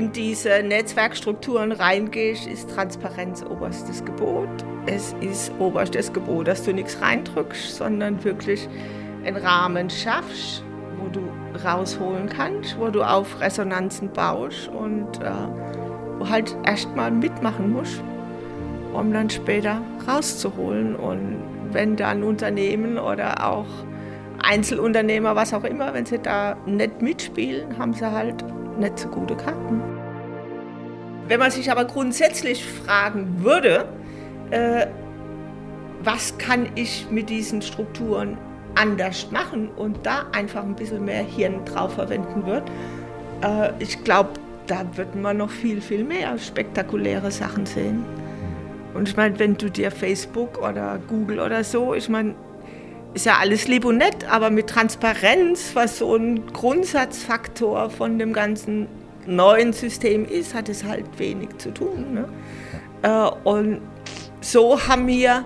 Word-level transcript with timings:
in 0.00 0.12
diese 0.12 0.62
Netzwerkstrukturen 0.62 1.72
reingehst, 1.72 2.46
ist 2.46 2.70
Transparenz 2.70 3.44
oberstes 3.44 4.02
Gebot. 4.02 4.48
Es 4.86 5.14
ist 5.20 5.52
oberstes 5.58 6.10
Gebot, 6.10 6.48
dass 6.48 6.62
du 6.62 6.72
nichts 6.72 7.02
reindrückst, 7.02 7.76
sondern 7.76 8.24
wirklich 8.24 8.66
einen 9.26 9.36
Rahmen 9.36 9.90
schaffst, 9.90 10.64
wo 10.96 11.08
du 11.08 11.20
rausholen 11.62 12.30
kannst, 12.30 12.78
wo 12.80 12.88
du 12.88 13.02
auf 13.02 13.42
Resonanzen 13.42 14.10
baust 14.10 14.68
und 14.68 15.22
äh, 15.22 15.32
wo 16.18 16.26
halt 16.26 16.56
erstmal 16.64 17.10
mitmachen 17.10 17.70
musst, 17.70 18.02
um 18.94 19.12
dann 19.12 19.28
später 19.28 19.82
rauszuholen. 20.08 20.96
Und 20.96 21.42
wenn 21.72 21.96
dann 21.96 22.22
Unternehmen 22.22 22.96
oder 22.96 23.46
auch 23.46 23.66
Einzelunternehmer, 24.42 25.36
was 25.36 25.52
auch 25.52 25.64
immer, 25.64 25.92
wenn 25.92 26.06
sie 26.06 26.20
da 26.20 26.56
nicht 26.64 27.02
mitspielen, 27.02 27.78
haben 27.78 27.92
sie 27.92 28.10
halt 28.10 28.42
nicht 28.80 28.98
so 28.98 29.08
gute 29.08 29.36
Karten. 29.36 29.82
Wenn 31.28 31.38
man 31.38 31.50
sich 31.50 31.70
aber 31.70 31.84
grundsätzlich 31.84 32.64
fragen 32.64 33.44
würde, 33.44 33.86
äh, 34.50 34.86
was 36.02 36.36
kann 36.38 36.68
ich 36.74 37.06
mit 37.10 37.30
diesen 37.30 37.62
Strukturen 37.62 38.36
anders 38.74 39.30
machen 39.30 39.68
und 39.76 40.04
da 40.04 40.26
einfach 40.32 40.62
ein 40.62 40.74
bisschen 40.74 41.04
mehr 41.04 41.22
Hirn 41.22 41.64
drauf 41.64 41.94
verwenden 41.94 42.46
wird, 42.46 42.64
äh, 43.44 43.70
ich 43.78 44.02
glaube, 44.02 44.30
da 44.66 44.84
wird 44.96 45.14
man 45.14 45.36
noch 45.36 45.50
viel, 45.50 45.80
viel 45.80 46.04
mehr 46.04 46.38
spektakuläre 46.38 47.30
Sachen 47.30 47.66
sehen. 47.66 48.04
Und 48.94 49.08
ich 49.08 49.16
meine, 49.16 49.38
wenn 49.38 49.56
du 49.56 49.70
dir 49.70 49.90
Facebook 49.90 50.58
oder 50.58 50.98
Google 51.08 51.40
oder 51.40 51.62
so, 51.62 51.94
ich 51.94 52.08
meine, 52.08 52.34
ist 53.14 53.26
ja 53.26 53.38
alles 53.38 53.66
lieb 53.66 53.84
und 53.84 53.98
nett, 53.98 54.24
aber 54.30 54.50
mit 54.50 54.68
Transparenz, 54.68 55.70
was 55.74 55.98
so 55.98 56.14
ein 56.14 56.46
Grundsatzfaktor 56.52 57.90
von 57.90 58.18
dem 58.18 58.32
ganzen 58.32 58.86
neuen 59.26 59.72
System 59.72 60.24
ist, 60.24 60.54
hat 60.54 60.68
es 60.68 60.84
halt 60.84 61.18
wenig 61.18 61.58
zu 61.58 61.72
tun. 61.72 62.14
Ne? 62.14 62.28
Äh, 63.02 63.48
und 63.48 63.80
so 64.40 64.86
haben 64.86 65.06
wir, 65.06 65.44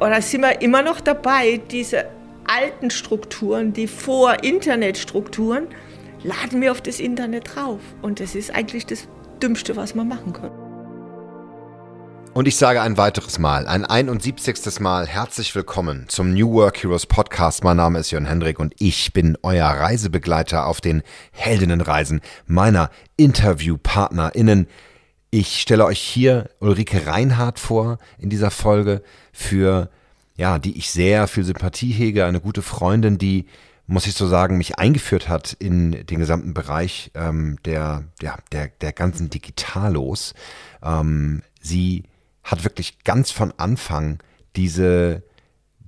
oder 0.00 0.20
sind 0.20 0.42
wir 0.42 0.60
immer 0.60 0.82
noch 0.82 1.00
dabei, 1.00 1.60
diese 1.70 2.06
alten 2.46 2.90
Strukturen, 2.90 3.72
die 3.72 3.88
Vor-Internet-Strukturen, 3.88 5.66
laden 6.22 6.60
wir 6.60 6.72
auf 6.72 6.80
das 6.80 7.00
Internet 7.00 7.56
drauf. 7.56 7.80
Und 8.02 8.20
das 8.20 8.34
ist 8.34 8.54
eigentlich 8.54 8.86
das 8.86 9.08
Dümmste, 9.42 9.76
was 9.76 9.94
man 9.94 10.08
machen 10.08 10.32
kann. 10.32 10.65
Und 12.36 12.46
ich 12.46 12.56
sage 12.56 12.82
ein 12.82 12.98
weiteres 12.98 13.38
Mal, 13.38 13.66
ein 13.66 13.86
71. 13.86 14.80
Mal 14.80 15.06
herzlich 15.06 15.54
willkommen 15.54 16.04
zum 16.08 16.34
New 16.34 16.52
Work 16.52 16.82
Heroes 16.82 17.06
Podcast. 17.06 17.64
Mein 17.64 17.78
Name 17.78 17.98
ist 17.98 18.10
Jörn 18.10 18.26
Hendrik 18.26 18.58
und 18.58 18.74
ich 18.78 19.14
bin 19.14 19.38
euer 19.42 19.66
Reisebegleiter 19.66 20.66
auf 20.66 20.82
den 20.82 21.02
Heldinnenreisen 21.32 22.20
meiner 22.46 22.90
InterviewpartnerInnen. 23.16 24.66
Ich 25.30 25.62
stelle 25.62 25.86
euch 25.86 25.98
hier 25.98 26.50
Ulrike 26.60 27.06
Reinhardt 27.06 27.58
vor 27.58 27.96
in 28.18 28.28
dieser 28.28 28.50
Folge 28.50 29.02
für, 29.32 29.88
ja, 30.36 30.58
die 30.58 30.76
ich 30.76 30.90
sehr 30.90 31.28
viel 31.28 31.44
Sympathie 31.44 31.92
hege, 31.92 32.26
eine 32.26 32.42
gute 32.42 32.60
Freundin, 32.60 33.16
die 33.16 33.46
muss 33.86 34.06
ich 34.06 34.12
so 34.12 34.26
sagen, 34.26 34.58
mich 34.58 34.78
eingeführt 34.78 35.30
hat 35.30 35.54
in 35.54 36.04
den 36.04 36.18
gesamten 36.18 36.52
Bereich 36.52 37.10
ähm, 37.14 37.56
der, 37.64 38.04
der, 38.20 38.68
der 38.82 38.92
ganzen 38.92 39.30
Digitalos. 39.30 40.34
Ähm, 40.82 41.40
sie 41.62 42.02
hat 42.46 42.64
wirklich 42.64 43.04
ganz 43.04 43.30
von 43.30 43.52
Anfang 43.58 44.18
diese, 44.54 45.22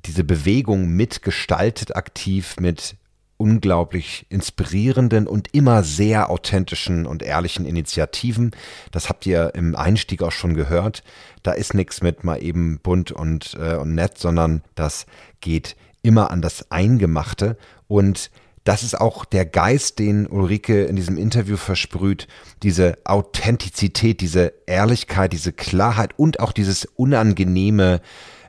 diese 0.05 0.25
Bewegung 0.25 0.89
mitgestaltet, 0.89 1.97
aktiv 1.97 2.57
mit 2.61 2.97
unglaublich 3.39 4.27
inspirierenden 4.31 5.29
und 5.29 5.55
immer 5.55 5.85
sehr 5.85 6.29
authentischen 6.29 7.07
und 7.07 7.23
ehrlichen 7.23 7.65
Initiativen. 7.65 8.51
Das 8.91 9.09
habt 9.09 9.25
ihr 9.27 9.55
im 9.55 9.77
Einstieg 9.77 10.23
auch 10.23 10.33
schon 10.33 10.55
gehört. 10.55 11.05
Da 11.45 11.53
ist 11.53 11.73
nichts 11.73 12.03
mit 12.03 12.25
mal 12.25 12.43
eben 12.43 12.81
bunt 12.81 13.13
und, 13.13 13.57
äh, 13.59 13.77
und 13.77 13.95
nett, 13.95 14.19
sondern 14.19 14.63
das 14.75 15.07
geht 15.41 15.77
immer 16.03 16.33
an 16.33 16.43
das 16.43 16.73
Eingemachte 16.73 17.57
und 17.87 18.31
das 18.69 18.83
ist 18.83 19.01
auch 19.01 19.25
der 19.25 19.47
Geist, 19.47 19.99
den 19.99 20.27
Ulrike 20.27 20.85
in 20.85 20.95
diesem 20.95 21.17
Interview 21.17 21.57
versprüht, 21.57 22.29
diese 22.63 22.99
Authentizität, 23.05 24.21
diese 24.21 24.53
Ehrlichkeit, 24.67 25.33
diese 25.33 25.55
Klarheit 25.55 26.11
und 26.19 26.41
auch 26.41 26.53
dieses 26.53 26.85
unangenehme 26.85 28.03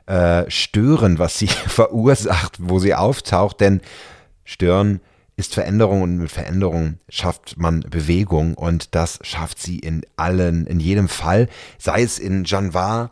äh, 0.04 0.44
Stören, 0.50 1.18
was 1.18 1.38
sie 1.38 1.46
verursacht, 1.66 2.58
wo 2.60 2.78
sie 2.78 2.94
auftaucht. 2.94 3.62
Denn 3.62 3.80
Stören 4.44 5.00
ist 5.36 5.54
Veränderung 5.54 6.02
und 6.02 6.18
mit 6.18 6.30
Veränderung 6.30 6.98
schafft 7.08 7.56
man 7.56 7.80
Bewegung 7.80 8.52
und 8.52 8.94
das 8.94 9.20
schafft 9.22 9.58
sie 9.58 9.78
in 9.78 10.02
allen, 10.16 10.66
in 10.66 10.80
jedem 10.80 11.08
Fall, 11.08 11.48
sei 11.78 12.02
es 12.02 12.18
in 12.18 12.44
Janvar 12.44 13.10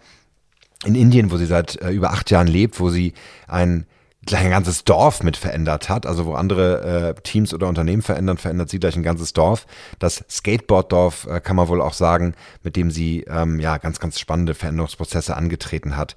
in 0.84 0.94
Indien, 0.94 1.30
wo 1.30 1.38
sie 1.38 1.46
seit 1.46 1.80
äh, 1.80 1.88
über 1.88 2.12
acht 2.12 2.30
Jahren 2.30 2.48
lebt, 2.48 2.78
wo 2.80 2.90
sie 2.90 3.14
ein 3.46 3.86
gleich 4.28 4.44
ein 4.44 4.50
ganzes 4.50 4.84
Dorf 4.84 5.22
mit 5.22 5.36
verändert 5.36 5.88
hat. 5.88 6.06
Also 6.06 6.26
wo 6.26 6.34
andere 6.34 7.14
äh, 7.16 7.20
Teams 7.22 7.54
oder 7.54 7.66
Unternehmen 7.66 8.02
verändern, 8.02 8.36
verändert 8.36 8.68
sie 8.68 8.78
gleich 8.78 8.94
ein 8.94 9.02
ganzes 9.02 9.32
Dorf. 9.32 9.66
Das 9.98 10.24
Skateboarddorf 10.30 11.26
äh, 11.26 11.40
kann 11.40 11.56
man 11.56 11.68
wohl 11.68 11.80
auch 11.80 11.94
sagen, 11.94 12.34
mit 12.62 12.76
dem 12.76 12.90
sie 12.90 13.24
ähm, 13.28 13.58
ja 13.58 13.78
ganz, 13.78 13.98
ganz 13.98 14.20
spannende 14.20 14.54
Veränderungsprozesse 14.54 15.34
angetreten 15.34 15.96
hat. 15.96 16.14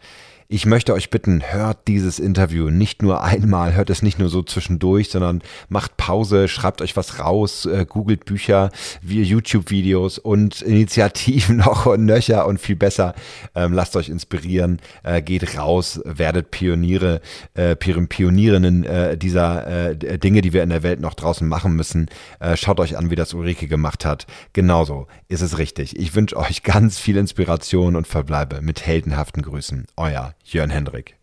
Ich 0.53 0.66
möchte 0.66 0.94
euch 0.94 1.09
bitten, 1.09 1.41
hört 1.50 1.88
dieses 1.88 2.19
Interview 2.19 2.69
nicht 2.72 3.01
nur 3.03 3.23
einmal, 3.23 3.73
hört 3.73 3.89
es 3.89 4.01
nicht 4.01 4.19
nur 4.19 4.28
so 4.28 4.44
zwischendurch, 4.44 5.09
sondern 5.09 5.41
macht 5.69 5.95
Pause, 5.95 6.50
schreibt 6.50 6.81
euch 6.81 6.97
was 6.97 7.19
raus, 7.19 7.66
äh, 7.66 7.85
googelt 7.88 8.25
Bücher, 8.25 8.69
YouTube-Videos 9.01 10.17
und 10.17 10.62
Initiativen 10.62 11.56
noch 11.66 11.85
und 11.85 12.03
nöcher 12.03 12.45
und 12.47 12.59
viel 12.59 12.75
besser. 12.75 13.16
Ähm, 13.56 13.72
lasst 13.72 13.95
euch 13.95 14.09
inspirieren, 14.09 14.81
äh, 15.03 15.22
geht 15.22 15.57
raus, 15.57 16.01
werdet 16.03 16.51
Pioniere, 16.51 17.22
äh, 17.53 17.78
Pionierinnen 17.78 18.85
dieser 19.18 19.95
Dinge, 19.95 20.41
die 20.41 20.51
wir 20.51 20.63
in 20.63 20.69
der 20.69 20.83
Welt 20.83 21.00
noch 21.00 21.13
draußen 21.13 21.47
machen 21.47 21.75
müssen. 21.75 22.07
Schaut 22.56 22.79
euch 22.79 22.97
an, 22.97 23.09
wie 23.09 23.16
das 23.16 23.33
Ulrike 23.33 23.68
gemacht 23.68 24.06
hat. 24.06 24.28
Genauso 24.53 25.07
ist 25.28 25.41
es 25.41 25.57
richtig. 25.57 25.97
Ich 25.97 26.16
wünsche 26.16 26.35
euch 26.35 26.63
ganz 26.63 27.00
viel 27.00 27.18
Inspiration 27.18 27.95
und 27.95 28.07
verbleibe 28.07 28.62
mit 28.62 28.85
heldenhaften 28.85 29.44
Grüßen. 29.44 29.85
Euer 29.95 30.33
Jörn 30.53 30.69
Hendrik. 30.69 31.16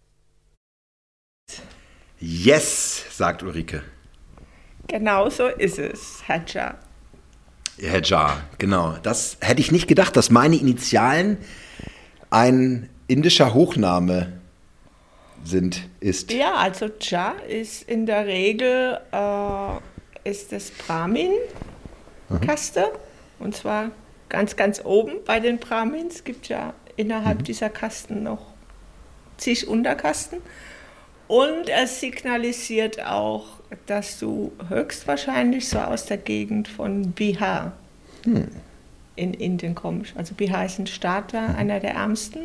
Yes, 2.19 3.05
sagt 3.11 3.43
Ulrike. 3.43 3.83
Genau 4.87 5.28
so 5.28 5.49
ist 5.49 5.78
es. 5.78 6.22
Herr 6.27 6.43
Jar, 8.03 8.43
genau. 8.56 8.97
Das 9.03 9.37
hätte 9.41 9.61
ich 9.61 9.71
nicht 9.71 9.87
gedacht, 9.87 10.16
dass 10.16 10.31
meine 10.31 10.56
Initialen 10.56 11.37
ein 12.31 12.89
indischer 13.06 13.53
Hochname 13.53 14.41
sind, 15.45 15.87
ist. 16.00 16.33
Ja, 16.33 16.55
also 16.55 16.89
Jar 16.99 17.34
ist 17.45 17.83
in 17.83 18.06
der 18.06 18.27
Regel 18.27 18.99
äh, 19.12 20.28
ist 20.28 20.53
das 20.53 20.71
Brahmin-Kaste. 20.71 22.81
Mhm. 22.81 23.45
Und 23.45 23.55
zwar 23.55 23.91
ganz, 24.31 24.56
ganz 24.56 24.83
oben 24.84 25.16
bei 25.27 25.39
den 25.39 25.59
Brahmins. 25.59 26.15
Es 26.16 26.25
gibt 26.25 26.49
ja 26.49 26.72
innerhalb 26.97 27.41
mhm. 27.41 27.45
dieser 27.45 27.69
Kasten 27.69 28.22
noch 28.22 28.47
zig 29.38 29.66
Unterkasten. 29.66 30.41
Und 31.28 31.69
es 31.69 32.00
signalisiert 32.00 33.04
auch, 33.04 33.44
dass 33.87 34.19
du 34.19 34.53
höchstwahrscheinlich 34.69 35.69
so 35.69 35.78
aus 35.78 36.06
der 36.06 36.16
Gegend 36.16 36.69
von 36.69 37.12
Bihar 37.12 37.72
hm. 38.25 38.48
in 39.15 39.34
Indien 39.34 39.75
kommst. 39.75 40.16
Also 40.16 40.34
Bihar 40.34 40.65
ist 40.65 40.78
ein 40.78 40.87
Staat, 40.87 41.34
da, 41.34 41.47
einer 41.47 41.81
der 41.81 41.94
ärmsten, 41.94 42.43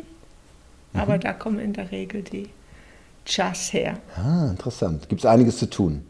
mhm. 0.92 1.00
aber 1.00 1.16
da 1.16 1.32
kommen 1.32 1.60
in 1.60 1.72
der 1.72 1.90
Regel 1.90 2.22
die 2.22 2.50
Chas 3.24 3.72
her. 3.72 3.98
Ah, 4.16 4.50
interessant. 4.50 5.08
Gibt 5.08 5.22
es 5.22 5.26
einiges 5.26 5.56
zu 5.56 5.70
tun? 5.70 6.04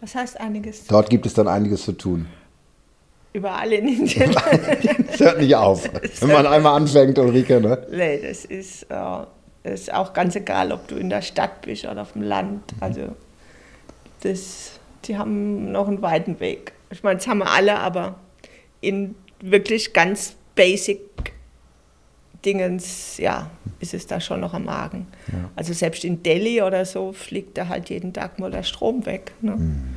Was 0.00 0.16
heißt 0.16 0.40
einiges? 0.40 0.86
Dort 0.88 1.08
gibt 1.08 1.26
es 1.26 1.34
dann 1.34 1.46
einiges 1.46 1.84
zu 1.84 1.92
tun. 1.92 2.26
Überall 3.32 3.72
in 3.72 3.86
Indien. 3.86 4.32
das 5.06 5.20
hört 5.20 5.38
nicht 5.38 5.54
auf. 5.54 5.88
Wenn 6.20 6.28
man 6.28 6.46
einmal 6.46 6.76
anfängt, 6.76 7.18
Ulrike, 7.18 7.60
ne? 7.60 7.86
Nee, 7.90 8.20
das 8.20 8.44
ist... 8.44 8.86
Uh, 8.90 9.26
ist 9.64 9.92
auch 9.92 10.12
ganz 10.12 10.36
egal, 10.36 10.72
ob 10.72 10.86
du 10.88 10.96
in 10.96 11.08
der 11.08 11.22
Stadt 11.22 11.62
bist 11.62 11.84
oder 11.84 12.02
auf 12.02 12.12
dem 12.12 12.22
Land. 12.22 12.72
Mhm. 12.76 12.82
Also 12.82 13.00
das, 14.20 14.72
die 15.04 15.16
haben 15.16 15.72
noch 15.72 15.88
einen 15.88 16.02
weiten 16.02 16.38
Weg. 16.38 16.72
Ich 16.90 17.02
meine, 17.02 17.16
das 17.16 17.26
haben 17.26 17.38
wir 17.38 17.50
alle, 17.50 17.78
aber 17.78 18.16
in 18.80 19.14
wirklich 19.40 19.92
ganz 19.92 20.36
basic 20.54 21.00
Dingens, 22.44 23.16
ja, 23.16 23.50
ist 23.80 23.94
es 23.94 24.06
da 24.06 24.20
schon 24.20 24.40
noch 24.40 24.52
am 24.52 24.66
Magen. 24.66 25.06
Ja. 25.28 25.50
Also 25.56 25.72
selbst 25.72 26.04
in 26.04 26.22
Delhi 26.22 26.60
oder 26.60 26.84
so 26.84 27.12
fliegt 27.12 27.56
da 27.56 27.68
halt 27.68 27.88
jeden 27.88 28.12
Tag 28.12 28.38
mal 28.38 28.50
der 28.50 28.62
Strom 28.62 29.06
weg. 29.06 29.32
Ne? 29.40 29.52
Mhm. 29.52 29.94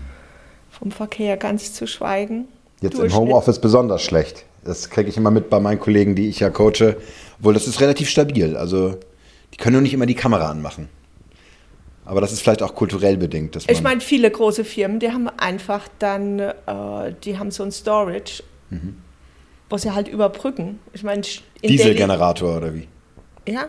Vom 0.71 0.91
Verkehr 0.91 1.35
ganz 1.35 1.73
zu 1.73 1.87
schweigen. 1.87 2.47
Jetzt 2.79 2.99
im 2.99 3.13
Homeoffice 3.13 3.59
besonders 3.59 4.01
schlecht. 4.01 4.45
Das 4.63 4.89
kriege 4.89 5.09
ich 5.09 5.17
immer 5.17 5.31
mit 5.31 5.49
bei 5.49 5.59
meinen 5.59 5.79
Kollegen, 5.79 6.15
die 6.15 6.29
ich 6.29 6.39
ja 6.39 6.49
coache. 6.49 6.95
Obwohl, 7.39 7.53
das 7.53 7.67
ist 7.67 7.81
relativ 7.81 8.09
stabil. 8.09 8.55
Also 8.55 8.97
die 9.53 9.57
können 9.57 9.73
nur 9.73 9.81
nicht 9.81 9.93
immer 9.93 10.05
die 10.05 10.15
Kamera 10.15 10.49
anmachen. 10.49 10.89
Aber 12.05 12.21
das 12.21 12.31
ist 12.31 12.41
vielleicht 12.41 12.63
auch 12.63 12.73
kulturell 12.73 13.17
bedingt. 13.17 13.55
Dass 13.55 13.65
ich 13.67 13.81
meine, 13.81 13.99
viele 13.99 14.31
große 14.31 14.63
Firmen, 14.63 14.99
die 14.99 15.11
haben 15.11 15.27
einfach 15.27 15.89
dann, 15.99 16.39
äh, 16.39 16.53
die 17.23 17.37
haben 17.37 17.51
so 17.51 17.63
ein 17.63 17.71
Storage. 17.71 18.43
Mhm. 18.69 18.97
was 19.69 19.81
sie 19.81 19.93
halt 19.93 20.07
überbrücken. 20.07 20.79
Ich 20.93 21.03
meine, 21.03 21.21
Dieselgenerator 21.63 22.57
oder 22.57 22.73
wie? 22.73 22.87
Ja. 23.47 23.67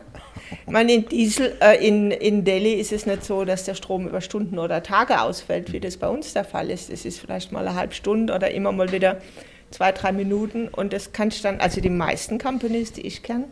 Ich 0.67 0.73
meine, 0.73 0.93
in, 0.93 1.09
Diesel, 1.09 1.57
äh, 1.61 1.87
in, 1.87 2.11
in 2.11 2.45
Delhi 2.45 2.75
ist 2.75 2.93
es 2.93 3.07
nicht 3.07 3.25
so, 3.25 3.45
dass 3.45 3.65
der 3.65 3.75
Strom 3.75 4.07
über 4.09 4.21
Stunden 4.21 4.59
oder 4.59 4.83
Tage 4.83 5.21
ausfällt, 5.21 5.73
wie 5.73 5.81
das 5.81 5.97
bei 5.97 6.09
uns 6.09 6.33
der 6.33 6.45
Fall 6.45 6.71
ist. 6.71 6.91
Es 6.91 7.05
ist 7.05 7.21
vielleicht 7.21 7.53
mal 7.53 7.67
eine 7.67 7.77
halbe 7.77 7.95
Stunde 7.95 8.35
oder 8.35 8.51
immer 8.51 8.73
mal 8.73 8.91
wieder 8.93 9.21
zwei, 9.71 9.93
drei 9.93 10.13
Minuten. 10.13 10.69
Und 10.69 10.93
das 10.93 11.13
kannst 11.13 11.41
du 11.41 11.43
dann, 11.45 11.61
also 11.61 11.81
die 11.81 11.91
meisten 11.91 12.39
Companies, 12.39 12.93
die 12.93 13.03
ich 13.03 13.23
kenne, 13.23 13.45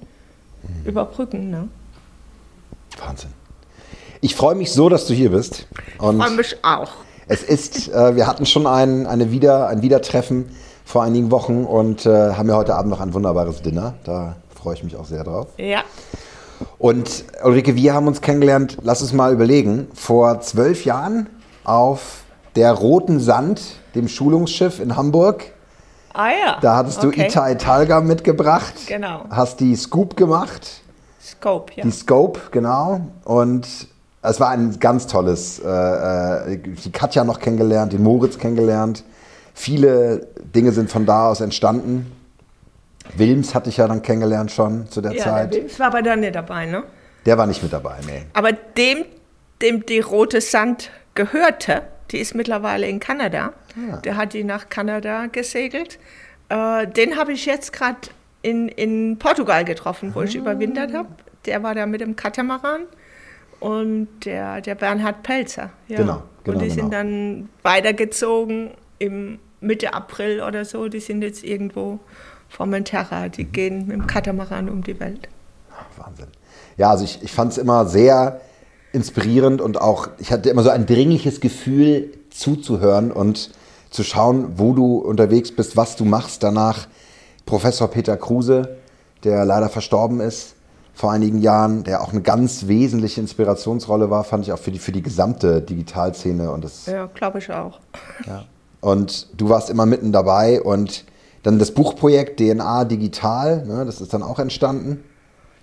mhm. 0.62 0.88
überbrücken. 0.88 1.50
Ne? 1.50 1.68
Wahnsinn. 2.96 3.32
Ich 4.20 4.34
freue 4.34 4.54
mich 4.54 4.72
so, 4.72 4.88
dass 4.88 5.06
du 5.06 5.14
hier 5.14 5.30
bist. 5.30 5.66
Und 5.98 6.18
ich 6.18 6.24
freue 6.24 6.36
mich 6.36 6.56
auch. 6.62 6.90
Es 7.28 7.42
ist, 7.42 7.88
äh, 7.88 8.16
wir 8.16 8.26
hatten 8.26 8.46
schon 8.46 8.66
ein, 8.66 9.06
eine 9.06 9.30
Wieder, 9.30 9.68
ein 9.68 9.82
Wiedertreffen 9.82 10.50
vor 10.84 11.02
einigen 11.02 11.30
Wochen 11.30 11.64
und 11.64 12.06
äh, 12.06 12.34
haben 12.34 12.48
ja 12.48 12.56
heute 12.56 12.76
Abend 12.76 12.90
noch 12.90 13.00
ein 13.00 13.12
wunderbares 13.12 13.62
Dinner. 13.62 13.94
Da 14.04 14.36
freue 14.54 14.74
ich 14.74 14.84
mich 14.84 14.96
auch 14.96 15.06
sehr 15.06 15.24
drauf. 15.24 15.48
Ja. 15.58 15.82
Und 16.78 17.24
Ulrike, 17.42 17.74
wir 17.74 17.94
haben 17.94 18.06
uns 18.06 18.20
kennengelernt, 18.20 18.78
lass 18.82 19.02
uns 19.02 19.12
mal 19.12 19.32
überlegen, 19.32 19.88
vor 19.94 20.40
zwölf 20.40 20.84
Jahren 20.84 21.28
auf 21.64 22.24
der 22.54 22.72
Roten 22.72 23.20
Sand, 23.20 23.60
dem 23.94 24.08
Schulungsschiff 24.08 24.80
in 24.80 24.96
Hamburg. 24.96 25.52
Ah 26.14 26.30
ja. 26.30 26.58
Da 26.62 26.76
hattest 26.76 27.02
du 27.02 27.08
okay. 27.08 27.26
Itai 27.26 27.56
Talga 27.56 28.00
mitgebracht. 28.00 28.74
Genau. 28.86 29.24
Hast 29.28 29.60
die 29.60 29.76
Scoop 29.76 30.16
gemacht. 30.16 30.82
Scope, 31.26 31.72
ja. 31.74 31.82
Die 31.82 31.90
Scope, 31.90 32.40
genau. 32.52 33.00
Und 33.24 33.66
es 34.22 34.40
war 34.40 34.50
ein 34.50 34.78
ganz 34.78 35.06
tolles, 35.06 35.58
äh, 35.58 35.68
äh, 35.68 36.58
die 36.58 36.92
Katja 36.92 37.24
noch 37.24 37.40
kennengelernt, 37.40 37.92
den 37.92 38.02
Moritz 38.02 38.38
kennengelernt. 38.38 39.04
Viele 39.54 40.28
Dinge 40.54 40.72
sind 40.72 40.90
von 40.90 41.04
da 41.04 41.28
aus 41.28 41.40
entstanden. 41.40 42.12
Wilms 43.16 43.54
hatte 43.54 43.70
ich 43.70 43.76
ja 43.76 43.88
dann 43.88 44.02
kennengelernt 44.02 44.50
schon 44.50 44.88
zu 44.88 45.00
der 45.00 45.12
ja, 45.12 45.24
Zeit. 45.24 45.54
Der 45.54 45.62
Wilms 45.62 45.80
war 45.80 45.88
aber 45.88 46.02
dann 46.02 46.20
nicht 46.20 46.34
dabei, 46.34 46.66
ne? 46.66 46.84
Der 47.24 47.38
war 47.38 47.46
nicht 47.46 47.62
mit 47.62 47.72
dabei, 47.72 47.96
nee. 48.06 48.22
Aber 48.32 48.52
dem, 48.52 49.04
dem 49.62 49.84
die 49.84 50.00
Rote 50.00 50.40
Sand 50.40 50.90
gehörte, 51.14 51.82
die 52.12 52.18
ist 52.18 52.34
mittlerweile 52.34 52.86
in 52.86 53.00
Kanada. 53.00 53.52
Ah. 53.74 53.96
Der 53.98 54.16
hat 54.16 54.32
die 54.32 54.44
nach 54.44 54.68
Kanada 54.68 55.26
gesegelt. 55.26 55.98
Äh, 56.48 56.86
den 56.86 57.16
habe 57.16 57.32
ich 57.32 57.46
jetzt 57.46 57.72
gerade 57.72 57.98
in, 58.42 58.68
in 58.68 59.18
Portugal 59.18 59.64
getroffen, 59.64 60.14
wo 60.14 60.20
ah. 60.20 60.24
ich 60.24 60.36
überwintert 60.36 60.92
habe. 60.92 61.08
Der 61.46 61.62
war 61.62 61.74
da 61.74 61.86
mit 61.86 62.00
dem 62.00 62.16
Katamaran 62.16 62.82
und 63.60 64.08
der, 64.24 64.60
der 64.60 64.74
Bernhard 64.74 65.22
Pelzer. 65.22 65.70
Ja. 65.88 65.98
Genau, 65.98 66.22
genau. 66.44 66.58
Und 66.58 66.62
die 66.62 66.68
genau. 66.68 66.82
sind 66.82 66.92
dann 66.92 67.48
weitergezogen 67.62 68.70
im 68.98 69.38
Mitte 69.60 69.94
April 69.94 70.42
oder 70.42 70.64
so. 70.64 70.88
Die 70.88 71.00
sind 71.00 71.22
jetzt 71.22 71.44
irgendwo 71.44 71.98
Formentera. 72.48 73.28
Die 73.28 73.44
mhm. 73.44 73.52
gehen 73.52 73.86
mit 73.86 73.96
dem 73.96 74.06
Katamaran 74.06 74.68
um 74.68 74.82
die 74.82 74.98
Welt. 75.00 75.28
Wahnsinn. 75.96 76.26
Ja, 76.76 76.90
also 76.90 77.04
ich, 77.04 77.22
ich 77.22 77.32
fand 77.32 77.52
es 77.52 77.58
immer 77.58 77.86
sehr 77.86 78.40
inspirierend 78.92 79.60
und 79.60 79.80
auch, 79.80 80.08
ich 80.18 80.30
hatte 80.30 80.48
immer 80.48 80.62
so 80.62 80.70
ein 80.70 80.86
dringliches 80.86 81.40
Gefühl 81.40 82.12
zuzuhören 82.30 83.12
und 83.12 83.50
zu 83.90 84.02
schauen, 84.02 84.58
wo 84.58 84.72
du 84.72 84.98
unterwegs 84.98 85.52
bist, 85.52 85.76
was 85.76 85.96
du 85.96 86.04
machst. 86.04 86.42
Danach 86.42 86.86
Professor 87.46 87.88
Peter 87.88 88.16
Kruse, 88.16 88.76
der 89.24 89.44
leider 89.44 89.68
verstorben 89.68 90.20
ist 90.20 90.56
vor 90.96 91.12
einigen 91.12 91.38
Jahren, 91.38 91.84
der 91.84 92.00
auch 92.00 92.12
eine 92.12 92.22
ganz 92.22 92.68
wesentliche 92.68 93.20
Inspirationsrolle 93.20 94.08
war, 94.08 94.24
fand 94.24 94.46
ich 94.46 94.52
auch 94.52 94.58
für 94.58 94.72
die, 94.72 94.78
für 94.78 94.92
die 94.92 95.02
gesamte 95.02 95.60
Digitalszene. 95.60 96.50
Und 96.50 96.64
das, 96.64 96.86
ja, 96.86 97.06
glaube 97.06 97.38
ich 97.38 97.50
auch. 97.52 97.80
Ja. 98.26 98.44
Und 98.80 99.28
du 99.36 99.50
warst 99.50 99.68
immer 99.68 99.84
mitten 99.84 100.10
dabei 100.10 100.60
und 100.62 101.04
dann 101.42 101.58
das 101.58 101.72
Buchprojekt 101.72 102.40
DNA 102.40 102.86
Digital, 102.86 103.66
ne, 103.66 103.84
das 103.84 104.00
ist 104.00 104.14
dann 104.14 104.22
auch 104.22 104.38
entstanden. 104.38 105.04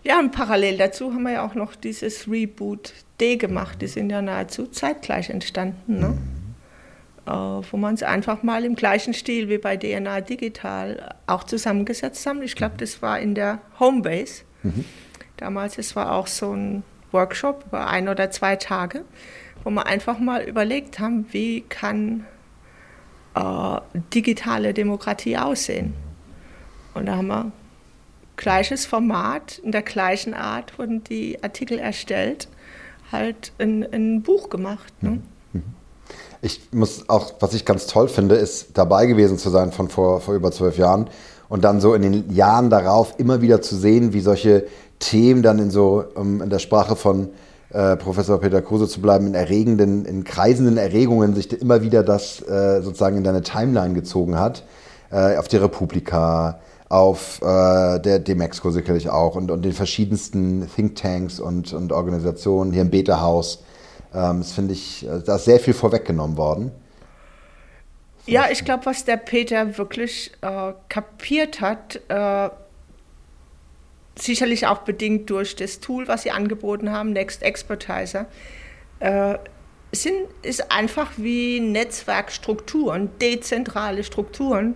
Ja, 0.03 0.19
und 0.19 0.31
parallel 0.31 0.77
dazu 0.77 1.11
haben 1.13 1.23
wir 1.23 1.31
ja 1.33 1.45
auch 1.45 1.55
noch 1.55 1.75
dieses 1.75 2.29
Reboot 2.29 2.93
D 3.19 3.37
gemacht. 3.37 3.81
Die 3.81 3.87
sind 3.87 4.09
ja 4.09 4.21
nahezu 4.21 4.67
zeitgleich 4.67 5.29
entstanden. 5.29 5.99
Ne? 5.99 6.07
Mhm. 6.09 6.17
Äh, 7.25 7.31
wo 7.31 7.77
man 7.77 7.93
es 7.93 8.03
einfach 8.03 8.43
mal 8.43 8.65
im 8.65 8.75
gleichen 8.75 9.13
Stil 9.13 9.47
wie 9.47 9.57
bei 9.57 9.77
DNA 9.77 10.21
Digital 10.21 11.15
auch 11.25 11.45
zusammengesetzt 11.45 12.25
haben. 12.25 12.41
Ich 12.41 12.55
glaube, 12.55 12.75
das 12.77 13.01
war 13.01 13.19
in 13.19 13.33
der 13.33 13.59
Homebase. 13.79 14.43
Mhm. 14.61 14.83
Damals, 15.37 15.77
es 15.77 15.95
war 15.95 16.11
auch 16.11 16.27
so 16.27 16.53
ein 16.53 16.83
Workshop 17.11 17.65
über 17.67 17.87
ein 17.87 18.09
oder 18.09 18.29
zwei 18.31 18.57
Tage, 18.57 19.05
wo 19.63 19.69
wir 19.69 19.85
einfach 19.85 20.19
mal 20.19 20.43
überlegt 20.43 20.99
haben, 20.99 21.25
wie 21.31 21.61
kann 21.61 22.25
äh, 23.35 23.79
digitale 24.13 24.73
Demokratie 24.73 25.37
aussehen. 25.37 25.93
Und 26.93 27.05
da 27.05 27.15
haben 27.15 27.27
wir 27.27 27.51
gleiches 28.35 28.85
Format, 28.85 29.59
in 29.59 29.71
der 29.71 29.81
gleichen 29.81 30.33
Art 30.33 30.77
wurden 30.77 31.03
die 31.05 31.41
Artikel 31.41 31.79
erstellt, 31.79 32.49
halt 33.13 33.53
ein, 33.59 33.87
ein 33.93 34.23
Buch 34.23 34.49
gemacht. 34.49 34.91
Ne? 35.01 35.11
Mhm. 35.11 35.23
Ich 36.45 36.59
muss 36.73 37.07
auch, 37.07 37.35
was 37.39 37.53
ich 37.53 37.63
ganz 37.63 37.87
toll 37.87 38.09
finde, 38.09 38.35
ist 38.35 38.77
dabei 38.77 39.05
gewesen 39.05 39.37
zu 39.37 39.49
sein 39.49 39.71
von 39.71 39.87
vor, 39.87 40.19
vor 40.19 40.33
über 40.33 40.51
zwölf 40.51 40.77
Jahren 40.77 41.07
und 41.47 41.63
dann 41.63 41.79
so 41.79 41.93
in 41.93 42.01
den 42.01 42.35
Jahren 42.35 42.69
darauf 42.69 43.13
immer 43.17 43.41
wieder 43.41 43.61
zu 43.61 43.77
sehen, 43.77 44.11
wie 44.11 44.19
solche 44.19 44.65
Themen 44.99 45.41
dann 45.41 45.57
in 45.57 45.71
so 45.71 46.03
um, 46.15 46.41
in 46.41 46.49
der 46.49 46.59
Sprache 46.59 46.97
von 46.97 47.29
äh, 47.71 47.95
Professor 47.95 48.41
Peter 48.41 48.61
Kruse 48.61 48.89
zu 48.89 48.99
bleiben, 48.99 49.27
in 49.27 49.35
erregenden, 49.35 50.03
in 50.03 50.25
kreisenden 50.25 50.75
Erregungen 50.75 51.33
sich 51.33 51.49
immer 51.61 51.81
wieder 51.81 52.03
das 52.03 52.41
äh, 52.41 52.81
sozusagen 52.81 53.15
in 53.15 53.23
deine 53.23 53.41
Timeline 53.41 53.93
gezogen 53.93 54.37
hat. 54.37 54.65
Äh, 55.11 55.37
auf 55.37 55.47
die 55.47 55.55
Republika, 55.55 56.59
auf 56.89 57.41
äh, 57.41 57.99
der 57.99 58.19
Demexco 58.19 58.69
sicherlich 58.69 59.09
auch 59.09 59.35
und, 59.35 59.49
und 59.49 59.63
den 59.63 59.71
verschiedensten 59.71 60.69
Thinktanks 60.75 61.39
und, 61.39 61.71
und 61.71 61.93
Organisationen 61.93 62.73
hier 62.73 62.81
im 62.81 62.89
Beta-Haus. 62.89 63.63
Ähm, 64.13 64.39
das 64.39 64.53
finde 64.53 64.73
ich, 64.73 65.05
äh, 65.05 65.21
da 65.25 65.35
ist 65.35 65.45
sehr 65.45 65.59
viel 65.59 65.73
vorweggenommen 65.73 66.37
worden. 66.37 66.71
Ja, 68.25 68.49
ich 68.49 68.63
glaube, 68.63 68.85
was 68.85 69.03
der 69.03 69.17
Peter 69.17 69.77
wirklich 69.77 70.31
äh, 70.41 70.73
kapiert 70.87 71.59
hat, 71.59 71.99
äh, 72.07 72.49
sicherlich 74.17 74.67
auch 74.67 74.79
bedingt 74.79 75.29
durch 75.29 75.55
das 75.55 75.79
Tool, 75.79 76.07
was 76.07 76.23
sie 76.23 76.31
angeboten 76.31 76.91
haben, 76.91 77.11
Next 77.11 77.43
Expertizer, 77.43 78.27
äh, 78.99 79.37
sind, 79.91 80.27
ist 80.41 80.71
einfach 80.71 81.11
wie 81.17 81.59
Netzwerkstrukturen, 81.59 83.09
dezentrale 83.19 84.03
Strukturen, 84.03 84.75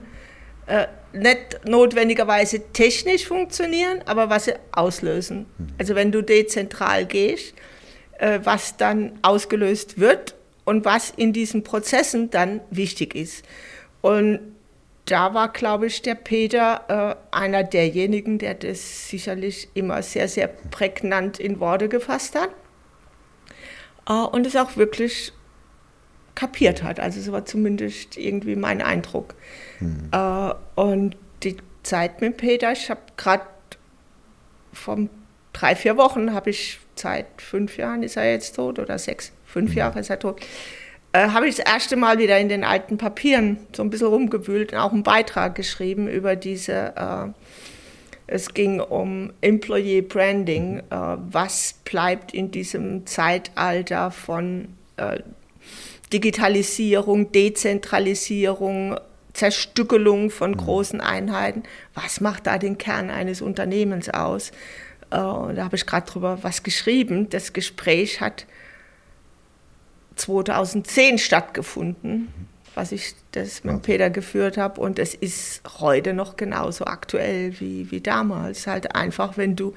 äh, 0.68 0.88
nicht 1.14 1.62
notwendigerweise 1.66 2.72
technisch 2.74 3.26
funktionieren, 3.26 4.02
aber 4.06 4.30
was 4.30 4.46
sie 4.46 4.54
auslösen. 4.72 5.46
Mhm. 5.58 5.68
Also 5.78 5.96
wenn 5.96 6.12
du 6.12 6.22
dezentral 6.22 7.06
gehst, 7.06 7.54
was 8.20 8.78
dann 8.78 9.20
ausgelöst 9.22 10.00
wird 10.00 10.36
und 10.66 10.86
was 10.86 11.12
in 11.12 11.34
diesen 11.34 11.64
Prozessen 11.64 12.30
dann 12.30 12.62
wichtig 12.72 13.16
ist. 13.16 13.46
Und 14.02 14.40
da 15.06 15.34
war, 15.34 15.52
glaube 15.52 15.88
ich, 15.88 16.02
der 16.02 16.16
Peter 16.16 17.18
äh, 17.32 17.36
einer 17.36 17.64
derjenigen, 17.64 18.40
der 18.40 18.54
das 18.54 19.08
sicherlich 19.08 19.70
immer 19.74 20.04
sehr, 20.04 20.28
sehr 20.28 20.48
prägnant 20.48 21.40
in 21.40 21.60
Worte 21.60 21.88
gefasst 21.88 22.36
hat 22.36 22.50
äh, 24.08 24.14
und 24.14 24.46
es 24.46 24.56
auch 24.56 24.76
wirklich 24.76 25.32
kapiert 26.36 26.84
hat. 26.84 27.00
Also 27.00 27.20
es 27.20 27.32
war 27.32 27.46
zumindest 27.46 28.18
irgendwie 28.18 28.56
mein 28.56 28.82
Eindruck. 28.82 29.36
Mhm. 29.80 30.10
Äh, 30.12 30.54
und 30.76 31.16
die 31.44 31.58
Zeit 31.84 32.22
mit 32.22 32.38
Peter, 32.38 32.74
ich 32.74 32.90
habe 32.90 33.02
gerade 33.16 33.46
vor 34.74 34.98
drei, 35.60 35.76
vier 35.76 35.98
Wochen 35.98 36.34
habe 36.34 36.50
ich 36.50 36.80
Zeit, 36.96 37.26
fünf 37.38 37.78
Jahren 37.78 38.04
ist 38.04 38.18
er 38.18 38.32
jetzt 38.32 38.56
tot 38.56 38.80
oder 38.80 38.98
sechs, 38.98 39.32
fünf 39.46 39.72
mhm. 39.72 39.78
Jahre 39.78 40.00
ist 40.00 40.10
er 40.10 40.20
tot 40.20 40.42
äh, 41.18 41.30
habe 41.30 41.48
ich 41.48 41.56
das 41.56 41.66
erste 41.66 41.96
Mal 41.96 42.20
wieder 42.20 42.38
in 42.40 42.50
den 42.50 42.64
alten 42.64 42.98
Papieren 42.98 43.58
so 43.76 43.84
ein 43.84 43.90
bisschen 43.90 44.08
rumgewühlt 44.08 44.74
und 44.74 44.80
auch 44.80 44.92
einen 44.92 45.04
Beitrag 45.04 45.56
geschrieben 45.56 46.08
über 46.08 46.36
diese, 46.36 46.94
äh, 46.96 47.28
es 48.28 48.54
ging 48.54 48.80
um 48.82 49.32
Employee 49.42 50.02
Branding, 50.02 50.80
äh, 50.80 50.84
was 50.90 51.76
bleibt 51.86 52.34
in 52.34 52.52
diesem 52.52 53.06
Zeitalter 53.06 54.12
von 54.12 54.70
äh, 54.98 55.20
Digitalisierung, 56.12 57.32
Dezentralisierung, 57.32 59.00
Zerstückelung 59.34 60.30
von 60.30 60.52
mhm. 60.52 60.58
großen 60.58 61.02
Einheiten, 61.02 61.64
was 61.94 62.22
macht 62.22 62.48
da 62.48 62.58
den 62.58 62.78
Kern 62.78 63.10
eines 63.10 63.42
Unternehmens 63.42 64.10
aus? 64.10 64.52
Äh, 65.10 65.16
da 65.16 65.58
habe 65.58 65.76
ich 65.76 65.86
gerade 65.86 66.10
drüber 66.10 66.40
was 66.42 66.64
geschrieben. 66.64 67.30
Das 67.30 67.54
Gespräch 67.54 68.22
hat 68.22 68.46
2010 70.16 71.18
stattgefunden, 71.18 72.28
was 72.76 72.92
ich 72.92 73.16
das 73.32 73.64
mit 73.64 73.82
Peter 73.84 74.10
geführt 74.10 74.58
habe. 74.58 74.82
Und 74.82 75.00
es 75.00 75.14
ist 75.16 75.62
heute 75.80 76.14
noch 76.14 76.36
genauso 76.38 76.86
aktuell 76.86 77.60
wie, 77.60 77.90
wie 77.92 78.02
damals. 78.02 78.68
Halt 78.68 78.96
einfach, 78.96 79.38
wenn 79.38 79.56
du 79.56 79.74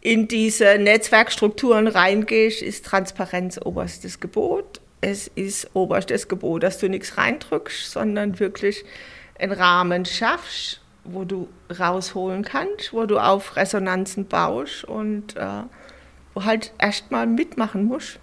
in 0.00 0.28
diese 0.28 0.78
Netzwerkstrukturen 0.78 1.86
reingehst, 1.86 2.60
ist 2.60 2.84
Transparenz 2.84 3.58
oberstes 3.64 4.20
Gebot. 4.20 4.80
Es 5.00 5.28
ist 5.28 5.70
oberstes 5.74 6.28
Gebot, 6.28 6.62
dass 6.62 6.78
du 6.78 6.88
nichts 6.88 7.16
reindrückst, 7.16 7.90
sondern 7.90 8.38
wirklich 8.38 8.84
einen 9.38 9.52
Rahmen 9.52 10.04
schaffst, 10.04 10.81
wo 11.04 11.24
du 11.24 11.48
rausholen 11.78 12.44
kannst, 12.44 12.92
wo 12.92 13.06
du 13.06 13.18
auf 13.18 13.56
Resonanzen 13.56 14.26
baust 14.26 14.84
und 14.84 15.36
äh, 15.36 15.62
wo 16.34 16.44
halt 16.44 16.72
erstmal 16.78 17.26
mitmachen 17.26 17.84
musst, 17.84 18.18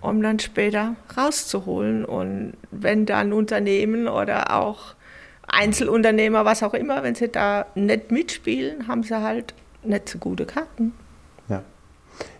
um 0.00 0.22
dann 0.22 0.38
später 0.38 0.94
rauszuholen. 1.16 2.04
Und 2.04 2.54
wenn 2.70 3.06
dann 3.06 3.32
Unternehmen 3.32 4.08
oder 4.08 4.54
auch 4.56 4.94
Einzelunternehmer, 5.48 6.44
was 6.44 6.62
auch 6.62 6.74
immer, 6.74 7.02
wenn 7.02 7.14
sie 7.14 7.28
da 7.28 7.66
nicht 7.74 8.10
mitspielen, 8.10 8.88
haben 8.88 9.02
sie 9.02 9.20
halt 9.20 9.54
nicht 9.82 10.08
so 10.08 10.18
gute 10.18 10.44
Karten. 10.44 10.92
Ja. 11.48 11.62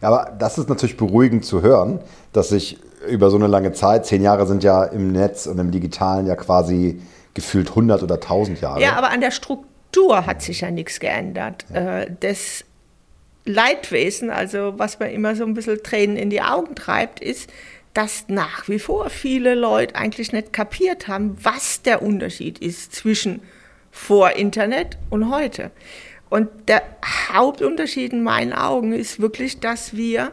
Aber 0.00 0.32
das 0.38 0.58
ist 0.58 0.68
natürlich 0.68 0.96
beruhigend 0.96 1.44
zu 1.44 1.62
hören, 1.62 2.00
dass 2.32 2.50
sich 2.50 2.78
über 3.08 3.30
so 3.30 3.36
eine 3.36 3.46
lange 3.46 3.72
Zeit, 3.72 4.06
zehn 4.06 4.22
Jahre 4.22 4.46
sind 4.46 4.64
ja 4.64 4.84
im 4.84 5.12
Netz 5.12 5.46
und 5.46 5.58
im 5.58 5.70
Digitalen 5.70 6.26
ja 6.26 6.34
quasi 6.34 7.00
gefühlt 7.36 7.68
100 7.68 8.02
oder 8.02 8.14
1000 8.16 8.60
Jahre. 8.60 8.80
Ja, 8.80 8.94
aber 8.94 9.10
an 9.10 9.20
der 9.20 9.30
Struktur 9.30 10.26
hat 10.26 10.42
sich 10.42 10.62
ja 10.62 10.70
nichts 10.72 10.98
geändert. 10.98 11.66
Ja. 11.72 12.00
Äh, 12.00 12.10
das 12.18 12.64
Leidwesen, 13.44 14.30
also 14.30 14.74
was 14.76 14.98
man 14.98 15.10
immer 15.10 15.36
so 15.36 15.44
ein 15.44 15.54
bisschen 15.54 15.80
Tränen 15.82 16.16
in 16.16 16.30
die 16.30 16.42
Augen 16.42 16.74
treibt, 16.74 17.20
ist, 17.20 17.52
dass 17.94 18.24
nach 18.28 18.68
wie 18.68 18.78
vor 18.78 19.08
viele 19.10 19.54
Leute 19.54 19.94
eigentlich 19.94 20.32
nicht 20.32 20.52
kapiert 20.52 21.06
haben, 21.08 21.36
was 21.40 21.82
der 21.82 22.02
Unterschied 22.02 22.58
ist 22.58 22.94
zwischen 22.94 23.40
vor 23.90 24.32
Internet 24.32 24.98
und 25.08 25.30
heute. 25.30 25.70
Und 26.28 26.48
der 26.68 26.82
Hauptunterschied 27.32 28.12
in 28.12 28.22
meinen 28.22 28.52
Augen 28.52 28.92
ist 28.92 29.20
wirklich, 29.20 29.60
dass 29.60 29.94
wir 29.96 30.32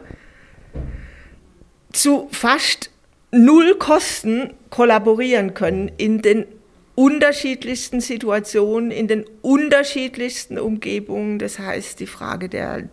zu 1.92 2.28
fast 2.32 2.90
null 3.30 3.76
Kosten 3.76 4.54
kollaborieren 4.70 5.54
können 5.54 5.90
in 5.96 6.20
den 6.22 6.46
unterschiedlichsten 6.94 8.00
Situationen, 8.00 8.90
in 8.90 9.08
den 9.08 9.24
unterschiedlichsten 9.42 10.58
Umgebungen. 10.58 11.38
Das 11.38 11.58
heißt, 11.58 12.00
die 12.00 12.06
Frage 12.06 12.48
der 12.48 12.88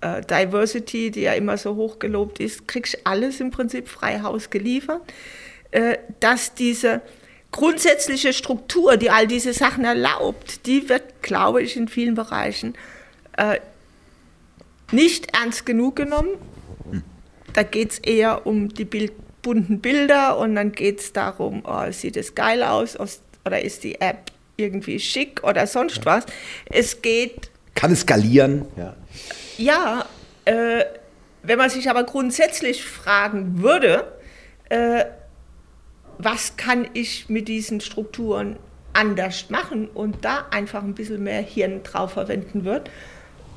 äh, 0.00 0.22
Diversity, 0.22 1.10
die 1.10 1.22
ja 1.22 1.34
immer 1.34 1.58
so 1.58 1.76
hoch 1.76 1.98
gelobt 1.98 2.40
ist, 2.40 2.66
kriegst 2.66 2.98
alles 3.04 3.40
im 3.40 3.50
Prinzip 3.50 3.88
frei 3.88 4.20
Haus 4.20 4.50
geliefert. 4.50 5.02
Äh, 5.70 5.98
dass 6.20 6.54
diese 6.54 7.02
grundsätzliche 7.50 8.32
Struktur, 8.32 8.96
die 8.96 9.10
all 9.10 9.26
diese 9.26 9.52
Sachen 9.52 9.84
erlaubt, 9.84 10.66
die 10.66 10.88
wird, 10.88 11.22
glaube 11.22 11.62
ich, 11.62 11.76
in 11.76 11.88
vielen 11.88 12.14
Bereichen 12.14 12.74
äh, 13.36 13.60
nicht 14.92 15.36
ernst 15.36 15.66
genug 15.66 15.96
genommen. 15.96 16.36
Da 17.52 17.62
geht 17.62 17.92
es 17.92 17.98
eher 17.98 18.46
um 18.46 18.68
die 18.68 18.84
Bild 18.84 19.12
bunten 19.42 19.80
Bilder 19.80 20.38
und 20.38 20.56
dann 20.56 20.72
geht 20.72 20.98
es 20.98 21.12
darum, 21.12 21.62
oh, 21.64 21.90
sieht 21.92 22.16
es 22.16 22.34
geil 22.34 22.64
aus 22.64 22.96
oder 23.46 23.62
ist 23.62 23.84
die 23.84 24.00
App 24.00 24.32
irgendwie 24.56 24.98
schick 24.98 25.42
oder 25.44 25.66
sonst 25.66 25.98
ja. 25.98 26.04
was. 26.06 26.26
Es 26.66 27.00
geht. 27.00 27.50
Kann 27.74 27.92
es 27.92 28.00
skalieren? 28.00 28.66
Ja. 28.76 28.94
Ja, 29.58 30.06
äh, 30.44 30.84
wenn 31.42 31.58
man 31.58 31.70
sich 31.70 31.88
aber 31.88 32.04
grundsätzlich 32.04 32.84
fragen 32.84 33.62
würde, 33.62 34.12
äh, 34.68 35.04
was 36.18 36.56
kann 36.56 36.88
ich 36.94 37.28
mit 37.28 37.48
diesen 37.48 37.80
Strukturen 37.80 38.56
anders 38.92 39.50
machen 39.50 39.88
und 39.88 40.24
da 40.24 40.46
einfach 40.50 40.82
ein 40.82 40.94
bisschen 40.94 41.22
mehr 41.22 41.42
Hirn 41.42 41.82
drauf 41.82 42.12
verwenden 42.12 42.64
wird, 42.64 42.90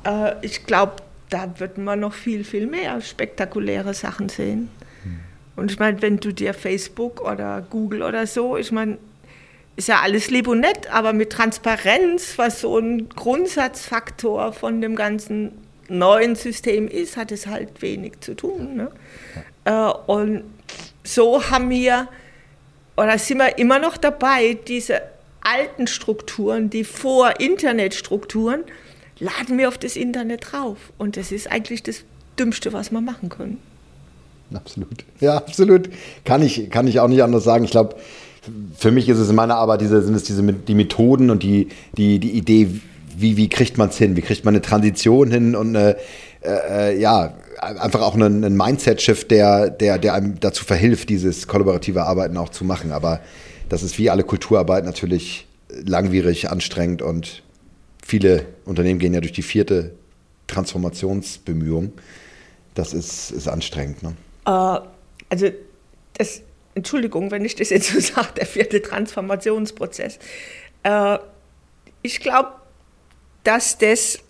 äh, 0.04 0.34
ich 0.42 0.66
glaube, 0.66 0.96
da 1.30 1.58
wird 1.58 1.78
man 1.78 2.00
noch 2.00 2.12
viel, 2.12 2.44
viel 2.44 2.66
mehr 2.66 3.00
spektakuläre 3.00 3.94
Sachen 3.94 4.28
sehen. 4.28 4.68
Hm. 5.02 5.20
Und 5.56 5.70
ich 5.70 5.78
meine, 5.78 6.02
wenn 6.02 6.18
du 6.18 6.32
dir 6.32 6.54
Facebook 6.54 7.20
oder 7.20 7.64
Google 7.70 8.02
oder 8.02 8.26
so, 8.26 8.56
ich 8.56 8.72
meine, 8.72 8.98
ist 9.80 9.88
ja 9.88 10.00
alles 10.00 10.28
lieb 10.28 10.46
und 10.46 10.60
nett, 10.60 10.92
aber 10.92 11.14
mit 11.14 11.30
Transparenz, 11.30 12.36
was 12.36 12.60
so 12.60 12.76
ein 12.76 13.08
Grundsatzfaktor 13.08 14.52
von 14.52 14.82
dem 14.82 14.94
ganzen 14.94 15.52
neuen 15.88 16.36
System 16.36 16.86
ist, 16.86 17.16
hat 17.16 17.32
es 17.32 17.46
halt 17.46 17.80
wenig 17.80 18.20
zu 18.20 18.34
tun. 18.34 18.76
Ne? 18.76 18.90
Ja. 19.64 19.90
Äh, 19.90 19.94
und 20.06 20.44
so 21.02 21.50
haben 21.50 21.70
wir, 21.70 22.08
oder 22.98 23.18
sind 23.18 23.38
wir 23.38 23.56
immer 23.56 23.78
noch 23.78 23.96
dabei, 23.96 24.58
diese 24.68 25.00
alten 25.40 25.86
Strukturen, 25.86 26.68
die 26.68 26.84
Vor-Internet-Strukturen, 26.84 28.64
laden 29.18 29.56
wir 29.56 29.68
auf 29.68 29.78
das 29.78 29.96
Internet 29.96 30.52
drauf. 30.52 30.76
Und 30.98 31.16
das 31.16 31.32
ist 31.32 31.50
eigentlich 31.50 31.82
das 31.82 32.04
Dümmste, 32.38 32.74
was 32.74 32.90
wir 32.90 33.00
machen 33.00 33.30
können. 33.30 33.56
Absolut. 34.52 35.06
Ja, 35.20 35.36
absolut. 35.36 35.88
Kann 36.26 36.42
ich, 36.42 36.68
kann 36.68 36.86
ich 36.86 37.00
auch 37.00 37.08
nicht 37.08 37.22
anders 37.22 37.44
sagen. 37.44 37.64
Ich 37.64 37.70
glaube, 37.70 37.96
für 38.76 38.90
mich 38.90 39.08
ist 39.08 39.18
es 39.18 39.28
in 39.28 39.36
meiner 39.36 39.56
Arbeit 39.56 39.80
diese, 39.80 40.02
sind 40.02 40.14
es 40.14 40.24
diese, 40.24 40.42
die 40.42 40.74
Methoden 40.74 41.30
und 41.30 41.42
die, 41.42 41.68
die, 41.96 42.18
die 42.18 42.30
Idee, 42.30 42.68
wie, 43.16 43.36
wie 43.36 43.48
kriegt 43.48 43.76
man 43.78 43.90
es 43.90 43.98
hin? 43.98 44.16
Wie 44.16 44.22
kriegt 44.22 44.44
man 44.44 44.54
eine 44.54 44.62
Transition 44.62 45.30
hin 45.30 45.54
und 45.54 45.76
eine, 45.76 45.96
äh, 46.42 46.92
äh, 46.92 47.00
ja, 47.00 47.34
einfach 47.60 48.00
auch 48.00 48.14
einen, 48.14 48.44
einen 48.44 48.56
Mindset-Shift, 48.56 49.30
der, 49.30 49.68
der, 49.68 49.98
der 49.98 50.14
einem 50.14 50.40
dazu 50.40 50.64
verhilft, 50.64 51.10
dieses 51.10 51.46
kollaborative 51.46 52.04
Arbeiten 52.04 52.36
auch 52.36 52.48
zu 52.48 52.64
machen. 52.64 52.92
Aber 52.92 53.20
das 53.68 53.82
ist 53.82 53.98
wie 53.98 54.08
alle 54.08 54.24
Kulturarbeit 54.24 54.84
natürlich 54.84 55.46
langwierig, 55.68 56.50
anstrengend 56.50 57.02
und 57.02 57.42
viele 58.02 58.46
Unternehmen 58.64 58.98
gehen 58.98 59.14
ja 59.14 59.20
durch 59.20 59.32
die 59.32 59.42
vierte 59.42 59.92
Transformationsbemühung. 60.46 61.92
Das 62.74 62.94
ist, 62.94 63.30
ist 63.30 63.46
anstrengend. 63.46 64.02
Ne? 64.02 64.14
Uh, 64.48 64.78
also 65.28 65.48
das 66.14 66.40
Entschuldigung, 66.80 67.30
wenn 67.30 67.44
ich 67.44 67.54
das 67.54 67.70
jetzt 67.70 67.92
so 67.92 68.00
sage, 68.14 68.32
der 68.36 68.46
vierte 68.46 68.80
Transformationsprozess. 68.80 70.18
Äh, 70.82 71.18
ich 72.02 72.20
glaube, 72.20 72.52
dass 73.44 73.78
das 73.78 74.20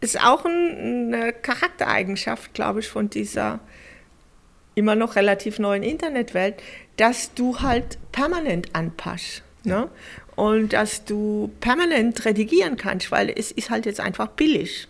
ist 0.00 0.20
auch 0.20 0.44
eine 0.44 1.32
Charaktereigenschaft, 1.32 2.54
glaube 2.54 2.80
ich, 2.80 2.88
von 2.88 3.08
dieser 3.10 3.60
immer 4.74 4.94
noch 4.94 5.16
relativ 5.16 5.58
neuen 5.58 5.82
Internetwelt, 5.82 6.62
dass 6.96 7.32
du 7.34 7.60
halt 7.60 7.98
permanent 8.12 8.74
anpasst. 8.74 9.42
Ne? 9.64 9.88
Und 10.36 10.72
dass 10.72 11.04
du 11.04 11.52
permanent 11.60 12.24
redigieren 12.24 12.76
kannst, 12.76 13.10
weil 13.10 13.30
es 13.30 13.52
ist 13.52 13.70
halt 13.70 13.86
jetzt 13.86 14.00
einfach 14.00 14.28
billig 14.28 14.88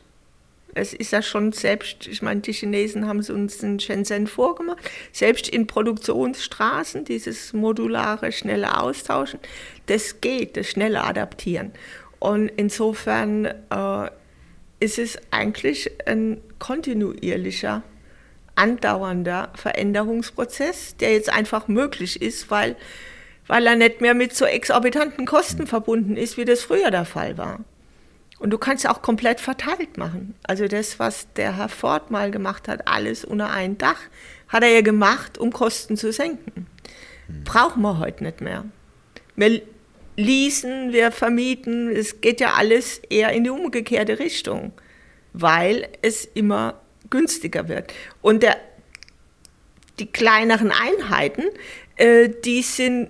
es 0.75 0.93
ist 0.93 1.13
ja 1.13 1.23
schon 1.23 1.53
selbst, 1.53 2.07
ich 2.07 2.21
meine, 2.21 2.41
die 2.41 2.53
Chinesen 2.53 3.07
haben 3.07 3.21
es 3.21 3.31
uns 3.31 3.63
in 3.63 3.79
Shenzhen 3.79 4.27
vorgemacht, 4.27 4.79
selbst 5.13 5.49
in 5.49 5.67
Produktionsstraßen, 5.67 7.05
dieses 7.05 7.53
modulare, 7.53 8.33
schnelle 8.33 8.81
Austauschen, 8.81 9.41
das 9.87 10.21
geht, 10.21 10.57
das 10.57 10.69
schnelle 10.69 11.05
Adaptieren. 11.05 11.73
Und 12.19 12.49
insofern 12.49 13.45
äh, 13.45 14.11
ist 14.81 14.99
es 14.99 15.19
eigentlich 15.31 15.91
ein 16.07 16.41
kontinuierlicher, 16.59 17.83
andauernder 18.57 19.53
Veränderungsprozess, 19.55 20.97
der 20.97 21.13
jetzt 21.13 21.33
einfach 21.33 21.69
möglich 21.69 22.23
ist, 22.23 22.51
weil, 22.51 22.77
weil 23.47 23.67
er 23.67 23.77
nicht 23.77 24.01
mehr 24.01 24.15
mit 24.15 24.35
so 24.35 24.45
exorbitanten 24.45 25.27
Kosten 25.27 25.67
verbunden 25.67 26.17
ist, 26.17 26.37
wie 26.37 26.45
das 26.45 26.63
früher 26.63 26.91
der 26.91 27.05
Fall 27.05 27.37
war. 27.37 27.65
Und 28.45 28.51
du 28.51 28.59
kannst 28.59 28.87
auch 28.87 29.01
komplett 29.01 29.41
verteilt 29.41 29.97
machen. 29.97 30.35
Also 30.43 30.69
das, 30.69 30.99
was 30.99 31.33
der 31.33 31.57
Herr 31.57 31.71
Ford 31.71 32.11
mal 32.11 32.31
gemacht 32.31 32.69
hat, 32.69 32.87
alles 32.87 33.25
unter 33.25 33.49
ein 33.51 33.79
Dach, 33.79 33.97
hat 34.49 34.63
er 34.63 34.69
ja 34.69 34.83
gemacht, 34.83 35.39
um 35.39 35.51
Kosten 35.51 35.97
zu 35.97 36.13
senken. 36.13 36.67
Hm. 37.27 37.45
Brauchen 37.45 37.81
wir 37.81 37.99
heute 37.99 38.23
nicht 38.23 38.43
mehr. 38.43 38.67
Wir 39.35 39.63
leasen, 40.19 40.93
wir 40.93 41.11
vermieten, 41.11 41.89
es 41.89 42.21
geht 42.21 42.39
ja 42.39 42.53
alles 42.53 42.99
eher 43.09 43.33
in 43.33 43.45
die 43.45 43.51
umgekehrte 43.51 44.19
Richtung, 44.19 44.73
weil 45.33 45.89
es 46.03 46.27
immer 46.27 46.83
günstiger 47.09 47.69
wird. 47.69 47.95
Und 48.21 48.43
der, 48.43 48.59
die 49.99 50.13
kleineren 50.13 50.71
Einheiten, 50.71 51.45
äh, 51.97 52.29
die 52.45 52.61
sind 52.61 53.09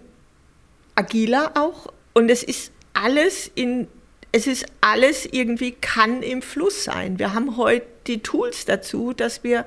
agiler 0.94 1.54
auch 1.56 1.92
und 2.12 2.30
es 2.30 2.44
ist 2.44 2.70
alles 2.92 3.50
in 3.56 3.88
es 4.34 4.48
ist 4.48 4.66
alles 4.80 5.28
irgendwie 5.30 5.70
kann 5.70 6.20
im 6.20 6.42
Fluss 6.42 6.82
sein. 6.82 7.20
Wir 7.20 7.34
haben 7.34 7.56
heute 7.56 7.86
die 8.08 8.20
Tools 8.20 8.64
dazu, 8.64 9.12
dass 9.12 9.44
wir 9.44 9.64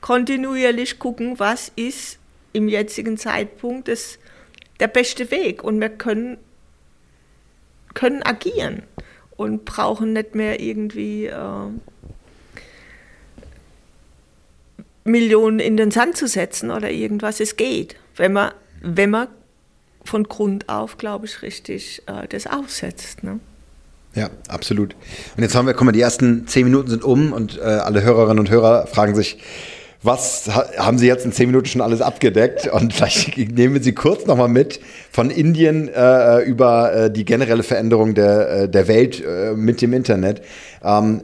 kontinuierlich 0.00 0.98
gucken, 0.98 1.38
was 1.38 1.70
ist 1.76 2.18
im 2.54 2.70
jetzigen 2.70 3.18
Zeitpunkt 3.18 3.86
das, 3.86 4.18
der 4.80 4.88
beste 4.88 5.30
Weg. 5.30 5.62
Und 5.62 5.78
wir 5.78 5.90
können, 5.90 6.38
können 7.92 8.22
agieren 8.22 8.84
und 9.36 9.66
brauchen 9.66 10.14
nicht 10.14 10.34
mehr 10.34 10.58
irgendwie 10.58 11.26
äh, 11.26 11.68
Millionen 15.04 15.60
in 15.60 15.76
den 15.76 15.90
Sand 15.90 16.16
zu 16.16 16.28
setzen 16.28 16.70
oder 16.70 16.90
irgendwas. 16.90 17.40
Es 17.40 17.58
geht, 17.58 17.96
wenn 18.16 18.32
man, 18.32 18.52
wenn 18.80 19.10
man 19.10 19.28
von 20.02 20.24
Grund 20.24 20.70
auf, 20.70 20.96
glaube 20.96 21.26
ich, 21.26 21.42
richtig 21.42 22.04
äh, 22.06 22.26
das 22.26 22.46
aufsetzt. 22.46 23.22
Ne? 23.22 23.38
Ja, 24.14 24.30
absolut. 24.48 24.96
Und 25.36 25.42
jetzt 25.42 25.54
haben 25.54 25.66
wir, 25.66 25.74
guck 25.74 25.84
mal, 25.84 25.92
die 25.92 26.00
ersten 26.00 26.46
zehn 26.46 26.64
Minuten 26.64 26.88
sind 26.88 27.04
um 27.04 27.32
und 27.32 27.58
äh, 27.58 27.62
alle 27.62 28.02
Hörerinnen 28.02 28.40
und 28.40 28.50
Hörer 28.50 28.86
fragen 28.86 29.14
sich, 29.14 29.38
was 30.02 30.48
haben 30.78 30.96
Sie 30.96 31.06
jetzt 31.06 31.24
in 31.24 31.32
zehn 31.32 31.48
Minuten 31.48 31.66
schon 31.66 31.80
alles 31.80 32.00
abgedeckt? 32.00 32.68
Und 32.72 32.92
vielleicht 32.92 33.36
nehmen 33.36 33.82
Sie 33.82 33.92
kurz 33.92 34.26
nochmal 34.26 34.48
mit 34.48 34.80
von 35.10 35.30
Indien 35.30 35.88
äh, 35.88 36.40
über 36.42 36.92
äh, 36.94 37.10
die 37.10 37.24
generelle 37.24 37.64
Veränderung 37.64 38.14
der, 38.14 38.50
äh, 38.50 38.68
der 38.68 38.86
Welt 38.86 39.22
äh, 39.24 39.54
mit 39.54 39.82
dem 39.82 39.92
Internet. 39.92 40.42
Ähm, 40.84 41.22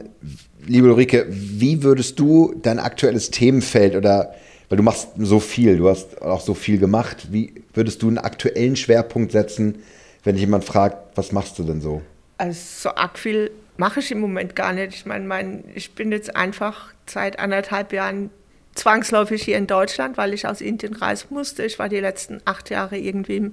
liebe 0.65 0.87
Ulrike, 0.87 1.25
wie 1.29 1.83
würdest 1.83 2.19
du 2.19 2.53
dein 2.61 2.79
aktuelles 2.79 3.31
Themenfeld 3.31 3.95
oder 3.95 4.33
weil 4.67 4.77
du 4.77 4.83
machst 4.83 5.09
so 5.19 5.39
viel, 5.39 5.77
du 5.77 5.87
hast 5.87 6.21
auch 6.23 6.41
so 6.41 6.55
viel 6.55 6.79
gemacht, 6.79 7.27
wie 7.31 7.53
würdest 7.73 8.01
du 8.01 8.07
einen 8.07 8.17
aktuellen 8.17 8.75
Schwerpunkt 8.75 9.31
setzen, 9.31 9.75
wenn 10.23 10.35
jemand 10.35 10.63
fragt, 10.63 11.15
was 11.15 11.31
machst 11.31 11.59
du 11.59 11.63
denn 11.63 11.81
so? 11.81 12.01
Also 12.37 12.89
so 12.89 12.95
arg 12.95 13.17
viel 13.17 13.51
mache 13.77 13.99
ich 13.99 14.11
im 14.11 14.19
Moment 14.19 14.55
gar 14.55 14.73
nicht. 14.73 14.93
Ich 14.93 15.05
meine, 15.05 15.25
mein, 15.25 15.63
ich 15.73 15.91
bin 15.93 16.11
jetzt 16.11 16.35
einfach 16.35 16.93
seit 17.05 17.39
anderthalb 17.39 17.93
Jahren 17.93 18.29
zwangsläufig 18.73 19.43
hier 19.43 19.57
in 19.57 19.67
Deutschland, 19.67 20.17
weil 20.17 20.33
ich 20.33 20.47
aus 20.47 20.61
Indien 20.61 20.93
reisen 20.95 21.27
musste. 21.31 21.65
Ich 21.65 21.79
war 21.79 21.89
die 21.89 21.99
letzten 21.99 22.41
acht 22.45 22.69
Jahre 22.69 22.97
irgendwie 22.97 23.51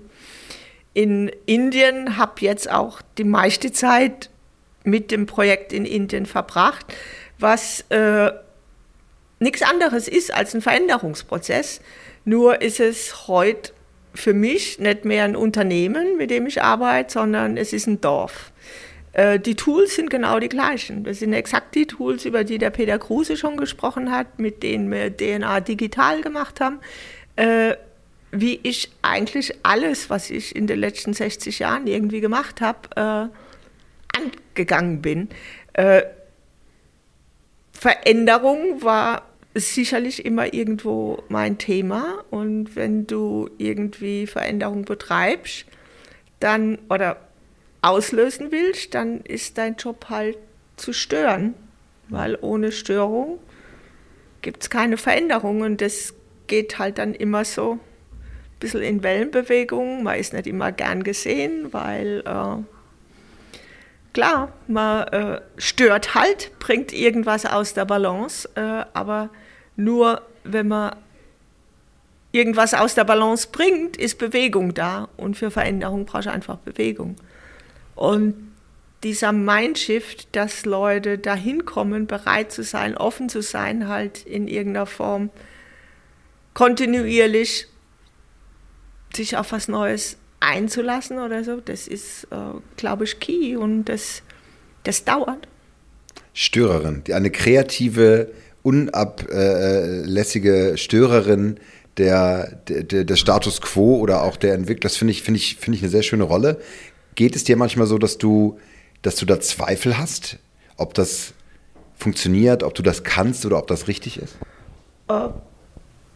in 0.94 1.30
Indien, 1.46 2.16
habe 2.18 2.40
jetzt 2.40 2.70
auch 2.70 3.00
die 3.18 3.24
meiste 3.24 3.72
Zeit 3.72 4.30
mit 4.84 5.10
dem 5.10 5.26
Projekt 5.26 5.72
in 5.72 5.86
Indien 5.86 6.26
verbracht, 6.26 6.86
was 7.38 7.82
äh, 7.88 8.32
nichts 9.38 9.62
anderes 9.62 10.08
ist 10.08 10.34
als 10.34 10.54
ein 10.54 10.60
Veränderungsprozess. 10.60 11.80
Nur 12.24 12.60
ist 12.60 12.80
es 12.80 13.26
heute 13.26 13.72
für 14.14 14.34
mich 14.34 14.78
nicht 14.78 15.04
mehr 15.04 15.24
ein 15.24 15.36
Unternehmen, 15.36 16.16
mit 16.16 16.30
dem 16.30 16.46
ich 16.46 16.62
arbeite, 16.62 17.12
sondern 17.12 17.56
es 17.56 17.72
ist 17.72 17.86
ein 17.86 18.00
Dorf. 18.00 18.52
Äh, 19.12 19.38
die 19.38 19.54
Tools 19.54 19.94
sind 19.94 20.10
genau 20.10 20.38
die 20.38 20.48
gleichen. 20.48 21.04
Das 21.04 21.18
sind 21.18 21.32
exakt 21.32 21.74
die 21.74 21.86
Tools, 21.86 22.24
über 22.24 22.44
die 22.44 22.58
der 22.58 22.70
Peter 22.70 22.98
Kruse 22.98 23.36
schon 23.36 23.56
gesprochen 23.56 24.10
hat, 24.10 24.38
mit 24.38 24.62
denen 24.62 24.90
wir 24.90 25.14
DNA 25.14 25.60
digital 25.60 26.22
gemacht 26.22 26.60
haben. 26.60 26.80
Äh, 27.36 27.74
wie 28.30 28.60
ich 28.62 28.90
eigentlich 29.02 29.54
alles, 29.62 30.08
was 30.08 30.30
ich 30.30 30.56
in 30.56 30.66
den 30.66 30.78
letzten 30.78 31.12
60 31.12 31.58
Jahren 31.58 31.86
irgendwie 31.86 32.22
gemacht 32.22 32.62
habe, 32.62 33.30
äh, 33.30 34.18
angegangen 34.54 35.02
bin. 35.02 35.28
Veränderung 37.72 38.82
war 38.82 39.31
sicherlich 39.54 40.24
immer 40.24 40.54
irgendwo 40.54 41.22
mein 41.28 41.58
Thema. 41.58 42.24
Und 42.30 42.76
wenn 42.76 43.06
du 43.06 43.50
irgendwie 43.58 44.26
Veränderung 44.26 44.84
betreibst, 44.84 45.66
dann, 46.40 46.78
oder 46.88 47.18
auslösen 47.82 48.52
willst, 48.52 48.94
dann 48.94 49.20
ist 49.20 49.58
dein 49.58 49.76
Job 49.76 50.06
halt 50.08 50.38
zu 50.76 50.92
stören, 50.92 51.54
weil 52.08 52.38
ohne 52.40 52.72
Störung 52.72 53.38
gibt 54.40 54.62
es 54.62 54.70
keine 54.70 54.96
Veränderung 54.96 55.60
und 55.60 55.80
das 55.80 56.14
geht 56.46 56.78
halt 56.78 56.98
dann 56.98 57.14
immer 57.14 57.44
so 57.44 57.72
ein 57.72 57.80
bisschen 58.60 58.82
in 58.82 59.02
Wellenbewegung. 59.02 60.02
Man 60.02 60.18
ist 60.18 60.32
nicht 60.32 60.46
immer 60.46 60.72
gern 60.72 61.04
gesehen, 61.04 61.72
weil 61.72 62.22
äh, 62.26 62.62
klar, 64.12 64.52
man 64.66 65.08
äh, 65.08 65.40
stört 65.56 66.14
halt, 66.14 66.50
bringt 66.58 66.92
irgendwas 66.92 67.46
aus 67.46 67.74
der 67.74 67.84
Balance, 67.84 68.48
äh, 68.54 68.84
aber 68.92 69.30
nur 69.76 70.22
wenn 70.44 70.68
man 70.68 70.96
irgendwas 72.32 72.74
aus 72.74 72.94
der 72.94 73.04
Balance 73.04 73.48
bringt, 73.50 73.96
ist 73.96 74.18
Bewegung 74.18 74.74
da 74.74 75.08
und 75.16 75.36
für 75.36 75.50
Veränderung 75.50 76.06
brauchst 76.06 76.26
du 76.26 76.32
einfach 76.32 76.56
Bewegung. 76.56 77.16
Und 77.94 78.52
dieser 79.02 79.32
Mindshift, 79.32 80.34
dass 80.34 80.64
Leute 80.64 81.18
dahin 81.18 81.64
kommen, 81.64 82.06
bereit 82.06 82.52
zu 82.52 82.62
sein, 82.62 82.96
offen 82.96 83.28
zu 83.28 83.42
sein, 83.42 83.88
halt 83.88 84.24
in 84.24 84.48
irgendeiner 84.48 84.86
Form 84.86 85.30
kontinuierlich 86.54 87.66
sich 89.14 89.36
auf 89.36 89.52
was 89.52 89.68
Neues 89.68 90.16
einzulassen 90.40 91.18
oder 91.18 91.44
so, 91.44 91.60
das 91.60 91.86
ist, 91.86 92.24
äh, 92.30 92.36
glaube 92.76 93.04
ich, 93.04 93.20
key 93.20 93.56
und 93.56 93.84
das, 93.84 94.22
das 94.84 95.04
dauert. 95.04 95.48
Störerin, 96.34 97.02
eine 97.12 97.30
kreative, 97.30 98.32
unablässige 98.62 100.74
Störerin 100.76 101.58
der, 101.96 102.60
der, 102.68 103.04
der 103.04 103.16
Status 103.16 103.60
quo 103.60 103.98
oder 103.98 104.22
auch 104.22 104.36
der 104.36 104.54
Entwicklung, 104.54 104.82
das 104.82 104.96
finde 104.96 105.12
ich, 105.12 105.22
finde 105.22 105.38
ich, 105.38 105.56
finde 105.56 105.76
ich 105.76 105.82
eine 105.82 105.90
sehr 105.90 106.02
schöne 106.02 106.24
Rolle. 106.24 106.60
Geht 107.14 107.36
es 107.36 107.44
dir 107.44 107.56
manchmal 107.56 107.86
so, 107.86 107.98
dass 107.98 108.18
du, 108.18 108.58
dass 109.02 109.16
du 109.16 109.26
da 109.26 109.40
Zweifel 109.40 109.98
hast, 109.98 110.38
ob 110.76 110.94
das 110.94 111.34
funktioniert, 111.96 112.62
ob 112.62 112.74
du 112.74 112.82
das 112.82 113.04
kannst 113.04 113.44
oder 113.44 113.58
ob 113.58 113.66
das 113.66 113.88
richtig 113.88 114.18
ist? 114.18 114.36
Äh, 115.08 115.28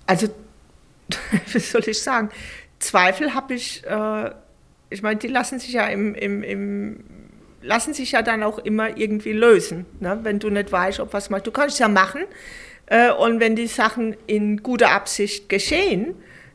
also, 0.07 0.29
wie 1.53 1.59
soll 1.59 1.83
ich 1.87 2.01
sagen? 2.01 2.31
Zweifel 2.79 3.35
habe 3.35 3.55
ich, 3.55 3.85
äh, 3.85 4.31
ich 4.91 5.03
meine, 5.03 5.19
die 5.19 5.29
lassen 5.29 5.59
sich 5.59 5.73
ja 5.73 5.87
im, 5.87 6.15
im, 6.15 6.43
im, 6.43 7.05
lassen 7.63 7.95
sich 7.95 8.13
ja 8.13 8.23
dann 8.23 8.43
auch 8.43 8.59
immer 8.59 8.97
irgendwie 8.97 9.33
lösen, 9.33 9.87
ne? 10.01 10.19
wenn 10.23 10.39
du 10.39 10.51
nicht 10.51 10.71
weißt, 10.71 11.01
ob 11.01 11.13
was 11.13 11.31
machst. 11.31 11.47
Du 11.47 11.51
kannst 11.51 11.75
es 11.75 11.79
ja 11.79 11.89
machen 11.89 12.23
äh, 12.87 13.11
und 13.11 13.41
wenn 13.41 13.57
die 13.57 13.67
Sachen 13.67 14.17
in 14.27 14.63
guter 14.63 14.91
Absicht 14.93 15.49
geschehen, 15.49 16.15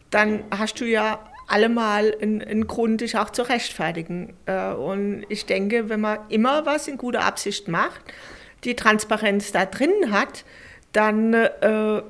dann 0.10 0.44
hast 0.52 0.80
du 0.80 0.86
ja 0.86 1.20
allemal 1.48 2.16
ein, 2.22 2.42
ein 2.42 2.68
Grund, 2.68 3.02
dich 3.02 3.18
auch 3.18 3.30
zu 3.30 3.44
rechtfertigen. 3.44 4.34
Äh, 4.46 4.72
und 4.72 5.26
ich 5.30 5.46
denke, 5.46 5.90
wenn 5.90 6.02
man 6.02 6.20
immer 6.30 6.66
was 6.66 6.88
in 6.88 6.98
guter 6.98 7.24
Absicht 7.26 7.68
macht, 7.68 8.02
die 8.64 8.76
Transparenz 8.76 9.52
da 9.52 9.66
drin 9.66 10.12
hat, 10.12 10.46
dann 10.94 11.34
äh, 11.34 12.02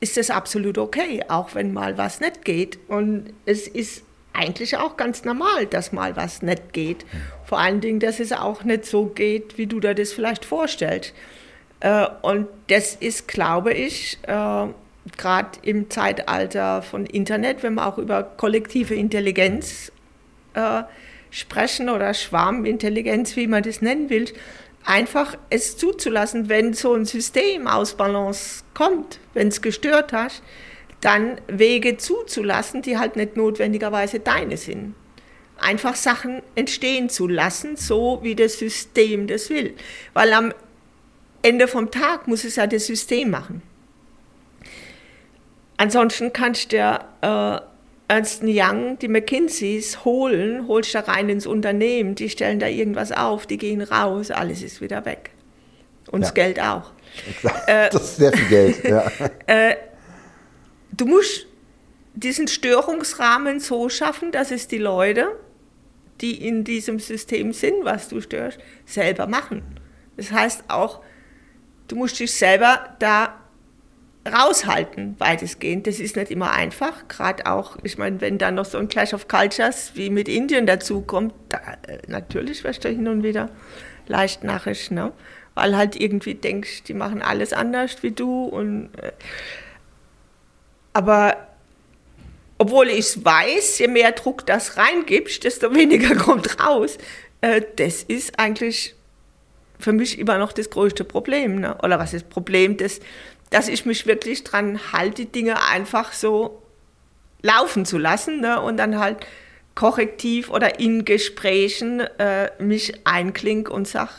ist 0.00 0.16
das 0.16 0.30
absolut 0.30 0.78
okay, 0.78 1.24
auch 1.28 1.54
wenn 1.54 1.72
mal 1.72 1.98
was 1.98 2.20
nicht 2.20 2.44
geht. 2.44 2.78
Und 2.88 3.32
es 3.46 3.66
ist 3.66 4.04
eigentlich 4.32 4.76
auch 4.76 4.96
ganz 4.96 5.24
normal, 5.24 5.66
dass 5.66 5.92
mal 5.92 6.16
was 6.16 6.42
nicht 6.42 6.72
geht. 6.72 7.06
Vor 7.46 7.58
allen 7.58 7.80
Dingen, 7.80 8.00
dass 8.00 8.20
es 8.20 8.32
auch 8.32 8.64
nicht 8.64 8.86
so 8.86 9.06
geht, 9.06 9.58
wie 9.58 9.66
du 9.66 9.80
dir 9.80 9.94
das 9.94 10.12
vielleicht 10.12 10.44
vorstellst. 10.44 11.12
Äh, 11.80 12.06
und 12.22 12.48
das 12.68 12.94
ist, 12.94 13.28
glaube 13.28 13.72
ich, 13.72 14.18
gerade 14.26 15.58
im 15.62 15.90
Zeitalter 15.90 16.82
von 16.82 17.06
Internet, 17.06 17.62
wenn 17.62 17.74
wir 17.74 17.86
auch 17.86 17.98
über 17.98 18.22
kollektive 18.22 18.94
Intelligenz 18.94 19.92
äh, 20.54 20.82
sprechen 21.30 21.90
oder 21.90 22.14
Schwarmintelligenz, 22.14 23.36
wie 23.36 23.46
man 23.46 23.62
das 23.62 23.82
nennen 23.82 24.08
will, 24.08 24.26
einfach 24.84 25.36
es 25.50 25.76
zuzulassen, 25.76 26.48
wenn 26.48 26.74
so 26.74 26.94
ein 26.94 27.04
System 27.04 27.66
aus 27.66 27.94
Balance 27.94 28.62
kommt, 28.72 29.18
wenn 29.34 29.48
es 29.48 29.60
gestört 29.60 30.12
hast, 30.12 30.42
dann 31.00 31.40
Wege 31.48 31.96
zuzulassen, 31.96 32.82
die 32.82 32.98
halt 32.98 33.16
nicht 33.16 33.36
notwendigerweise 33.36 34.20
deine 34.20 34.56
sind. 34.56 34.94
Einfach 35.58 35.94
Sachen 35.94 36.42
entstehen 36.54 37.08
zu 37.08 37.28
lassen, 37.28 37.76
so 37.76 38.18
wie 38.22 38.34
das 38.34 38.58
System 38.58 39.26
das 39.26 39.50
will. 39.50 39.74
Weil 40.12 40.32
am 40.32 40.52
Ende 41.42 41.68
vom 41.68 41.90
Tag 41.90 42.26
muss 42.26 42.44
es 42.44 42.56
ja 42.56 42.66
das 42.66 42.86
System 42.86 43.30
machen. 43.30 43.62
Ansonsten 45.76 46.32
kannst 46.32 46.72
du 46.72 46.76
äh, 46.76 47.60
Ernst 48.08 48.42
Young, 48.44 48.98
die 48.98 49.08
McKinseys 49.08 50.04
holen, 50.04 50.68
holst 50.68 50.94
da 50.94 51.00
rein 51.00 51.28
ins 51.28 51.46
Unternehmen, 51.46 52.14
die 52.14 52.28
stellen 52.28 52.58
da 52.60 52.66
irgendwas 52.66 53.12
auf, 53.12 53.46
die 53.46 53.56
gehen 53.56 53.80
raus, 53.80 54.30
alles 54.30 54.62
ist 54.62 54.80
wieder 54.80 55.04
weg. 55.04 55.30
Und 56.10 56.20
ja. 56.20 56.26
das 56.26 56.34
Geld 56.34 56.60
auch. 56.60 56.92
Äh, 57.66 57.90
das 57.90 58.02
ist 58.02 58.16
sehr 58.16 58.32
viel 58.32 58.48
Geld, 58.48 58.84
ja. 58.84 59.10
äh, 59.46 59.76
du 60.92 61.06
musst 61.06 61.46
diesen 62.14 62.46
Störungsrahmen 62.46 63.58
so 63.58 63.88
schaffen, 63.88 64.32
dass 64.32 64.50
es 64.50 64.68
die 64.68 64.78
Leute, 64.78 65.28
die 66.20 66.46
in 66.46 66.64
diesem 66.64 66.98
System 66.98 67.52
sind, 67.52 67.84
was 67.84 68.08
du 68.08 68.20
störst, 68.20 68.58
selber 68.86 69.26
machen. 69.26 69.62
Das 70.16 70.30
heißt 70.30 70.64
auch, 70.68 71.02
du 71.88 71.96
musst 71.96 72.18
dich 72.20 72.32
selber 72.32 72.94
da 72.98 73.34
raushalten, 74.26 75.16
weitestgehend. 75.18 75.86
Das 75.86 76.00
ist 76.00 76.16
nicht 76.16 76.30
immer 76.30 76.52
einfach, 76.52 77.08
gerade 77.08 77.46
auch, 77.46 77.76
ich 77.82 77.98
meine, 77.98 78.20
wenn 78.20 78.38
dann 78.38 78.54
noch 78.54 78.64
so 78.64 78.78
ein 78.78 78.88
Clash 78.88 79.12
of 79.12 79.28
Cultures 79.28 79.92
wie 79.94 80.10
mit 80.10 80.28
Indien 80.28 80.66
dazukommt, 80.66 81.34
da, 81.48 81.58
äh, 81.86 81.98
natürlich 82.06 82.64
wirst 82.64 82.84
du 82.84 82.88
hin 82.88 83.08
und 83.08 83.22
wieder 83.22 83.50
leicht 84.06 84.44
narrisch, 84.44 84.90
ne? 84.90 85.12
weil 85.54 85.76
halt 85.76 86.00
irgendwie 86.00 86.34
denkst, 86.34 86.84
die 86.84 86.94
machen 86.94 87.22
alles 87.22 87.52
anders 87.52 88.02
wie 88.02 88.10
du. 88.10 88.44
Und, 88.44 88.90
äh, 88.96 89.12
aber 90.92 91.36
obwohl 92.58 92.88
ich 92.88 93.24
weiß, 93.24 93.78
je 93.78 93.88
mehr 93.88 94.12
Druck 94.12 94.46
das 94.46 94.76
reingibst, 94.76 95.44
desto 95.44 95.74
weniger 95.74 96.14
kommt 96.16 96.60
raus. 96.60 96.98
Äh, 97.40 97.62
das 97.76 98.02
ist 98.02 98.38
eigentlich 98.38 98.94
für 99.78 99.92
mich 99.92 100.18
immer 100.18 100.38
noch 100.38 100.52
das 100.52 100.70
größte 100.70 101.04
Problem. 101.04 101.60
Ne? 101.60 101.76
Oder 101.82 101.98
was 101.98 102.14
ist 102.14 102.30
Problem? 102.30 102.76
Das, 102.76 103.00
dass 103.50 103.68
ich 103.68 103.84
mich 103.86 104.06
wirklich 104.06 104.44
dran 104.44 104.80
halte, 104.92 105.26
Dinge 105.26 105.62
einfach 105.68 106.12
so 106.12 106.62
laufen 107.42 107.84
zu 107.84 107.98
lassen 107.98 108.40
ne? 108.40 108.60
und 108.60 108.76
dann 108.76 108.98
halt 108.98 109.18
korrektiv 109.74 110.50
oder 110.50 110.78
in 110.78 111.04
Gesprächen 111.04 112.00
äh, 112.00 112.50
mich 112.58 113.06
einklinge 113.06 113.68
und 113.68 113.88
sage, 113.88 114.12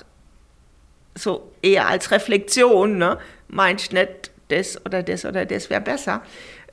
so 1.18 1.50
eher 1.62 1.88
als 1.88 2.12
Reflexion, 2.12 2.98
ne? 2.98 3.18
meinst 3.48 3.94
nicht, 3.94 4.32
das 4.50 4.86
oder 4.86 5.02
das 5.02 5.26
oder 5.26 5.46
das 5.46 5.70
wäre 5.70 5.82
besser, 5.82 6.22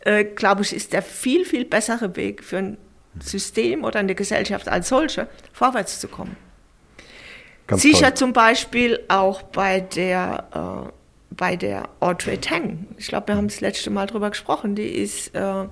äh, 0.04 0.24
glaube 0.24 0.62
ich, 0.62 0.74
ist 0.74 0.92
der 0.92 1.02
viel, 1.02 1.44
viel 1.44 1.64
bessere 1.64 2.16
Weg 2.16 2.42
für 2.42 2.58
ein 2.58 2.78
System 3.20 3.84
oder 3.84 4.00
eine 4.00 4.14
Gesellschaft 4.14 4.68
als 4.68 4.88
solche 4.88 5.28
vorwärts 5.52 6.00
zu 6.00 6.08
kommen. 6.08 6.36
Ganz 7.66 7.82
Sicher 7.82 8.08
toll. 8.08 8.14
zum 8.14 8.32
Beispiel 8.32 9.00
auch 9.08 9.42
bei 9.42 9.80
der, 9.80 10.88
äh, 10.88 10.92
bei 11.30 11.56
der 11.56 11.88
Audrey 12.00 12.38
Tang. 12.38 12.88
Ich 12.98 13.08
glaube, 13.08 13.28
wir 13.28 13.36
haben 13.36 13.48
das 13.48 13.60
letzte 13.60 13.90
Mal 13.90 14.06
darüber 14.06 14.30
gesprochen. 14.30 14.74
Die 14.74 14.88
ist, 14.88 15.34
äh, 15.34 15.66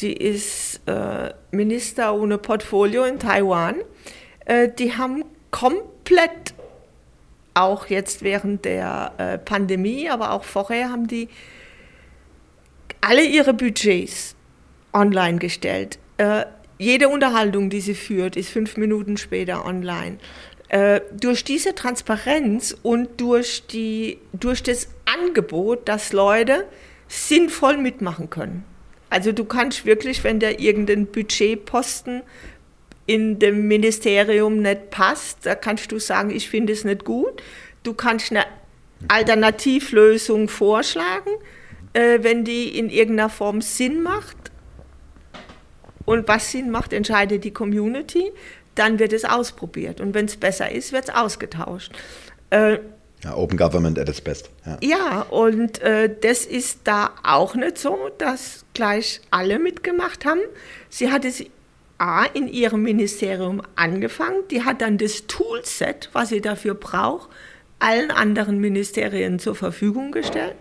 die 0.00 0.12
ist 0.14 0.80
äh, 0.86 1.32
Minister 1.50 2.14
ohne 2.14 2.38
Portfolio 2.38 3.04
in 3.04 3.18
Taiwan. 3.18 3.76
Äh, 4.44 4.68
die 4.70 4.96
haben 4.96 5.24
komplett, 5.50 6.54
auch 7.54 7.86
jetzt 7.86 8.22
während 8.22 8.64
der 8.64 9.40
Pandemie, 9.44 10.10
aber 10.10 10.32
auch 10.32 10.42
vorher, 10.42 10.90
haben 10.90 11.06
die 11.06 11.28
alle 13.04 13.22
ihre 13.22 13.52
Budgets 13.52 14.34
online 14.94 15.38
gestellt. 15.38 15.98
Äh, 16.16 16.46
jede 16.78 17.08
Unterhaltung, 17.08 17.68
die 17.68 17.80
sie 17.80 17.94
führt, 17.94 18.34
ist 18.36 18.48
fünf 18.48 18.76
Minuten 18.76 19.16
später 19.16 19.66
online. 19.66 20.18
Äh, 20.68 21.02
durch 21.12 21.44
diese 21.44 21.74
Transparenz 21.74 22.74
und 22.82 23.20
durch, 23.20 23.66
die, 23.66 24.18
durch 24.32 24.62
das 24.62 24.88
Angebot, 25.04 25.86
dass 25.86 26.12
Leute 26.12 26.66
sinnvoll 27.06 27.76
mitmachen 27.76 28.30
können. 28.30 28.64
Also 29.10 29.32
du 29.32 29.44
kannst 29.44 29.84
wirklich, 29.84 30.24
wenn 30.24 30.40
da 30.40 30.48
irgendein 30.48 31.06
Budgetposten 31.06 32.22
in 33.06 33.38
dem 33.38 33.68
Ministerium 33.68 34.62
nicht 34.62 34.90
passt, 34.90 35.44
da 35.44 35.54
kannst 35.54 35.92
du 35.92 35.98
sagen, 35.98 36.30
ich 36.30 36.48
finde 36.48 36.72
es 36.72 36.84
nicht 36.84 37.04
gut. 37.04 37.42
Du 37.82 37.92
kannst 37.92 38.30
eine 38.30 38.46
Alternativlösung 39.08 40.48
vorschlagen, 40.48 41.30
äh, 41.94 42.18
wenn 42.22 42.44
die 42.44 42.78
in 42.78 42.90
irgendeiner 42.90 43.30
Form 43.30 43.62
Sinn 43.62 44.02
macht. 44.02 44.36
Und 46.04 46.28
was 46.28 46.52
Sinn 46.52 46.70
macht, 46.70 46.92
entscheidet 46.92 47.44
die 47.44 47.52
Community. 47.52 48.30
Dann 48.74 48.98
wird 48.98 49.12
es 49.12 49.24
ausprobiert. 49.24 50.00
Und 50.00 50.12
wenn 50.14 50.26
es 50.26 50.36
besser 50.36 50.70
ist, 50.70 50.92
wird 50.92 51.04
es 51.04 51.14
ausgetauscht. 51.14 51.92
Äh, 52.50 52.78
ja, 53.22 53.34
Open 53.36 53.56
Government 53.56 53.98
at 53.98 54.08
its 54.08 54.20
best. 54.20 54.50
Ja, 54.66 54.78
ja 54.82 55.20
und 55.22 55.80
äh, 55.80 56.14
das 56.20 56.44
ist 56.44 56.80
da 56.84 57.12
auch 57.22 57.54
nicht 57.54 57.78
so, 57.78 58.10
dass 58.18 58.66
gleich 58.74 59.22
alle 59.30 59.58
mitgemacht 59.58 60.26
haben. 60.26 60.40
Sie 60.90 61.10
hat 61.10 61.24
es 61.24 61.42
A 61.96 62.24
in 62.24 62.48
ihrem 62.48 62.82
Ministerium 62.82 63.62
angefangen. 63.76 64.42
Die 64.50 64.62
hat 64.62 64.82
dann 64.82 64.98
das 64.98 65.26
Toolset, 65.26 66.10
was 66.12 66.28
sie 66.28 66.42
dafür 66.42 66.74
braucht, 66.74 67.30
allen 67.78 68.10
anderen 68.10 68.60
Ministerien 68.60 69.38
zur 69.38 69.54
Verfügung 69.54 70.12
gestellt. 70.12 70.56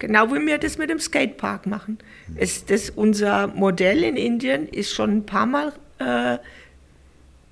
Genau 0.00 0.32
wie 0.32 0.44
wir 0.44 0.58
das 0.58 0.78
mit 0.78 0.90
dem 0.90 0.98
Skatepark 0.98 1.66
machen. 1.66 1.98
Es, 2.34 2.64
das, 2.64 2.90
unser 2.90 3.46
Modell 3.48 4.02
in 4.02 4.16
Indien 4.16 4.66
ist 4.66 4.92
schon 4.92 5.18
ein 5.18 5.26
paar 5.26 5.46
Mal 5.46 5.72
äh, 5.98 6.38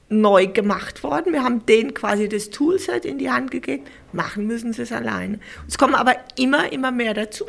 neu 0.08 0.46
gemacht 0.46 1.02
worden. 1.02 1.34
Wir 1.34 1.44
haben 1.44 1.66
denen 1.66 1.92
quasi 1.94 2.28
das 2.28 2.50
Toolset 2.50 3.04
in 3.04 3.18
die 3.18 3.30
Hand 3.30 3.50
gegeben. 3.50 3.84
Machen 4.12 4.46
müssen 4.46 4.72
sie 4.72 4.82
es 4.82 4.92
alleine. 4.92 5.38
Es 5.68 5.76
kommen 5.76 5.94
aber 5.94 6.16
immer, 6.36 6.72
immer 6.72 6.90
mehr 6.90 7.14
dazu. 7.14 7.44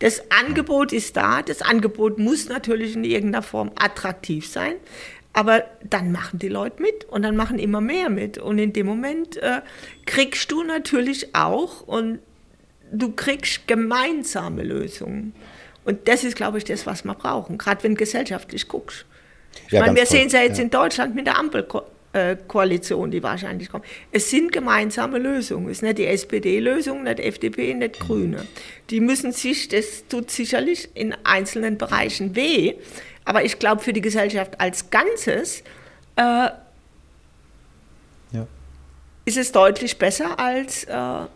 Das 0.00 0.22
Angebot 0.30 0.92
ist 0.92 1.16
da. 1.16 1.42
Das 1.42 1.62
Angebot 1.62 2.18
muss 2.18 2.48
natürlich 2.48 2.94
in 2.94 3.04
irgendeiner 3.04 3.42
Form 3.42 3.70
attraktiv 3.76 4.46
sein. 4.46 4.74
Aber 5.32 5.64
dann 5.88 6.12
machen 6.12 6.38
die 6.38 6.48
Leute 6.48 6.82
mit 6.82 7.04
und 7.04 7.22
dann 7.22 7.36
machen 7.36 7.58
immer 7.58 7.80
mehr 7.80 8.10
mit. 8.10 8.36
Und 8.36 8.58
in 8.58 8.74
dem 8.74 8.86
Moment 8.86 9.36
äh, 9.38 9.62
kriegst 10.04 10.50
du 10.50 10.64
natürlich 10.64 11.34
auch, 11.34 11.82
und 11.82 12.18
du 12.92 13.12
kriegst 13.12 13.66
gemeinsame 13.66 14.62
Lösungen. 14.62 15.34
Und 15.84 16.08
das 16.08 16.24
ist, 16.24 16.36
glaube 16.36 16.58
ich, 16.58 16.64
das, 16.64 16.86
was 16.86 17.04
wir 17.04 17.14
brauchen, 17.14 17.58
gerade 17.58 17.82
wenn 17.82 17.94
du 17.94 17.98
gesellschaftlich 17.98 18.68
guckst. 18.68 19.06
Ich 19.66 19.72
ja, 19.72 19.80
meine, 19.80 19.96
wir 19.96 20.06
sehen 20.06 20.26
es 20.26 20.32
ja 20.32 20.42
jetzt 20.42 20.58
ja. 20.58 20.64
in 20.64 20.70
Deutschland 20.70 21.14
mit 21.14 21.26
der 21.26 21.38
Ampelkoalition, 21.38 23.10
die 23.10 23.22
wahrscheinlich 23.22 23.70
kommt. 23.70 23.84
Es 24.12 24.30
sind 24.30 24.52
gemeinsame 24.52 25.18
Lösungen. 25.18 25.66
Es 25.66 25.78
ist 25.78 25.82
nicht 25.82 25.98
die 25.98 26.06
SPD-Lösung, 26.06 27.04
nicht 27.04 27.18
FDP, 27.18 27.74
nicht 27.74 27.96
die 27.96 28.00
Grüne. 28.00 28.46
Die 28.90 29.00
müssen 29.00 29.32
sich, 29.32 29.68
das 29.68 30.06
tut 30.08 30.30
sicherlich 30.30 30.90
in 30.94 31.14
einzelnen 31.24 31.78
Bereichen 31.78 32.36
weh, 32.36 32.74
aber 33.24 33.44
ich 33.44 33.58
glaube, 33.58 33.82
für 33.82 33.92
die 33.92 34.00
Gesellschaft 34.00 34.60
als 34.60 34.90
Ganzes 34.90 35.62
äh, 36.16 36.22
ja. 36.22 36.56
ist 39.24 39.36
es 39.36 39.52
deutlich 39.52 39.98
besser 39.98 40.38
als 40.38 40.84
äh, 40.84 41.26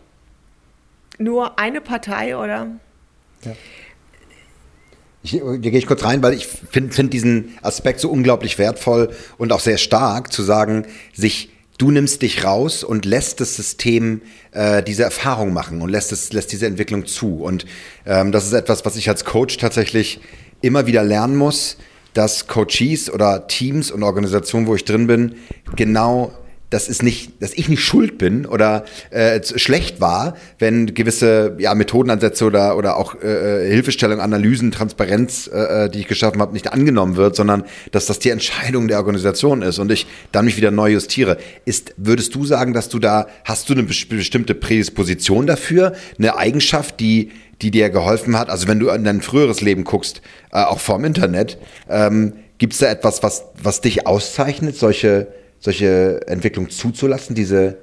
nur 1.17 1.59
eine 1.59 1.81
Partei 1.81 2.37
oder? 2.37 2.67
Ja. 3.43 3.51
Ich, 5.23 5.31
hier 5.31 5.57
gehe 5.57 5.71
ich 5.71 5.87
kurz 5.87 6.03
rein, 6.03 6.21
weil 6.21 6.33
ich 6.33 6.45
finde 6.45 6.93
find 6.93 7.11
diesen 7.11 7.57
Aspekt 7.61 7.99
so 7.99 8.09
unglaublich 8.09 8.59
wertvoll 8.59 9.09
und 9.37 9.51
auch 9.51 9.59
sehr 9.59 9.77
stark, 9.77 10.31
zu 10.31 10.43
sagen, 10.43 10.85
sich 11.13 11.49
du 11.77 11.91
nimmst 11.91 12.21
dich 12.21 12.43
raus 12.43 12.83
und 12.83 13.05
lässt 13.05 13.41
das 13.41 13.55
System 13.55 14.21
äh, 14.51 14.83
diese 14.83 15.03
Erfahrung 15.03 15.51
machen 15.51 15.81
und 15.81 15.89
lässt 15.89 16.11
es 16.11 16.31
lässt 16.31 16.51
diese 16.51 16.67
Entwicklung 16.67 17.05
zu 17.05 17.43
und 17.43 17.65
ähm, 18.05 18.31
das 18.31 18.45
ist 18.45 18.53
etwas, 18.53 18.85
was 18.85 18.95
ich 18.95 19.09
als 19.09 19.25
Coach 19.25 19.57
tatsächlich 19.57 20.21
immer 20.61 20.85
wieder 20.85 21.03
lernen 21.03 21.35
muss, 21.35 21.77
dass 22.13 22.47
Coaches 22.47 23.11
oder 23.11 23.47
Teams 23.47 23.91
und 23.91 24.03
Organisationen, 24.03 24.67
wo 24.67 24.75
ich 24.75 24.85
drin 24.85 25.07
bin, 25.07 25.35
genau 25.75 26.31
das 26.75 26.89
ist 26.89 27.03
nicht, 27.03 27.41
dass 27.41 27.53
ich 27.53 27.69
nicht 27.69 27.79
schuld 27.79 28.17
bin 28.17 28.45
oder 28.45 28.83
äh, 29.09 29.41
schlecht 29.41 30.01
war, 30.01 30.35
wenn 30.59 30.93
gewisse 30.93 31.55
ja, 31.57 31.73
Methodenansätze 31.73 32.43
oder, 32.43 32.75
oder 32.75 32.97
auch 32.97 33.15
äh, 33.15 33.63
äh 33.63 33.71
Hilfestellung, 33.71 34.19
Analysen, 34.19 34.71
Transparenz, 34.71 35.47
äh, 35.47 35.85
äh, 35.85 35.89
die 35.89 36.01
ich 36.01 36.07
geschaffen 36.07 36.41
habe, 36.41 36.51
nicht 36.51 36.73
angenommen 36.73 37.15
wird, 37.15 37.37
sondern 37.37 37.63
dass 37.93 38.07
das 38.07 38.19
die 38.19 38.29
Entscheidung 38.29 38.89
der 38.89 38.97
Organisation 38.97 39.61
ist 39.61 39.79
und 39.79 39.89
ich 39.89 40.05
dann 40.33 40.43
mich 40.43 40.57
wieder 40.57 40.69
neu 40.69 40.91
justiere. 40.91 41.37
Ist, 41.63 41.93
würdest 41.95 42.35
du 42.35 42.43
sagen, 42.43 42.73
dass 42.73 42.89
du 42.89 42.99
da, 42.99 43.27
hast 43.45 43.69
du 43.69 43.73
eine 43.73 43.83
bestimmte 43.83 44.53
Prädisposition 44.53 45.47
dafür, 45.47 45.93
eine 46.19 46.35
Eigenschaft, 46.35 46.99
die, 46.99 47.31
die 47.61 47.71
dir 47.71 47.89
geholfen 47.89 48.37
hat? 48.37 48.49
Also 48.49 48.67
wenn 48.67 48.79
du 48.79 48.89
an 48.89 49.05
dein 49.05 49.21
früheres 49.21 49.61
Leben 49.61 49.85
guckst, 49.85 50.21
äh, 50.51 50.57
auch 50.57 50.81
vorm 50.81 51.05
Internet, 51.05 51.57
ähm, 51.89 52.33
gibt 52.57 52.73
es 52.73 52.79
da 52.79 52.87
etwas, 52.87 53.23
was, 53.23 53.45
was 53.63 53.79
dich 53.79 54.05
auszeichnet, 54.05 54.75
solche 54.75 55.27
solche 55.59 56.21
Entwicklung 56.27 56.69
zuzulassen, 56.69 57.35
diese 57.35 57.77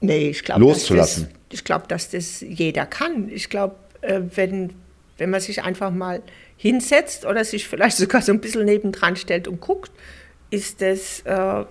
nee, 0.00 0.30
ich 0.30 0.44
glaub, 0.44 0.58
loszulassen? 0.58 1.28
Das, 1.48 1.58
ich 1.58 1.64
glaube, 1.64 1.86
dass 1.88 2.10
das 2.10 2.40
jeder 2.40 2.86
kann. 2.86 3.28
Ich 3.28 3.48
glaube, 3.48 3.76
äh, 4.00 4.20
wenn, 4.34 4.72
wenn 5.18 5.30
man 5.30 5.40
sich 5.40 5.62
einfach 5.62 5.90
mal 5.90 6.22
hinsetzt 6.56 7.24
oder 7.24 7.44
sich 7.44 7.68
vielleicht 7.68 7.96
sogar 7.98 8.22
so 8.22 8.32
ein 8.32 8.40
bisschen 8.40 8.64
nebendran 8.64 9.16
stellt 9.16 9.48
und 9.48 9.60
guckt, 9.60 9.92
ist 10.50 10.80
das, 10.80 11.20
äh, 11.20 11.64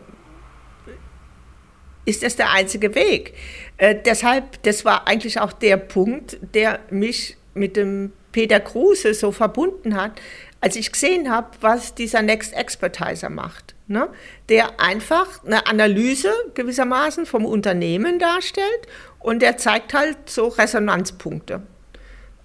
ist 2.05 2.23
das 2.23 2.35
der 2.35 2.51
einzige 2.51 2.93
Weg. 2.95 3.33
Äh, 3.77 3.95
deshalb, 4.05 4.61
das 4.63 4.85
war 4.85 5.07
eigentlich 5.07 5.39
auch 5.39 5.53
der 5.53 5.77
Punkt, 5.77 6.37
der 6.53 6.79
mich 6.89 7.37
mit 7.53 7.75
dem 7.75 8.11
Peter 8.31 8.59
Kruse 8.59 9.15
so 9.15 9.31
verbunden 9.31 9.95
hat, 9.95 10.21
als 10.61 10.75
ich 10.75 10.91
gesehen 10.91 11.31
habe, 11.31 11.49
was 11.61 11.95
dieser 11.95 12.21
Next 12.21 12.53
Expertiser 12.53 13.29
macht 13.29 13.73
ne, 13.87 14.09
der 14.49 14.79
einfach 14.79 15.43
eine 15.43 15.67
Analyse 15.67 16.31
gewissermaßen 16.53 17.25
vom 17.25 17.45
Unternehmen 17.45 18.19
darstellt 18.19 18.87
und 19.19 19.41
der 19.41 19.57
zeigt 19.57 19.93
halt 19.93 20.29
so 20.29 20.47
Resonanzpunkte. 20.47 21.61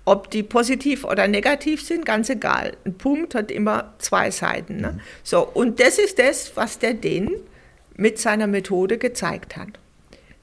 Ob 0.04 0.30
die 0.30 0.42
positiv 0.42 1.04
oder 1.04 1.28
negativ 1.28 1.82
sind, 1.82 2.04
ganz 2.04 2.28
egal. 2.28 2.76
Ein 2.84 2.94
Punkt 2.94 3.36
hat 3.36 3.52
immer 3.52 3.94
zwei 3.98 4.32
Seiten. 4.32 4.80
Ne? 4.80 4.92
Mhm. 4.92 5.00
So, 5.22 5.46
und 5.46 5.78
das 5.78 5.98
ist 5.98 6.18
das, 6.18 6.56
was 6.56 6.80
der 6.80 6.94
den 6.94 7.30
mit 7.94 8.18
seiner 8.18 8.48
Methode 8.48 8.98
gezeigt 8.98 9.56
hat. 9.56 9.68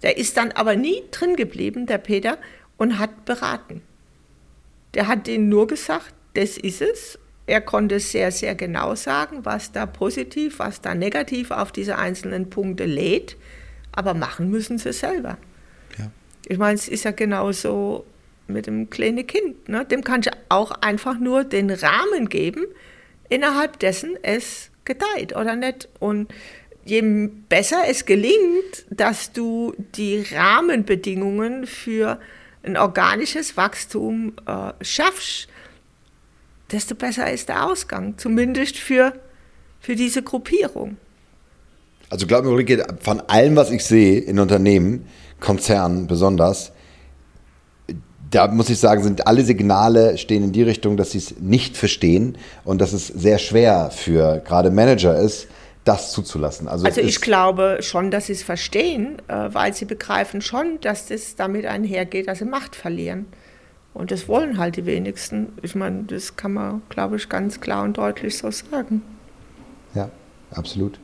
Der 0.01 0.17
ist 0.17 0.37
dann 0.37 0.53
aber 0.53 0.75
nie 0.77 1.03
drin 1.11 1.35
geblieben, 1.35 1.87
der 1.87 1.97
Peter, 1.97 2.37
und 2.77 2.99
hat 2.99 3.25
beraten. 3.25 3.81
Der 4.93 5.07
hat 5.07 5.27
denen 5.27 5.49
nur 5.49 5.67
gesagt, 5.67 6.13
das 6.35 6.57
ist 6.57 6.81
es 6.81 7.19
er 7.49 7.61
konnte 7.61 7.99
sehr, 7.99 8.31
sehr 8.31 8.53
genau 8.53 8.93
sagen, 8.93 9.43
was 9.43 9.71
da 9.71 9.87
positiv, 9.87 10.59
was 10.59 10.81
da 10.81 10.93
negativ 10.93 11.49
auf 11.49 11.71
diese 11.71 11.97
einzelnen 11.97 12.49
Punkte 12.51 12.85
lädt. 12.85 13.37
Aber 13.91 14.13
machen 14.13 14.51
müssen 14.51 14.77
sie 14.77 14.93
selber. 14.93 15.37
Ja. 15.97 16.11
Ich 16.47 16.59
meine, 16.59 16.75
es 16.75 16.87
ist 16.87 17.05
ja 17.05 17.11
genauso 17.11 18.05
mit 18.47 18.67
dem 18.67 18.91
kleinen 18.91 19.25
Kind. 19.25 19.67
Ne? 19.67 19.83
Dem 19.83 20.03
kannst 20.03 20.27
du 20.27 20.31
auch 20.49 20.69
einfach 20.81 21.19
nur 21.19 21.43
den 21.43 21.71
Rahmen 21.71 22.29
geben, 22.29 22.65
innerhalb 23.29 23.79
dessen 23.79 24.15
es 24.21 24.69
gedeiht 24.85 25.35
oder 25.35 25.55
nicht. 25.55 25.89
Und 25.99 26.31
je 26.85 27.01
besser 27.49 27.83
es 27.87 28.05
gelingt, 28.05 28.85
dass 28.91 29.33
du 29.33 29.73
die 29.95 30.23
Rahmenbedingungen 30.31 31.65
für 31.65 32.19
ein 32.61 32.77
organisches 32.77 33.57
Wachstum 33.57 34.33
äh, 34.45 34.71
schaffst, 34.83 35.47
desto 36.71 36.95
besser 36.95 37.31
ist 37.31 37.49
der 37.49 37.65
Ausgang, 37.65 38.17
zumindest 38.17 38.77
für, 38.77 39.13
für 39.79 39.95
diese 39.95 40.23
Gruppierung. 40.23 40.97
Also 42.09 42.25
glaub 42.25 42.43
mir, 42.43 42.51
Ulrike, 42.51 42.85
von 43.01 43.21
allem, 43.21 43.55
was 43.55 43.71
ich 43.71 43.85
sehe 43.85 44.19
in 44.19 44.39
Unternehmen, 44.39 45.05
Konzernen 45.39 46.07
besonders, 46.07 46.71
da 48.31 48.47
muss 48.47 48.69
ich 48.69 48.79
sagen, 48.79 49.03
sind 49.03 49.27
alle 49.27 49.43
Signale 49.43 50.17
stehen 50.17 50.43
in 50.43 50.51
die 50.51 50.63
Richtung, 50.63 50.97
dass 50.97 51.11
sie 51.11 51.17
es 51.17 51.39
nicht 51.39 51.77
verstehen 51.77 52.37
und 52.63 52.79
dass 52.79 52.93
es 52.93 53.07
sehr 53.07 53.39
schwer 53.39 53.89
für 53.91 54.39
gerade 54.39 54.69
Manager 54.69 55.17
ist, 55.17 55.47
das 55.83 56.11
zuzulassen. 56.11 56.67
Also, 56.67 56.85
also 56.85 57.01
ich 57.01 57.21
glaube 57.21 57.79
schon, 57.81 58.11
dass 58.11 58.27
sie 58.27 58.33
es 58.33 58.43
verstehen, 58.43 59.17
äh, 59.27 59.49
weil 59.51 59.73
sie 59.73 59.85
begreifen 59.85 60.41
schon, 60.41 60.79
dass 60.81 61.07
das 61.07 61.35
damit 61.35 61.65
einhergeht, 61.65 62.27
dass 62.27 62.39
sie 62.39 62.45
Macht 62.45 62.75
verlieren. 62.75 63.25
Und 63.93 64.11
das 64.11 64.27
wollen 64.27 64.57
halt 64.57 64.77
die 64.77 64.85
wenigsten. 64.85 65.53
Ich 65.61 65.75
meine, 65.75 66.03
das 66.03 66.35
kann 66.35 66.53
man, 66.53 66.81
glaube 66.89 67.15
ich, 67.15 67.27
ganz 67.27 67.59
klar 67.59 67.83
und 67.83 67.97
deutlich 67.97 68.37
so 68.37 68.49
sagen. 68.51 69.01
Ja, 69.93 70.09
absolut. 70.51 70.99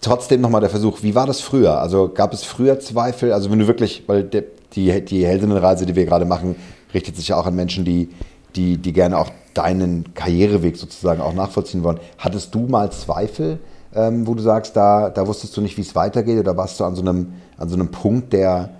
Trotzdem 0.00 0.40
nochmal 0.40 0.60
der 0.60 0.70
Versuch, 0.70 1.02
wie 1.02 1.14
war 1.14 1.26
das 1.26 1.40
früher? 1.40 1.80
Also 1.80 2.08
gab 2.08 2.32
es 2.32 2.44
früher 2.44 2.78
Zweifel? 2.78 3.32
Also 3.32 3.50
wenn 3.50 3.58
du 3.58 3.66
wirklich, 3.66 4.04
weil 4.06 4.22
der, 4.22 4.44
die, 4.74 5.04
die 5.04 5.26
Heldinnenreise, 5.26 5.86
die 5.86 5.96
wir 5.96 6.06
gerade 6.06 6.24
machen, 6.24 6.56
richtet 6.94 7.16
sich 7.16 7.28
ja 7.28 7.36
auch 7.36 7.46
an 7.46 7.56
Menschen, 7.56 7.84
die, 7.84 8.10
die, 8.54 8.76
die 8.76 8.92
gerne 8.92 9.18
auch 9.18 9.30
deinen 9.54 10.14
Karriereweg 10.14 10.76
sozusagen 10.76 11.20
auch 11.20 11.34
nachvollziehen 11.34 11.82
wollen. 11.82 11.98
Hattest 12.18 12.54
du 12.54 12.60
mal 12.60 12.92
Zweifel, 12.92 13.58
ähm, 13.94 14.26
wo 14.26 14.34
du 14.34 14.42
sagst, 14.42 14.76
da, 14.76 15.10
da 15.10 15.26
wusstest 15.26 15.56
du 15.56 15.60
nicht, 15.60 15.76
wie 15.76 15.82
es 15.82 15.94
weitergeht 15.94 16.38
oder 16.38 16.56
warst 16.56 16.78
du 16.78 16.84
an 16.84 16.94
so 16.94 17.02
einem, 17.02 17.32
an 17.56 17.68
so 17.68 17.74
einem 17.74 17.90
Punkt, 17.90 18.32
der, 18.32 18.70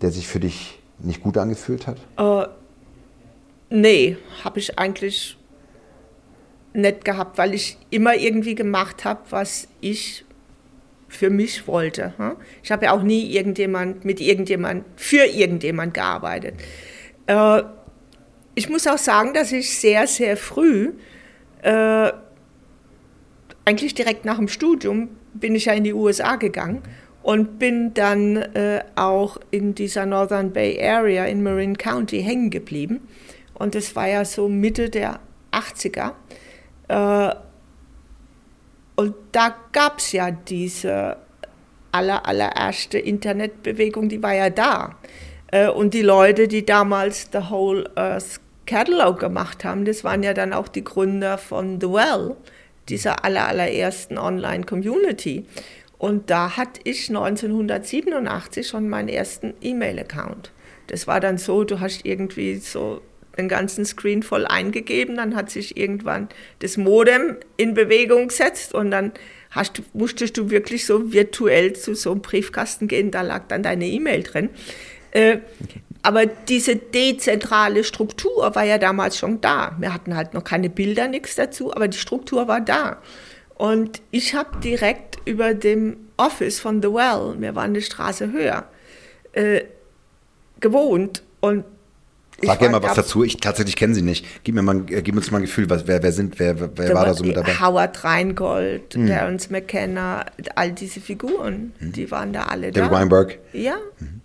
der 0.00 0.10
sich 0.10 0.26
für 0.26 0.40
dich 0.40 0.78
nicht 0.98 1.22
gut 1.22 1.36
angefühlt 1.36 1.86
hat? 1.86 1.98
Uh, 2.18 2.46
nee, 3.70 4.16
habe 4.42 4.58
ich 4.58 4.78
eigentlich 4.78 5.36
nicht 6.72 7.04
gehabt, 7.04 7.38
weil 7.38 7.54
ich 7.54 7.78
immer 7.90 8.14
irgendwie 8.14 8.54
gemacht 8.54 9.04
habe, 9.04 9.20
was 9.30 9.68
ich 9.80 10.24
für 11.08 11.30
mich 11.30 11.68
wollte. 11.68 12.12
Ich 12.62 12.72
habe 12.72 12.86
ja 12.86 12.92
auch 12.92 13.02
nie 13.02 13.30
irgendjemand 13.30 14.04
mit 14.04 14.20
irgendjemand 14.20 14.84
für 14.96 15.24
irgendjemand 15.24 15.94
gearbeitet. 15.94 16.54
Äh, 17.26 17.62
ich 18.56 18.68
muss 18.68 18.86
auch 18.86 18.98
sagen, 18.98 19.32
dass 19.32 19.52
ich 19.52 19.78
sehr, 19.78 20.08
sehr 20.08 20.36
früh, 20.36 20.92
äh, 21.62 22.12
eigentlich 23.64 23.94
direkt 23.94 24.24
nach 24.24 24.36
dem 24.38 24.48
Studium, 24.48 25.10
bin 25.32 25.54
ich 25.54 25.66
ja 25.66 25.72
in 25.72 25.84
die 25.84 25.94
USA 25.94 26.36
gegangen 26.36 26.82
und 27.24 27.58
bin 27.58 27.92
dann 27.94 28.36
äh, 28.36 28.84
auch 28.94 29.38
in 29.50 29.74
dieser 29.74 30.06
Northern 30.06 30.52
Bay 30.52 30.80
Area 30.80 31.24
in 31.24 31.42
Marin 31.42 31.76
County 31.76 32.22
hängen 32.22 32.50
geblieben. 32.50 33.08
Und 33.54 33.74
das 33.74 33.96
war 33.96 34.06
ja 34.06 34.24
so 34.24 34.48
Mitte 34.48 34.90
der 34.90 35.18
80er. 35.52 36.12
Und 38.96 39.14
da 39.32 39.54
gab 39.72 39.98
es 39.98 40.12
ja 40.12 40.30
diese 40.30 41.16
aller, 41.92 42.26
allererste 42.26 42.98
Internetbewegung, 42.98 44.08
die 44.08 44.22
war 44.22 44.34
ja 44.34 44.50
da. 44.50 44.96
Äh, 45.48 45.68
und 45.68 45.94
die 45.94 46.02
Leute, 46.02 46.48
die 46.48 46.64
damals 46.64 47.28
The 47.32 47.50
Whole 47.50 47.90
Earth 47.96 48.40
Catalog 48.66 49.18
gemacht 49.18 49.64
haben, 49.64 49.84
das 49.84 50.04
waren 50.04 50.22
ja 50.22 50.34
dann 50.34 50.52
auch 50.52 50.68
die 50.68 50.84
Gründer 50.84 51.38
von 51.38 51.80
The 51.80 51.88
Well, 51.88 52.36
dieser 52.88 53.24
aller, 53.24 53.48
allerersten 53.48 54.18
Online-Community. 54.18 55.46
Und 55.98 56.30
da 56.30 56.56
hatte 56.56 56.80
ich 56.84 57.08
1987 57.08 58.66
schon 58.66 58.88
meinen 58.88 59.08
ersten 59.08 59.54
E-Mail-Account. 59.60 60.50
Das 60.88 61.06
war 61.06 61.20
dann 61.20 61.38
so, 61.38 61.64
du 61.64 61.80
hast 61.80 62.04
irgendwie 62.04 62.56
so 62.56 63.00
den 63.36 63.48
ganzen 63.48 63.84
Screen 63.84 64.22
voll 64.22 64.46
eingegeben, 64.46 65.16
dann 65.16 65.34
hat 65.34 65.50
sich 65.50 65.76
irgendwann 65.76 66.28
das 66.60 66.76
Modem 66.76 67.36
in 67.56 67.74
Bewegung 67.74 68.28
gesetzt 68.28 68.74
und 68.74 68.90
dann 68.90 69.12
hast, 69.50 69.82
musstest 69.92 70.36
du 70.36 70.50
wirklich 70.50 70.86
so 70.86 71.12
virtuell 71.12 71.72
zu 71.72 71.94
so 71.94 72.12
einem 72.12 72.20
Briefkasten 72.20 72.88
gehen, 72.88 73.10
da 73.10 73.22
lag 73.22 73.44
dann 73.48 73.62
deine 73.62 73.86
E-Mail 73.86 74.22
drin. 74.22 74.50
Äh, 75.10 75.38
aber 76.02 76.26
diese 76.26 76.76
dezentrale 76.76 77.82
Struktur 77.82 78.54
war 78.54 78.64
ja 78.64 78.76
damals 78.76 79.16
schon 79.16 79.40
da. 79.40 79.74
Wir 79.78 79.94
hatten 79.94 80.14
halt 80.14 80.34
noch 80.34 80.44
keine 80.44 80.68
Bilder, 80.68 81.08
nichts 81.08 81.34
dazu, 81.34 81.74
aber 81.74 81.88
die 81.88 81.96
Struktur 81.96 82.46
war 82.46 82.60
da. 82.60 82.98
Und 83.56 84.02
ich 84.10 84.34
habe 84.34 84.58
direkt 84.60 85.18
über 85.24 85.54
dem 85.54 85.96
Office 86.16 86.60
von 86.60 86.82
The 86.82 86.88
Well, 86.88 87.34
wir 87.38 87.54
waren 87.54 87.70
eine 87.70 87.82
Straße 87.82 88.32
höher, 88.32 88.64
äh, 89.32 89.62
gewohnt. 90.60 91.22
Und 91.40 91.64
Sag 92.42 92.58
gerne 92.58 92.72
mal 92.72 92.82
was 92.82 92.96
dazu. 92.96 93.22
Ich 93.22 93.36
tatsächlich 93.36 93.76
kenne 93.76 93.94
sie 93.94 94.02
nicht. 94.02 94.26
Gib 94.42 94.54
mir 94.54 94.62
mal, 94.62 94.84
äh, 94.90 95.02
gib 95.02 95.16
uns 95.16 95.30
mal 95.30 95.38
ein 95.38 95.44
Gefühl, 95.44 95.70
was, 95.70 95.86
wer, 95.86 96.02
wer 96.02 96.12
sind, 96.12 96.38
wer, 96.38 96.58
wer 96.76 96.94
war 96.94 97.06
da 97.06 97.14
so 97.14 97.24
mit 97.24 97.36
dabei? 97.36 97.52
Howard 97.60 98.02
Reingold, 98.02 98.96
mhm. 98.96 99.06
Terence 99.06 99.50
McKenna, 99.50 100.26
all 100.56 100.72
diese 100.72 101.00
Figuren, 101.00 101.72
mhm. 101.78 101.92
die 101.92 102.10
waren 102.10 102.32
da 102.32 102.44
alle 102.44 102.72
David 102.72 102.76
da. 102.76 102.80
David 102.80 102.92
Weinberg. 102.92 103.38
Ja, 103.52 103.76
mhm. 104.00 104.20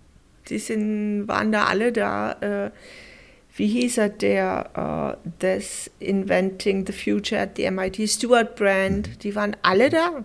die 0.48 0.58
sind, 0.58 1.28
waren 1.28 1.52
da 1.52 1.64
alle 1.64 1.92
da. 1.92 2.32
Äh, 2.40 2.70
wie 3.60 3.66
hieß 3.66 3.98
er, 3.98 4.08
der 4.08 5.18
uh, 5.22 5.30
das 5.38 5.90
Inventing 5.98 6.86
the 6.86 6.94
Future 6.94 7.42
at 7.42 7.58
the 7.58 7.70
MIT, 7.70 8.08
Stuart 8.08 8.56
Brand, 8.56 9.06
mhm. 9.06 9.18
die 9.18 9.34
waren 9.34 9.54
alle 9.60 9.90
da. 9.90 10.24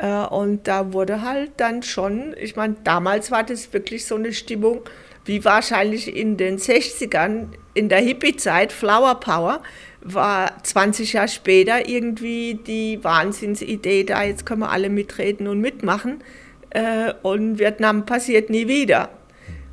Uh, 0.00 0.34
und 0.36 0.68
da 0.68 0.92
wurde 0.92 1.22
halt 1.22 1.52
dann 1.56 1.82
schon, 1.82 2.34
ich 2.38 2.54
meine, 2.54 2.76
damals 2.84 3.30
war 3.30 3.44
das 3.44 3.72
wirklich 3.72 4.04
so 4.04 4.16
eine 4.16 4.34
Stimmung, 4.34 4.82
wie 5.24 5.42
wahrscheinlich 5.42 6.14
in 6.14 6.36
den 6.36 6.58
60ern, 6.58 7.46
in 7.72 7.88
der 7.88 8.00
Hippie-Zeit, 8.00 8.72
Flower 8.72 9.18
Power, 9.20 9.62
war 10.02 10.62
20 10.62 11.14
Jahre 11.14 11.28
später 11.28 11.88
irgendwie 11.88 12.60
die 12.62 13.02
Wahnsinnsidee 13.02 14.04
da, 14.04 14.22
jetzt 14.22 14.44
können 14.44 14.60
wir 14.60 14.70
alle 14.70 14.90
mitreden 14.90 15.48
und 15.48 15.62
mitmachen. 15.62 16.22
Äh, 16.68 17.14
und 17.22 17.58
Vietnam 17.58 18.04
passiert 18.04 18.50
nie 18.50 18.68
wieder, 18.68 19.08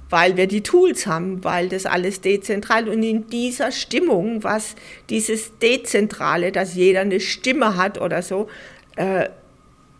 weil 0.09 0.37
wir 0.37 0.47
die 0.47 0.61
Tools 0.61 1.07
haben, 1.07 1.43
weil 1.43 1.69
das 1.69 1.85
alles 1.85 2.21
dezentral 2.21 2.87
und 2.87 3.01
in 3.03 3.27
dieser 3.27 3.71
Stimmung, 3.71 4.43
was 4.43 4.75
dieses 5.09 5.57
Dezentrale, 5.59 6.51
dass 6.51 6.75
jeder 6.75 7.01
eine 7.01 7.19
Stimme 7.19 7.75
hat 7.75 7.99
oder 7.99 8.21
so, 8.21 8.47
äh, 8.95 9.29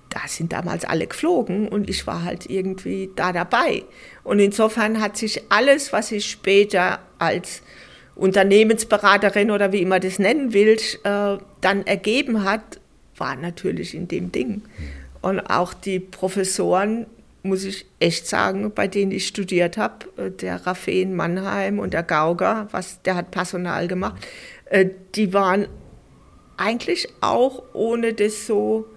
da 0.10 0.28
sind 0.28 0.54
damals 0.54 0.86
alle 0.86 1.08
geflogen 1.08 1.68
und 1.68 1.90
ich 1.90 2.08
war 2.08 2.24
halt 2.24 2.50
irgendwie 2.50 3.10
da 3.16 3.34
dabei. 3.34 3.84
Und 4.24 4.40
insofern 4.40 5.02
hat 5.02 5.18
sich 5.18 5.44
alles, 5.50 5.92
was 5.92 6.12
ich 6.12 6.26
später 6.26 7.00
als 7.20 7.62
Unternehmensberaterin 8.16 9.52
oder 9.52 9.74
wie 9.74 9.82
immer 9.82 10.00
das 10.00 10.20
nennen 10.20 10.54
will, 10.54 10.78
äh, 11.04 11.38
dann 11.60 11.86
ergeben 11.86 12.46
hat, 12.46 12.80
war 13.18 13.36
natürlich 13.36 13.94
in 13.94 14.08
dem 14.08 14.32
Ding. 14.32 14.62
Und 15.22 15.42
auch 15.42 15.74
die 15.74 16.00
Professoren, 16.00 17.08
muss 17.46 17.64
ich 17.64 17.86
echt 18.00 18.28
sagen, 18.28 18.72
bei 18.74 18.88
denen 18.88 19.12
ich 19.12 19.28
studiert 19.28 19.78
habe, 19.78 20.06
äh, 20.18 20.32
der 20.32 20.62
Raffé 20.62 21.02
in 21.02 21.16
Mannheim 21.16 21.80
und 21.80 21.94
der 21.94 22.04
Gauger, 22.04 22.68
was, 22.72 23.02
der 23.04 23.16
hat 23.16 23.32
Personal 23.32 23.88
gemacht, 23.88 24.16
äh, 24.66 24.88
die 25.16 25.34
waren 25.34 25.68
eigentlich 26.58 27.10
auch 27.22 27.64
ohne 27.74 28.14
das 28.14 28.48
so 28.48 28.88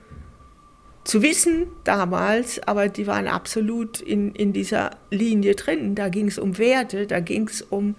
zu 1.04 1.22
wissen 1.22 1.68
damals, 1.84 2.60
aber 2.66 2.88
die 2.88 3.06
waren 3.06 3.28
absolut 3.28 4.00
in, 4.00 4.34
in 4.34 4.52
dieser 4.52 4.90
Linie 5.10 5.54
drin. 5.54 5.94
Da 5.94 6.08
ging 6.08 6.28
es 6.28 6.38
um 6.38 6.58
Werte, 6.58 7.06
da 7.06 7.20
ging 7.20 7.48
es 7.48 7.62
um 7.62 7.94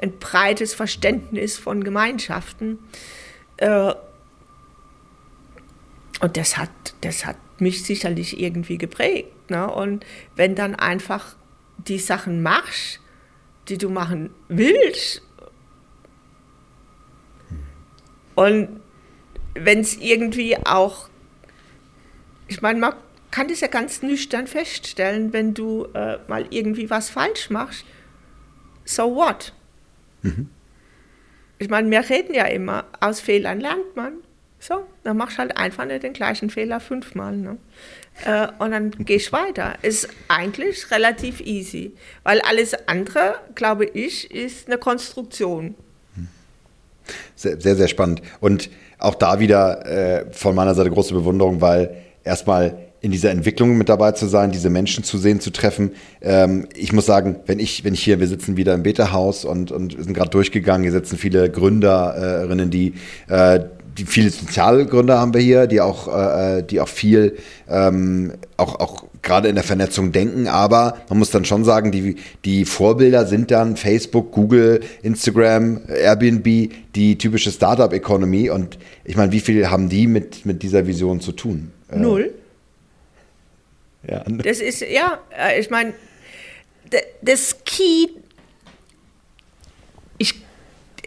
ein 0.00 0.18
breites 0.18 0.74
Verständnis 0.74 1.58
von 1.58 1.82
Gemeinschaften. 1.82 2.78
Äh, 3.56 3.94
und 6.20 6.36
das 6.36 6.58
hat, 6.58 6.70
das 7.00 7.24
hat 7.24 7.36
mich 7.60 7.82
sicherlich 7.84 8.40
irgendwie 8.40 8.78
geprägt. 8.78 9.50
Ne? 9.50 9.70
Und 9.70 10.04
wenn 10.36 10.54
dann 10.54 10.74
einfach 10.74 11.36
die 11.78 11.98
Sachen 11.98 12.42
machst, 12.42 13.00
die 13.68 13.78
du 13.78 13.88
machen 13.88 14.30
willst, 14.48 15.22
und 18.34 18.80
wenn 19.54 19.80
es 19.80 19.96
irgendwie 19.98 20.56
auch 20.56 21.10
ich 22.50 22.62
meine, 22.62 22.80
man 22.80 22.94
kann 23.30 23.46
das 23.46 23.60
ja 23.60 23.68
ganz 23.68 24.02
nüchtern 24.02 24.48
feststellen, 24.48 25.32
wenn 25.32 25.54
du 25.54 25.86
äh, 25.94 26.18
mal 26.26 26.46
irgendwie 26.50 26.90
was 26.90 27.08
falsch 27.08 27.48
machst. 27.48 27.84
So 28.84 29.14
what? 29.14 29.54
Mhm. 30.22 30.50
Ich 31.58 31.70
meine, 31.70 31.88
wir 31.88 32.00
reden 32.10 32.34
ja 32.34 32.46
immer, 32.46 32.86
aus 32.98 33.20
Fehlern 33.20 33.60
lernt 33.60 33.94
man. 33.94 34.14
So, 34.62 34.82
dann 35.04 35.16
machst 35.16 35.36
du 35.36 35.38
halt 35.38 35.56
einfach 35.56 35.86
nicht 35.86 36.02
den 36.02 36.12
gleichen 36.12 36.50
Fehler 36.50 36.80
fünfmal. 36.80 37.34
Ne? 37.34 37.56
Äh, 38.26 38.48
und 38.58 38.72
dann 38.72 38.90
gehst 38.90 39.28
du 39.28 39.32
weiter. 39.32 39.74
Ist 39.80 40.08
eigentlich 40.28 40.90
relativ 40.90 41.40
easy, 41.40 41.92
weil 42.24 42.42
alles 42.42 42.74
andere, 42.86 43.36
glaube 43.54 43.86
ich, 43.86 44.30
ist 44.30 44.68
eine 44.68 44.76
Konstruktion. 44.76 45.74
Sehr, 47.34 47.58
sehr, 47.58 47.74
sehr 47.74 47.88
spannend. 47.88 48.20
Und 48.40 48.68
auch 48.98 49.14
da 49.14 49.40
wieder 49.40 49.86
äh, 49.86 50.26
von 50.30 50.54
meiner 50.54 50.74
Seite 50.74 50.90
große 50.90 51.14
Bewunderung, 51.14 51.62
weil 51.62 51.96
erstmal 52.22 52.90
in 53.00 53.10
dieser 53.10 53.30
Entwicklung 53.30 53.78
mit 53.78 53.88
dabei 53.88 54.12
zu 54.12 54.26
sein, 54.26 54.52
diese 54.52 54.68
Menschen 54.68 55.04
zu 55.04 55.16
sehen, 55.16 55.40
zu 55.40 55.50
treffen. 55.50 55.92
Ähm, 56.20 56.68
ich 56.74 56.92
muss 56.92 57.06
sagen, 57.06 57.36
wenn 57.46 57.58
ich, 57.58 57.82
wenn 57.82 57.94
ich 57.94 58.04
hier, 58.04 58.20
wir 58.20 58.26
sitzen 58.26 58.58
wieder 58.58 58.74
im 58.74 58.82
Beta-Haus 58.82 59.46
und, 59.46 59.72
und 59.72 59.92
sind 59.92 60.12
gerade 60.12 60.28
durchgegangen, 60.28 60.82
hier 60.82 60.92
sitzen 60.92 61.16
viele 61.16 61.50
Gründerinnen, 61.50 62.70
die, 62.70 62.92
äh, 63.28 63.60
die 63.98 64.04
viele 64.04 64.30
Sozialgründer 64.30 65.18
haben 65.18 65.34
wir 65.34 65.40
hier, 65.40 65.66
die 65.66 65.80
auch, 65.80 66.08
äh, 66.08 66.62
die 66.62 66.80
auch 66.80 66.88
viel, 66.88 67.36
ähm, 67.68 68.32
auch, 68.56 68.80
auch 68.80 69.04
gerade 69.22 69.48
in 69.48 69.54
der 69.54 69.64
Vernetzung 69.64 70.12
denken, 70.12 70.48
aber 70.48 70.98
man 71.08 71.18
muss 71.18 71.30
dann 71.30 71.44
schon 71.44 71.64
sagen, 71.64 71.92
die, 71.92 72.16
die 72.44 72.64
Vorbilder 72.64 73.26
sind 73.26 73.50
dann 73.50 73.76
Facebook, 73.76 74.32
Google, 74.32 74.80
Instagram, 75.02 75.80
Airbnb, 75.88 76.72
die 76.94 77.18
typische 77.18 77.50
Startup-Economy. 77.50 78.50
Und 78.50 78.78
ich 79.04 79.16
meine, 79.16 79.32
wie 79.32 79.40
viel 79.40 79.70
haben 79.70 79.88
die 79.88 80.06
mit, 80.06 80.46
mit 80.46 80.62
dieser 80.62 80.86
Vision 80.86 81.20
zu 81.20 81.32
tun? 81.32 81.72
Äh, 81.90 81.98
Null. 81.98 82.32
Äh, 84.06 84.12
ja. 84.12 84.24
Das 84.42 84.60
ist, 84.60 84.80
ja, 84.80 85.20
äh, 85.36 85.60
ich 85.60 85.70
meine, 85.70 85.92
das 87.22 87.56
Key, 87.64 88.08
ich, 90.18 90.42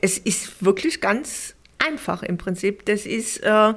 es 0.01 0.17
ist 0.17 0.63
wirklich 0.63 1.01
ganz 1.01 1.52
einfach 1.85 2.23
im 2.23 2.37
Prinzip. 2.37 2.85
Das 2.85 3.05
ist, 3.05 3.37
äh, 3.43 3.73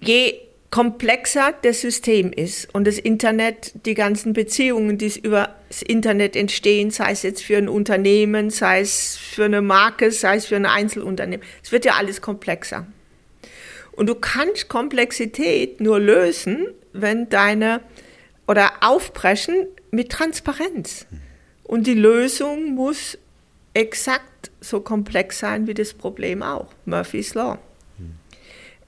je 0.00 0.38
komplexer 0.70 1.52
das 1.60 1.82
System 1.82 2.32
ist 2.32 2.74
und 2.74 2.86
das 2.86 2.98
Internet, 2.98 3.72
die 3.84 3.94
ganzen 3.94 4.32
Beziehungen, 4.32 4.96
die 4.96 5.20
über 5.20 5.54
das 5.68 5.82
Internet 5.82 6.34
entstehen, 6.34 6.90
sei 6.90 7.12
es 7.12 7.22
jetzt 7.22 7.42
für 7.42 7.58
ein 7.58 7.68
Unternehmen, 7.68 8.48
sei 8.48 8.80
es 8.80 9.16
für 9.16 9.44
eine 9.44 9.60
Marke, 9.60 10.10
sei 10.10 10.36
es 10.36 10.46
für 10.46 10.56
ein 10.56 10.64
Einzelunternehmen, 10.64 11.44
es 11.62 11.72
wird 11.72 11.84
ja 11.84 11.92
alles 11.92 12.22
komplexer. 12.22 12.86
Und 13.92 14.08
du 14.08 14.14
kannst 14.14 14.70
Komplexität 14.70 15.82
nur 15.82 16.00
lösen, 16.00 16.66
wenn 16.94 17.28
deine 17.28 17.80
oder 18.46 18.72
aufbrechen 18.80 19.66
mit 19.90 20.10
Transparenz. 20.10 21.06
Und 21.64 21.86
die 21.86 21.94
Lösung 21.94 22.74
muss 22.74 23.18
exakt 23.74 24.51
so 24.62 24.80
komplex 24.80 25.38
sein 25.38 25.66
wie 25.66 25.74
das 25.74 25.92
Problem 25.92 26.42
auch. 26.42 26.68
Murphy's 26.86 27.34
Law. 27.34 27.58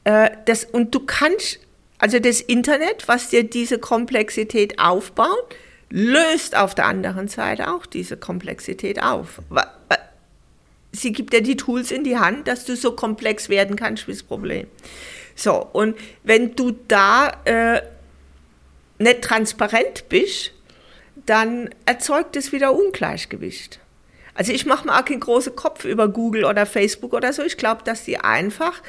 Äh, 0.04 0.30
das, 0.46 0.64
und 0.64 0.94
du 0.94 1.00
kannst 1.00 1.60
also 1.98 2.18
das 2.18 2.40
Internet, 2.40 3.08
was 3.08 3.30
dir 3.30 3.44
diese 3.44 3.78
Komplexität 3.78 4.78
aufbaut, 4.78 5.56
löst 5.88 6.56
auf 6.56 6.74
der 6.74 6.86
anderen 6.86 7.28
Seite 7.28 7.72
auch 7.72 7.86
diese 7.86 8.16
Komplexität 8.16 9.02
auf. 9.02 9.40
Sie 10.92 11.12
gibt 11.12 11.32
dir 11.32 11.42
die 11.42 11.56
Tools 11.56 11.90
in 11.90 12.04
die 12.04 12.18
Hand, 12.18 12.46
dass 12.46 12.64
du 12.64 12.76
so 12.76 12.92
komplex 12.92 13.48
werden 13.48 13.76
kannst 13.76 14.06
wie 14.06 14.12
das 14.12 14.22
Problem. 14.22 14.66
So, 15.34 15.66
und 15.72 15.96
wenn 16.22 16.54
du 16.54 16.72
da 16.88 17.32
äh, 17.44 17.80
nicht 18.98 19.22
transparent 19.22 20.08
bist, 20.08 20.52
dann 21.26 21.70
erzeugt 21.86 22.36
es 22.36 22.52
wieder 22.52 22.74
Ungleichgewicht. 22.74 23.80
Also 24.34 24.52
ich 24.52 24.66
mache 24.66 24.86
mir 24.86 24.98
auch 24.98 25.04
keinen 25.04 25.20
großen 25.20 25.54
Kopf 25.54 25.84
über 25.84 26.08
Google 26.08 26.44
oder 26.44 26.66
Facebook 26.66 27.12
oder 27.12 27.32
so. 27.32 27.42
Ich 27.42 27.56
glaube, 27.56 27.82
dass 27.84 28.04
die 28.04 28.18
einfach 28.18 28.82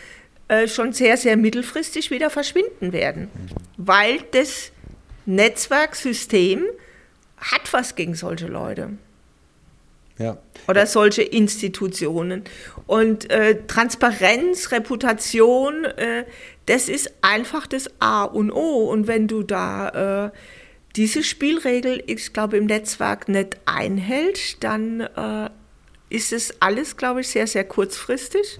äh, 0.47 0.67
schon 0.67 0.93
sehr, 0.93 1.17
sehr 1.17 1.37
mittelfristig 1.37 2.11
wieder 2.11 2.29
verschwinden 2.29 2.93
werden, 2.93 3.29
weil 3.77 4.19
das 4.31 4.71
Netzwerksystem 5.25 6.65
hat 7.37 7.71
was 7.73 7.95
gegen 7.95 8.15
solche 8.15 8.47
Leute. 8.47 8.91
Ja. 10.17 10.37
Oder 10.67 10.85
solche 10.87 11.23
Institutionen. 11.23 12.43
Und 12.87 13.29
äh, 13.29 13.65
Transparenz, 13.67 14.71
Reputation, 14.71 15.83
äh, 15.83 16.25
das 16.67 16.89
ist 16.89 17.11
einfach 17.21 17.67
das 17.67 17.89
A 17.99 18.23
und 18.23 18.51
O. 18.51 18.89
Und 18.89 19.07
wenn 19.07 19.27
du 19.27 19.43
da 19.43 20.27
äh, 20.27 20.31
diese 20.95 21.23
Spielregel, 21.23 22.03
ich 22.07 22.31
glaube, 22.33 22.57
im 22.57 22.65
Netzwerk 22.65 23.27
nicht 23.27 23.57
einhältst, 23.65 24.63
dann 24.63 25.01
äh, 25.01 25.49
ist 26.09 26.31
es 26.31 26.61
alles, 26.61 26.97
glaube 26.97 27.21
ich, 27.21 27.27
sehr, 27.29 27.47
sehr 27.47 27.65
kurzfristig. 27.65 28.59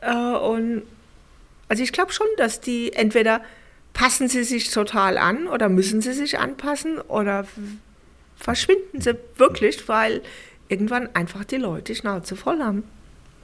Äh, 0.00 0.14
und 0.14 0.82
also 1.68 1.82
ich 1.82 1.92
glaube 1.92 2.12
schon, 2.12 2.26
dass 2.36 2.60
die 2.60 2.92
entweder 2.94 3.42
passen 3.92 4.28
sie 4.28 4.44
sich 4.44 4.70
total 4.70 5.18
an 5.18 5.46
oder 5.48 5.68
müssen 5.68 6.00
sie 6.00 6.12
sich 6.12 6.38
anpassen 6.38 7.00
oder 7.00 7.46
verschwinden 8.36 9.00
sie 9.00 9.16
wirklich, 9.36 9.88
weil 9.88 10.22
irgendwann 10.68 11.14
einfach 11.14 11.44
die 11.44 11.56
Leute 11.56 11.94
Schnauze 11.94 12.36
voll 12.36 12.60
haben. 12.60 12.84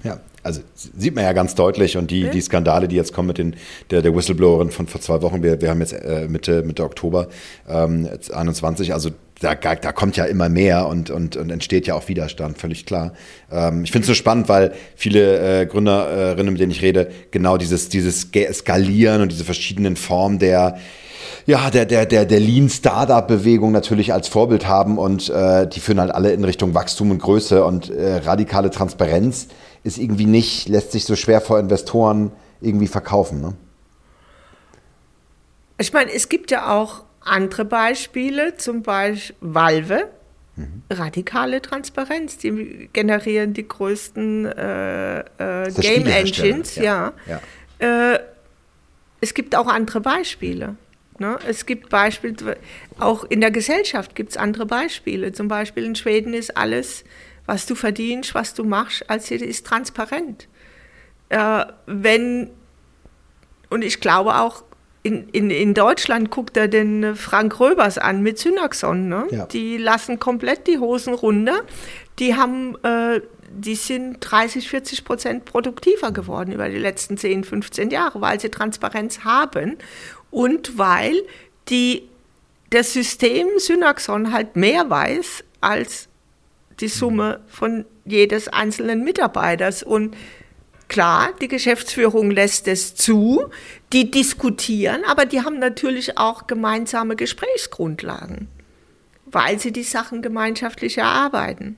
Ja, 0.05 0.21
also 0.43 0.61
sieht 0.75 1.15
man 1.15 1.25
ja 1.25 1.33
ganz 1.33 1.55
deutlich 1.55 1.97
und 1.97 2.11
die, 2.11 2.21
ja. 2.21 2.31
die 2.31 2.41
Skandale, 2.43 2.87
die 2.87 2.97
jetzt 2.97 3.15
kommen 3.15 3.29
mit 3.29 3.39
den, 3.39 3.57
der, 3.91 4.03
der 4.03 4.15
Whistleblowerin 4.15 4.71
von 4.71 4.87
vor 4.87 5.01
zwei 5.01 5.23
Wochen, 5.23 5.43
wir, 5.43 5.63
wir 5.63 5.71
haben 5.71 5.81
jetzt 5.81 5.95
äh, 5.95 6.29
Mitte, 6.29 6.63
Mitte 6.63 6.85
Oktober 6.85 7.29
ähm, 7.67 8.07
21, 8.31 8.93
also 8.93 9.11
da, 9.41 9.55
da 9.55 9.93
kommt 9.93 10.17
ja 10.17 10.27
immer 10.27 10.49
mehr 10.49 10.87
und, 10.87 11.11
und, 11.11 11.37
und 11.37 11.51
entsteht 11.51 11.87
ja 11.87 11.95
auch 11.95 12.09
Widerstand, 12.09 12.59
völlig 12.59 12.85
klar. 12.85 13.15
Ähm, 13.51 13.85
ich 13.85 13.93
finde 13.93 14.03
es 14.03 14.09
so 14.09 14.15
spannend, 14.15 14.49
weil 14.49 14.75
viele 14.95 15.63
äh, 15.63 15.67
Gründerinnen, 15.67 16.53
mit 16.53 16.61
denen 16.61 16.73
ich 16.73 16.83
rede, 16.83 17.11
genau 17.31 17.57
dieses, 17.57 17.89
dieses 17.89 18.29
Skalieren 18.53 19.23
und 19.23 19.33
diese 19.33 19.45
verschiedenen 19.45 19.97
Formen 19.97 20.39
der 20.39 20.79
ja, 21.47 21.71
der, 21.71 21.85
der, 21.85 22.07
der, 22.07 22.25
der 22.25 22.41
Lean-Startup-Bewegung 22.41 23.71
natürlich 23.71 24.15
als 24.15 24.29
Vorbild 24.29 24.67
haben 24.67 24.97
und 24.97 25.29
äh, 25.29 25.67
die 25.69 25.81
führen 25.81 26.01
halt 26.01 26.11
alle 26.11 26.33
in 26.33 26.43
Richtung 26.43 26.75
Wachstum 26.75 27.11
und 27.11 27.19
Größe 27.19 27.65
und 27.65 27.91
äh, 27.91 28.17
radikale 28.25 28.71
Transparenz 28.71 29.49
ist 29.85 29.99
irgendwie 29.99 30.27
nicht, 30.27 30.69
lässt 30.69 30.93
sich 30.93 31.05
so 31.05 31.15
schwer 31.15 31.41
vor 31.41 31.61
Investoren 31.61 32.33
irgendwie 32.61 32.89
verkaufen. 32.89 33.41
Ne? 33.41 33.55
Ich 35.79 35.93
meine, 35.93 36.13
es 36.13 36.29
gibt 36.29 36.51
ja 36.51 36.75
auch 36.75 37.05
andere 37.21 37.65
Beispiele, 37.65 38.57
zum 38.57 38.83
Beispiel 38.83 39.37
Valve, 39.41 40.09
mhm. 40.57 40.83
radikale 40.91 41.63
Transparenz, 41.63 42.39
die 42.39 42.89
generieren 42.93 43.53
die 43.53 43.69
größten 43.69 44.47
äh, 44.47 45.19
äh, 45.21 45.73
Game 45.73 46.07
Engines, 46.07 46.77
ja. 46.77 47.13
ja. 47.27 47.41
ja. 47.81 48.15
Äh, 48.15 48.21
es 49.21 49.35
gibt 49.35 49.57
auch 49.57 49.67
andere 49.67 50.01
Beispiele. 50.01 50.77
Ne? 51.19 51.39
Es 51.47 51.67
gibt 51.67 51.91
Beispiele, 51.91 52.57
auch 52.99 53.25
in 53.25 53.41
der 53.41 53.51
Gesellschaft 53.51 54.15
gibt 54.15 54.31
es 54.33 54.37
andere 54.37 54.67
Beispiele. 54.67 55.33
Zum 55.33 55.49
Beispiel 55.49 55.85
in 55.85 55.95
Schweden 55.95 56.35
ist 56.35 56.57
alles 56.57 57.05
was 57.47 57.67
du 57.67 57.75
verdienst, 57.75 58.35
was 58.35 58.55
du 58.55 58.65
machst, 58.65 59.09
als 59.09 59.31
ist 59.31 59.67
transparent. 59.67 60.49
Äh, 61.29 61.65
wenn, 61.87 62.51
und 63.71 63.83
ich 63.83 64.01
glaube 64.01 64.37
auch, 64.37 64.65
in, 65.03 65.29
in, 65.29 65.51
in 65.51 65.75
Deutschland 65.75 66.31
guckt 66.31 66.57
er 66.57 66.67
den 66.67 67.15
Frank 67.15 67.61
Röbers 67.61 67.99
an 67.99 68.23
mit 68.23 68.39
Synaxon. 68.39 69.09
Ne? 69.09 69.27
Ja. 69.31 69.47
Die 69.47 69.77
lassen 69.77 70.19
komplett 70.19 70.67
die 70.67 70.79
Hosen 70.79 71.13
runter. 71.13 71.61
Die 72.19 72.35
haben, 72.35 72.77
äh, 72.83 73.21
die 73.51 73.75
sind 73.75 74.17
30, 74.21 74.67
40 74.71 75.05
Prozent 75.05 75.45
produktiver 75.45 76.11
geworden 76.11 76.53
über 76.53 76.71
die 76.71 76.79
letzten 76.79 77.19
10, 77.19 77.45
15 77.45 77.91
Jahre, 77.91 78.23
weil 78.23 78.41
sie 78.41 78.49
Transparenz 78.49 79.25
haben 79.25 79.77
und 80.31 80.79
weil 80.79 81.23
die, 81.69 82.09
das 82.71 82.95
System 82.95 83.47
Synaxon 83.59 84.33
halt 84.33 84.57
mehr 84.57 84.89
weiß 84.89 85.45
als 85.61 86.09
die 86.81 86.89
Summe 86.89 87.41
von 87.49 87.85
jedes 88.05 88.49
einzelnen 88.49 89.05
Mitarbeiters. 89.05 89.83
Und 89.83 90.17
klar, 90.89 91.31
die 91.41 91.49
Geschäftsführung 91.49 92.31
lässt 92.31 92.69
es 92.69 92.95
zu, 92.95 93.51
die 93.93 94.11
diskutieren, 94.11 95.03
aber 95.07 95.27
die 95.27 95.43
haben 95.43 95.59
natürlich 95.59 96.19
auch 96.19 96.47
gemeinsame 96.47 97.17
Gesprächsgrundlagen, 97.17 98.49
weil 99.27 99.59
sie 99.59 99.73
die 99.73 99.83
Sachen 99.83 100.23
gemeinschaftlich 100.23 100.99
erarbeiten. 100.99 101.77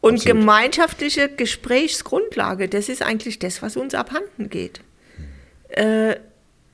Und 0.00 0.14
Absolut. 0.14 0.38
gemeinschaftliche 0.40 1.28
Gesprächsgrundlage, 1.28 2.68
das 2.68 2.88
ist 2.88 3.02
eigentlich 3.02 3.38
das, 3.38 3.62
was 3.62 3.76
uns 3.76 3.94
abhanden 3.94 4.50
geht. 4.50 4.80
Äh, 5.68 6.16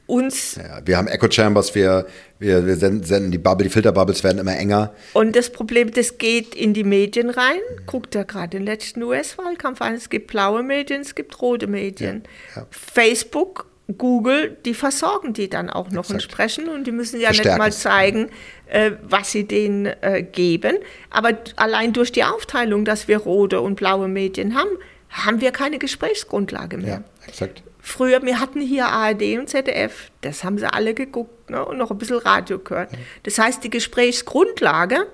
uns. 0.09 0.57
Ja, 0.57 0.81
wir 0.85 0.97
haben 0.97 1.07
Echo 1.07 1.31
Chambers, 1.31 1.75
wir, 1.75 2.07
wir, 2.38 2.66
wir 2.66 2.77
senden, 2.77 3.31
die 3.31 3.38
Bubble, 3.38 3.64
die 3.64 3.71
Filterbubbles 3.71 4.25
werden 4.25 4.38
immer 4.38 4.57
enger. 4.57 4.92
Und 5.12 5.37
das 5.37 5.51
Problem, 5.51 5.92
das 5.92 6.18
geht 6.18 6.55
in 6.55 6.73
die 6.75 6.85
Medien 6.85 7.31
rein. 7.31 7.61
Guckt 7.87 8.14
ja 8.14 8.23
gerade 8.23 8.49
den 8.49 8.64
letzten 8.64 9.03
US-Wahlkampf 9.03 9.83
an. 9.83 9.94
Es 9.94 10.09
gibt 10.09 10.29
blaue 10.29 10.62
Medien, 10.62 11.03
es 11.03 11.14
gibt 11.14 11.40
rote 11.42 11.66
Medien. 11.66 12.23
Ja, 12.55 12.62
ja. 12.62 12.66
Facebook, 12.71 13.66
Google, 13.97 14.57
die 14.64 14.75
versorgen 14.75 15.33
die 15.33 15.49
dann 15.49 15.71
auch 15.71 15.90
noch 15.90 16.05
Exakt. 16.05 16.23
entsprechend 16.23 16.68
und 16.68 16.87
die 16.87 16.92
müssen 16.92 17.21
ja 17.21 17.29
Verstärken. 17.29 17.51
nicht 17.51 17.59
mal 17.59 17.73
zeigen, 17.73 18.31
äh, 18.66 18.93
was 19.03 19.32
sie 19.32 19.45
denen 19.45 19.87
äh, 19.87 20.22
geben. 20.22 20.76
Aber 21.11 21.39
allein 21.57 21.93
durch 21.93 22.12
die 22.12 22.24
Aufteilung, 22.24 22.85
dass 22.85 23.09
wir 23.09 23.18
rote 23.18 23.61
und 23.61 23.76
blaue 23.76 24.09
Medien 24.09 24.55
haben, 24.55 24.70
haben 25.11 25.41
wir 25.41 25.53
keine 25.53 25.78
Gesprächsgrundlage 25.78 26.76
mehr. 26.76 27.03
Ja, 27.22 27.26
exakt. 27.26 27.62
Früher, 27.89 28.22
wir 28.22 28.39
hatten 28.39 28.61
hier 28.61 28.86
ARD 28.86 29.39
und 29.39 29.49
ZDF, 29.49 30.11
das 30.20 30.45
haben 30.45 30.59
sie 30.59 30.70
alle 30.70 30.95
geguckt 30.95 31.51
ne, 31.51 31.64
und 31.64 31.78
noch 31.78 31.91
ein 31.91 31.99
bisschen 31.99 32.18
Radio 32.18 32.59
gehört. 32.59 32.91
Das 33.22 33.39
heißt, 33.39 33.64
die 33.64 33.70
Gesprächsgrundlage 33.70 35.07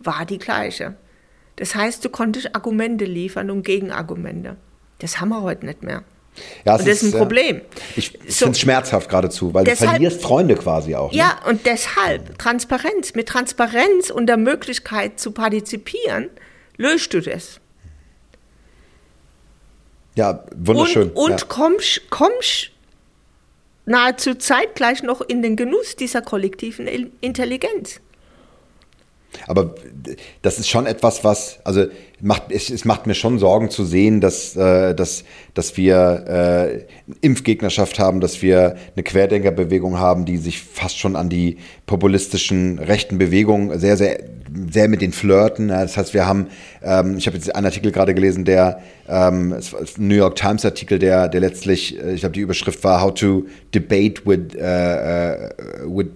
war 0.00 0.26
die 0.26 0.38
gleiche. 0.38 0.96
Das 1.54 1.74
heißt, 1.74 2.04
du 2.04 2.10
konntest 2.10 2.54
Argumente 2.54 3.04
liefern 3.04 3.50
und 3.50 3.62
Gegenargumente. 3.62 4.56
Das 4.98 5.20
haben 5.20 5.28
wir 5.28 5.42
heute 5.42 5.66
nicht 5.66 5.82
mehr. 5.82 6.02
Ja, 6.64 6.72
und 6.72 6.80
das 6.80 6.86
ist 6.86 7.02
ein 7.04 7.14
äh, 7.14 7.18
Problem. 7.18 7.60
Ich 7.94 8.18
so, 8.26 8.46
finde 8.46 8.52
es 8.52 8.60
schmerzhaft 8.60 9.08
geradezu, 9.08 9.54
weil 9.54 9.64
deshalb, 9.64 9.90
du 9.90 9.94
verlierst 9.94 10.22
Freunde 10.22 10.56
quasi 10.56 10.94
auch. 10.94 11.12
Ne? 11.12 11.18
Ja, 11.18 11.38
und 11.48 11.64
deshalb 11.64 12.38
Transparenz. 12.38 13.14
Mit 13.14 13.28
Transparenz 13.28 14.10
und 14.10 14.26
der 14.26 14.36
Möglichkeit 14.36 15.18
zu 15.18 15.30
partizipieren, 15.30 16.28
löst 16.76 17.14
du 17.14 17.20
das. 17.22 17.60
Ja, 20.16 20.44
wunderschön. 20.56 21.10
Und, 21.10 21.16
und 21.16 21.40
ja. 21.40 21.46
kommst, 21.46 22.10
kommst 22.10 22.70
nahezu 23.84 24.34
zeitgleich 24.34 25.02
noch 25.02 25.20
in 25.20 25.42
den 25.42 25.56
Genuss 25.56 25.94
dieser 25.96 26.22
kollektiven 26.22 26.88
Intelligenz. 27.20 28.00
Aber 29.46 29.74
das 30.42 30.58
ist 30.58 30.68
schon 30.68 30.86
etwas, 30.86 31.24
was, 31.24 31.58
also 31.64 31.86
macht, 32.20 32.44
es, 32.50 32.70
es 32.70 32.84
macht 32.84 33.06
mir 33.06 33.14
schon 33.14 33.38
Sorgen 33.38 33.70
zu 33.70 33.84
sehen, 33.84 34.20
dass, 34.20 34.56
äh, 34.56 34.94
dass, 34.94 35.24
dass 35.54 35.76
wir 35.76 36.24
äh, 36.26 37.14
Impfgegnerschaft 37.20 37.98
haben, 37.98 38.20
dass 38.20 38.42
wir 38.42 38.76
eine 38.94 39.02
Querdenkerbewegung 39.02 39.98
haben, 39.98 40.24
die 40.24 40.38
sich 40.38 40.60
fast 40.62 40.98
schon 40.98 41.16
an 41.16 41.28
die 41.28 41.58
populistischen 41.86 42.78
rechten 42.78 43.18
Bewegungen 43.18 43.78
sehr, 43.78 43.96
sehr, 43.96 44.18
sehr 44.70 44.88
mit 44.88 45.02
den 45.02 45.12
flirten. 45.12 45.68
Das 45.68 45.96
heißt, 45.96 46.14
wir 46.14 46.26
haben, 46.26 46.48
ähm, 46.82 47.18
ich 47.18 47.26
habe 47.26 47.36
jetzt 47.36 47.54
einen 47.54 47.66
Artikel 47.66 47.92
gerade 47.92 48.14
gelesen, 48.14 48.44
der 48.44 48.80
ähm, 49.08 49.54
New 49.98 50.14
York 50.14 50.36
Times 50.36 50.64
Artikel, 50.64 50.98
der, 50.98 51.28
der 51.28 51.40
letztlich, 51.40 52.02
äh, 52.02 52.14
ich 52.14 52.20
glaube, 52.20 52.32
die 52.32 52.40
Überschrift 52.40 52.82
war 52.82 53.02
How 53.02 53.12
to 53.12 53.44
Debate 53.74 54.22
with, 54.24 54.56
uh, 54.56 55.50
with 55.86 56.06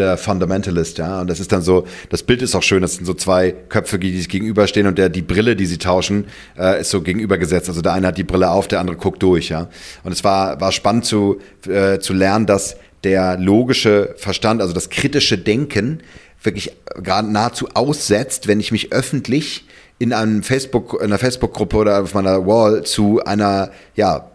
a 0.00 0.16
Fundamentalist, 0.16 0.98
ja. 0.98 1.20
Und 1.20 1.28
das 1.28 1.40
ist 1.40 1.52
dann 1.52 1.62
so, 1.62 1.86
das 2.10 2.22
Bild 2.22 2.42
ist 2.42 2.54
auch 2.54 2.62
schön, 2.62 2.82
das 2.82 2.94
sind 2.94 3.04
so 3.04 3.14
zwei 3.14 3.52
Köpfe, 3.52 3.98
die 3.98 4.16
sich 4.16 4.28
gegenüberstehen 4.28 4.86
und 4.86 4.98
der, 4.98 5.08
die 5.08 5.22
Brille, 5.22 5.56
die 5.56 5.66
sie 5.66 5.78
tauschen, 5.78 6.26
äh, 6.58 6.80
ist 6.80 6.90
so 6.90 7.02
gegenübergesetzt. 7.02 7.68
Also 7.68 7.82
der 7.82 7.92
eine 7.92 8.08
hat 8.08 8.18
die 8.18 8.24
Brille 8.24 8.50
auf, 8.50 8.68
der 8.68 8.80
andere 8.80 8.96
guckt 8.96 9.22
durch, 9.22 9.48
ja. 9.48 9.68
Und 10.02 10.12
es 10.12 10.24
war, 10.24 10.60
war 10.60 10.72
spannend 10.72 11.04
zu, 11.04 11.38
äh, 11.68 11.98
zu 11.98 12.12
lernen, 12.12 12.46
dass 12.46 12.76
der 13.04 13.36
logische 13.38 14.14
Verstand, 14.16 14.60
also 14.62 14.72
das 14.72 14.90
kritische 14.90 15.38
Denken, 15.38 16.00
wirklich 16.42 16.76
gerade 17.02 17.30
nahezu 17.30 17.68
aussetzt, 17.74 18.48
wenn 18.48 18.60
ich 18.60 18.72
mich 18.72 18.92
öffentlich 18.92 19.66
in 19.98 20.12
einem 20.12 20.42
Facebook, 20.42 20.94
in 20.94 21.06
einer 21.06 21.18
Facebook-Gruppe 21.18 21.76
oder 21.76 22.02
auf 22.02 22.14
meiner 22.14 22.46
Wall 22.46 22.84
zu 22.84 23.24
einer, 23.24 23.70
ja, 23.94 24.30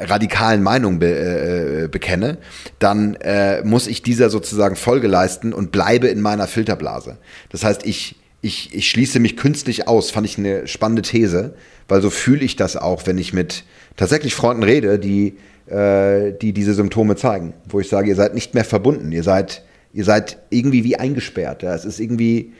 radikalen 0.00 0.62
Meinung 0.62 0.98
be, 0.98 1.84
äh, 1.84 1.88
bekenne, 1.88 2.38
dann 2.78 3.14
äh, 3.16 3.62
muss 3.62 3.86
ich 3.86 4.02
dieser 4.02 4.30
sozusagen 4.30 4.76
Folge 4.76 5.08
leisten 5.08 5.52
und 5.52 5.72
bleibe 5.72 6.08
in 6.08 6.20
meiner 6.20 6.46
Filterblase. 6.46 7.18
Das 7.50 7.64
heißt, 7.64 7.86
ich, 7.86 8.16
ich, 8.40 8.74
ich 8.74 8.88
schließe 8.88 9.20
mich 9.20 9.36
künstlich 9.36 9.88
aus, 9.88 10.10
fand 10.10 10.26
ich 10.26 10.38
eine 10.38 10.66
spannende 10.66 11.02
These, 11.02 11.54
weil 11.88 12.02
so 12.02 12.10
fühle 12.10 12.44
ich 12.44 12.56
das 12.56 12.76
auch, 12.76 13.06
wenn 13.06 13.18
ich 13.18 13.32
mit 13.32 13.64
tatsächlich 13.96 14.34
Freunden 14.34 14.62
rede, 14.62 14.98
die, 14.98 15.36
äh, 15.66 16.32
die 16.32 16.52
diese 16.52 16.74
Symptome 16.74 17.16
zeigen, 17.16 17.54
wo 17.68 17.80
ich 17.80 17.88
sage, 17.88 18.08
ihr 18.08 18.16
seid 18.16 18.34
nicht 18.34 18.54
mehr 18.54 18.64
verbunden, 18.64 19.10
ihr 19.12 19.22
seid, 19.22 19.64
ihr 19.92 20.04
seid 20.04 20.38
irgendwie 20.50 20.84
wie 20.84 20.96
eingesperrt. 20.96 21.62
Ja. 21.62 21.74
Es 21.74 21.84
ist 21.84 21.98
irgendwie, 22.00 22.52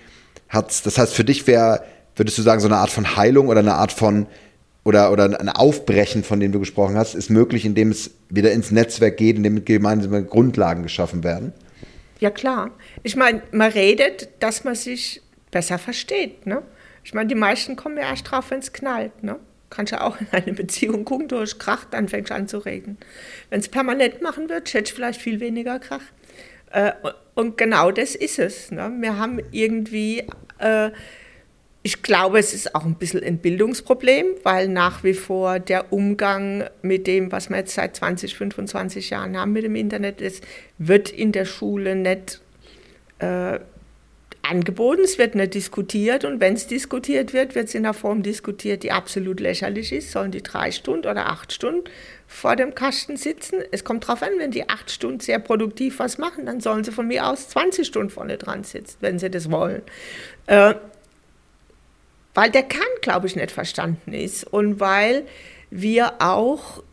hat's, 0.49 0.83
das 0.83 0.99
heißt, 0.99 1.15
für 1.15 1.25
dich 1.25 1.47
wäre, 1.47 1.83
würdest 2.17 2.39
du 2.39 2.43
sagen, 2.43 2.61
so 2.61 2.69
eine 2.69 2.77
Art 2.79 2.91
von 2.91 3.17
Heilung 3.17 3.49
oder 3.49 3.61
eine 3.61 3.75
Art 3.75 3.93
von 3.93 4.27
oder, 4.89 5.13
oder 5.13 5.39
ein 5.39 5.51
Aufbrechen, 5.51 6.25
von 6.25 6.41
dem 6.41 6.51
du 6.51 6.59
gesprochen 6.59 6.97
hast, 6.97 7.15
ist 7.15 7.29
möglich, 7.29 7.67
indem 7.67 7.91
es 7.91 8.13
wieder 8.31 8.53
ins 8.53 8.71
Netzwerk 8.71 9.19
geht, 9.19 9.37
indem 9.37 9.63
gemeinsame 9.63 10.25
Grundlagen 10.25 10.83
geschaffen 10.83 11.23
werden? 11.23 11.53
Ja, 12.21 12.31
klar. 12.31 12.71
Ich 13.03 13.15
meine, 13.15 13.43
man 13.53 13.71
redet, 13.71 14.31
dass 14.41 14.65
man 14.65 14.75
sich 14.75 15.21
besser 15.51 15.79
versteht. 15.79 16.47
Ne? 16.47 16.63
Ich 17.05 17.13
meine, 17.13 17.29
die 17.29 17.35
meisten 17.35 17.77
kommen 17.77 17.99
ja 17.99 18.09
erst 18.09 18.31
drauf, 18.31 18.51
wenn 18.51 18.61
es 18.61 18.73
knallt. 18.73 19.23
Ne? 19.23 19.39
Kannst 19.69 19.93
ja 19.93 20.01
auch 20.01 20.19
in 20.23 20.27
eine 20.31 20.55
Beziehung 20.55 21.05
gucken, 21.05 21.29
du 21.29 21.39
hast 21.39 21.59
Krach, 21.59 21.85
dann 21.85 22.09
fängst 22.09 22.31
du 22.31 22.35
an 22.35 22.49
zu 22.49 22.57
reden. 22.57 22.97
Wenn 23.51 23.61
es 23.61 23.69
permanent 23.69 24.23
machen 24.23 24.49
wird, 24.49 24.73
hättest 24.73 24.93
du 24.93 24.97
vielleicht 24.97 25.21
viel 25.21 25.39
weniger 25.41 25.81
Krach. 25.81 26.01
Äh, 26.73 26.93
und 27.35 27.59
genau 27.59 27.91
das 27.91 28.15
ist 28.15 28.39
es. 28.39 28.71
Ne? 28.71 28.91
Wir 29.01 29.19
haben 29.19 29.39
irgendwie 29.51 30.25
äh, 30.57 30.91
ich 31.83 32.03
glaube, 32.03 32.39
es 32.39 32.55
ist 32.55 32.75
auch 32.75 32.85
ein 32.85 32.97
bisschen 32.97 33.23
ein 33.23 33.39
Bildungsproblem, 33.39 34.27
weil 34.43 34.69
nach 34.69 35.05
wie 35.05 35.15
vor 35.15 35.61
der 35.61 35.93
Umgang 35.93 36.69
mit 36.83 37.07
dem, 37.07 37.31
was 37.31 37.51
wir 37.51 37.59
jetzt 37.59 37.75
seit 37.75 37.97
20, 37.97 38.37
25 38.37 39.11
Jahren 39.11 39.37
haben 39.39 39.53
mit 39.53 39.65
dem 39.65 39.77
Internet, 39.77 40.21
ist, 40.21 40.45
wird 40.79 41.11
in 41.11 41.33
der 41.33 41.45
Schule 41.45 41.95
nicht 41.95 42.41
äh, 43.21 43.61
angeboten, 44.43 45.03
es 45.05 45.19
wird 45.19 45.35
nicht 45.35 45.55
diskutiert 45.55 46.25
und 46.25 46.41
wenn 46.41 46.55
es 46.55 46.67
diskutiert 46.67 47.33
wird, 47.33 47.55
wird 47.55 47.69
es 47.69 47.75
in 47.75 47.85
einer 47.85 47.95
Form 47.95 48.23
diskutiert, 48.23 48.83
die 48.83 48.93
absolut 48.93 49.41
lächerlich 49.41 49.93
ist. 49.93 50.11
Sollen 50.11 50.31
die 50.31 50.43
drei 50.43 50.73
Stunden 50.73 51.07
oder 51.07 51.27
acht 51.27 51.53
Stunden 51.53 51.85
vor 52.27 52.57
dem 52.57 52.75
Kasten 52.75 53.17
sitzen? 53.17 53.59
Es 53.71 53.85
kommt 53.85 54.05
darauf 54.05 54.23
an, 54.23 54.33
wenn 54.39 54.51
die 54.51 54.69
acht 54.69 54.91
Stunden 54.91 55.21
sehr 55.21 55.39
produktiv 55.39 55.99
was 55.99 56.19
machen, 56.19 56.47
dann 56.47 56.61
sollen 56.61 56.83
sie 56.83 56.93
von 56.93 57.07
mir 57.07 57.27
aus 57.27 57.51
20 57.51 57.87
Stunden 57.87 58.11
vorne 58.11 58.37
dran 58.37 58.65
sitzen, 58.65 58.97
wenn 59.01 59.19
sie 59.19 59.31
das 59.31 59.51
wollen. 59.51 59.83
Äh, 60.47 60.75
weil 62.39 62.53
der 62.53 62.63
Kern, 62.63 62.87
glaube 63.01 63.27
ich, 63.27 63.35
nicht 63.35 63.51
verstanden 63.51 64.13
ist 64.13 64.45
und 64.45 64.79
weil 64.79 65.27
wir 65.71 66.23
auch, 66.23 66.85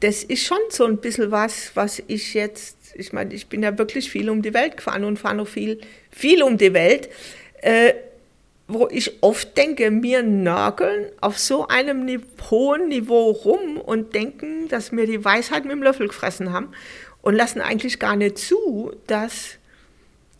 das 0.00 0.24
ist 0.24 0.44
schon 0.44 0.58
so 0.70 0.84
ein 0.86 0.96
bisschen 0.96 1.30
was, 1.30 1.70
was 1.76 2.02
ich 2.08 2.34
jetzt, 2.34 2.76
ich 2.96 3.12
meine, 3.12 3.32
ich 3.32 3.46
bin 3.46 3.62
ja 3.62 3.78
wirklich 3.78 4.10
viel 4.10 4.28
um 4.28 4.42
die 4.42 4.52
Welt 4.52 4.78
gefahren 4.78 5.04
und 5.04 5.20
fahre 5.20 5.36
noch 5.36 5.46
viel, 5.46 5.80
viel 6.10 6.42
um 6.42 6.58
die 6.58 6.74
Welt, 6.74 7.10
äh, 7.62 7.94
wo 8.66 8.88
ich 8.90 9.22
oft 9.22 9.56
denke, 9.56 9.88
wir 10.02 10.24
nörgeln 10.24 11.12
auf 11.20 11.38
so 11.38 11.68
einem 11.68 12.08
hohen 12.50 12.88
Niveau 12.88 13.30
rum 13.30 13.76
und 13.76 14.16
denken, 14.16 14.66
dass 14.66 14.90
wir 14.90 15.06
die 15.06 15.24
Weisheit 15.24 15.62
mit 15.62 15.74
dem 15.74 15.84
Löffel 15.84 16.08
gefressen 16.08 16.52
haben 16.52 16.72
und 17.22 17.36
lassen 17.36 17.60
eigentlich 17.60 18.00
gar 18.00 18.16
nicht 18.16 18.36
zu, 18.36 18.96
dass 19.06 19.58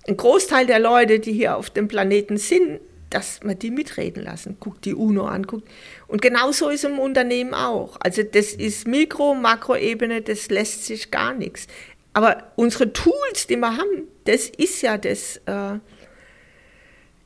ein 0.09 0.17
Großteil 0.17 0.67
der 0.67 0.81
Leute, 0.81 1.21
die 1.21 1.33
hier 1.33 1.57
auf 1.57 1.71
dem 1.71 1.87
Planeten 1.87 2.39
sind, 2.39 2.81
dass 3.11 3.43
man 3.43 3.59
die 3.59 3.71
mitreden 3.71 4.25
lassen. 4.25 4.57
Guckt 4.61 4.85
die 4.85 4.95
UNO 4.95 5.27
an. 5.27 5.43
Guckt. 5.47 5.69
Und 6.07 6.23
genauso 6.23 6.69
ist 6.69 6.85
im 6.85 6.99
Unternehmen 6.99 7.55
auch. 7.55 7.97
Also 8.01 8.23
das 8.23 8.53
ist 8.53 8.87
Mikro-, 8.87 9.35
Makroebene, 9.35 10.23
das 10.23 10.49
lässt 10.49 10.87
sich 10.87 11.11
gar 11.11 11.35
nichts. 11.35 11.67
Aber 12.13 12.53
unsere 12.57 12.93
Tools, 12.93 13.47
die 13.49 13.57
wir 13.57 13.77
haben, 13.77 14.09
das 14.25 14.49
ist 14.49 14.83
ja 14.83 14.97
das, 14.97 15.41
äh, 15.47 15.79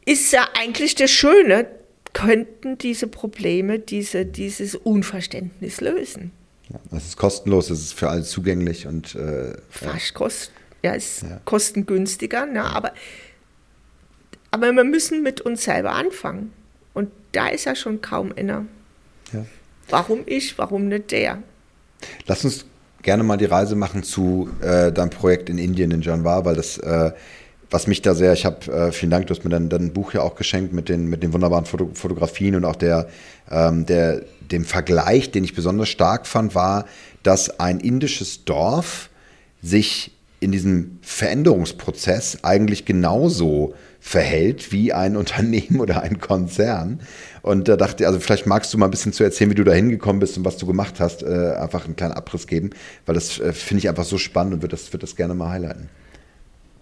ist 0.04 0.32
ja 0.32 0.48
eigentlich 0.58 0.94
das 0.94 1.10
Schöne, 1.10 1.66
könnten 2.12 2.78
diese 2.78 3.06
Probleme, 3.06 3.78
diese, 3.78 4.24
dieses 4.24 4.74
Unverständnis 4.74 5.80
lösen. 5.80 6.32
Ja, 6.70 6.78
das 6.90 7.06
ist 7.06 7.16
kostenlos, 7.16 7.70
es 7.70 7.80
ist 7.80 7.92
für 7.94 8.08
alle 8.08 8.22
zugänglich 8.22 8.86
und 8.86 9.14
äh, 9.14 9.54
fast 9.68 10.14
kost, 10.14 10.52
ja, 10.82 10.92
ist 10.92 11.22
ja. 11.22 11.40
kostengünstiger, 11.44 12.46
ne? 12.46 12.62
aber 12.64 12.94
aber 14.54 14.70
wir 14.72 14.84
müssen 14.84 15.24
mit 15.24 15.40
uns 15.40 15.64
selber 15.64 15.90
anfangen. 15.96 16.52
Und 16.92 17.10
da 17.32 17.48
ist 17.48 17.64
ja 17.64 17.74
schon 17.74 18.00
kaum 18.00 18.32
einer. 18.36 18.66
Ja. 19.32 19.44
Warum 19.88 20.20
ich, 20.26 20.56
warum 20.58 20.86
nicht 20.86 21.10
der? 21.10 21.42
Lass 22.28 22.44
uns 22.44 22.64
gerne 23.02 23.24
mal 23.24 23.36
die 23.36 23.46
Reise 23.46 23.74
machen 23.74 24.04
zu 24.04 24.48
äh, 24.60 24.92
deinem 24.92 25.10
Projekt 25.10 25.50
in 25.50 25.58
Indien, 25.58 25.90
in 25.90 26.02
Janwar, 26.02 26.44
weil 26.44 26.54
das, 26.54 26.78
äh, 26.78 27.10
was 27.68 27.88
mich 27.88 28.00
da 28.00 28.14
sehr, 28.14 28.32
ich 28.32 28.44
habe, 28.44 28.72
äh, 28.72 28.92
vielen 28.92 29.10
Dank, 29.10 29.26
du 29.26 29.34
hast 29.34 29.42
mir 29.42 29.50
dann, 29.50 29.68
dann 29.68 29.86
ein 29.86 29.92
Buch 29.92 30.14
ja 30.14 30.22
auch 30.22 30.36
geschenkt 30.36 30.72
mit 30.72 30.88
den, 30.88 31.06
mit 31.06 31.24
den 31.24 31.32
wunderbaren 31.32 31.64
Foto 31.64 31.90
Fotografien 31.92 32.54
und 32.54 32.64
auch 32.64 32.76
der, 32.76 33.08
ähm, 33.50 33.86
der, 33.86 34.22
dem 34.52 34.64
Vergleich, 34.64 35.32
den 35.32 35.42
ich 35.42 35.56
besonders 35.56 35.88
stark 35.88 36.28
fand, 36.28 36.54
war, 36.54 36.84
dass 37.24 37.58
ein 37.58 37.80
indisches 37.80 38.44
Dorf 38.44 39.10
sich 39.62 40.12
in 40.38 40.52
diesem 40.52 40.98
Veränderungsprozess 41.02 42.44
eigentlich 42.44 42.84
genauso 42.84 43.74
verhält 44.06 44.70
wie 44.70 44.92
ein 44.92 45.16
Unternehmen 45.24 45.80
oder 45.80 46.02
ein 46.02 46.20
Konzern. 46.20 47.00
Und 47.40 47.68
da 47.68 47.76
dachte 47.76 48.02
ich, 48.02 48.06
also 48.06 48.20
vielleicht 48.20 48.46
magst 48.46 48.72
du 48.74 48.78
mal 48.78 48.86
ein 48.86 48.90
bisschen 48.90 49.14
zu 49.14 49.24
erzählen, 49.24 49.50
wie 49.50 49.54
du 49.54 49.64
da 49.64 49.72
hingekommen 49.72 50.20
bist 50.20 50.36
und 50.36 50.44
was 50.44 50.58
du 50.58 50.66
gemacht 50.66 51.00
hast, 51.00 51.22
äh, 51.22 51.54
einfach 51.58 51.86
einen 51.86 51.96
kleinen 51.96 52.12
Abriss 52.12 52.46
geben, 52.46 52.70
weil 53.06 53.14
das 53.14 53.40
äh, 53.40 53.54
finde 53.54 53.78
ich 53.78 53.88
einfach 53.88 54.04
so 54.04 54.18
spannend 54.18 54.54
und 54.54 54.62
würde 54.62 54.76
das, 54.76 54.92
würd 54.92 55.02
das 55.02 55.16
gerne 55.16 55.32
mal 55.34 55.48
highlighten. 55.48 55.88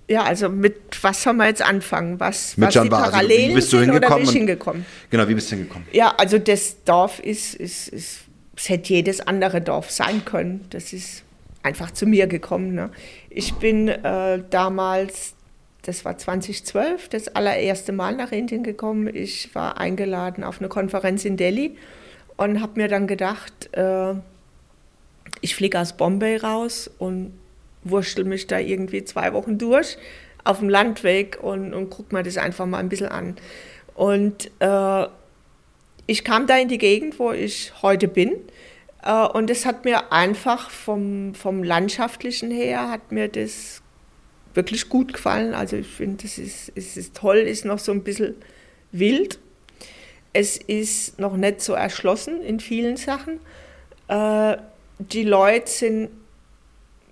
Ja, 0.08 0.24
also 0.24 0.48
mit 0.48 0.74
was 1.00 1.22
soll 1.22 1.34
man 1.34 1.46
jetzt 1.46 1.62
anfangen? 1.62 2.18
Was, 2.18 2.56
mit 2.56 2.66
was 2.66 2.74
John 2.74 2.84
die 2.84 2.90
Parallelen 2.90 3.30
also, 3.30 3.50
wie 3.50 3.54
bist 3.54 3.72
du 3.72 3.78
hingekommen? 3.78 4.22
Oder 4.24 4.32
hingekommen? 4.32 4.86
Genau, 5.08 5.28
wie 5.28 5.34
bist 5.34 5.52
du 5.52 5.56
hingekommen? 5.56 5.86
Ja, 5.92 6.14
also 6.18 6.38
das 6.38 6.82
Dorf 6.84 7.20
ist, 7.20 7.54
ist, 7.54 7.88
ist, 7.88 8.18
es 8.56 8.68
hätte 8.68 8.92
jedes 8.92 9.20
andere 9.20 9.60
Dorf 9.60 9.92
sein 9.92 10.24
können. 10.24 10.66
Das 10.70 10.92
ist 10.92 11.22
einfach 11.62 11.92
zu 11.92 12.06
mir 12.06 12.26
gekommen. 12.26 12.74
Ne? 12.74 12.90
Ich 13.30 13.54
bin 13.54 13.86
äh, 13.86 14.42
damals 14.50 15.34
das 15.82 16.04
war 16.04 16.16
2012, 16.16 17.08
das 17.08 17.28
allererste 17.28 17.92
Mal 17.92 18.14
nach 18.14 18.32
Indien 18.32 18.62
gekommen. 18.62 19.12
Ich 19.12 19.54
war 19.54 19.78
eingeladen 19.78 20.44
auf 20.44 20.60
eine 20.60 20.68
Konferenz 20.68 21.24
in 21.24 21.36
Delhi 21.36 21.76
und 22.36 22.60
habe 22.60 22.80
mir 22.80 22.88
dann 22.88 23.06
gedacht, 23.06 23.70
äh, 23.76 24.14
ich 25.40 25.56
fliege 25.56 25.80
aus 25.80 25.96
Bombay 25.96 26.36
raus 26.36 26.90
und 26.98 27.32
wurschtel 27.84 28.24
mich 28.24 28.46
da 28.46 28.58
irgendwie 28.58 29.04
zwei 29.04 29.32
Wochen 29.32 29.58
durch 29.58 29.98
auf 30.44 30.60
dem 30.60 30.68
Landweg 30.68 31.38
und, 31.40 31.74
und 31.74 31.90
guck 31.90 32.12
mir 32.12 32.22
das 32.22 32.36
einfach 32.36 32.66
mal 32.66 32.78
ein 32.78 32.88
bisschen 32.88 33.08
an. 33.08 33.36
Und 33.94 34.50
äh, 34.60 35.06
ich 36.06 36.24
kam 36.24 36.46
da 36.46 36.56
in 36.58 36.68
die 36.68 36.78
Gegend, 36.78 37.18
wo 37.18 37.32
ich 37.32 37.72
heute 37.82 38.08
bin. 38.08 38.32
Äh, 39.04 39.26
und 39.26 39.50
es 39.50 39.66
hat 39.66 39.84
mir 39.84 40.12
einfach 40.12 40.70
vom, 40.70 41.34
vom 41.34 41.62
Landschaftlichen 41.62 42.50
her, 42.50 42.90
hat 42.90 43.12
mir 43.12 43.28
das 43.28 43.81
wirklich 44.54 44.88
gut 44.88 45.12
gefallen. 45.12 45.54
Also 45.54 45.76
ich 45.76 45.86
finde, 45.86 46.24
es 46.24 46.38
ist, 46.38 46.72
es 46.74 46.96
ist 46.96 47.16
toll, 47.16 47.38
ist 47.38 47.64
noch 47.64 47.78
so 47.78 47.92
ein 47.92 48.02
bisschen 48.02 48.34
wild. 48.90 49.38
Es 50.32 50.56
ist 50.56 51.18
noch 51.18 51.36
nicht 51.36 51.60
so 51.60 51.74
erschlossen 51.74 52.42
in 52.42 52.60
vielen 52.60 52.96
Sachen. 52.96 53.40
Äh, 54.08 54.56
die 54.98 55.24
Leute 55.24 55.70
sind 55.70 56.10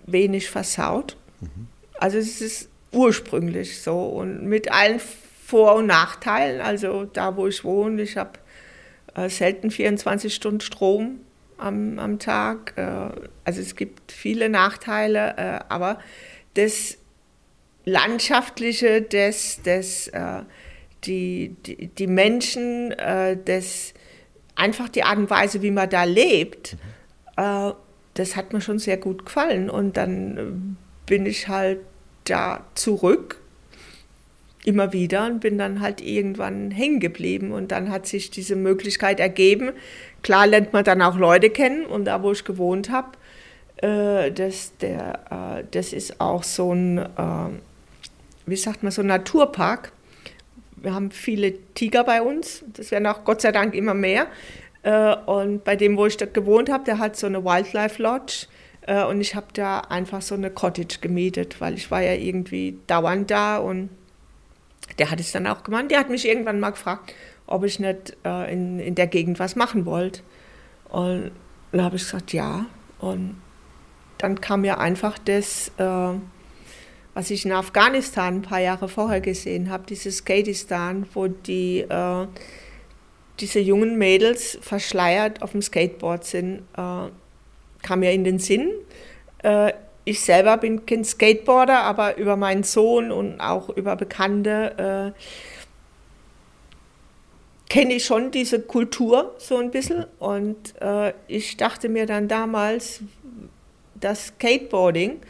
wenig 0.05 0.49
versaut. 0.49 1.17
Mhm. 1.39 1.67
Also 1.99 2.17
es 2.17 2.41
ist 2.41 2.69
ursprünglich 2.91 3.81
so 3.81 3.99
und 3.99 4.43
mit 4.43 4.71
allen 4.71 4.99
Vor- 4.99 5.75
und 5.75 5.87
Nachteilen. 5.87 6.61
Also 6.61 7.05
da, 7.05 7.35
wo 7.35 7.47
ich 7.47 7.63
wohne, 7.63 8.01
ich 8.01 8.17
habe 8.17 8.39
äh, 9.15 9.29
selten 9.29 9.71
24 9.71 10.33
Stunden 10.33 10.61
Strom 10.61 11.19
am, 11.57 11.99
am 11.99 12.19
Tag. 12.19 12.73
Äh, 12.75 13.27
also 13.43 13.61
es 13.61 13.75
gibt 13.75 14.11
viele 14.11 14.49
Nachteile, 14.49 15.35
äh, 15.37 15.59
aber 15.69 15.99
das 16.55 16.97
Landschaftliche, 17.85 19.01
das, 19.01 19.61
das, 19.63 20.07
äh, 20.09 20.43
die, 21.03 21.55
die, 21.65 21.87
die 21.87 22.07
Menschen, 22.07 22.91
äh, 22.91 23.37
das, 23.43 23.93
einfach 24.55 24.89
die 24.89 25.03
Art 25.03 25.17
und 25.17 25.29
Weise, 25.29 25.61
wie 25.61 25.71
man 25.71 25.89
da 25.89 26.03
lebt, 26.03 26.77
mhm. 27.37 27.73
das 28.13 28.35
hat 28.35 28.53
mir 28.53 28.61
schon 28.61 28.77
sehr 28.77 28.97
gut 28.97 29.25
gefallen. 29.25 29.69
Und 29.69 29.97
dann 29.97 30.77
bin 31.07 31.25
ich 31.25 31.47
halt 31.47 31.79
da 32.25 32.65
zurück 32.75 33.41
immer 34.63 34.93
wieder 34.93 35.25
und 35.25 35.39
bin 35.39 35.57
dann 35.57 35.81
halt 35.81 36.01
irgendwann 36.01 36.71
hängen 36.71 36.99
geblieben 36.99 37.51
und 37.51 37.71
dann 37.71 37.89
hat 37.89 38.05
sich 38.05 38.29
diese 38.29 38.55
Möglichkeit 38.55 39.19
ergeben. 39.19 39.71
Klar 40.21 40.47
lernt 40.47 40.73
man 40.73 40.83
dann 40.83 41.01
auch 41.01 41.17
Leute 41.17 41.49
kennen 41.49 41.85
und 41.85 42.05
da, 42.05 42.21
wo 42.21 42.31
ich 42.31 42.43
gewohnt 42.43 42.91
habe, 42.91 43.17
äh, 43.77 44.31
das, 44.31 44.77
der, 44.77 45.59
äh, 45.59 45.63
das 45.71 45.93
ist 45.93 46.21
auch 46.21 46.43
so 46.43 46.73
ein, 46.73 46.99
äh, 46.99 47.49
wie 48.45 48.55
sagt 48.55 48.83
man, 48.83 48.91
so 48.91 49.03
Naturpark. 49.03 49.91
Wir 50.75 50.93
haben 50.93 51.11
viele 51.11 51.53
Tiger 51.73 52.03
bei 52.03 52.21
uns, 52.21 52.63
das 52.73 52.91
werden 52.91 53.05
auch 53.05 53.23
Gott 53.23 53.41
sei 53.41 53.51
Dank 53.51 53.75
immer 53.75 53.93
mehr. 53.93 54.27
Äh, 54.83 55.15
und 55.25 55.63
bei 55.63 55.75
dem, 55.75 55.97
wo 55.97 56.05
ich 56.05 56.17
da 56.17 56.25
gewohnt 56.25 56.69
habe, 56.69 56.83
der 56.83 56.97
hat 56.97 57.15
so 57.15 57.27
eine 57.27 57.43
Wildlife 57.43 58.01
Lodge. 58.01 58.47
Äh, 58.81 59.03
und 59.03 59.21
ich 59.21 59.35
habe 59.35 59.47
da 59.53 59.79
einfach 59.79 60.21
so 60.21 60.35
eine 60.35 60.49
Cottage 60.49 60.97
gemietet, 61.01 61.61
weil 61.61 61.75
ich 61.75 61.91
war 61.91 62.01
ja 62.01 62.13
irgendwie 62.13 62.79
dauernd 62.87 63.29
da 63.29 63.57
und 63.57 63.89
der 64.97 65.11
hat 65.11 65.19
es 65.19 65.31
dann 65.31 65.47
auch 65.47 65.63
gemacht. 65.63 65.91
Der 65.91 65.99
hat 65.99 66.09
mich 66.09 66.27
irgendwann 66.27 66.59
mal 66.59 66.71
gefragt, 66.71 67.13
ob 67.47 67.63
ich 67.63 67.79
nicht 67.79 68.17
äh, 68.25 68.51
in, 68.51 68.79
in 68.79 68.95
der 68.95 69.07
Gegend 69.07 69.39
was 69.39 69.55
machen 69.55 69.85
wollte. 69.85 70.21
Und 70.89 71.31
dann 71.71 71.83
habe 71.83 71.95
ich 71.95 72.03
gesagt, 72.03 72.33
ja. 72.33 72.65
Und 72.99 73.41
dann 74.17 74.41
kam 74.41 74.63
ja 74.63 74.77
einfach 74.77 75.17
das, 75.19 75.71
äh, 75.77 76.13
was 77.13 77.29
ich 77.29 77.45
in 77.45 77.51
Afghanistan 77.51 78.35
ein 78.35 78.41
paar 78.41 78.59
Jahre 78.59 78.87
vorher 78.87 79.21
gesehen 79.21 79.69
habe, 79.69 79.83
dieses 79.87 80.17
Skatistan, 80.17 81.05
wo 81.13 81.27
die, 81.27 81.79
äh, 81.81 82.27
diese 83.39 83.59
jungen 83.59 83.97
Mädels 83.97 84.57
verschleiert 84.61 85.41
auf 85.41 85.51
dem 85.51 85.61
Skateboard 85.61 86.23
sind, 86.23 86.59
äh, 86.77 87.09
kam 87.81 87.99
mir 87.99 88.11
in 88.11 88.23
den 88.23 88.39
Sinn. 88.39 88.71
Äh, 89.43 89.73
ich 90.03 90.21
selber 90.21 90.57
bin 90.57 90.85
kein 90.85 91.03
Skateboarder, 91.03 91.81
aber 91.83 92.17
über 92.17 92.35
meinen 92.35 92.63
Sohn 92.63 93.11
und 93.11 93.39
auch 93.39 93.69
über 93.69 93.95
Bekannte 93.95 95.13
äh, 95.15 95.21
kenne 97.69 97.93
ich 97.93 98.05
schon 98.05 98.31
diese 98.31 98.61
Kultur 98.61 99.35
so 99.37 99.57
ein 99.57 99.71
bisschen. 99.71 100.05
Und 100.19 100.73
äh, 100.81 101.13
ich 101.27 101.57
dachte 101.57 101.87
mir 101.87 102.05
dann 102.05 102.27
damals, 102.27 103.01
dass 103.95 104.27
Skateboarding 104.27 105.21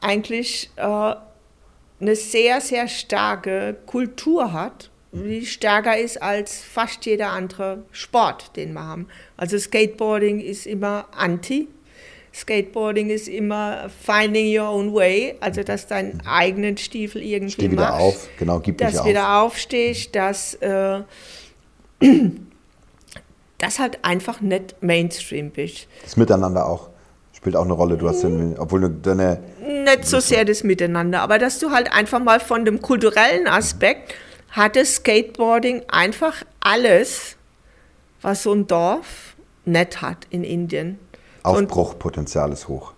eigentlich 0.00 0.70
äh, 0.76 0.82
eine 0.82 2.16
sehr, 2.16 2.60
sehr 2.60 2.88
starke 2.88 3.76
Kultur 3.86 4.52
hat, 4.52 4.90
die 5.12 5.44
stärker 5.44 5.98
ist 5.98 6.22
als 6.22 6.62
fast 6.62 7.04
jeder 7.04 7.30
andere 7.30 7.84
Sport, 7.90 8.56
den 8.56 8.72
wir 8.72 8.84
haben. 8.86 9.08
Also 9.36 9.58
Skateboarding 9.58 10.40
ist 10.40 10.66
immer 10.66 11.06
anti 11.16 11.68
Skateboarding 12.32 13.10
ist 13.10 13.28
immer 13.28 13.90
finding 13.90 14.56
your 14.56 14.68
own 14.68 14.94
way, 14.94 15.34
also 15.40 15.62
dass 15.62 15.86
deinen 15.86 16.22
eigenen 16.24 16.76
Stiefel 16.76 17.22
irgendwie 17.22 17.52
Steh 17.52 17.70
wieder 17.70 17.90
machst, 17.90 18.00
auf, 18.00 18.28
genau, 18.38 18.60
gib 18.60 18.78
dass 18.78 18.92
dich 18.92 19.04
wieder 19.04 19.36
auf. 19.40 19.52
aufstehst, 19.52 20.14
dass 20.14 20.54
äh, 20.54 21.00
das 23.58 23.78
halt 23.80 24.04
einfach 24.04 24.40
nicht 24.40 24.80
Mainstream 24.80 25.50
bist. 25.50 25.88
Das 26.04 26.16
Miteinander 26.16 26.66
auch 26.66 26.89
spielt 27.40 27.56
auch 27.56 27.64
eine 27.64 27.72
Rolle. 27.72 27.96
Du 27.96 28.06
hast 28.06 28.22
den, 28.22 28.58
obwohl 28.58 28.82
du 28.82 28.88
deine 28.90 29.40
nicht 29.60 30.04
so 30.04 30.20
sehr 30.20 30.44
das 30.44 30.62
Miteinander, 30.62 31.22
aber 31.22 31.38
dass 31.38 31.58
du 31.58 31.70
halt 31.70 31.90
einfach 31.92 32.18
mal 32.20 32.38
von 32.38 32.66
dem 32.66 32.82
kulturellen 32.82 33.46
Aspekt 33.46 34.14
hatte 34.50 34.84
Skateboarding 34.84 35.82
einfach 35.88 36.44
alles, 36.60 37.36
was 38.20 38.42
so 38.42 38.52
ein 38.52 38.66
Dorf 38.66 39.36
nicht 39.64 40.02
hat 40.02 40.26
in 40.28 40.44
Indien. 40.44 40.98
Aufbruchpotenzial 41.42 42.52
ist 42.52 42.68
hoch. 42.68 42.92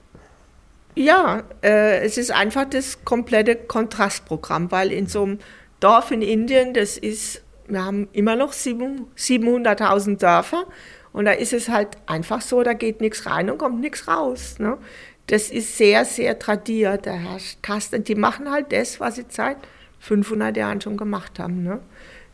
Ja, 0.97 1.45
äh, 1.62 2.01
es 2.01 2.18
ist 2.18 2.32
einfach 2.32 2.64
das 2.68 3.05
komplette 3.05 3.55
Kontrastprogramm, 3.55 4.72
weil 4.72 4.90
in 4.90 5.07
so 5.07 5.22
einem 5.22 5.38
Dorf 5.78 6.11
in 6.11 6.20
Indien, 6.20 6.74
das 6.74 6.99
ist, 6.99 7.43
wir 7.68 7.84
haben 7.84 8.09
immer 8.12 8.34
noch 8.34 8.53
700.000 8.53 10.18
Dörfer 10.18 10.64
und 11.12 11.26
da 11.26 11.32
ist 11.32 11.52
es 11.52 11.68
halt 11.68 11.88
einfach 12.06 12.40
so, 12.40 12.62
da 12.62 12.72
geht 12.72 13.00
nichts 13.00 13.26
rein 13.26 13.50
und 13.50 13.58
kommt 13.58 13.80
nichts 13.80 14.08
raus. 14.08 14.58
Ne? 14.58 14.78
Das 15.26 15.50
ist 15.50 15.76
sehr, 15.76 16.04
sehr 16.04 16.38
tradiert, 16.38 17.06
da 17.06 17.12
herrscht 17.12 17.62
Kaste. 17.62 18.00
Die 18.00 18.14
machen 18.14 18.50
halt 18.50 18.72
das, 18.72 18.98
was 18.98 19.16
sie 19.16 19.24
seit 19.28 19.58
500 20.00 20.56
Jahren 20.56 20.80
schon 20.80 20.96
gemacht 20.96 21.38
haben. 21.38 21.62
Ne? 21.62 21.80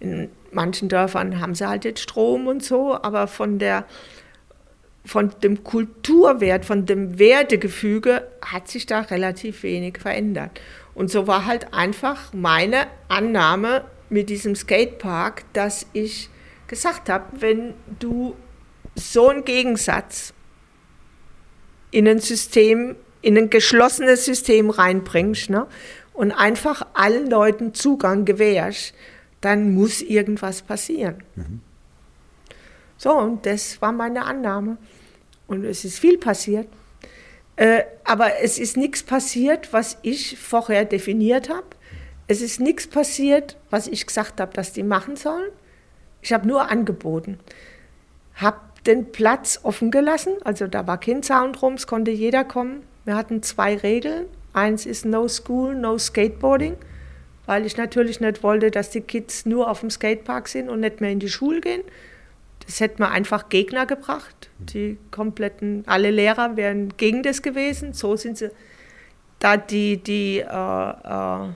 In 0.00 0.30
manchen 0.52 0.88
Dörfern 0.88 1.40
haben 1.40 1.54
sie 1.54 1.68
halt 1.68 1.84
jetzt 1.84 2.00
Strom 2.00 2.46
und 2.46 2.64
so, 2.64 2.94
aber 2.94 3.26
von 3.26 3.58
der 3.58 3.84
von 5.04 5.32
dem 5.42 5.64
Kulturwert, 5.64 6.66
von 6.66 6.84
dem 6.84 7.18
Wertegefüge 7.18 8.28
hat 8.44 8.68
sich 8.68 8.84
da 8.84 9.00
relativ 9.00 9.62
wenig 9.62 9.96
verändert. 9.98 10.60
Und 10.94 11.10
so 11.10 11.26
war 11.26 11.46
halt 11.46 11.72
einfach 11.72 12.34
meine 12.34 12.88
Annahme 13.08 13.84
mit 14.10 14.28
diesem 14.28 14.54
Skatepark, 14.54 15.44
dass 15.54 15.86
ich 15.94 16.28
gesagt 16.66 17.08
habe, 17.08 17.24
wenn 17.40 17.72
du 17.98 18.36
so 18.98 19.28
einen 19.28 19.44
Gegensatz 19.44 20.32
in 21.90 22.06
ein 22.06 22.20
System, 22.20 22.96
in 23.22 23.36
ein 23.36 23.50
geschlossenes 23.50 24.24
System 24.24 24.70
reinbringst 24.70 25.50
ne, 25.50 25.66
und 26.12 26.32
einfach 26.32 26.86
allen 26.94 27.30
Leuten 27.30 27.74
Zugang 27.74 28.24
gewährst, 28.24 28.94
dann 29.40 29.72
muss 29.72 30.02
irgendwas 30.02 30.62
passieren. 30.62 31.22
Mhm. 31.36 31.60
So, 32.96 33.12
und 33.12 33.46
das 33.46 33.80
war 33.80 33.92
meine 33.92 34.24
Annahme. 34.24 34.76
Und 35.46 35.64
es 35.64 35.84
ist 35.84 35.98
viel 36.00 36.18
passiert. 36.18 36.68
Äh, 37.56 37.84
aber 38.04 38.40
es 38.42 38.58
ist 38.58 38.76
nichts 38.76 39.02
passiert, 39.02 39.72
was 39.72 39.98
ich 40.02 40.38
vorher 40.38 40.84
definiert 40.84 41.48
habe. 41.48 41.66
Es 42.26 42.42
ist 42.42 42.60
nichts 42.60 42.86
passiert, 42.86 43.56
was 43.70 43.86
ich 43.86 44.06
gesagt 44.06 44.40
habe, 44.40 44.52
dass 44.52 44.72
die 44.72 44.82
machen 44.82 45.16
sollen. 45.16 45.50
Ich 46.20 46.32
habe 46.32 46.46
nur 46.46 46.70
angeboten. 46.70 47.38
Habe 48.34 48.60
den 48.86 49.12
Platz 49.12 49.60
offen 49.62 49.90
gelassen, 49.90 50.34
also 50.44 50.66
da 50.66 50.86
war 50.86 50.98
kein 50.98 51.22
Zaun 51.22 51.52
drum, 51.52 51.74
es 51.74 51.86
konnte 51.86 52.10
jeder 52.10 52.44
kommen. 52.44 52.82
Wir 53.04 53.16
hatten 53.16 53.42
zwei 53.42 53.76
Regeln. 53.76 54.26
Eins 54.52 54.86
ist 54.86 55.04
No 55.04 55.28
School, 55.28 55.74
No 55.74 55.98
Skateboarding, 55.98 56.76
weil 57.46 57.66
ich 57.66 57.76
natürlich 57.76 58.20
nicht 58.20 58.42
wollte, 58.42 58.70
dass 58.70 58.90
die 58.90 59.00
Kids 59.00 59.46
nur 59.46 59.70
auf 59.70 59.80
dem 59.80 59.90
Skatepark 59.90 60.48
sind 60.48 60.68
und 60.68 60.80
nicht 60.80 61.00
mehr 61.00 61.10
in 61.10 61.20
die 61.20 61.28
Schule 61.28 61.60
gehen. 61.60 61.82
Das 62.66 62.80
hätte 62.80 63.00
man 63.00 63.12
einfach 63.12 63.48
Gegner 63.48 63.86
gebracht. 63.86 64.50
Die 64.58 64.98
kompletten, 65.10 65.84
alle 65.86 66.10
Lehrer 66.10 66.56
wären 66.56 66.96
gegen 66.96 67.22
das 67.22 67.40
gewesen. 67.42 67.94
So 67.94 68.16
sind 68.16 68.36
sie, 68.36 68.50
da 69.38 69.56
die, 69.56 69.96
die, 70.02 70.40
äh, 70.40 70.44
äh, 70.44 71.48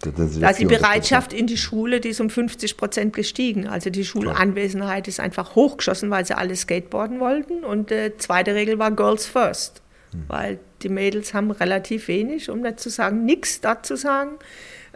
da 0.00 0.52
die 0.52 0.64
Bereitschaft 0.64 1.32
in 1.32 1.46
die 1.46 1.56
Schule, 1.56 2.00
die 2.00 2.10
ist 2.10 2.20
um 2.20 2.30
50 2.30 2.76
Prozent 2.76 3.14
gestiegen. 3.14 3.66
Also 3.66 3.90
die 3.90 4.04
Schulanwesenheit 4.04 5.08
ist 5.08 5.20
einfach 5.20 5.54
hochgeschossen, 5.54 6.10
weil 6.10 6.26
sie 6.26 6.36
alle 6.36 6.54
skateboarden 6.56 7.20
wollten. 7.20 7.64
Und 7.64 7.90
die 7.90 7.94
äh, 7.94 8.16
zweite 8.18 8.54
Regel 8.54 8.78
war 8.78 8.90
Girls 8.90 9.26
First, 9.26 9.82
hm. 10.12 10.24
weil 10.28 10.58
die 10.82 10.88
Mädels 10.88 11.34
haben 11.34 11.50
relativ 11.50 12.08
wenig, 12.08 12.50
um 12.50 12.60
nicht 12.60 12.80
zu 12.80 12.90
sagen, 12.90 13.24
nichts 13.24 13.60
dazu 13.60 13.96
sagen. 13.96 14.32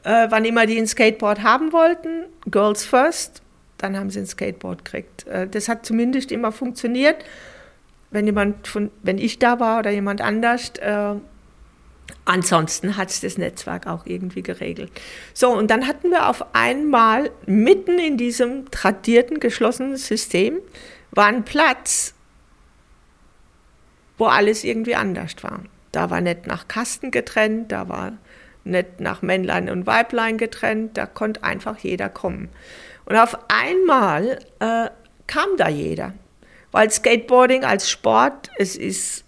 Äh, 0.05 0.27
wann 0.31 0.45
immer 0.45 0.67
die 0.67 0.79
ein 0.79 0.87
Skateboard 0.87 1.43
haben 1.43 1.73
wollten, 1.73 2.25
Girls 2.51 2.85
First, 2.85 3.43
dann 3.79 3.97
haben 3.97 4.11
sie 4.11 4.21
ein 4.21 4.27
Skateboard 4.27 4.85
gekriegt. 4.85 5.27
Äh, 5.27 5.49
das 5.49 5.69
hat 5.69 5.87
zumindest 5.87 6.31
immer 6.31 6.53
funktioniert, 6.53 7.25
wenn 8.11 8.27
jemand 8.27 8.67
von, 8.67 8.91
wenn 9.03 9.19
ich 9.19 9.39
da 9.39 9.61
war 9.61 9.81
oder 9.81 9.91
jemand 9.91 10.21
anders. 10.21 10.73
Ansonsten 12.25 12.97
hat 12.97 13.11
es 13.11 13.21
das 13.21 13.39
Netzwerk 13.39 13.87
auch 13.87 14.05
irgendwie 14.05 14.43
geregelt. 14.43 14.91
So, 15.33 15.51
und 15.51 15.71
dann 15.71 15.87
hatten 15.87 16.11
wir 16.11 16.29
auf 16.29 16.55
einmal 16.55 17.31
mitten 17.47 17.99
in 17.99 18.17
diesem 18.17 18.71
tradierten, 18.71 19.41
geschlossenen 19.41 19.97
System 19.97 20.59
war 21.11 21.27
ein 21.27 21.45
Platz, 21.45 22.15
wo 24.19 24.27
alles 24.27 24.65
irgendwie 24.65 24.95
anders 24.95 25.37
war. 25.43 25.61
Da 25.93 26.11
war 26.11 26.21
nicht 26.21 26.47
nach 26.47 26.69
Kasten 26.69 27.11
getrennt, 27.11 27.73
da 27.73 27.89
war 27.89 28.13
nicht 28.65 29.01
nach 29.01 29.23
Männlein 29.23 29.71
und 29.71 29.87
Weiblein 29.87 30.37
getrennt, 30.37 30.99
da 30.99 31.07
konnte 31.07 31.43
einfach 31.45 31.79
jeder 31.79 32.09
kommen. 32.09 32.51
Und 33.07 33.17
auf 33.17 33.39
einmal 33.49 34.39
äh, 34.61 34.91
kam 35.27 35.57
da 35.57 35.69
jeder. 35.69 36.13
Weil 36.73 36.91
Skateboarding 36.91 37.65
als 37.65 37.91
Sport, 37.91 38.51
es 38.59 38.77
ist 38.77 39.25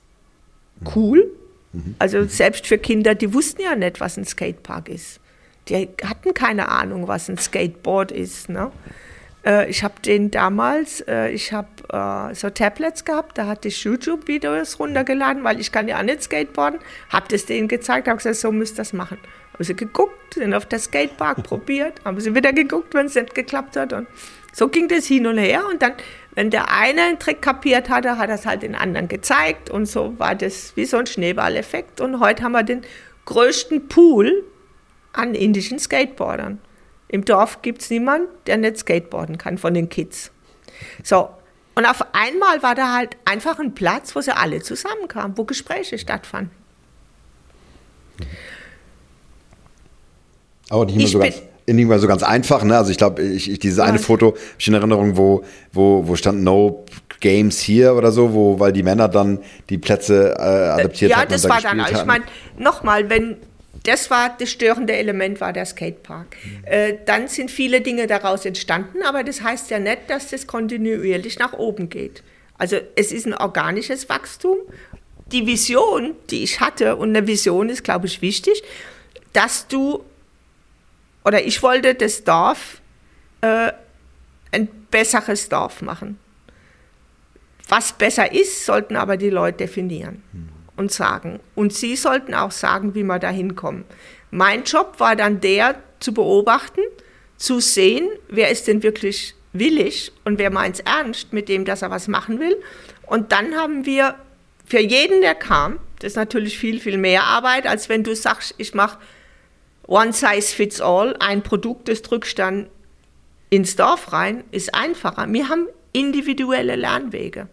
cool, 0.95 1.31
Mhm. 1.73 1.95
Also 1.99 2.25
selbst 2.25 2.67
für 2.67 2.79
Kinder, 2.79 3.15
die 3.15 3.33
wussten 3.35 3.63
ja 3.63 3.75
nicht, 3.77 4.01
was 4.01 4.17
ein 4.17 4.25
Skatepark 4.25 4.89
ist. 4.89 5.21
Die 5.69 5.89
hatten 6.05 6.35
keine 6.35 6.69
Ahnung, 6.69 7.07
was 7.07 7.29
ein 7.29 7.39
Skateboard 7.39 8.13
ist. 8.13 8.49
Ne? 8.49 8.73
Äh, 9.45 9.71
ich 9.71 9.85
habe 9.85 9.95
den 10.05 10.31
damals, 10.31 11.01
äh, 11.03 11.31
ich 11.31 11.53
habe 11.53 11.69
äh, 11.93 12.35
so 12.35 12.51
Tablets 12.51 13.05
gehabt, 13.05 13.39
da 13.39 13.47
hatte 13.47 13.69
ich 13.69 13.85
YouTube-Videos 13.85 14.79
runtergeladen, 14.79 15.45
weil 15.45 15.61
ich 15.61 15.73
kann 15.73 15.89
ja 15.89 15.99
auch 15.99 16.03
nicht 16.03 16.23
Skateboarden. 16.23 16.81
Habe 17.09 17.27
das 17.29 17.47
denen 17.47 17.69
gezeigt, 17.69 18.09
habe 18.09 18.19
gesagt, 18.19 18.37
so 18.37 18.53
müsst 18.53 18.75
ihr 18.75 18.79
das 18.79 18.93
machen. 18.93 19.19
Haben 19.55 19.65
sie 19.65 19.77
geguckt, 19.77 20.35
sind 20.35 20.55
auf 20.55 20.67
der 20.67 20.79
Skatepark 20.79 21.43
probiert, 21.43 22.01
haben 22.05 22.21
sie 22.21 22.35
wieder 22.35 22.53
geguckt, 22.53 22.95
wenn 22.95 23.07
es 23.07 23.15
nicht 23.15 23.35
geklappt 23.35 23.77
hat. 23.77 23.93
Und 23.93 24.09
so 24.53 24.69
ging 24.69 24.89
das 24.89 25.07
hin 25.07 25.27
und 25.27 25.39
her. 25.39 25.63
Und 25.71 25.83
dann, 25.83 25.93
wenn 26.33 26.51
der 26.51 26.73
eine 26.73 27.03
einen 27.03 27.19
Trick 27.19 27.43
kapiert 27.43 27.89
hatte, 27.89 28.19
hat 28.19 28.29
er 28.29 28.37
es 28.37 28.47
halt 28.47 28.63
den 28.63 28.75
anderen 28.75 29.09
gezeigt. 29.09 29.69
Und 29.71 29.87
so 29.87 30.19
war 30.19 30.35
das 30.35 30.77
wie 30.77 30.85
so 30.85 30.97
ein 30.99 31.07
Schneeballeffekt. 31.07 32.01
Und 32.01 32.21
heute 32.21 32.43
haben 32.43 32.53
wir 32.53 32.63
den 32.63 32.83
größten 33.25 33.89
Pool 33.89 34.45
an 35.13 35.35
indischen 35.35 35.79
Skateboardern. 35.79 36.59
Im 37.09 37.25
Dorf 37.25 37.63
gibt 37.63 37.83
es 37.83 37.91
niemanden, 37.91 38.29
der 38.47 38.57
nicht 38.57 38.79
skateboarden 38.79 39.37
kann 39.37 39.59
von 39.59 39.75
den 39.75 39.89
Kids. 39.89 40.31
So, 41.03 41.29
und 41.75 41.87
auf 41.87 42.05
einmal 42.13 42.63
war 42.63 42.75
da 42.75 42.95
halt 42.95 43.17
einfach 43.25 43.59
ein 43.59 43.75
Platz, 43.75 44.15
wo 44.15 44.21
sie 44.21 44.37
alle 44.37 44.63
zusammenkamen, 44.63 45.37
wo 45.37 45.45
Gespräche 45.45 45.99
stattfanden. 45.99 46.53
Aber 50.69 50.85
nicht 50.85 50.97
immer, 50.97 51.09
so 51.09 51.19
ganz, 51.19 51.43
nicht 51.75 51.85
immer 51.85 51.99
so 51.99 52.07
ganz 52.07 52.23
einfach. 52.23 52.65
Ne? 52.65 52.77
Also 52.77 52.91
ich 52.91 52.99
glaube, 52.99 53.23
ich, 53.23 53.51
ich, 53.51 53.59
dieses 53.59 53.79
eine 53.79 53.99
Foto 53.99 54.29
habe 54.29 54.39
ich 54.59 54.69
in 54.69 54.75
Erinnerung, 54.75 55.17
wo, 55.17 55.45
wo, 55.73 56.07
wo 56.07 56.17
stand 56.17 56.43
No 56.43 56.85
Games 57.21 57.61
hier 57.61 57.95
oder 57.95 58.13
so, 58.13 58.33
wo, 58.33 58.59
weil 58.59 58.73
die 58.73 58.83
Männer 58.83 59.09
dann 59.09 59.41
die 59.69 59.79
Plätze 59.79 60.35
äh, 60.39 60.43
adaptiert 60.43 61.11
ja, 61.11 61.19
hatten. 61.19 61.33
Ja, 61.33 61.37
das 61.37 61.49
war 61.49 61.61
dann, 61.61 61.81
ich 61.91 62.05
meine, 62.05 62.25
nochmal, 62.59 63.11
wenn 63.11 63.37
das 63.85 64.11
war 64.11 64.37
das 64.39 64.51
störende 64.51 64.95
Element, 64.95 65.41
war 65.41 65.53
der 65.53 65.65
Skatepark. 65.65 66.37
Mhm. 66.45 66.65
Äh, 66.65 66.99
dann 67.07 67.29
sind 67.29 67.51
viele 67.51 67.81
Dinge 67.81 68.07
daraus 68.07 68.45
entstanden, 68.45 69.03
aber 69.03 69.25
das 69.25 69.43
heißt 69.43 69.71
ja 69.71 69.79
nicht, 69.79 70.03
dass 70.09 70.29
das 70.29 70.47
kontinuierlich 70.47 71.39
nach 71.39 71.55
oben 71.55 71.89
geht. 71.89 72.23
Also 72.59 72.77
es 72.95 73.11
ist 73.11 73.27
ein 73.27 73.35
organisches 73.35 74.09
Wachstum. 74.09 74.57
Die 75.33 75.47
Vision, 75.47 76.15
die 76.31 76.43
ich 76.43 76.61
hatte, 76.61 76.97
und 76.97 77.11
eine 77.11 77.27
Vision 77.27 77.69
ist, 77.69 77.85
glaube 77.85 78.07
ich, 78.07 78.21
wichtig, 78.21 78.63
dass 79.33 79.67
du, 79.69 80.05
oder 81.25 81.45
ich 81.45 81.63
wollte 81.63 81.95
das 81.95 82.25
Dorf 82.25 82.81
äh, 83.41 83.73
ein 84.53 84.69
besseres 84.91 85.49
Dorf 85.49 85.83
machen. 85.83 86.19
Was 87.69 87.93
besser 87.93 88.33
ist, 88.33 88.67
sollten 88.67 88.97
aber 88.97 89.17
die 89.17 89.31
Leute 89.31 89.59
definieren. 89.59 90.23
Mhm 90.33 90.61
und 90.81 90.91
sagen. 90.91 91.39
Und 91.55 91.73
sie 91.73 91.95
sollten 91.95 92.35
auch 92.35 92.51
sagen, 92.51 92.95
wie 92.97 93.05
wir 93.05 93.21
da 93.21 93.29
hinkommen. 93.29 93.85
Mein 94.33 94.65
Job 94.65 94.95
war 94.99 95.15
dann 95.15 95.41
der, 95.41 95.77
zu 96.01 96.15
beobachten, 96.15 96.81
zu 97.37 97.61
sehen, 97.61 98.09
wer 98.29 98.51
ist 98.51 98.67
denn 98.67 98.83
wirklich 98.83 99.35
willig 99.53 100.11
und 100.25 100.39
wer 100.39 100.51
meint 100.51 100.77
es 100.77 100.81
ernst 100.81 101.33
mit 101.33 101.49
dem, 101.49 101.65
dass 101.65 101.83
er 101.83 101.91
was 101.91 102.09
machen 102.09 102.41
will. 102.41 102.57
Und 103.07 103.33
dann 103.33 103.55
haben 103.55 103.85
wir 103.85 104.15
für 104.65 104.81
jeden, 104.81 105.21
der 105.21 105.35
kam, 105.35 105.79
das 105.99 106.13
ist 106.13 106.17
natürlich 106.17 106.59
viel, 106.59 106.81
viel 106.81 106.97
mehr 106.97 107.25
Arbeit, 107.25 107.67
als 107.67 107.89
wenn 107.89 108.03
du 108.03 108.17
sagst, 108.17 108.55
ich 108.57 108.73
mache 108.73 108.99
One 109.91 110.13
Size 110.13 110.55
Fits 110.55 110.81
All, 110.81 111.17
ein 111.19 111.43
Produkt, 111.43 111.89
das 111.89 112.03
drückst 112.03 112.39
dann 112.39 112.69
ins 113.51 113.75
Dorf 113.75 114.13
rein, 114.13 114.45
ist 114.53 114.73
einfacher. 114.73 115.27
Wir 115.33 115.49
haben 115.49 115.67
individuelle 115.93 116.77
Lernwege 116.77 117.49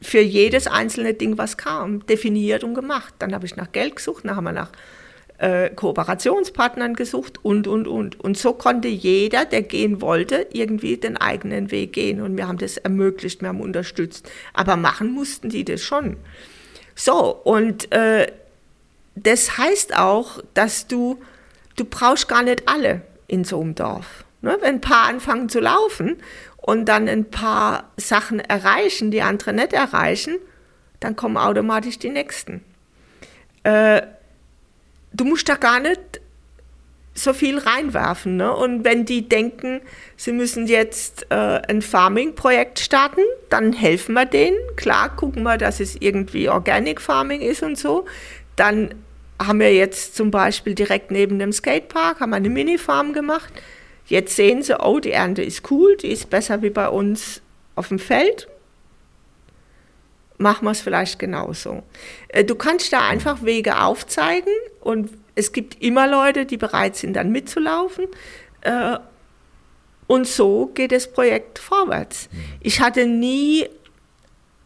für 0.00 0.20
jedes 0.20 0.68
einzelne 0.68 1.14
Ding, 1.14 1.36
was 1.36 1.56
kam, 1.56 2.06
definiert 2.06 2.62
und 2.62 2.74
gemacht. 2.74 3.12
Dann 3.18 3.34
habe 3.34 3.46
ich 3.46 3.56
nach 3.56 3.72
Geld 3.72 3.96
gesucht, 3.96 4.24
dann 4.24 4.36
haben 4.36 4.44
wir 4.44 4.52
nach 4.52 4.70
äh, 5.38 5.70
Kooperationspartnern 5.70 6.94
gesucht 6.94 7.44
und, 7.44 7.66
und, 7.66 7.88
und. 7.88 8.20
Und 8.20 8.38
so 8.38 8.52
konnte 8.52 8.86
jeder, 8.86 9.46
der 9.46 9.62
gehen 9.62 10.00
wollte, 10.00 10.46
irgendwie 10.52 10.96
den 10.96 11.16
eigenen 11.16 11.72
Weg 11.72 11.94
gehen. 11.94 12.20
Und 12.20 12.36
wir 12.36 12.46
haben 12.46 12.58
das 12.58 12.76
ermöglicht, 12.76 13.40
wir 13.40 13.48
haben 13.48 13.60
unterstützt. 13.60 14.30
Aber 14.52 14.76
machen 14.76 15.10
mussten 15.10 15.48
die 15.48 15.64
das 15.64 15.82
schon. 15.82 16.18
So, 16.94 17.34
und 17.42 17.90
äh, 17.90 18.28
das 19.22 19.58
heißt 19.58 19.96
auch, 19.96 20.40
dass 20.54 20.86
du, 20.86 21.18
du 21.76 21.84
brauchst 21.84 22.28
gar 22.28 22.42
nicht 22.42 22.68
alle 22.68 23.02
in 23.26 23.44
so 23.44 23.60
einem 23.60 23.74
Dorf. 23.74 24.24
Ne? 24.40 24.56
Wenn 24.60 24.76
ein 24.76 24.80
paar 24.80 25.08
anfangen 25.08 25.48
zu 25.48 25.60
laufen 25.60 26.16
und 26.56 26.86
dann 26.86 27.08
ein 27.08 27.30
paar 27.30 27.90
Sachen 27.96 28.40
erreichen, 28.40 29.10
die 29.10 29.22
andere 29.22 29.52
nicht 29.52 29.72
erreichen, 29.72 30.36
dann 31.00 31.16
kommen 31.16 31.36
automatisch 31.36 31.98
die 31.98 32.10
nächsten. 32.10 32.64
Äh, 33.62 34.02
du 35.12 35.24
musst 35.24 35.48
da 35.48 35.56
gar 35.56 35.80
nicht 35.80 36.20
so 37.14 37.32
viel 37.32 37.58
reinwerfen. 37.58 38.36
Ne? 38.36 38.54
Und 38.54 38.84
wenn 38.84 39.04
die 39.04 39.28
denken, 39.28 39.80
sie 40.16 40.32
müssen 40.32 40.66
jetzt 40.66 41.26
äh, 41.30 41.60
ein 41.68 41.82
Farming-Projekt 41.82 42.78
starten, 42.78 43.22
dann 43.50 43.72
helfen 43.72 44.12
wir 44.12 44.24
denen. 44.24 44.56
Klar, 44.76 45.14
gucken 45.14 45.42
wir, 45.42 45.58
dass 45.58 45.80
es 45.80 45.96
irgendwie 45.96 46.48
Organic 46.48 47.00
Farming 47.00 47.40
ist 47.40 47.62
und 47.62 47.76
so. 47.76 48.06
Dann 48.56 48.94
haben 49.40 49.60
wir 49.60 49.72
jetzt 49.72 50.16
zum 50.16 50.30
Beispiel 50.30 50.74
direkt 50.74 51.10
neben 51.10 51.38
dem 51.38 51.52
Skatepark 51.52 52.20
haben 52.20 52.30
wir 52.30 52.36
eine 52.36 52.50
Mini-Farm 52.50 53.12
gemacht. 53.12 53.52
Jetzt 54.06 54.36
sehen 54.36 54.62
sie, 54.62 54.80
oh, 54.80 55.00
die 55.00 55.12
Ernte 55.12 55.42
ist 55.42 55.70
cool, 55.70 55.96
die 55.96 56.08
ist 56.08 56.30
besser 56.30 56.62
wie 56.62 56.70
bei 56.70 56.88
uns 56.88 57.42
auf 57.74 57.88
dem 57.88 57.98
Feld. 57.98 58.48
Machen 60.38 60.64
wir 60.64 60.70
es 60.70 60.80
vielleicht 60.80 61.18
genauso. 61.18 61.82
Äh, 62.28 62.44
du 62.44 62.54
kannst 62.54 62.92
da 62.92 63.06
einfach 63.06 63.42
Wege 63.42 63.80
aufzeigen 63.80 64.52
und 64.80 65.10
es 65.34 65.52
gibt 65.52 65.82
immer 65.82 66.08
Leute, 66.08 66.46
die 66.46 66.56
bereit 66.56 66.96
sind, 66.96 67.14
dann 67.14 67.30
mitzulaufen. 67.30 68.06
Äh, 68.62 68.98
und 70.06 70.26
so 70.26 70.66
geht 70.74 70.92
das 70.92 71.12
Projekt 71.12 71.58
vorwärts. 71.58 72.28
Mhm. 72.32 72.38
Ich 72.60 72.80
hatte 72.80 73.06
nie 73.06 73.68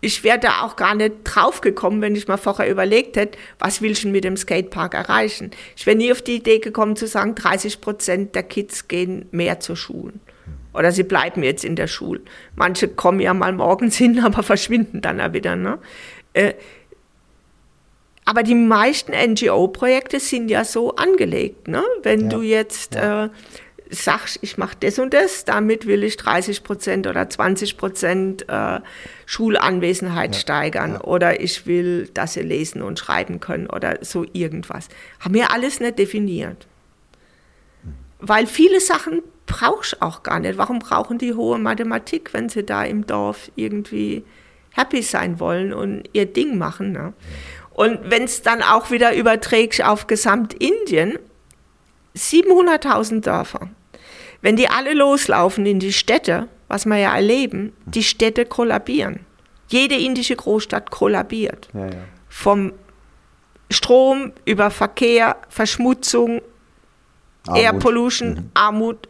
ich 0.05 0.24
wäre 0.24 0.38
da 0.38 0.62
auch 0.62 0.74
gar 0.74 0.96
nicht 0.96 1.14
drauf 1.22 1.61
gekommen, 1.61 2.03
wenn 2.03 2.16
ich 2.16 2.26
mal 2.26 2.36
vorher 2.36 2.68
überlegt 2.68 3.16
hätte, 3.16 3.38
was 3.61 3.80
will 3.80 3.92
ich 3.92 4.03
denn 4.03 4.11
mit 4.11 4.24
dem 4.24 4.36
Skatepark 4.36 4.94
erreichen. 4.94 5.53
Ich 5.76 5.86
wäre 5.86 5.96
nie 5.96 6.11
auf 6.11 6.20
die 6.20 6.36
Idee 6.36 6.59
gekommen 6.59 6.96
zu 6.96 7.07
sagen, 7.07 7.36
30 7.36 7.80
Prozent 7.80 8.34
der 8.34 8.42
Kids 8.42 8.88
gehen 8.88 9.26
mehr 9.30 9.61
zur 9.61 9.76
Schule. 9.76 10.14
Oder 10.74 10.90
sie 10.90 11.05
bleiben 11.05 11.44
jetzt 11.44 11.64
in 11.64 11.76
der 11.76 11.86
Schule. 11.86 12.20
Manche 12.57 12.88
kommen 12.88 13.20
ja 13.20 13.32
mal 13.32 13.53
morgens 13.53 13.96
hin, 13.98 14.18
aber 14.18 14.42
verschwinden 14.42 15.03
dann 15.03 15.20
auch 15.20 15.34
wieder. 15.34 15.55
Ne? 15.55 15.78
Äh, 16.32 16.55
aber 18.24 18.42
die 18.42 18.57
meisten 18.57 19.12
NGO-Projekte 19.12 20.18
sind 20.18 20.50
ja 20.50 20.64
so 20.64 20.96
angelegt. 20.96 21.68
Ne? 21.68 21.84
Wenn 22.03 22.22
ja. 22.22 22.28
du 22.28 22.42
jetzt 22.42 22.96
ja. 22.96 23.26
äh, 23.26 23.28
sagst, 23.93 24.38
ich 24.43 24.59
mache 24.59 24.76
das 24.80 24.99
und 24.99 25.12
das, 25.12 25.45
damit 25.45 25.86
will 25.86 26.03
ich 26.03 26.16
30 26.16 26.64
Prozent 26.64 27.07
oder 27.07 27.28
20 27.28 27.76
Prozent 27.76 28.49
äh, 28.49 28.80
Schulanwesenheit 29.26 30.34
ja, 30.34 30.40
steigern 30.40 30.93
ja. 30.95 31.01
oder 31.03 31.40
ich 31.40 31.66
will, 31.66 32.09
dass 32.14 32.34
sie 32.34 32.40
lesen 32.40 32.82
und 32.82 32.99
schreiben 32.99 33.40
können 33.40 33.68
oder 33.68 33.99
so 34.01 34.24
irgendwas. 34.32 34.88
Haben 35.20 35.34
wir 35.34 35.53
alles 35.53 35.80
nicht 35.80 35.99
definiert. 35.99 36.66
Mhm. 37.82 37.95
Weil 38.20 38.47
viele 38.47 38.80
Sachen 38.80 39.22
brauchst 39.47 39.93
du 39.93 40.03
auch 40.03 40.22
gar 40.22 40.40
nicht. 40.40 40.57
Warum 40.57 40.78
brauchen 40.78 41.18
die 41.18 41.34
hohe 41.34 41.59
Mathematik, 41.59 42.32
wenn 42.32 42.49
sie 42.49 42.64
da 42.64 42.84
im 42.84 43.07
Dorf 43.07 43.51
irgendwie 43.57 44.24
happy 44.70 45.03
sein 45.03 45.38
wollen 45.38 45.72
und 45.72 46.05
ihr 46.12 46.26
Ding 46.26 46.57
machen? 46.57 46.93
Ne? 46.93 47.12
Und 47.74 47.99
wenn 48.05 48.24
es 48.24 48.43
dann 48.43 48.62
auch 48.62 48.90
wieder 48.90 49.14
überträgst 49.14 49.84
auf 49.84 50.07
Gesamtindien, 50.07 51.18
700.000 52.16 53.20
Dörfer. 53.20 53.70
Wenn 54.43 54.57
die 54.57 54.68
alle 54.68 54.93
loslaufen 54.93 55.64
in 55.64 55.78
die 55.78 55.93
Städte, 55.93 56.49
was 56.68 56.84
wir 56.84 56.99
ja 56.99 57.14
erleben, 57.14 57.72
die 57.86 58.03
Städte 58.03 58.45
kollabieren. 58.45 59.20
Jede 59.68 59.95
indische 59.95 60.36
Großstadt 60.36 60.90
kollabiert. 60.90 61.68
Ja, 61.72 61.86
ja. 61.86 61.93
Vom 62.28 62.72
Strom 63.70 64.32
über 64.45 64.70
Verkehr, 64.70 65.36
Verschmutzung, 65.49 66.43
Armut. 67.47 67.62
Air 67.62 67.72
Pollution, 67.74 68.28
mhm. 68.34 68.51
Armut. 68.55 69.09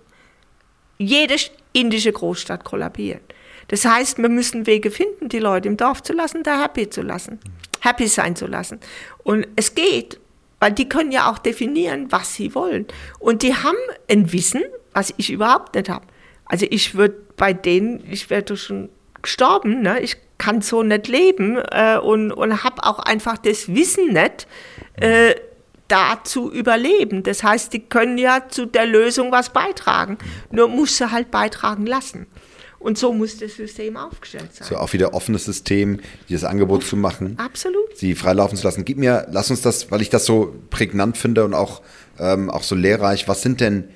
Jede 0.98 1.36
indische 1.72 2.12
Großstadt 2.12 2.64
kollabiert. 2.64 3.22
Das 3.68 3.84
heißt, 3.84 4.18
wir 4.18 4.28
müssen 4.28 4.66
Wege 4.66 4.90
finden, 4.90 5.28
die 5.28 5.38
Leute 5.38 5.68
im 5.68 5.76
Dorf 5.76 6.02
zu 6.02 6.12
lassen, 6.12 6.42
da 6.42 6.62
happy 6.62 6.90
zu 6.90 7.02
lassen, 7.02 7.40
happy 7.80 8.06
sein 8.06 8.36
zu 8.36 8.46
lassen. 8.46 8.80
Und 9.22 9.46
es 9.56 9.74
geht, 9.74 10.20
weil 10.60 10.72
die 10.72 10.88
können 10.88 11.10
ja 11.10 11.30
auch 11.30 11.38
definieren, 11.38 12.10
was 12.10 12.34
sie 12.34 12.54
wollen. 12.54 12.86
Und 13.18 13.42
die 13.42 13.54
haben 13.54 13.76
ein 14.10 14.32
Wissen, 14.32 14.62
was 14.92 15.14
ich 15.16 15.30
überhaupt 15.30 15.74
nicht 15.74 15.88
habe. 15.88 16.06
Also 16.44 16.66
ich 16.68 16.94
würde 16.94 17.16
bei 17.36 17.52
denen, 17.52 18.04
ich 18.10 18.30
werde 18.30 18.56
schon 18.56 18.88
gestorben, 19.22 19.82
ne? 19.82 20.00
ich 20.00 20.16
kann 20.38 20.60
so 20.60 20.82
nicht 20.82 21.08
leben 21.08 21.56
äh, 21.70 21.98
und, 21.98 22.32
und 22.32 22.64
habe 22.64 22.84
auch 22.84 22.98
einfach 22.98 23.38
das 23.38 23.68
Wissen 23.68 24.12
nicht, 24.12 24.46
äh, 24.96 25.34
da 25.88 26.18
zu 26.24 26.50
überleben. 26.50 27.22
Das 27.22 27.44
heißt, 27.44 27.72
die 27.72 27.80
können 27.80 28.18
ja 28.18 28.48
zu 28.48 28.66
der 28.66 28.86
Lösung 28.86 29.30
was 29.30 29.50
beitragen. 29.50 30.18
Nur 30.50 30.68
muss 30.68 30.96
sie 30.96 31.10
halt 31.10 31.30
beitragen 31.30 31.86
lassen. 31.86 32.26
Und 32.78 32.98
so 32.98 33.12
muss 33.12 33.38
das 33.38 33.54
System 33.54 33.96
aufgestellt 33.96 34.54
sein. 34.54 34.66
So 34.68 34.76
auch 34.76 34.92
wieder 34.92 35.14
offenes 35.14 35.44
System, 35.44 36.00
dieses 36.28 36.44
Angebot 36.44 36.84
zu 36.84 36.96
machen. 36.96 37.38
Absolut. 37.38 37.96
Sie 37.96 38.14
freilaufen 38.14 38.58
zu 38.58 38.64
lassen. 38.64 38.84
Gib 38.84 38.98
mir, 38.98 39.28
lass 39.30 39.50
uns 39.50 39.60
das, 39.60 39.90
weil 39.92 40.02
ich 40.02 40.10
das 40.10 40.24
so 40.24 40.56
prägnant 40.70 41.16
finde 41.16 41.44
und 41.44 41.54
auch, 41.54 41.82
ähm, 42.18 42.50
auch 42.50 42.64
so 42.64 42.74
lehrreich. 42.74 43.28
Was 43.28 43.42
sind 43.42 43.60
denn 43.60 43.88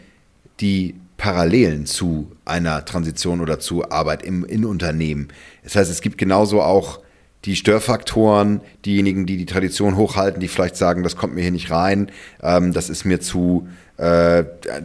die 0.61 0.95
Parallelen 1.17 1.87
zu 1.87 2.33
einer 2.45 2.85
Transition 2.85 3.41
oder 3.41 3.59
zu 3.59 3.91
Arbeit 3.91 4.23
im 4.23 4.45
in 4.45 4.65
Unternehmen? 4.65 5.29
Das 5.65 5.77
heißt, 5.77 5.91
es 5.91 6.01
gibt 6.01 6.19
genauso 6.19 6.63
auch 6.63 7.01
die 7.45 7.57
Störfaktoren, 7.57 8.61
diejenigen, 8.85 9.25
die 9.25 9.37
die 9.37 9.47
Tradition 9.47 9.97
hochhalten, 9.97 10.41
die 10.41 10.49
vielleicht 10.49 10.77
sagen, 10.77 11.03
das 11.05 11.17
kommt 11.17 11.35
mir 11.35 11.43
hier 11.43 11.53
nicht 11.53 11.71
rein, 11.71 12.11
ähm, 12.43 12.73
das 12.73 12.91
ist 12.91 13.05
mir 13.05 13.21
zu 13.21 13.69
äh, 13.99 14.45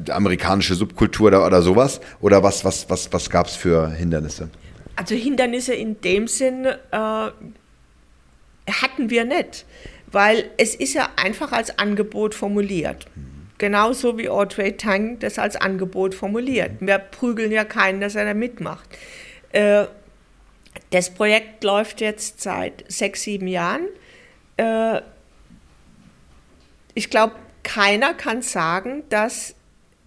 amerikanische 0.09 0.75
Subkultur 0.75 1.27
oder, 1.27 1.45
oder 1.45 1.61
sowas? 1.61 2.01
Oder 2.21 2.43
was, 2.43 2.63
was, 2.63 2.89
was, 2.89 3.11
was 3.11 3.29
gab 3.29 3.47
es 3.47 3.55
für 3.55 3.89
Hindernisse? 3.89 4.49
Also 4.95 5.15
Hindernisse 5.15 5.73
in 5.73 5.99
dem 6.01 6.27
Sinn 6.27 6.65
äh, 6.65 6.75
hatten 6.91 7.33
wir 9.09 9.25
nicht, 9.25 9.65
weil 10.11 10.45
es 10.57 10.75
ist 10.75 10.93
ja 10.93 11.09
einfach 11.15 11.51
als 11.51 11.79
Angebot 11.79 12.35
formuliert. 12.35 13.07
Mhm. 13.15 13.30
Genauso 13.61 14.17
wie 14.17 14.27
Audrey 14.27 14.75
Tang 14.75 15.19
das 15.19 15.37
als 15.37 15.55
Angebot 15.55 16.15
formuliert. 16.15 16.71
Wir 16.79 16.97
prügeln 16.97 17.51
ja 17.51 17.63
keinen, 17.63 18.01
dass 18.01 18.15
er 18.15 18.25
da 18.25 18.33
mitmacht. 18.33 18.89
Äh, 19.51 19.85
das 20.89 21.11
Projekt 21.11 21.63
läuft 21.63 22.01
jetzt 22.01 22.41
seit 22.41 22.83
sechs, 22.91 23.21
sieben 23.21 23.45
Jahren. 23.47 23.85
Äh, 24.57 25.01
ich 26.95 27.11
glaube, 27.11 27.35
keiner 27.61 28.15
kann 28.15 28.41
sagen, 28.41 29.03
dass 29.09 29.53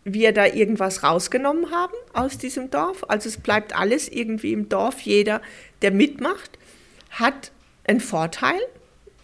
wir 0.02 0.32
da 0.32 0.46
irgendwas 0.46 1.04
rausgenommen 1.04 1.70
haben 1.70 1.94
aus 2.12 2.38
diesem 2.38 2.72
Dorf. 2.72 3.04
Also 3.06 3.28
es 3.28 3.36
bleibt 3.36 3.72
alles 3.78 4.08
irgendwie 4.08 4.52
im 4.52 4.68
Dorf. 4.68 4.98
Jeder, 5.02 5.40
der 5.80 5.92
mitmacht, 5.92 6.58
hat 7.10 7.52
einen 7.84 8.00
Vorteil, 8.00 8.58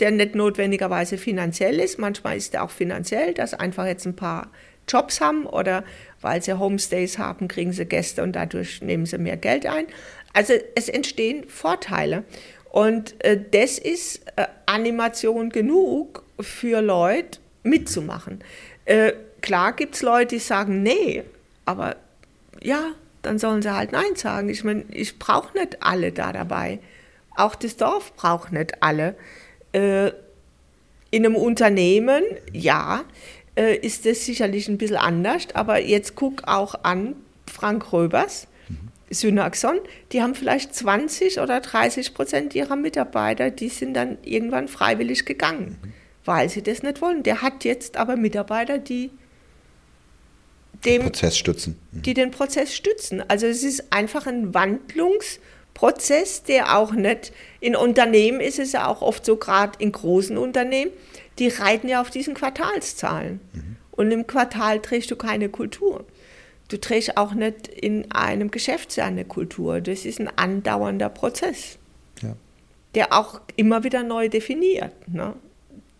der 0.00 0.10
nicht 0.10 0.34
notwendigerweise 0.34 1.18
finanziell 1.18 1.78
ist. 1.80 1.98
Manchmal 1.98 2.36
ist 2.36 2.54
er 2.54 2.64
auch 2.64 2.70
finanziell, 2.70 3.34
dass 3.34 3.54
einfach 3.54 3.86
jetzt 3.86 4.06
ein 4.06 4.16
paar 4.16 4.50
Jobs 4.88 5.20
haben 5.20 5.46
oder 5.46 5.84
weil 6.20 6.42
sie 6.42 6.58
Homestays 6.58 7.18
haben, 7.18 7.48
kriegen 7.48 7.72
sie 7.72 7.86
Gäste 7.86 8.22
und 8.22 8.32
dadurch 8.32 8.82
nehmen 8.82 9.06
sie 9.06 9.18
mehr 9.18 9.36
Geld 9.36 9.66
ein. 9.66 9.86
Also 10.32 10.54
es 10.74 10.88
entstehen 10.88 11.48
Vorteile. 11.48 12.24
Und 12.70 13.22
äh, 13.24 13.38
das 13.50 13.78
ist 13.78 14.22
äh, 14.36 14.46
Animation 14.66 15.50
genug 15.50 16.22
für 16.38 16.80
Leute 16.80 17.40
mitzumachen. 17.62 18.42
Äh, 18.84 19.12
klar 19.42 19.74
gibt 19.74 19.96
es 19.96 20.02
Leute, 20.02 20.36
die 20.36 20.40
sagen, 20.40 20.82
nee, 20.82 21.24
aber 21.64 21.96
ja, 22.62 22.92
dann 23.22 23.38
sollen 23.38 23.62
sie 23.62 23.74
halt 23.74 23.92
Nein 23.92 24.14
sagen. 24.14 24.48
Ich 24.48 24.64
meine, 24.64 24.84
ich 24.90 25.18
brauche 25.18 25.56
nicht 25.58 25.82
alle 25.82 26.12
da 26.12 26.32
dabei. 26.32 26.78
Auch 27.36 27.54
das 27.54 27.76
Dorf 27.76 28.14
braucht 28.16 28.52
nicht 28.52 28.82
alle. 28.82 29.14
Äh, 29.72 30.12
in 31.12 31.26
einem 31.26 31.36
Unternehmen, 31.36 32.22
ja, 32.52 33.04
äh, 33.56 33.76
ist 33.76 34.06
das 34.06 34.24
sicherlich 34.24 34.68
ein 34.68 34.78
bisschen 34.78 34.96
anders, 34.96 35.48
aber 35.54 35.80
jetzt 35.80 36.14
guck 36.14 36.46
auch 36.46 36.76
an 36.84 37.16
Frank 37.46 37.92
Röbers 37.92 38.46
Synaxon, 39.10 39.80
die 40.12 40.22
haben 40.22 40.36
vielleicht 40.36 40.74
20 40.74 41.40
oder 41.40 41.60
30 41.60 42.14
Prozent 42.14 42.54
ihrer 42.54 42.76
Mitarbeiter, 42.76 43.50
die 43.50 43.68
sind 43.68 43.94
dann 43.94 44.18
irgendwann 44.22 44.68
freiwillig 44.68 45.26
gegangen, 45.26 45.78
mhm. 45.82 45.92
weil 46.24 46.48
sie 46.48 46.62
das 46.62 46.82
nicht 46.82 47.02
wollen. 47.02 47.24
Der 47.24 47.42
hat 47.42 47.64
jetzt 47.64 47.96
aber 47.96 48.16
Mitarbeiter, 48.16 48.78
die 48.78 49.10
dem 50.84 51.02
Prozess 51.02 51.36
stützen. 51.36 51.78
Mhm. 51.90 52.02
Die 52.02 52.14
den 52.14 52.30
Prozess 52.30 52.74
stützen. 52.74 53.22
Also 53.28 53.46
es 53.46 53.64
ist 53.64 53.92
einfach 53.92 54.26
ein 54.26 54.54
Wandlungsprozess, 55.80 56.42
der 56.42 56.76
auch 56.76 56.92
nicht 56.92 57.32
in 57.60 57.76
Unternehmen 57.76 58.40
ist 58.40 58.58
es 58.58 58.72
ja 58.72 58.86
auch 58.86 59.02
oft 59.02 59.24
so, 59.24 59.36
gerade 59.36 59.72
in 59.78 59.92
großen 59.92 60.36
Unternehmen, 60.38 60.92
die 61.38 61.48
reiten 61.48 61.88
ja 61.88 62.00
auf 62.00 62.10
diesen 62.10 62.34
Quartalszahlen. 62.34 63.40
Mhm. 63.52 63.76
Und 63.92 64.10
im 64.12 64.26
Quartal 64.26 64.80
trägst 64.80 65.10
du 65.10 65.16
keine 65.16 65.48
Kultur. 65.48 66.04
Du 66.68 66.78
trägst 66.78 67.16
auch 67.16 67.34
nicht 67.34 67.68
in 67.68 68.10
einem 68.12 68.50
Geschäftsjahr 68.50 69.08
eine 69.08 69.24
Kultur. 69.24 69.80
Das 69.80 70.04
ist 70.04 70.20
ein 70.20 70.30
andauernder 70.36 71.08
Prozess, 71.08 71.78
ja. 72.22 72.34
der 72.94 73.12
auch 73.12 73.40
immer 73.56 73.84
wieder 73.84 74.02
neu 74.02 74.28
definiert, 74.28 74.92
ne? 75.08 75.34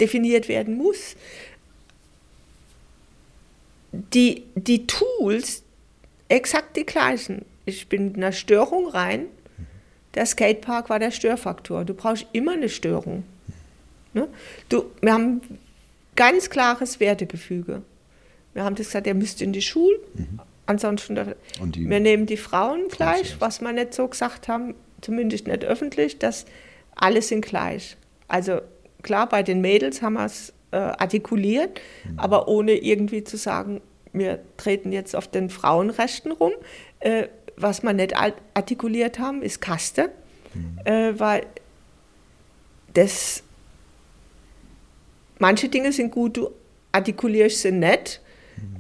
definiert 0.01 0.49
werden 0.49 0.77
muss. 0.77 1.17
Die, 3.93 4.45
die 4.55 4.87
Tools, 4.87 5.63
exakt 6.29 6.77
die 6.77 6.87
gleichen. 6.87 7.45
Ich 7.67 7.89
bin 7.89 8.15
in 8.15 8.17
einer 8.17 8.33
Störung 8.33 8.89
rein. 8.89 9.27
Der 10.15 10.27
Skatepark 10.27 10.91
war 10.91 10.99
der 10.99 11.11
Störfaktor. 11.11 11.85
Du 11.85 11.95
brauchst 11.95 12.27
immer 12.33 12.53
eine 12.53 12.69
Störung. 12.69 13.25
Ne? 14.13 14.29
Du, 14.69 14.87
wir 15.01 15.13
haben 15.13 15.41
ganz 16.17 16.51
klares 16.51 17.01
Wertegefüge. 17.01 17.83
Wir 18.55 18.65
haben 18.65 18.75
das 18.75 18.87
gesagt, 18.87 19.07
er 19.07 19.15
müsste 19.15 19.45
in 19.45 19.53
die 19.53 19.63
Schule. 19.63 19.99
Mhm. 20.15 20.41
Ansonsten, 20.67 21.17
wir 21.17 22.01
nehmen 22.01 22.27
die 22.27 22.37
Frauen 22.37 22.89
gleich, 22.89 23.41
was 23.41 23.61
wir 23.61 23.73
nicht 23.73 23.93
so 23.95 24.07
gesagt 24.07 24.47
haben, 24.47 24.75
zumindest 25.01 25.49
nicht 25.49 25.65
öffentlich, 25.65 26.19
dass 26.19 26.47
alle 26.95 27.23
sind 27.23 27.45
gleich. 27.45 27.97
Also 28.29 28.61
klar, 29.03 29.29
bei 29.29 29.43
den 29.43 29.61
Mädels 29.61 30.03
haben 30.03 30.15
wir 30.15 30.27
es 30.27 30.53
äh, 30.71 30.77
artikuliert, 30.77 31.81
mhm. 32.05 32.19
aber 32.19 32.47
ohne 32.47 32.75
irgendwie 32.75 33.25
zu 33.25 33.37
sagen, 33.37 33.81
wir 34.13 34.41
treten 34.57 34.93
jetzt 34.93 35.17
auf 35.17 35.29
den 35.29 35.51
Frauenrechten 35.51 36.33
rum. 36.33 36.53
Äh, 37.01 37.29
was 37.63 37.83
wir 37.83 37.93
nicht 37.93 38.15
artikuliert 38.55 39.19
haben, 39.19 39.43
ist 39.43 39.61
Kaste, 39.61 40.11
mhm. 40.55 40.79
äh, 40.85 41.19
weil 41.19 41.47
das 42.95 43.43
manche 45.39 45.69
Dinge 45.69 45.93
sind 45.93 46.11
gut, 46.11 46.37
du 46.37 46.51
artikulierst 46.93 47.63
sie 47.63 47.73
nicht 47.73 48.21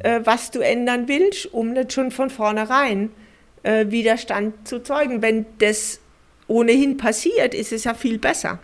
äh, 0.01 0.20
was 0.24 0.51
du 0.51 0.61
ändern 0.61 1.09
willst, 1.09 1.47
um 1.53 1.72
nicht 1.72 1.93
schon 1.93 2.11
von 2.11 2.31
vornherein 2.31 3.11
äh, 3.62 3.87
Widerstand 3.89 4.66
zu 4.66 4.83
zeugen. 4.83 5.22
Wenn 5.22 5.47
das 5.59 6.01
ohnehin 6.47 6.97
passiert, 6.97 7.55
ist 7.55 7.72
es 7.72 7.85
ja 7.85 7.95
viel 7.95 8.18
besser, 8.18 8.59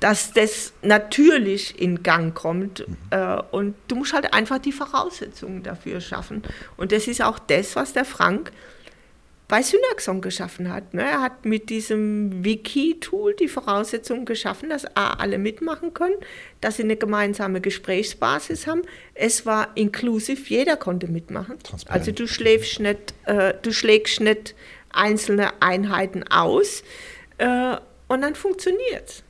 dass 0.00 0.32
das 0.32 0.72
natürlich 0.82 1.80
in 1.80 2.02
Gang 2.02 2.34
kommt. 2.34 2.86
Mhm. 2.86 2.96
Äh, 3.10 3.42
und 3.50 3.74
du 3.88 3.96
musst 3.96 4.12
halt 4.12 4.32
einfach 4.34 4.58
die 4.58 4.72
Voraussetzungen 4.72 5.62
dafür 5.62 6.00
schaffen. 6.00 6.42
Und 6.76 6.92
das 6.92 7.08
ist 7.08 7.22
auch 7.22 7.38
das, 7.38 7.76
was 7.76 7.92
der 7.92 8.04
Frank 8.04 8.52
bei 9.48 9.62
Synaxon 9.62 10.20
geschaffen 10.20 10.72
hat. 10.72 10.94
Ne? 10.94 11.02
Er 11.02 11.20
hat 11.20 11.44
mit 11.44 11.68
diesem 11.68 12.44
Wiki-Tool 12.44 13.34
die 13.34 13.48
Voraussetzungen 13.48 14.24
geschaffen, 14.24 14.70
dass 14.70 14.86
A, 14.96 15.14
alle 15.14 15.38
mitmachen 15.38 15.92
können, 15.92 16.16
dass 16.60 16.76
sie 16.76 16.84
eine 16.84 16.96
gemeinsame 16.96 17.60
Gesprächsbasis 17.60 18.66
haben. 18.66 18.82
Es 19.14 19.44
war 19.44 19.76
inklusiv, 19.76 20.48
jeder 20.48 20.76
konnte 20.76 21.06
mitmachen. 21.06 21.58
Also 21.86 22.12
du 22.12 22.26
schläfst 22.26 22.80
nicht, 22.80 23.14
äh, 23.26 23.54
du 23.60 23.72
schlägst 23.72 24.20
nicht 24.20 24.54
einzelne 24.90 25.60
Einheiten 25.60 26.24
aus 26.28 26.82
äh, 27.38 27.76
und 28.08 28.22
dann 28.22 28.34
funktioniert 28.34 29.08
es. 29.08 29.22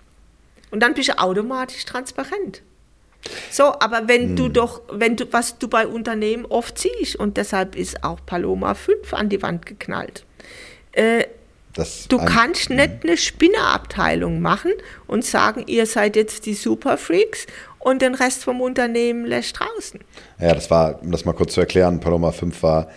Und 0.70 0.80
dann 0.80 0.94
bist 0.94 1.08
du 1.08 1.18
automatisch 1.18 1.84
transparent. 1.84 2.62
So, 3.50 3.64
aber 3.64 4.08
wenn 4.08 4.30
hm. 4.30 4.36
du 4.36 4.48
doch, 4.48 4.82
wenn 4.90 5.16
du, 5.16 5.32
was 5.32 5.58
du 5.58 5.68
bei 5.68 5.86
Unternehmen 5.86 6.44
oft 6.46 6.78
siehst, 6.78 7.16
und 7.16 7.36
deshalb 7.36 7.76
ist 7.76 8.02
auch 8.04 8.18
Paloma 8.24 8.74
5 8.74 9.14
an 9.14 9.28
die 9.28 9.42
Wand 9.42 9.66
geknallt. 9.66 10.24
Äh, 10.92 11.24
du 12.08 12.18
kannst 12.18 12.68
hm. 12.68 12.76
nicht 12.76 12.92
eine 13.04 13.16
Spinnerabteilung 13.16 14.40
machen 14.40 14.72
und 15.06 15.24
sagen, 15.24 15.64
ihr 15.66 15.86
seid 15.86 16.16
jetzt 16.16 16.46
die 16.46 16.54
Superfreaks 16.54 17.46
und 17.78 18.02
den 18.02 18.14
Rest 18.14 18.44
vom 18.44 18.60
Unternehmen 18.60 19.24
lässt 19.24 19.58
draußen. 19.58 20.00
Ja, 20.40 20.54
das 20.54 20.70
war, 20.70 21.00
um 21.02 21.10
das 21.10 21.24
mal 21.24 21.32
kurz 21.32 21.54
zu 21.54 21.60
erklären, 21.60 22.00
Paloma 22.00 22.32
5 22.32 22.62
war 22.62 22.88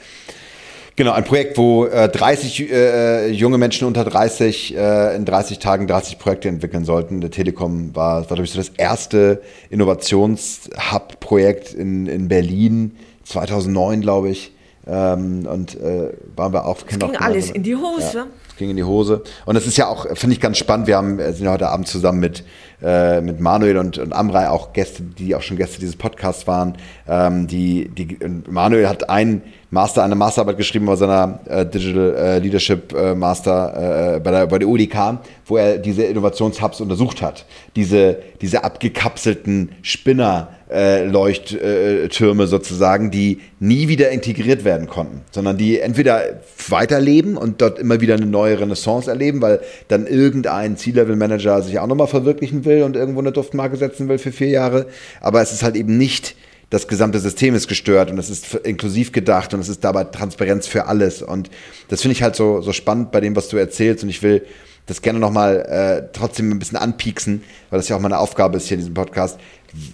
Genau, 0.98 1.12
ein 1.12 1.26
Projekt, 1.26 1.58
wo 1.58 1.86
äh, 1.86 2.08
30 2.08 2.72
äh, 2.72 3.28
junge 3.30 3.58
Menschen 3.58 3.86
unter 3.86 4.06
30 4.06 4.78
äh, 4.78 5.14
in 5.16 5.26
30 5.26 5.60
Tagen 5.60 5.88
30 5.88 6.20
Projekte 6.20 6.48
entwickeln 6.48 6.86
sollten. 6.86 7.20
Der 7.20 7.32
Telekom 7.32 7.94
war, 7.94 8.22
war 8.22 8.28
glaube 8.28 8.44
ich, 8.44 8.52
so 8.52 8.58
das 8.58 8.70
erste 8.70 9.42
Innovationshub-Projekt 9.70 11.74
in, 11.74 12.08
in 12.08 12.30
Berlin, 12.30 12.96
2009, 13.26 14.00
glaube 14.00 14.30
ich. 14.30 14.54
Ähm, 14.88 15.46
und 15.52 15.76
äh, 15.82 16.14
waren 16.36 16.54
wir 16.54 16.66
auch... 16.66 16.78
Es 16.88 17.00
ging 17.00 17.18
alles 17.18 17.52
in 17.52 17.64
die 17.64 17.76
Hose. 17.76 18.18
Ja, 18.18 18.28
es 18.48 18.56
ging 18.56 18.70
in 18.70 18.78
die 18.78 18.86
Hose. 18.86 19.22
Und 19.46 19.56
das 19.56 19.68
ist 19.68 19.76
ja 19.78 19.88
auch, 19.88 20.06
finde 20.16 20.36
ich 20.36 20.40
ganz 20.40 20.58
spannend, 20.58 20.88
wir 20.88 20.96
haben, 20.96 21.18
sind 21.18 21.44
ja 21.44 21.52
heute 21.52 21.68
Abend 21.68 21.90
zusammen 21.90 22.22
mit 22.22 22.46
äh, 22.86 23.22
mit 23.22 23.40
Manuel 23.40 23.78
und, 23.78 23.98
und 23.98 24.14
Amrei 24.14 24.50
auch 24.50 24.74
Gäste, 24.74 25.02
die 25.02 25.34
auch 25.34 25.42
schon 25.42 25.58
Gäste 25.58 25.80
dieses 25.80 25.96
Podcasts 25.96 26.46
waren. 26.46 26.78
Ähm, 27.08 27.48
die, 27.48 27.90
die, 27.90 28.18
Manuel 28.50 28.90
hat 28.90 29.10
ein 29.10 29.42
Master, 29.76 30.04
eine 30.06 30.16
Masterarbeit 30.16 30.56
geschrieben 30.56 30.86
bei 30.86 30.96
seiner 30.96 31.40
äh, 31.50 31.66
Digital 31.66 32.16
äh, 32.16 32.40
Leadership 32.40 32.94
äh, 32.94 33.14
Master 33.14 34.16
äh, 34.16 34.20
bei, 34.22 34.32
der, 34.32 34.48
bei 34.48 34.58
der 34.58 34.70
UDK, 34.70 35.20
wo 35.46 35.58
er 35.58 35.78
diese 35.78 36.04
Innovationshubs 36.04 36.80
untersucht 36.80 37.22
hat. 37.22 37.46
Diese, 37.76 38.20
diese 38.40 38.64
abgekapselten 38.64 39.74
Spinner, 39.82 40.48
äh, 40.72 41.04
Leuchttürme 41.04 42.48
sozusagen, 42.48 43.12
die 43.12 43.42
nie 43.60 43.90
wieder 43.90 44.12
integriert 44.12 44.64
werden 44.64 44.88
konnten, 44.88 45.22
sondern 45.32 45.58
die 45.58 45.80
entweder 45.80 46.42
weiterleben 46.70 47.36
und 47.36 47.62
dort 47.62 47.78
immer 47.78 48.00
wieder 48.00 48.16
eine 48.16 48.26
neue 48.26 48.60
Renaissance 48.60 49.10
erleben, 49.12 49.42
weil 49.42 49.60
dann 49.90 50.08
irgendein 50.08 50.78
C-Level-Manager 50.78 51.62
sich 51.62 51.80
auch 51.80 51.88
nochmal 51.88 52.08
verwirklichen 52.08 52.64
will 52.64 52.84
und 52.84 52.96
irgendwo 52.96 53.20
eine 53.20 53.34
Duftmarke 53.34 53.76
setzen 53.76 54.08
will 54.08 54.20
für 54.20 54.32
vier 54.32 54.50
Jahre. 54.50 54.86
Aber 55.20 55.42
es 55.42 55.52
ist 55.52 55.64
halt 55.64 55.76
eben 55.76 55.98
nicht 55.98 56.36
das 56.70 56.88
gesamte 56.88 57.20
System 57.20 57.56
ist 57.56 57.68
gestört 57.68 58.10
und 58.12 58.18
es 58.18 58.30
ist 58.30 58.56
inklusiv 58.56 59.12
gedacht 59.12 59.54
und 59.54 59.60
es 59.60 59.70
ist 59.70 59.84
dabei 59.84 60.06
Transparenz 60.06 60.68
für 60.68 60.88
alles. 60.88 61.22
Und 61.22 61.50
das 61.90 62.02
finde 62.02 62.14
ich 62.14 62.24
halt 62.24 62.36
so, 62.36 62.62
so 62.62 62.74
spannend 62.74 63.12
bei 63.12 63.22
dem, 63.22 63.36
was 63.36 63.50
du 63.50 63.58
erzählst. 63.58 64.04
Und 64.04 64.10
ich 64.10 64.24
will 64.24 64.46
das 64.86 65.02
gerne 65.02 65.20
nochmal 65.20 65.62
äh, 65.62 66.10
trotzdem 66.14 66.52
ein 66.52 66.60
bisschen 66.60 66.78
anpieksen, 66.78 67.44
weil 67.70 67.80
das 67.80 67.90
ja 67.90 67.96
auch 67.96 68.02
meine 68.02 68.20
Aufgabe 68.20 68.58
ist 68.58 68.68
hier 68.68 68.76
in 68.76 68.82
diesem 68.82 68.94
Podcast. 68.94 69.40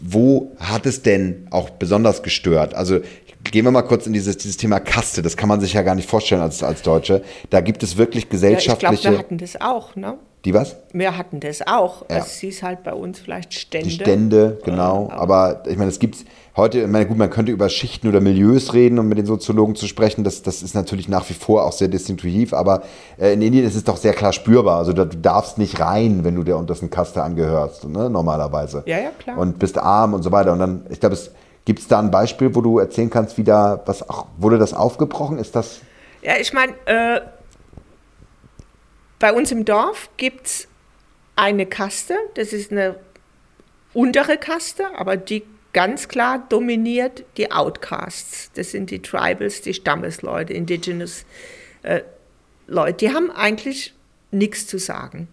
Wo 0.02 0.56
hat 0.60 0.86
es 0.86 1.02
denn 1.02 1.48
auch 1.50 1.70
besonders 1.72 2.24
gestört? 2.24 2.74
Also 2.74 3.00
gehen 3.44 3.66
wir 3.66 3.72
mal 3.72 3.82
kurz 3.82 4.08
in 4.08 4.14
dieses, 4.14 4.38
dieses 4.38 4.58
Thema 4.58 4.80
Kaste. 4.80 5.22
Das 5.22 5.38
kann 5.38 5.50
man 5.50 5.60
sich 5.60 5.74
ja 5.74 5.82
gar 5.82 5.96
nicht 5.96 6.10
vorstellen 6.10 6.42
als, 6.42 6.64
als 6.64 6.82
Deutsche. 6.82 7.24
Da 7.50 7.62
gibt 7.62 7.84
es 7.84 7.98
wirklich 7.98 8.30
gesellschaftliche. 8.30 8.86
Ja, 8.86 8.94
ich 8.94 9.02
glaube, 9.02 9.16
wir 9.16 9.20
hatten 9.20 9.38
das 9.38 9.60
auch, 9.60 9.96
ne? 9.96 10.18
Die 10.44 10.56
was? 10.56 10.76
Wir 10.92 11.18
hatten 11.18 11.40
das 11.40 11.62
auch. 11.68 12.04
Ja. 12.10 12.18
Es 12.18 12.40
hieß 12.40 12.64
halt 12.64 12.84
bei 12.84 12.94
uns 12.94 13.20
vielleicht 13.20 13.54
Stände. 13.54 13.88
Die 13.88 13.94
Stände, 13.94 14.60
genau. 14.64 15.08
Ja, 15.10 15.18
aber, 15.18 15.34
aber, 15.36 15.70
ich 15.70 15.78
meine, 15.78 15.90
es 15.90 16.00
gibt 16.00 16.18
heute, 16.56 16.82
ich 16.82 16.88
meine, 16.88 17.06
gut, 17.06 17.18
man 17.18 17.30
könnte 17.30 17.52
über 17.52 17.70
Schichten 17.70 18.08
oder 18.08 18.22
Milieus 18.22 18.74
reden, 18.74 18.98
um 18.98 19.08
mit 19.08 19.20
den 19.20 19.28
Soziologen 19.28 19.76
zu 19.76 19.86
sprechen. 19.86 20.24
Das, 20.24 20.42
das 20.42 20.64
ist 20.64 20.74
natürlich 20.74 21.08
nach 21.08 21.30
wie 21.30 21.36
vor 21.36 21.66
auch 21.66 21.74
sehr 21.74 21.90
distinktiv, 21.90 22.54
aber 22.54 22.82
äh, 23.20 23.34
in 23.34 23.42
Indien 23.44 23.66
ist 23.66 23.76
es 23.76 23.84
doch 23.84 23.98
sehr 23.98 24.14
klar 24.14 24.34
spürbar. 24.34 24.80
Also 24.80 24.94
du 24.94 25.06
darfst 25.06 25.60
nicht 25.60 25.80
rein, 25.80 26.24
wenn 26.24 26.34
du 26.34 26.44
der 26.44 26.58
untersten 26.58 26.90
Kaste 26.90 27.22
angehörst, 27.22 27.88
ne, 27.88 28.10
normalerweise. 28.10 28.82
Ja, 28.88 28.98
ja, 28.98 29.12
klar. 29.12 29.38
Und 29.38 29.60
bist 29.60 29.78
arm 29.78 30.16
und 30.16 30.24
so 30.24 30.32
weiter. 30.32 30.54
Und 30.54 30.60
dann, 30.60 30.86
ich 30.90 31.00
glaube, 31.00 31.14
es 31.14 31.32
gibt 31.66 31.80
es 31.80 31.88
da 31.88 32.00
ein 32.00 32.12
Beispiel, 32.12 32.56
wo 32.56 32.62
du 32.62 32.80
erzählen 32.80 33.10
kannst, 33.10 33.38
wie 33.38 33.44
da, 33.44 33.82
was 33.86 34.08
auch, 34.10 34.28
wurde 34.38 34.58
das 34.58 34.74
aufgebrochen? 34.74 35.38
Ist 35.38 35.56
das. 35.56 35.82
Ja, 36.22 36.38
ich 36.38 36.54
meine, 36.54 36.74
äh 36.86 37.22
bei 39.22 39.34
uns 39.34 39.52
im 39.52 39.66
Dorf 39.66 40.10
gibt 40.18 40.48
es 40.48 40.68
eine 41.36 41.68
Kaste, 41.68 42.16
das 42.34 42.54
ist 42.54 42.72
eine 42.72 42.96
untere 43.94 44.38
Kaste, 44.38 44.88
aber 44.98 45.16
die 45.16 45.44
ganz 45.74 46.08
klar 46.08 46.44
dominiert 46.50 47.24
die 47.38 47.52
Outcasts. 47.52 48.52
Das 48.56 48.72
sind 48.72 48.90
die 48.90 49.00
Tribals, 49.00 49.62
die 49.62 49.76
Stammesleute, 49.76 50.54
Indigenous 50.54 51.26
äh, 51.84 52.02
Leute. 52.66 53.06
Die 53.06 53.14
haben 53.14 53.30
eigentlich 53.30 53.94
nichts 54.32 54.66
zu 54.66 54.80
sagen, 54.80 55.28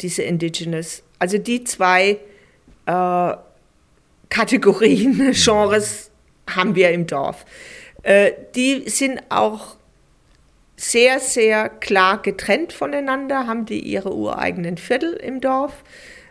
diese 0.00 0.22
Indigenous. 0.22 1.04
Also 1.20 1.38
die 1.38 1.62
zwei 1.62 2.18
äh, 2.86 3.34
Kategorien, 4.32 5.32
Genres 5.34 6.10
haben 6.48 6.74
wir 6.74 6.90
im 6.90 7.06
Dorf. 7.06 7.44
Äh, 8.02 8.32
die 8.54 8.88
sind 8.88 9.22
auch 9.28 9.76
sehr, 10.74 11.20
sehr 11.20 11.68
klar 11.68 12.22
getrennt 12.22 12.72
voneinander, 12.72 13.46
haben 13.46 13.66
die 13.66 13.80
ihre 13.80 14.14
ureigenen 14.14 14.78
Viertel 14.78 15.12
im 15.12 15.42
Dorf. 15.42 15.84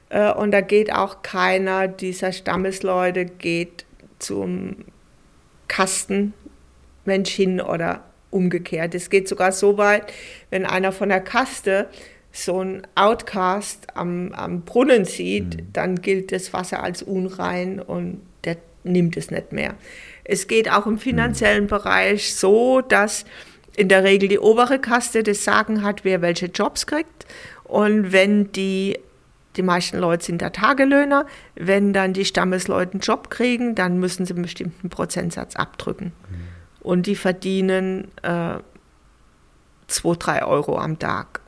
Äh, 0.10 0.34
und 0.34 0.49
da 0.49 0.62
geht 0.62 0.91
auch 0.91 1.22
keiner 1.22 1.88
dieser 1.88 2.32
Stammesleute 2.32 3.26
geht 3.26 3.86
zum 4.18 4.78
Kastenmensch 5.68 6.34
hin 7.30 7.62
oder 7.62 8.04
umgekehrt. 8.32 8.95
Es 8.95 9.12
geht 9.12 9.28
sogar 9.28 9.52
so 9.52 9.78
weit, 9.78 10.12
wenn 10.49 10.66
einer 10.66 10.91
von 10.91 11.10
der 11.10 11.22
Kaste 11.22 11.88
so 12.32 12.64
ein 12.64 12.88
Outcast 12.96 13.88
am, 13.96 14.32
am 14.34 14.62
Brunnen 14.62 15.06
sieht, 15.06 15.58
mhm. 15.58 15.74
dann 15.74 16.02
gilt 16.02 16.32
das 16.32 16.54
Wasser 16.54 16.82
als 16.84 17.04
unrein 17.04 17.80
und 17.80 18.22
der 18.44 18.58
nimmt 18.84 19.18
es 19.18 19.32
nicht 19.32 19.52
mehr. 19.52 19.76
Es 20.24 20.48
geht 20.48 20.72
auch 20.72 20.88
im 20.88 20.98
finanziellen 20.98 21.66
mhm. 21.66 21.70
Bereich 21.70 22.36
so, 22.36 22.82
dass 22.82 23.26
in 23.76 23.90
der 23.90 24.04
Regel 24.04 24.30
die 24.30 24.40
obere 24.40 24.80
Kaste 24.80 25.24
das 25.24 25.44
Sagen 25.44 25.84
hat, 25.84 26.04
wer 26.04 26.22
welche 26.22 26.48
Jobs 26.48 26.88
kriegt. 26.88 27.26
Und 27.64 28.12
wenn 28.12 28.52
die, 28.52 29.00
die 29.56 29.62
meisten 29.62 29.98
Leute 29.98 30.26
sind 30.26 30.42
da 30.42 30.50
Tagelöhner, 30.50 31.26
wenn 31.56 31.94
dann 31.94 32.14
die 32.14 32.26
Stammesleute 32.26 32.94
einen 32.94 33.02
Job 33.02 33.30
kriegen, 33.30 33.76
dann 33.76 33.98
müssen 33.98 34.26
sie 34.26 34.34
einen 34.34 34.44
bestimmten 34.44 34.90
Prozentsatz 34.90 35.56
abdrücken. 35.56 36.08
Mhm. 36.30 36.36
Und 36.82 37.06
die 37.06 37.16
verdienen 37.16 38.10
äh, 38.24 38.56
2, 39.88 40.16
3 40.16 40.46
Euro 40.46 40.78
am 40.78 41.00
Tag. 41.00 41.41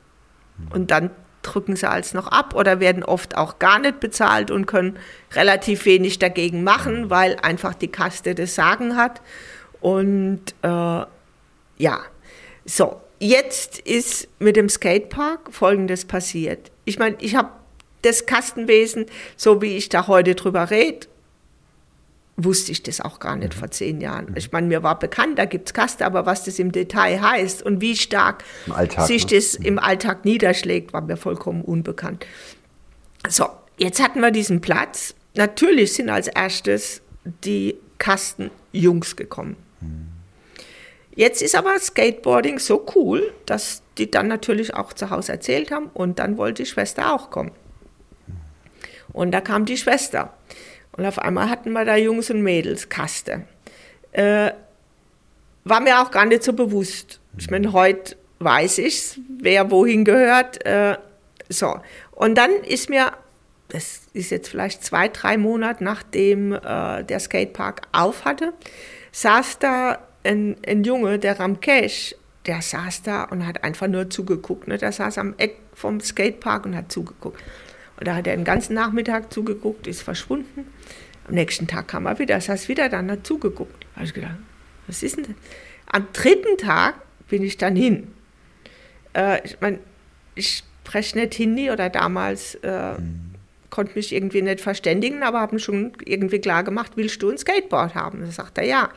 Und 0.72 0.92
dann 0.92 1.12
drücken 1.44 1.76
sie 1.76 1.90
als 1.90 2.14
noch 2.14 2.28
ab 2.28 2.56
oder 2.56 2.80
werden 2.80 3.04
oft 3.04 3.38
auch 3.38 3.60
gar 3.60 3.80
nicht 3.80 4.00
bezahlt 4.00 4.50
und 4.50 4.66
können 4.66 4.98
relativ 5.34 5.86
wenig 5.86 6.20
dagegen 6.20 6.64
machen, 6.64 7.04
mhm. 7.04 7.10
weil 7.10 7.36
einfach 7.42 7.74
die 7.74 7.90
Kaste 7.90 8.34
das 8.34 8.56
Sagen 8.56 8.96
hat. 8.96 9.22
Und 9.82 10.42
äh, 10.62 10.68
ja, 10.68 12.00
so, 12.66 13.02
jetzt 13.20 13.80
ist 13.80 14.30
mit 14.40 14.56
dem 14.56 14.70
Skatepark 14.70 15.54
Folgendes 15.54 16.06
passiert. 16.06 16.72
Ich 16.86 16.98
meine, 17.00 17.18
ich 17.20 17.36
habe 17.36 17.50
das 18.02 18.26
Kastenwesen, 18.26 19.06
so 19.36 19.62
wie 19.62 19.78
ich 19.78 19.90
da 19.90 20.08
heute 20.08 20.36
drüber 20.36 20.70
rede, 20.70 21.08
wusste 22.36 22.72
ich 22.72 22.82
das 22.84 23.00
auch 23.00 23.20
gar 23.20 23.36
nicht 23.36 23.56
mhm. 23.56 23.60
vor 23.60 23.72
zehn 23.72 24.02
Jahren. 24.02 24.32
Mhm. 24.32 24.38
Ich 24.38 24.52
meine, 24.52 24.68
mir 24.68 24.84
war 24.84 24.98
bekannt, 24.98 25.38
da 25.38 25.46
gibt 25.46 25.70
es 25.70 25.74
Kasten, 25.74 26.04
aber 26.04 26.26
was 26.26 26.44
das 26.44 26.60
im 26.60 26.72
Detail 26.72 27.22
heißt 27.22 27.64
und 27.64 27.82
wie 27.82 27.96
stark 27.96 28.44
Alltag, 28.70 29.08
sich 29.08 29.30
ne? 29.30 29.38
das 29.38 29.60
mhm. 29.60 29.66
im 29.66 29.80
Alltag 29.80 30.26
niederschlägt, 30.26 30.94
war 30.94 31.02
mir 31.02 31.18
vollkommen 31.18 31.62
unbekannt. 31.62 32.26
So, 33.28 33.48
jetzt 33.78 34.02
hatten 34.02 34.20
wir 34.22 34.32
diesen 34.32 34.62
Platz. 34.62 35.16
Natürlich 35.36 35.94
sind 35.94 36.10
als 36.10 36.28
erstes 36.28 37.02
die 37.44 37.76
Kastenjungs 38.00 39.16
gekommen. 39.16 39.56
Mhm. 39.82 40.08
Jetzt 41.16 41.44
ist 41.44 41.56
aber 41.56 41.78
Skateboarding 41.80 42.58
so 42.58 42.86
cool, 42.96 43.32
dass 43.46 43.84
die 44.00 44.10
dann 44.10 44.28
natürlich 44.28 44.74
auch 44.74 44.94
zu 44.94 45.12
Hause 45.12 45.34
erzählt 45.34 45.70
haben 45.70 45.92
und 45.94 46.18
dann 46.18 46.38
wollte 46.38 46.64
die 46.64 46.70
Schwester 46.70 47.14
auch 47.14 47.30
kommen. 47.30 47.52
Und 49.12 49.32
da 49.32 49.42
kam 49.42 49.66
die 49.66 49.78
Schwester. 49.78 50.34
Und 50.96 51.06
auf 51.06 51.20
einmal 51.20 51.50
hatten 51.50 51.72
wir 51.72 51.86
da 51.86 51.96
Jungs 51.96 52.30
und 52.30 52.42
Mädels, 52.42 52.90
Kaste. 52.90 53.44
Äh, 54.12 54.52
war 55.64 55.80
mir 55.80 56.02
auch 56.02 56.12
gar 56.12 56.26
nicht 56.26 56.44
so 56.44 56.54
bewusst. 56.54 57.20
Ich 57.38 57.50
meine, 57.50 57.74
heute 57.74 58.16
weiß 58.40 58.80
ich, 58.80 59.20
wer 59.40 59.72
wohin 59.72 60.06
gehört. 60.06 60.66
Äh, 60.66 60.98
so. 61.50 61.80
Und 62.12 62.36
dann 62.36 62.52
ist 62.52 62.90
mir, 62.90 63.14
das 63.70 64.02
ist 64.14 64.30
jetzt 64.30 64.50
vielleicht 64.50 64.84
zwei, 64.84 65.08
drei 65.08 65.38
Monate 65.38 65.84
nachdem 65.84 66.54
äh, 66.54 67.04
der 67.04 67.20
Skatepark 67.20 67.88
auf 67.92 68.26
hatte, 68.26 68.54
saß 69.12 69.60
da 69.60 70.00
ein, 70.24 70.58
ein 70.68 70.84
Junge, 70.84 71.20
der 71.20 71.40
Ramkesh, 71.40 72.16
der 72.46 72.62
saß 72.62 73.04
da 73.04 73.24
und 73.24 73.48
hat 73.48 73.64
einfach 73.64 73.88
nur 73.88 74.10
zugeguckt. 74.10 74.68
Ne? 74.68 74.78
Der 74.78 74.92
saß 74.92 75.18
am 75.18 75.34
Eck 75.38 75.58
vom 75.74 76.02
Skatepark 76.02 76.66
und 76.66 76.76
hat 76.76 76.92
zugeguckt. 76.92 77.42
Und 77.98 78.08
da 78.08 78.16
hat 78.16 78.28
er 78.28 78.36
den 78.36 78.44
ganzen 78.44 78.74
Nachmittag 78.74 79.32
zugeguckt, 79.32 79.88
ist 79.88 80.02
verschwunden. 80.02 80.68
Am 81.28 81.36
nächsten 81.36 81.68
Tag 81.68 81.88
kam 81.88 82.06
er 82.06 82.20
wieder, 82.20 82.40
saß 82.40 82.68
wieder 82.68 82.90
da 82.90 83.00
und 83.00 83.12
hat 83.12 83.26
zugeguckt. 83.26 83.84
Da 83.84 83.96
habe 83.98 84.06
ich 84.06 84.14
gedacht, 84.14 84.38
was 84.88 85.04
ist 85.04 85.18
denn 85.18 85.24
das? 85.24 85.36
Am 85.92 86.08
dritten 86.14 86.58
Tag 86.58 86.96
bin 87.28 87.44
ich 87.44 87.58
dann 87.58 87.76
hin. 87.76 88.14
Äh, 89.14 89.46
ich 89.46 89.62
meine, 89.62 89.80
ich 90.36 90.64
spreche 90.84 91.18
nicht 91.18 91.36
Hindi 91.36 91.72
oder 91.72 91.90
damals 91.90 92.56
äh, 92.56 92.94
mhm 92.94 93.34
konnte 93.74 93.96
mich 93.96 94.14
irgendwie 94.14 94.44
nicht 94.44 94.62
verständigen, 94.62 95.24
aber 95.24 95.40
habe 95.40 95.58
schon 95.58 95.94
irgendwie 96.06 96.38
klar 96.38 96.64
gemacht, 96.64 96.92
willst 96.94 97.24
du 97.24 97.32
ein 97.32 97.40
Skateboard 97.40 97.96
haben? 97.96 98.22
Da 98.22 98.28
sagt 98.28 98.60
er 98.60 98.66
ja. 98.66 98.90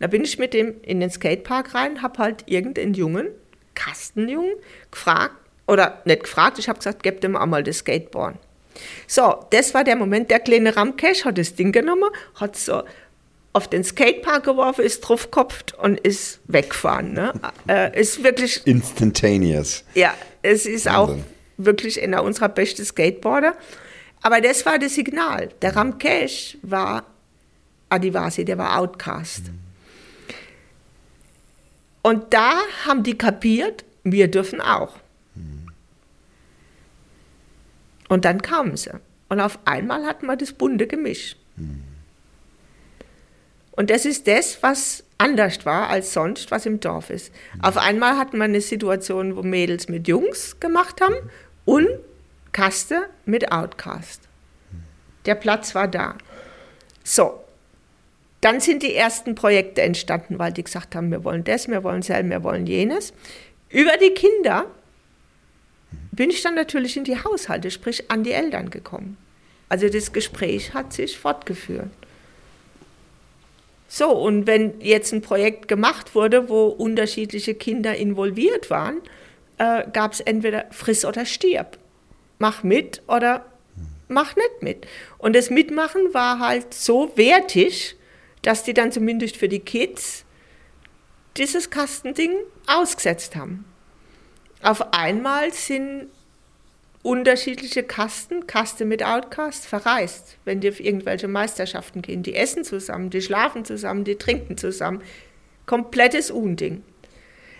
Da 0.00 0.08
bin 0.08 0.24
ich 0.24 0.36
mit 0.36 0.52
dem 0.52 0.74
in 0.82 0.98
den 0.98 1.10
Skatepark 1.10 1.74
rein, 1.76 2.02
habe 2.02 2.18
halt 2.18 2.42
irgendeinen 2.46 2.94
Jungen, 2.94 3.28
Kastenjungen, 3.76 4.50
gefragt, 4.90 5.36
oder 5.68 6.02
nicht 6.06 6.24
gefragt, 6.24 6.58
ich 6.58 6.68
habe 6.68 6.78
gesagt, 6.78 7.04
gebt 7.04 7.22
ihm 7.22 7.36
einmal 7.36 7.62
das 7.62 7.78
Skateboard. 7.78 8.36
So, 9.06 9.44
das 9.50 9.74
war 9.74 9.84
der 9.84 9.96
Moment, 9.96 10.30
der 10.30 10.40
kleine 10.40 10.76
Ramkesh 10.76 11.24
hat 11.24 11.38
das 11.38 11.54
Ding 11.54 11.72
genommen, 11.72 12.10
hat 12.34 12.56
so 12.56 12.82
auf 13.52 13.68
den 13.68 13.84
Skatepark 13.84 14.44
geworfen, 14.44 14.84
ist 14.84 15.00
draufgekopft 15.00 15.74
und 15.78 15.98
ist 16.00 16.40
weggefahren. 16.46 17.14
Ne? 17.14 17.32
äh, 17.68 17.98
ist 17.98 18.22
wirklich. 18.22 18.66
Instantaneous. 18.66 19.82
Ja, 19.94 20.14
es 20.42 20.66
ist 20.66 20.86
Wahnsinn. 20.86 20.94
auch 20.94 21.64
wirklich 21.64 22.02
einer 22.02 22.22
unserer 22.22 22.50
besten 22.50 22.84
Skateboarder. 22.84 23.54
Aber 24.22 24.40
das 24.40 24.66
war 24.66 24.78
das 24.78 24.94
Signal. 24.94 25.48
Der 25.62 25.74
Ramkesh 25.74 26.58
war 26.62 27.04
Adivasi, 27.88 28.44
der 28.44 28.58
war 28.58 28.78
Outcast. 28.78 29.42
Und 32.02 32.32
da 32.34 32.60
haben 32.84 33.02
die 33.02 33.16
kapiert, 33.16 33.84
wir 34.04 34.28
dürfen 34.28 34.60
auch. 34.60 34.96
Und 38.08 38.24
dann 38.24 38.42
kamen 38.42 38.76
sie. 38.76 38.92
Und 39.28 39.40
auf 39.40 39.58
einmal 39.64 40.04
hatten 40.04 40.26
wir 40.26 40.36
das 40.36 40.52
bunte 40.52 40.86
Gemisch. 40.86 41.36
Und 43.72 43.90
das 43.90 44.04
ist 44.06 44.26
das, 44.26 44.62
was 44.62 45.04
anders 45.18 45.64
war 45.66 45.88
als 45.88 46.12
sonst, 46.12 46.50
was 46.50 46.66
im 46.66 46.80
Dorf 46.80 47.10
ist. 47.10 47.32
Auf 47.62 47.76
einmal 47.76 48.16
hatten 48.16 48.38
wir 48.38 48.44
eine 48.44 48.60
Situation, 48.60 49.36
wo 49.36 49.42
Mädels 49.42 49.88
mit 49.88 50.08
Jungs 50.08 50.58
gemacht 50.60 51.00
haben 51.00 51.16
und 51.64 51.88
Kaste 52.52 53.08
mit 53.24 53.52
Outcast. 53.52 54.22
Der 55.26 55.34
Platz 55.34 55.74
war 55.74 55.88
da. 55.88 56.16
So, 57.04 57.40
dann 58.40 58.60
sind 58.60 58.82
die 58.82 58.94
ersten 58.94 59.34
Projekte 59.34 59.82
entstanden, 59.82 60.38
weil 60.38 60.52
die 60.52 60.64
gesagt 60.64 60.94
haben, 60.94 61.10
wir 61.10 61.24
wollen 61.24 61.44
das, 61.44 61.68
wir 61.68 61.82
wollen 61.82 62.02
selber, 62.02 62.30
wir 62.30 62.44
wollen 62.44 62.66
jenes. 62.66 63.12
Über 63.68 63.96
die 63.96 64.10
Kinder 64.10 64.66
bin 66.16 66.30
ich 66.30 66.42
dann 66.42 66.54
natürlich 66.54 66.96
in 66.96 67.04
die 67.04 67.22
Haushalte, 67.22 67.70
sprich 67.70 68.10
an 68.10 68.24
die 68.24 68.32
Eltern 68.32 68.70
gekommen. 68.70 69.16
Also 69.68 69.88
das 69.88 70.12
Gespräch 70.12 70.74
hat 70.74 70.92
sich 70.92 71.18
fortgeführt. 71.18 71.90
So, 73.88 74.10
und 74.10 74.46
wenn 74.46 74.80
jetzt 74.80 75.12
ein 75.12 75.22
Projekt 75.22 75.68
gemacht 75.68 76.14
wurde, 76.14 76.48
wo 76.48 76.66
unterschiedliche 76.66 77.54
Kinder 77.54 77.94
involviert 77.96 78.68
waren, 78.70 79.00
äh, 79.58 79.84
gab 79.92 80.12
es 80.12 80.20
entweder 80.20 80.66
friss 80.70 81.04
oder 81.04 81.24
stirb. 81.24 81.78
Mach 82.38 82.62
mit 82.62 83.02
oder 83.06 83.46
mach 84.08 84.36
nicht 84.36 84.62
mit. 84.62 84.86
Und 85.18 85.36
das 85.36 85.50
Mitmachen 85.50 86.12
war 86.12 86.40
halt 86.40 86.74
so 86.74 87.12
wertig, 87.16 87.96
dass 88.42 88.64
die 88.64 88.74
dann 88.74 88.92
zumindest 88.92 89.36
für 89.36 89.48
die 89.48 89.60
Kids 89.60 90.24
dieses 91.36 91.70
Kastending 91.70 92.32
ausgesetzt 92.66 93.36
haben. 93.36 93.64
Auf 94.66 94.92
einmal 94.92 95.52
sind 95.52 96.08
unterschiedliche 97.04 97.84
Kasten, 97.84 98.48
Kaste 98.48 98.84
mit 98.84 99.04
Outcast, 99.04 99.64
verreist, 99.64 100.38
wenn 100.44 100.58
die 100.58 100.68
auf 100.68 100.80
irgendwelche 100.80 101.28
Meisterschaften 101.28 102.02
gehen. 102.02 102.24
Die 102.24 102.34
essen 102.34 102.64
zusammen, 102.64 103.10
die 103.10 103.22
schlafen 103.22 103.64
zusammen, 103.64 104.02
die 104.02 104.16
trinken 104.16 104.58
zusammen. 104.58 105.02
Komplettes 105.66 106.32
Unding. 106.32 106.82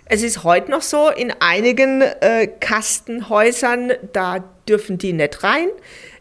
Es 0.07 0.25
ist 0.25 0.43
heute 0.43 0.69
noch 0.73 0.83
so, 0.83 1.09
in 1.09 1.33
einigen 1.39 2.03
äh, 2.03 2.49
Kastenhäusern, 2.59 3.93
da 4.13 4.41
dürfen 4.69 4.99
die 4.99 5.13
nicht 5.13 5.45
rein. 5.45 5.69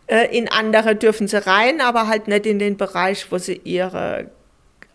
Äh, 0.06 0.38
in 0.38 0.52
andere 0.52 0.96
dürfen 0.96 1.28
sie 1.28 1.44
rein, 1.44 1.82
aber 1.82 2.08
halt 2.08 2.28
nicht 2.28 2.46
in 2.46 2.60
den 2.60 2.78
Bereich, 2.78 3.32
wo 3.32 3.40
sie 3.40 3.60
ihre 3.64 4.30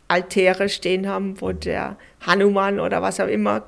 Altäre 0.07 0.68
stehen 0.68 1.09
haben, 1.09 1.41
wo 1.41 1.51
der 1.51 1.97
Hanuman 2.20 2.78
oder 2.78 3.03
was 3.03 3.18
auch 3.18 3.26
immer 3.26 3.64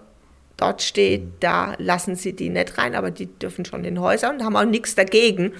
dort 0.62 0.82
steht, 0.82 1.22
da 1.40 1.74
lassen 1.78 2.14
sie 2.14 2.34
die 2.34 2.48
nicht 2.48 2.78
rein, 2.78 2.94
aber 2.94 3.10
die 3.10 3.26
dürfen 3.26 3.64
schon 3.64 3.84
in 3.84 4.00
Häuser 4.00 4.30
und 4.30 4.44
haben 4.44 4.56
auch 4.56 4.64
nichts 4.64 4.94
dagegen, 4.94 5.52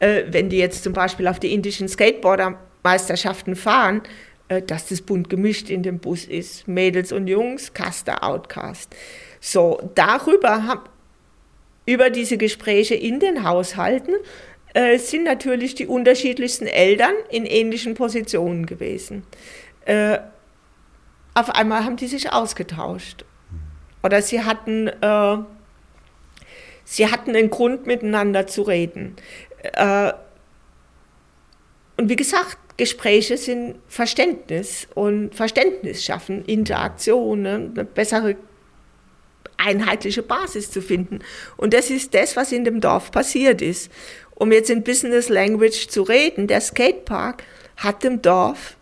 äh, 0.00 0.24
wenn 0.28 0.50
die 0.50 0.58
jetzt 0.58 0.84
zum 0.84 0.92
Beispiel 0.92 1.26
auf 1.28 1.40
die 1.40 1.54
indischen 1.54 1.88
Skateboarder-Meisterschaften 1.88 3.56
fahren, 3.56 4.02
äh, 4.48 4.60
dass 4.60 4.88
das 4.88 5.00
bunt 5.00 5.30
gemischt 5.30 5.70
in 5.70 5.82
dem 5.82 5.98
Bus 5.98 6.26
ist. 6.26 6.68
Mädels 6.68 7.10
und 7.10 7.26
Jungs, 7.26 7.72
Caster, 7.72 8.22
Outcast. 8.22 8.94
So, 9.40 9.90
darüber 9.94 10.66
haben, 10.66 10.82
über 11.86 12.10
diese 12.10 12.36
Gespräche 12.36 12.94
in 12.94 13.20
den 13.20 13.44
Haushalten 13.44 14.14
äh, 14.74 14.98
sind 14.98 15.24
natürlich 15.24 15.74
die 15.74 15.86
unterschiedlichsten 15.86 16.66
Eltern 16.66 17.14
in 17.30 17.46
ähnlichen 17.46 17.94
Positionen 17.94 18.66
gewesen. 18.66 19.22
Äh, 19.86 20.18
auf 21.34 21.50
einmal 21.50 21.84
haben 21.84 21.96
die 21.96 22.06
sich 22.06 22.32
ausgetauscht 22.32 23.24
oder 24.04 24.20
sie 24.20 24.44
hatten, 24.44 24.88
äh, 24.88 25.36
sie 26.84 27.10
hatten 27.10 27.34
einen 27.34 27.50
Grund, 27.50 27.86
miteinander 27.86 28.46
zu 28.46 28.62
reden. 28.62 29.16
Äh, 29.62 30.12
und 31.96 32.08
wie 32.10 32.16
gesagt, 32.16 32.58
Gespräche 32.76 33.38
sind 33.38 33.76
Verständnis 33.88 34.86
und 34.94 35.34
Verständnis 35.34 36.04
schaffen, 36.04 36.44
Interaktion, 36.44 37.42
ne? 37.42 37.70
eine 37.74 37.84
bessere 37.84 38.36
einheitliche 39.56 40.22
Basis 40.22 40.70
zu 40.70 40.82
finden. 40.82 41.20
Und 41.56 41.72
das 41.72 41.88
ist 41.88 42.12
das, 42.14 42.36
was 42.36 42.52
in 42.52 42.64
dem 42.64 42.80
Dorf 42.80 43.10
passiert 43.10 43.62
ist. 43.62 43.90
Um 44.34 44.52
jetzt 44.52 44.68
in 44.68 44.82
Business 44.82 45.28
Language 45.28 45.88
zu 45.88 46.02
reden, 46.02 46.48
der 46.48 46.60
Skatepark 46.60 47.44
hat 47.76 48.02
dem 48.02 48.20
Dorf 48.20 48.76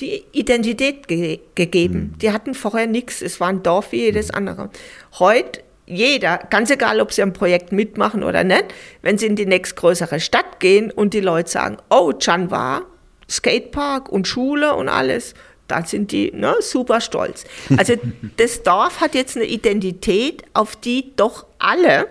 die 0.00 0.24
Identität 0.32 1.08
ge 1.08 1.40
gegeben. 1.54 2.12
Mhm. 2.12 2.18
Die 2.18 2.32
hatten 2.32 2.54
vorher 2.54 2.86
nichts. 2.86 3.22
Es 3.22 3.40
war 3.40 3.48
ein 3.48 3.62
Dorf 3.62 3.92
wie 3.92 4.02
jedes 4.02 4.28
mhm. 4.28 4.38
andere. 4.38 4.70
Heute 5.18 5.62
jeder, 5.88 6.38
ganz 6.50 6.70
egal, 6.70 7.00
ob 7.00 7.12
sie 7.12 7.22
am 7.22 7.32
Projekt 7.32 7.72
mitmachen 7.72 8.22
oder 8.22 8.44
nicht, 8.44 8.66
wenn 9.00 9.16
sie 9.16 9.26
in 9.26 9.36
die 9.36 9.46
nächstgrößere 9.46 10.20
Stadt 10.20 10.60
gehen 10.60 10.90
und 10.90 11.14
die 11.14 11.20
Leute 11.20 11.50
sagen, 11.50 11.78
oh, 11.88 12.12
Chanwa, 12.12 12.82
Skatepark 13.28 14.10
und 14.10 14.28
Schule 14.28 14.74
und 14.74 14.90
alles, 14.90 15.32
dann 15.66 15.86
sind 15.86 16.12
die 16.12 16.30
ne, 16.32 16.56
super 16.60 17.00
stolz. 17.00 17.44
Also 17.76 17.94
das 18.36 18.62
Dorf 18.62 19.00
hat 19.00 19.14
jetzt 19.14 19.36
eine 19.36 19.46
Identität, 19.46 20.44
auf 20.52 20.76
die 20.76 21.14
doch 21.16 21.46
alle 21.58 22.08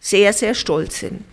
sehr, 0.00 0.32
sehr 0.32 0.54
stolz 0.54 1.00
sind. 1.00 1.24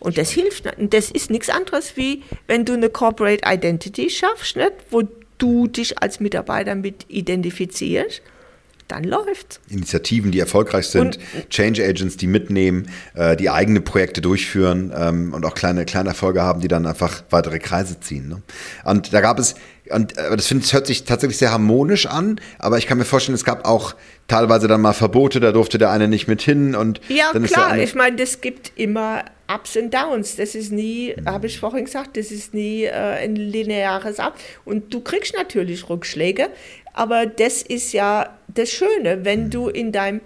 Und 0.00 0.18
das 0.18 0.30
hilft, 0.30 0.66
und 0.78 0.92
das 0.94 1.10
ist 1.10 1.30
nichts 1.30 1.50
anderes 1.50 1.96
wie, 1.96 2.22
wenn 2.46 2.64
du 2.64 2.72
eine 2.72 2.88
Corporate 2.90 3.42
Identity 3.46 4.10
schaffst, 4.10 4.56
nicht? 4.56 4.72
wo 4.90 5.02
du 5.38 5.66
dich 5.66 6.02
als 6.02 6.20
Mitarbeiter 6.20 6.74
mit 6.74 7.06
identifizierst, 7.08 8.22
dann 8.90 9.04
läuft's. 9.04 9.60
Initiativen, 9.68 10.32
die 10.32 10.40
erfolgreich 10.40 10.88
sind, 10.88 11.16
und, 11.16 11.50
Change 11.50 11.84
Agents, 11.84 12.16
die 12.16 12.26
mitnehmen, 12.26 12.90
äh, 13.14 13.36
die 13.36 13.50
eigene 13.50 13.80
Projekte 13.80 14.20
durchführen 14.20 14.92
ähm, 14.96 15.32
und 15.32 15.44
auch 15.44 15.54
kleine, 15.54 15.84
kleine 15.84 16.10
Erfolge 16.10 16.42
haben, 16.42 16.60
die 16.60 16.68
dann 16.68 16.86
einfach 16.86 17.22
weitere 17.30 17.58
Kreise 17.58 18.00
ziehen. 18.00 18.28
Ne? 18.28 18.42
Und 18.84 19.12
da 19.12 19.20
gab 19.20 19.38
es 19.38 19.54
und 19.90 20.16
äh, 20.16 20.36
das 20.36 20.46
finde 20.46 20.64
ich 20.64 20.72
hört 20.72 20.86
sich 20.86 21.04
tatsächlich 21.04 21.38
sehr 21.38 21.52
harmonisch 21.52 22.06
an, 22.06 22.40
aber 22.58 22.78
ich 22.78 22.86
kann 22.86 22.98
mir 22.98 23.04
vorstellen, 23.04 23.34
es 23.34 23.44
gab 23.44 23.66
auch 23.66 23.94
teilweise 24.28 24.68
dann 24.68 24.80
mal 24.80 24.92
Verbote, 24.92 25.40
da 25.40 25.52
durfte 25.52 25.78
der 25.78 25.90
eine 25.90 26.06
nicht 26.08 26.28
mit 26.28 26.42
hin 26.42 26.74
und 26.74 27.00
ja 27.08 27.32
klar, 27.32 27.76
ich 27.78 27.94
meine, 27.94 28.16
das 28.16 28.40
gibt 28.40 28.72
immer 28.76 29.24
Ups 29.52 29.76
und 29.76 29.92
Downs. 29.92 30.36
Das 30.36 30.54
ist 30.54 30.72
nie, 30.72 31.14
mhm. 31.16 31.26
habe 31.26 31.46
ich 31.46 31.58
vorhin 31.58 31.84
gesagt, 31.84 32.16
das 32.16 32.30
ist 32.30 32.54
nie 32.54 32.84
äh, 32.84 32.92
ein 32.92 33.36
lineares 33.36 34.20
Ab. 34.20 34.38
Und 34.64 34.92
du 34.94 35.00
kriegst 35.00 35.34
natürlich 35.36 35.88
Rückschläge, 35.88 36.48
aber 36.92 37.26
das 37.26 37.62
ist 37.62 37.92
ja 37.92 38.38
das 38.48 38.70
Schöne, 38.70 39.24
wenn 39.24 39.44
mhm. 39.44 39.50
du 39.50 39.68
in 39.68 39.92
deinem 39.92 40.20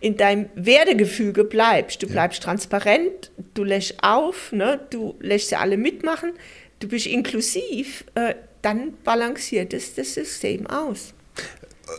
in 0.00 0.16
deinem 0.16 0.48
Werdegefüge 0.54 1.42
bleibst. 1.42 2.02
Du 2.04 2.06
bleibst 2.06 2.38
ja. 2.38 2.44
transparent, 2.44 3.32
du 3.54 3.64
lässt 3.64 3.96
auf, 4.00 4.52
ne? 4.52 4.78
du 4.90 5.16
lässt 5.18 5.48
sie 5.48 5.56
alle 5.56 5.76
mitmachen, 5.76 6.34
du 6.78 6.86
bist 6.86 7.06
inklusiv. 7.06 8.04
Äh, 8.14 8.36
dann 8.62 8.94
balanciert 9.04 9.72
es 9.72 9.94
das 9.94 10.14
System 10.14 10.66
aus. 10.68 11.14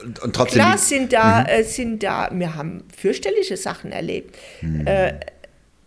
Und, 0.03 0.19
und 0.19 0.35
trotzdem 0.35 0.61
Klar 0.61 0.77
sind 0.77 1.13
da, 1.13 1.41
mhm. 1.41 1.45
äh, 1.47 1.63
sind 1.63 2.03
da, 2.03 2.29
wir 2.31 2.55
haben 2.55 2.83
fürchterliche 2.95 3.57
Sachen 3.57 3.91
erlebt. 3.91 4.35
Mhm. 4.61 4.87
Äh, 4.87 5.19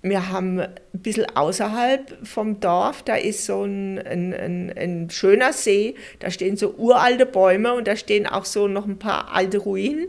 wir 0.03 0.31
haben 0.31 0.61
ein 0.61 0.75
bisschen 0.93 1.27
außerhalb 1.35 2.27
vom 2.27 2.59
Dorf, 2.59 3.03
da 3.05 3.15
ist 3.15 3.47
so 3.47 3.63
ein, 3.63 3.99
ein, 4.01 4.35
ein, 4.35 4.73
ein, 4.77 5.11
schöner 5.11 5.53
See, 5.53 5.95
da 6.19 6.31
stehen 6.31 6.57
so 6.57 6.75
uralte 6.75 7.25
Bäume 7.25 7.73
und 7.75 7.87
da 7.87 7.95
stehen 7.95 8.27
auch 8.27 8.45
so 8.45 8.67
noch 8.67 8.87
ein 8.87 8.99
paar 8.99 9.33
alte 9.33 9.59
Ruinen. 9.59 10.09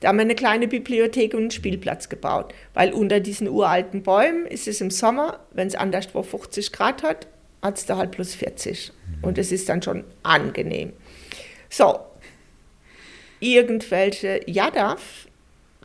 Da 0.00 0.08
haben 0.08 0.16
wir 0.16 0.22
eine 0.22 0.34
kleine 0.34 0.66
Bibliothek 0.66 1.34
und 1.34 1.40
einen 1.40 1.50
Spielplatz 1.50 2.08
gebaut, 2.08 2.54
weil 2.72 2.92
unter 2.92 3.20
diesen 3.20 3.48
uralten 3.48 4.02
Bäumen 4.02 4.46
ist 4.46 4.66
es 4.66 4.80
im 4.80 4.90
Sommer, 4.90 5.40
wenn 5.52 5.68
es 5.68 5.74
anderswo 5.74 6.22
50 6.22 6.72
Grad 6.72 7.02
hat, 7.02 7.26
hat 7.62 7.78
es 7.78 7.86
da 7.86 7.96
halt 7.96 8.10
plus 8.10 8.34
40. 8.34 8.92
Und 9.22 9.38
es 9.38 9.52
ist 9.52 9.68
dann 9.68 9.82
schon 9.82 10.04
angenehm. 10.22 10.92
So, 11.68 12.00
irgendwelche 13.40 14.40
Jadaf, 14.46 15.26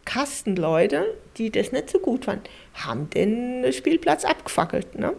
Kastenleute, 0.05 1.05
die 1.37 1.51
das 1.51 1.71
nicht 1.71 1.89
so 1.89 1.99
gut 1.99 2.25
fanden, 2.25 2.43
haben 2.85 3.09
den 3.09 3.71
Spielplatz 3.71 4.25
abgefackelt. 4.25 4.97
Ne? 4.97 5.13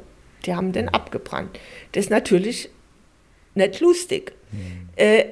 Die 0.47 0.55
haben 0.55 0.73
den 0.73 0.89
abgebrannt. 0.89 1.59
Das 1.93 2.05
ist 2.05 2.11
natürlich 2.11 2.71
nicht 3.55 3.81
lustig. 3.81 4.33
Mhm. 4.53 4.89
Äh, 4.97 5.25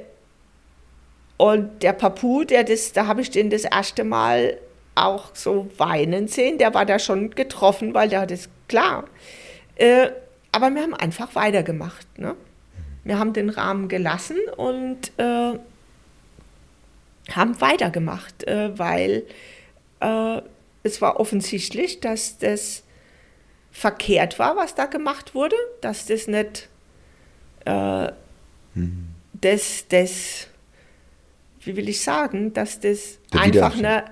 und 1.37 1.83
der 1.83 1.93
Papu, 1.93 2.45
der 2.45 2.65
das, 2.65 2.93
da 2.93 3.07
habe 3.07 3.21
ich 3.21 3.31
den 3.31 3.49
das 3.49 3.65
erste 3.65 4.05
Mal 4.05 4.59
auch 4.97 5.35
so 5.35 5.69
weinen 5.79 6.27
sehen, 6.27 6.59
der 6.59 6.75
war 6.75 6.85
da 6.85 6.99
schon 6.99 7.31
getroffen, 7.31 7.95
weil 7.95 8.09
der 8.09 8.23
hat 8.23 8.33
es 8.33 8.49
klar. 8.67 9.05
Äh, 9.77 10.09
aber 10.51 10.71
wir 10.71 10.83
haben 10.83 10.95
einfach 10.95 11.35
weitergemacht. 11.37 12.19
Ne? 12.19 12.35
Wir 13.05 13.19
haben 13.19 13.33
den 13.33 13.49
Rahmen 13.49 13.89
gelassen 13.89 14.39
und 14.57 15.13
äh, 15.19 15.59
haben 17.33 17.61
weitergemacht, 17.61 18.45
äh, 18.45 18.77
weil 18.77 19.23
äh, 20.01 20.43
es 20.89 21.01
war 21.01 21.21
offensichtlich, 21.21 22.01
dass 22.01 22.39
das 22.39 22.83
verkehrt 23.71 24.39
war, 24.39 24.57
was 24.57 24.75
da 24.75 24.87
gemacht 24.87 25.35
wurde, 25.35 25.57
dass 25.81 26.07
das 26.07 26.27
nicht 26.27 26.69
äh, 27.65 28.11
mhm. 28.75 29.09
das, 29.35 29.87
das, 29.89 30.49
wie 31.61 31.77
will 31.77 31.89
ich 31.89 32.01
sagen, 32.01 32.53
dass 32.53 32.81
das 32.81 33.19
Der 33.33 33.41
einfach 33.43 33.77
eine, 33.77 34.05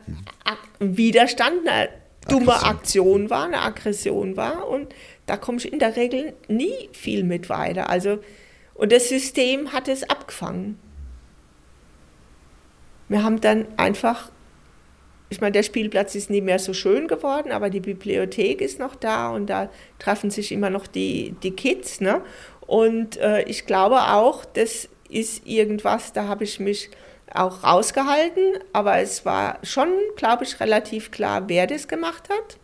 ein 0.45 0.97
Widerstand, 0.97 1.66
eine 1.66 1.89
dumme 2.29 2.53
Aggression. 2.53 2.77
Aktion 2.77 3.31
war, 3.31 3.45
eine 3.47 3.62
Aggression 3.62 4.37
war 4.37 4.68
und 4.68 4.95
da 5.27 5.37
komme 5.37 5.59
ich 5.59 5.72
in 5.72 5.79
der 5.79 5.97
Regel 5.97 6.35
nie 6.49 6.89
viel 6.93 7.24
mit 7.24 7.49
weiter. 7.49 7.91
Also, 7.91 8.18
Und 8.74 8.93
das 8.93 9.09
System 9.09 9.72
hat 9.72 9.89
es 9.89 10.09
abgefangen. 10.09 10.79
Wir 13.09 13.22
haben 13.22 13.41
dann 13.41 13.66
einfach, 13.77 14.31
ich 15.29 15.41
meine, 15.41 15.53
der 15.53 15.62
Spielplatz 15.62 16.14
ist 16.14 16.31
nie 16.31 16.41
mehr 16.41 16.59
so 16.59 16.72
schön 16.72 17.09
geworden, 17.09 17.51
aber 17.51 17.70
die 17.70 17.81
Bibliothek 17.81 18.61
ist 18.61 18.79
noch 18.79 18.95
da 18.95 19.31
und 19.31 19.47
da 19.47 19.70
treffen 19.99 20.31
sich 20.31 20.53
immer 20.53 20.70
noch 20.70 20.87
die, 20.87 21.35
die 21.43 21.51
Kids. 21.51 22.01
Ne? 22.01 22.22
Und 22.66 23.16
äh, 23.16 23.43
ich 23.43 23.66
glaube 23.66 23.97
auch, 24.12 24.45
das 24.45 24.89
ist 25.09 25.47
irgendwas, 25.47 26.12
da 26.12 26.29
habe 26.29 26.45
ich 26.45 26.61
mich 26.61 26.91
auch 27.33 27.64
rausgehalten, 27.64 28.59
aber 28.72 28.99
es 28.99 29.24
war 29.24 29.59
schon, 29.62 29.89
glaube 30.16 30.45
ich, 30.45 30.61
relativ 30.61 31.11
klar, 31.11 31.49
wer 31.49 31.66
das 31.66 31.89
gemacht 31.89 32.29
hat, 32.29 32.59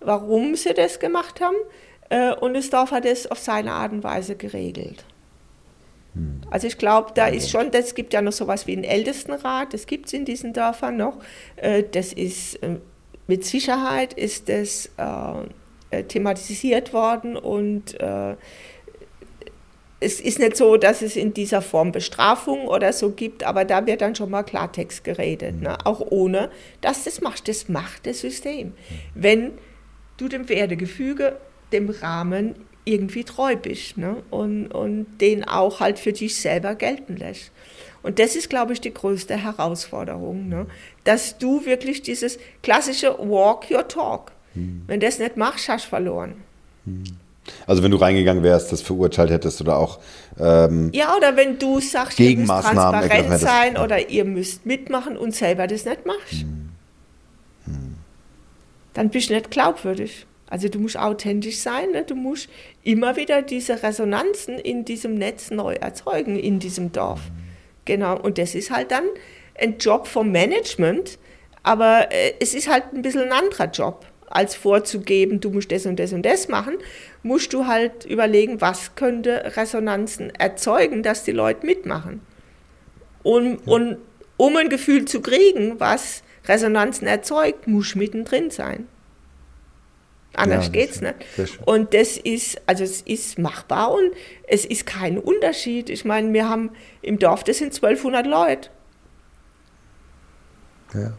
warum 0.00 0.56
sie 0.56 0.74
das 0.74 0.98
gemacht 0.98 1.40
haben. 1.40 1.56
Äh, 2.10 2.34
und 2.34 2.54
das 2.54 2.70
Dorf 2.70 2.90
hat 2.90 3.04
es 3.04 3.30
auf 3.30 3.38
seine 3.38 3.72
Art 3.72 3.92
und 3.92 4.02
Weise 4.02 4.36
geregelt. 4.36 5.04
Hm. 6.16 6.40
Also 6.50 6.66
ich 6.66 6.78
glaube, 6.78 7.12
da 7.14 7.26
ist 7.26 7.50
schon, 7.50 7.70
es 7.72 7.94
gibt 7.94 8.12
ja 8.12 8.22
noch 8.22 8.32
sowas 8.32 8.66
wie 8.66 8.72
einen 8.72 8.84
Ältestenrat, 8.84 9.74
das 9.74 9.86
gibt 9.86 10.06
es 10.06 10.12
in 10.14 10.24
diesen 10.24 10.52
Dörfern 10.52 10.96
noch. 10.96 11.18
Äh, 11.56 11.84
das 11.90 12.12
ist 12.12 12.56
äh, 12.62 12.76
mit 13.28 13.44
Sicherheit 13.44 14.12
ist 14.12 14.48
das 14.48 14.88
thematisiert 16.08 16.92
worden 16.92 17.36
und 17.36 17.96
es 19.98 20.20
ist 20.20 20.38
nicht 20.38 20.56
so, 20.56 20.76
dass 20.76 21.02
es 21.02 21.16
in 21.16 21.32
dieser 21.32 21.62
Form 21.62 21.92
Bestrafung 21.92 22.68
oder 22.68 22.92
so 22.92 23.10
gibt, 23.10 23.44
aber 23.44 23.64
da 23.64 23.86
wird 23.86 24.02
dann 24.02 24.14
schon 24.14 24.30
mal 24.30 24.42
Klartext 24.42 25.04
geredet, 25.04 25.62
ne? 25.62 25.78
auch 25.84 26.00
ohne, 26.00 26.50
dass 26.80 27.04
das 27.04 27.20
macht. 27.20 27.48
Das 27.48 27.68
macht 27.68 28.06
das 28.06 28.20
System. 28.20 28.74
Wenn 29.14 29.52
du 30.18 30.28
dem 30.28 30.48
Wertegefüge, 30.48 31.36
dem 31.72 31.88
Rahmen 31.88 32.54
irgendwie 32.86 33.24
treu 33.24 33.56
bist 33.56 33.98
ne? 33.98 34.16
und, 34.30 34.68
und 34.68 35.06
den 35.20 35.44
auch 35.44 35.80
halt 35.80 35.98
für 35.98 36.12
dich 36.12 36.36
selber 36.36 36.74
gelten 36.74 37.16
lässt. 37.16 37.50
Und 38.02 38.20
das 38.20 38.36
ist, 38.36 38.48
glaube 38.48 38.72
ich, 38.72 38.80
die 38.80 38.94
größte 38.94 39.36
Herausforderung, 39.36 40.48
ne? 40.48 40.66
dass 41.04 41.36
du 41.36 41.66
wirklich 41.66 42.02
dieses 42.02 42.38
klassische 42.62 43.18
Walk 43.18 43.70
your 43.70 43.86
Talk, 43.88 44.30
hm. 44.54 44.82
wenn 44.86 45.00
das 45.00 45.18
nicht 45.18 45.36
machst, 45.36 45.68
hast 45.68 45.86
du 45.86 45.88
verloren. 45.90 46.34
Hm. 46.84 47.02
Also 47.66 47.82
wenn 47.82 47.90
du 47.90 47.96
reingegangen 47.96 48.42
wärst, 48.42 48.72
das 48.72 48.82
verurteilt 48.82 49.30
hättest 49.30 49.60
oder 49.60 49.76
auch 49.76 50.00
ähm, 50.38 50.90
ja 50.92 51.16
oder 51.16 51.36
wenn 51.36 51.58
du 51.58 51.80
sagst, 51.80 52.18
ihr 52.18 52.36
müsst 52.36 52.48
transparent 52.48 53.38
sein 53.38 53.74
ja. 53.74 53.84
oder 53.84 54.08
ihr 54.08 54.24
müsst 54.24 54.66
mitmachen 54.66 55.16
und 55.16 55.32
selber 55.32 55.68
das 55.68 55.84
nicht 55.84 56.06
machst, 56.06 56.42
hm. 56.42 56.70
Hm. 57.64 57.94
dann 58.94 59.10
bist 59.10 59.30
du 59.30 59.34
nicht 59.34 59.50
glaubwürdig. 59.50 60.26
Also 60.48 60.68
du 60.68 60.78
musst 60.78 60.98
authentisch 60.98 61.58
sein, 61.58 61.90
ne? 61.90 62.04
du 62.04 62.14
musst 62.14 62.48
immer 62.84 63.16
wieder 63.16 63.42
diese 63.42 63.82
Resonanzen 63.82 64.58
in 64.58 64.84
diesem 64.84 65.14
Netz 65.14 65.50
neu 65.50 65.74
erzeugen 65.74 66.38
in 66.38 66.60
diesem 66.60 66.92
Dorf. 66.92 67.20
Genau 67.84 68.18
und 68.18 68.38
das 68.38 68.54
ist 68.54 68.70
halt 68.70 68.90
dann 68.90 69.04
ein 69.58 69.78
Job 69.78 70.06
vom 70.06 70.30
Management, 70.30 71.18
aber 71.62 72.12
äh, 72.12 72.34
es 72.38 72.54
ist 72.54 72.70
halt 72.70 72.92
ein 72.92 73.02
bisschen 73.02 73.22
ein 73.22 73.32
anderer 73.32 73.66
Job 73.66 74.06
als 74.28 74.54
vorzugeben, 74.54 75.40
du 75.40 75.50
musst 75.50 75.72
das 75.72 75.86
und 75.86 75.98
das 75.98 76.12
und 76.12 76.24
das 76.24 76.48
machen, 76.48 76.76
musst 77.22 77.52
du 77.52 77.66
halt 77.66 78.04
überlegen, 78.04 78.60
was 78.60 78.94
könnte 78.94 79.56
Resonanzen 79.56 80.34
erzeugen, 80.34 81.02
dass 81.02 81.24
die 81.24 81.32
Leute 81.32 81.64
mitmachen. 81.64 82.20
Und, 83.22 83.60
ja. 83.66 83.72
und 83.72 83.98
um 84.36 84.56
ein 84.56 84.68
Gefühl 84.68 85.04
zu 85.06 85.20
kriegen, 85.20 85.80
was 85.80 86.22
Resonanzen 86.46 87.06
erzeugt, 87.06 87.66
muss 87.66 87.94
mittendrin 87.94 88.50
sein. 88.50 88.86
Anders 90.36 90.66
ja, 90.66 90.72
geht's 90.72 91.00
nicht. 91.00 91.14
Und 91.64 91.94
das 91.94 92.16
ist, 92.16 92.60
also 92.66 92.84
es 92.84 93.00
ist 93.02 93.38
machbar 93.38 93.92
und 93.92 94.12
es 94.46 94.64
ist 94.64 94.86
kein 94.86 95.18
Unterschied. 95.18 95.90
Ich 95.90 96.04
meine, 96.04 96.32
wir 96.32 96.48
haben 96.48 96.70
im 97.02 97.18
Dorf, 97.18 97.42
das 97.44 97.58
sind 97.58 97.74
1200 97.74 98.26
Leute. 98.26 98.70
Ja. 100.94 101.12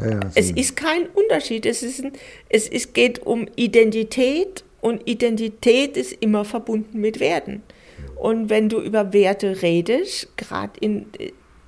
Ja, 0.00 0.20
es 0.34 0.50
ist 0.50 0.76
kein 0.76 1.06
Unterschied. 1.06 1.66
Es, 1.66 1.82
ist 1.82 2.02
ein, 2.02 2.12
es 2.48 2.68
ist, 2.68 2.94
geht 2.94 3.24
um 3.24 3.46
Identität 3.54 4.64
und 4.80 5.08
Identität 5.08 5.96
ist 5.96 6.12
immer 6.14 6.44
verbunden 6.44 7.00
mit 7.00 7.20
Werten. 7.20 7.62
Und 8.16 8.50
wenn 8.50 8.68
du 8.68 8.80
über 8.80 9.12
Werte 9.12 9.62
redest, 9.62 10.36
gerade 10.36 10.72
in, 10.80 11.06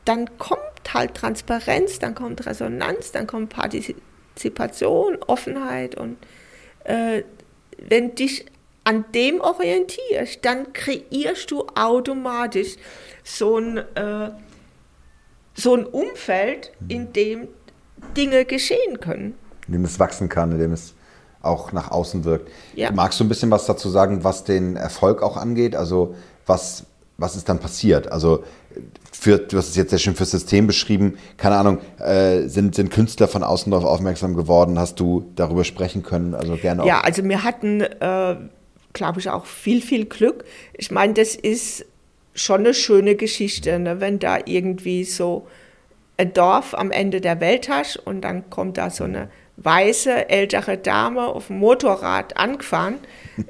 dann 0.04 0.38
kommt 0.38 0.60
halt 0.92 1.14
Transparenz, 1.14 1.98
dann 1.98 2.14
kommt 2.14 2.46
Resonanz, 2.46 3.12
dann 3.12 3.26
kommt 3.26 3.50
Partizipation, 3.50 5.16
Offenheit 5.26 5.94
und 5.94 6.16
äh, 6.86 7.22
wenn 7.78 8.14
dich 8.14 8.46
an 8.84 9.04
dem 9.14 9.40
orientierst, 9.40 10.44
dann 10.44 10.72
kreierst 10.72 11.50
du 11.50 11.66
automatisch 11.74 12.76
so 13.24 13.58
ein, 13.58 13.78
äh, 13.78 14.30
so 15.54 15.74
ein 15.74 15.84
Umfeld, 15.84 16.72
in 16.88 17.12
dem 17.12 17.48
Dinge 18.16 18.44
geschehen 18.44 19.00
können. 19.00 19.34
In 19.66 19.72
dem 19.72 19.84
es 19.84 19.98
wachsen 19.98 20.28
kann, 20.28 20.52
in 20.52 20.58
dem 20.58 20.72
es 20.72 20.94
auch 21.42 21.72
nach 21.72 21.90
außen 21.90 22.24
wirkt. 22.24 22.50
Ja. 22.74 22.92
Magst 22.92 23.18
du 23.18 23.24
ein 23.24 23.28
bisschen 23.28 23.50
was 23.50 23.66
dazu 23.66 23.88
sagen, 23.88 24.22
was 24.22 24.44
den 24.44 24.76
Erfolg 24.76 25.22
auch 25.22 25.36
angeht? 25.36 25.74
Also 25.74 26.14
was, 26.46 26.84
was 27.18 27.36
ist 27.36 27.48
dann 27.48 27.58
passiert? 27.58 28.10
Also 28.12 28.44
für, 29.12 29.38
du 29.38 29.56
hast 29.56 29.68
es 29.68 29.76
jetzt 29.76 29.90
sehr 29.90 29.98
schön 29.98 30.14
fürs 30.14 30.30
System 30.30 30.66
beschrieben, 30.66 31.18
keine 31.36 31.56
Ahnung, 31.56 31.78
äh, 31.98 32.48
sind, 32.48 32.74
sind 32.74 32.90
Künstler 32.90 33.28
von 33.28 33.42
außen 33.42 33.70
darauf 33.70 33.86
aufmerksam 33.86 34.34
geworden? 34.34 34.78
Hast 34.78 35.00
du 35.00 35.30
darüber 35.34 35.64
sprechen 35.64 36.02
können? 36.02 36.34
Also 36.34 36.56
gerne 36.56 36.82
auch. 36.82 36.86
Ja, 36.86 37.00
also 37.00 37.24
wir 37.24 37.42
hatten, 37.42 37.80
äh, 37.80 38.36
glaube 38.92 39.20
ich, 39.20 39.30
auch 39.30 39.46
viel, 39.46 39.80
viel 39.80 40.04
Glück. 40.04 40.44
Ich 40.74 40.90
meine, 40.90 41.14
das 41.14 41.34
ist 41.34 41.86
schon 42.34 42.60
eine 42.60 42.74
schöne 42.74 43.16
Geschichte, 43.16 43.78
ne? 43.78 44.00
wenn 44.00 44.18
da 44.18 44.38
irgendwie 44.44 45.04
so 45.04 45.46
ein 46.18 46.32
Dorf 46.34 46.74
am 46.74 46.90
Ende 46.90 47.20
der 47.20 47.40
Welt 47.40 47.68
hast 47.68 47.96
und 47.96 48.22
dann 48.22 48.50
kommt 48.50 48.76
da 48.76 48.90
so 48.90 49.04
eine 49.04 49.30
weiße 49.56 50.28
ältere 50.28 50.76
Dame 50.76 51.26
auf 51.26 51.48
dem 51.48 51.58
Motorrad 51.58 52.36
angefahren. 52.36 52.98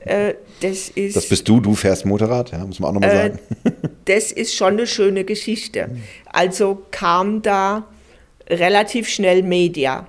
Äh, 0.04 0.34
das 0.60 0.88
ist. 0.88 1.16
Das 1.16 1.28
bist 1.28 1.48
du, 1.48 1.60
du 1.60 1.74
fährst 1.74 2.06
Motorrad, 2.06 2.52
ja, 2.52 2.64
muss 2.64 2.80
man 2.80 2.90
auch 2.90 2.94
nochmal 2.94 3.10
äh, 3.10 3.22
sagen. 3.22 3.38
das 4.04 4.32
ist 4.32 4.54
schon 4.54 4.74
eine 4.74 4.86
schöne 4.86 5.24
Geschichte. 5.24 5.90
Also 6.32 6.82
kam 6.90 7.42
da 7.42 7.86
relativ 8.48 9.08
schnell 9.08 9.42
Media. 9.42 10.06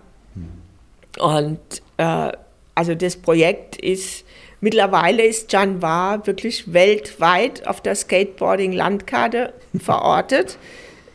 Und 1.19 1.59
äh, 1.97 2.31
also 2.75 2.93
das 2.93 3.17
Projekt 3.17 3.77
ist, 3.77 4.23
mittlerweile 4.61 5.23
ist 5.23 5.51
Janvar 5.51 6.25
wirklich 6.27 6.71
weltweit 6.73 7.67
auf 7.67 7.81
der 7.81 7.95
Skateboarding-Landkarte 7.95 9.53
verortet. 9.79 10.57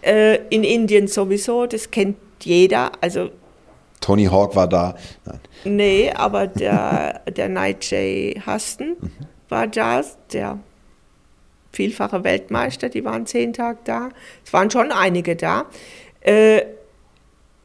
Äh, 0.03 0.41
in 0.51 0.65
Indien 0.65 1.07
sowieso, 1.07 1.67
das 1.67 1.93
kennt 1.93 2.17
jeder. 2.43 2.91
Also 3.01 3.31
Tony 4.03 4.27
Hawk 4.27 4.55
war 4.55 4.69
da. 4.69 4.95
Nein. 5.25 5.41
Nee, 5.65 6.13
aber 6.13 6.47
der, 6.47 7.21
der 7.21 7.49
Nigel 7.49 8.35
Huston 8.45 8.97
mhm. 9.01 9.11
war 9.49 9.67
da, 9.67 10.03
der 10.33 10.59
vielfache 11.73 12.23
Weltmeister, 12.23 12.91
die 12.91 13.05
waren 13.05 13.25
zehn 13.25 13.55
Tage 13.55 13.79
da. 13.85 14.11
Es 14.45 14.53
waren 14.53 14.71
schon 14.71 14.93
einige 14.93 15.37
da. 15.37 15.65
Äh, 16.21 16.63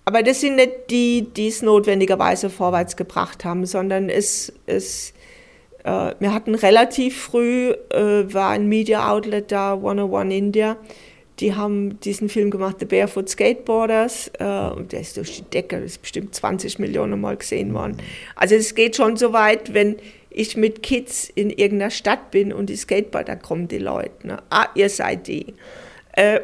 aber 0.06 0.24
das 0.24 0.40
sind 0.40 0.56
nicht 0.56 0.90
die, 0.90 1.28
die 1.36 1.50
es 1.50 1.62
notwendigerweise 1.62 2.50
vorwärts 2.50 2.96
gebracht 2.96 3.44
haben, 3.44 3.66
sondern 3.66 4.08
es, 4.08 4.54
es 4.66 5.14
äh, 5.84 6.14
wir 6.20 6.34
hatten 6.34 6.56
relativ 6.56 7.22
früh, 7.22 7.72
äh, 7.90 8.34
war 8.34 8.52
ein 8.52 8.68
Media 8.68 9.12
Outlet 9.12 9.52
da, 9.52 9.74
101 9.74 10.34
India, 10.34 10.78
die 11.40 11.56
haben 11.56 12.00
diesen 12.00 12.30
Film 12.30 12.50
gemacht, 12.50 12.78
The 12.80 12.86
Barefoot 12.86 13.30
Skateboarders. 13.30 14.32
Äh, 14.40 14.70
und 14.72 14.92
der 14.92 15.02
ist 15.02 15.18
durch 15.18 15.38
die 15.38 15.44
Decke, 15.44 15.78
das 15.78 15.92
ist 15.92 16.02
bestimmt 16.02 16.34
20 16.34 16.80
Millionen 16.80 17.20
Mal 17.22 17.38
gesehen 17.38 17.74
worden. 17.74 17.98
Also 18.36 18.56
es 18.56 18.74
geht 18.76 18.96
schon 18.96 19.18
so 19.18 19.34
weit, 19.34 19.74
wenn 19.74 19.98
ich 20.30 20.58
mit 20.58 20.84
Kids 20.84 21.30
in 21.34 21.50
irgendeiner 21.50 21.92
Stadt 21.92 22.32
bin 22.32 22.54
und 22.54 22.70
die 22.70 22.76
Skateboarder 22.76 23.36
kommen 23.36 23.68
die 23.68 23.80
Leute. 23.80 24.28
Ne? 24.28 24.42
Ah, 24.50 24.68
ihr 24.76 24.90
seid 24.90 25.28
die. 25.28 25.54
Äh, 26.14 26.40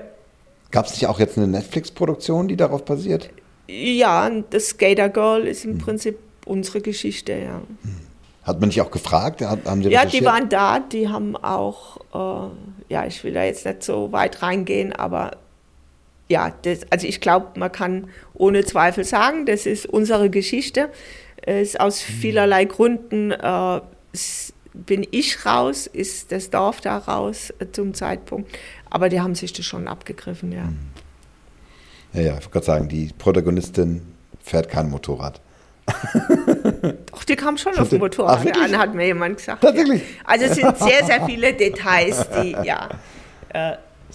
Gab 0.72 0.86
es 0.86 0.94
nicht 0.94 1.08
auch 1.08 1.20
jetzt 1.20 1.38
eine 1.38 1.48
Netflix-Produktion, 1.48 2.48
die 2.48 2.56
darauf 2.56 2.86
basiert? 2.86 3.30
Ja, 3.68 4.30
das 4.50 4.70
Skater 4.70 5.10
Girl 5.10 5.46
ist 5.46 5.66
im 5.66 5.74
hm. 5.74 5.78
Prinzip 5.80 6.18
unsere 6.46 6.82
Geschichte, 6.82 7.34
ja. 7.34 7.62
Hm. 7.84 8.13
Hat 8.44 8.60
man 8.60 8.70
dich 8.70 8.82
auch 8.82 8.92
gefragt? 8.92 9.42
Haben 9.42 9.84
Sie 9.84 9.90
ja, 9.90 10.06
die 10.06 10.26
waren 10.26 10.50
da, 10.50 10.80
die 10.80 11.08
haben 11.08 11.38
auch, 11.38 11.98
äh, 12.14 12.94
ja, 12.94 13.06
ich 13.06 13.24
will 13.24 13.34
da 13.34 13.44
jetzt 13.44 13.66
nicht 13.66 13.84
so 13.84 14.12
weit 14.12 14.42
reingehen, 14.42 14.92
aber 14.92 15.38
ja, 16.28 16.54
das, 16.64 16.80
also 16.90 17.08
ich 17.08 17.22
glaube, 17.22 17.58
man 17.58 17.72
kann 17.72 18.10
ohne 18.34 18.66
Zweifel 18.66 19.06
sagen, 19.06 19.46
das 19.46 19.66
ist 19.66 19.86
unsere 19.86 20.30
Geschichte. 20.30 20.90
Es 21.38 21.76
aus 21.76 22.08
mhm. 22.08 22.14
vielerlei 22.14 22.66
Gründen 22.66 23.32
äh, 23.32 23.82
bin 24.74 25.08
ich 25.12 25.46
raus, 25.46 25.88
ist 25.88 26.32
das 26.32 26.50
Dorf 26.50 26.82
da 26.82 26.98
raus 26.98 27.54
äh, 27.60 27.68
zum 27.72 27.94
Zeitpunkt. 27.94 28.52
Aber 28.90 29.10
die 29.10 29.22
haben 29.22 29.36
sich 29.36 29.54
das 29.54 29.66
schon 29.66 29.88
abgegriffen, 29.88 30.52
ja. 30.52 30.66
Mhm. 30.66 30.80
Ja, 32.14 32.22
ja, 32.22 32.28
ich 32.28 32.34
wollte 32.34 32.50
gerade 32.50 32.66
sagen, 32.66 32.90
die 32.90 33.10
Protagonistin 33.18 34.02
fährt 34.42 34.70
kein 34.70 34.90
Motorrad. 34.90 35.42
Doch, 37.12 37.24
die 37.24 37.36
kam 37.36 37.58
schon 37.58 37.78
auf 37.78 37.90
dem 37.90 38.00
Motorrad 38.00 38.46
Ach, 38.56 38.64
an, 38.64 38.78
hat 38.78 38.94
mir 38.94 39.06
jemand 39.06 39.38
gesagt. 39.38 39.62
Tatsächlich? 39.64 40.02
Ja. 40.02 40.08
Also 40.26 40.46
es 40.46 40.56
sind 40.56 40.78
sehr, 40.78 41.06
sehr 41.06 41.26
viele 41.26 41.54
Details, 41.54 42.28
die, 42.42 42.52
ja, 42.64 42.90
äh, 43.54 43.74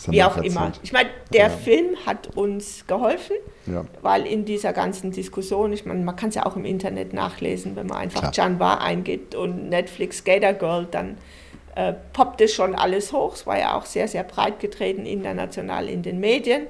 wie 0.08 0.22
auch 0.22 0.36
immer. 0.36 0.72
Ich 0.82 0.92
meine, 0.92 1.08
der 1.32 1.48
Ja. 1.48 1.50
Film 1.50 1.96
hat 2.06 2.36
uns 2.36 2.86
geholfen, 2.86 3.36
Ja. 3.66 3.84
weil 4.02 4.26
in 4.26 4.44
dieser 4.44 4.72
ganzen 4.72 5.10
Diskussion, 5.12 5.72
ich 5.72 5.86
meine, 5.86 6.04
man 6.04 6.14
kann 6.14 6.28
es 6.28 6.34
ja 6.36 6.46
auch 6.46 6.56
im 6.56 6.64
Internet 6.64 7.12
nachlesen, 7.14 7.74
wenn 7.74 7.86
man 7.86 7.98
einfach 7.98 8.20
Klar. 8.20 8.32
Jan 8.34 8.58
Bar 8.58 8.80
eingibt 8.82 9.34
und 9.34 9.68
Netflix 9.70 10.22
Gator 10.24 10.52
Girl, 10.52 10.86
dann 10.90 11.16
äh, 11.74 11.94
poppt 12.12 12.40
es 12.42 12.52
schon 12.52 12.74
alles 12.74 13.12
hoch. 13.12 13.34
Es 13.34 13.46
war 13.46 13.58
ja 13.58 13.76
auch 13.76 13.86
sehr, 13.86 14.08
sehr 14.08 14.24
breit 14.24 14.60
getreten 14.60 15.06
international 15.06 15.88
in 15.88 16.02
den 16.02 16.20
Medien, 16.20 16.66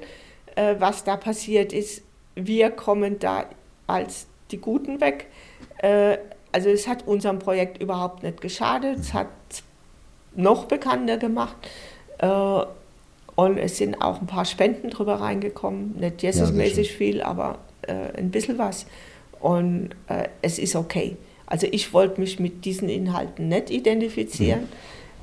äh, 0.55 0.75
was 0.79 1.03
da 1.03 1.17
passiert 1.17 1.73
ist. 1.73 2.01
Wir 2.35 2.69
kommen 2.71 3.19
da 3.19 3.45
als 3.85 4.27
die 4.51 4.57
Guten 4.59 5.01
weg. 5.01 5.27
Äh, 5.79 6.17
also 6.51 6.69
es 6.69 6.87
hat 6.87 7.07
unserem 7.07 7.39
Projekt 7.39 7.81
überhaupt 7.81 8.23
nicht 8.23 8.41
geschadet, 8.41 8.99
es 8.99 9.13
hat 9.13 9.27
noch 10.35 10.65
bekannter 10.65 11.17
gemacht. 11.17 11.55
Äh, 12.19 12.27
und 13.35 13.57
es 13.57 13.77
sind 13.77 14.01
auch 14.01 14.19
ein 14.19 14.27
paar 14.27 14.45
Spenden 14.45 14.89
drüber 14.89 15.15
reingekommen. 15.15 15.95
Nicht 15.97 16.21
Ja, 16.21 16.29
Jesus-mäßig 16.29 16.91
viel, 16.91 17.21
aber 17.21 17.59
äh, 17.83 18.17
ein 18.17 18.31
bisschen 18.31 18.57
was. 18.57 18.85
Und 19.39 19.91
es 20.41 20.59
ist 20.59 20.75
okay. 20.75 21.15
Also 21.45 21.65
ich 21.71 21.93
wollte 21.93 22.19
mich 22.19 22.41
mit 22.41 22.65
diesen 22.65 22.89
Inhalten 22.89 23.47
nicht 23.47 23.69
identifizieren. 23.69 24.67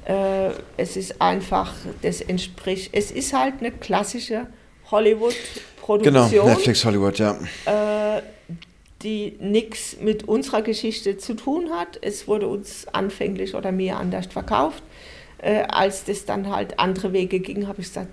Äh, 0.07 0.51
es 0.77 0.97
ist 0.97 1.21
einfach, 1.21 1.75
das 2.03 2.21
entspricht, 2.21 2.91
es 2.93 3.11
ist 3.11 3.33
halt 3.33 3.55
eine 3.59 3.73
klassische 3.73 4.35
Genau, 4.35 4.93
Hollywood-Produktion 4.93 6.47
Netflix 6.47 6.85
Hollywood, 6.85 7.19
ja. 7.19 7.37
äh, 7.67 8.23
die 9.07 9.37
nichts 9.41 9.97
mit 10.01 10.25
unserer 10.29 10.63
Geschichte 10.63 11.17
zu 11.17 11.35
tun 11.35 11.71
hat. 11.71 11.99
Es 12.03 12.27
wurde 12.27 12.49
uns 12.49 12.87
anfänglich 12.93 13.55
oder 13.55 13.71
mir 13.71 13.97
anders 13.97 14.27
verkauft. 14.27 14.83
Äh, 15.39 15.63
als 15.69 16.05
das 16.05 16.25
dann 16.25 16.51
halt 16.51 16.81
andere 16.81 17.13
Wege 17.13 17.39
ging, 17.39 17.69
habe 17.69 17.81
ich 17.81 17.87
gesagt, 17.87 18.09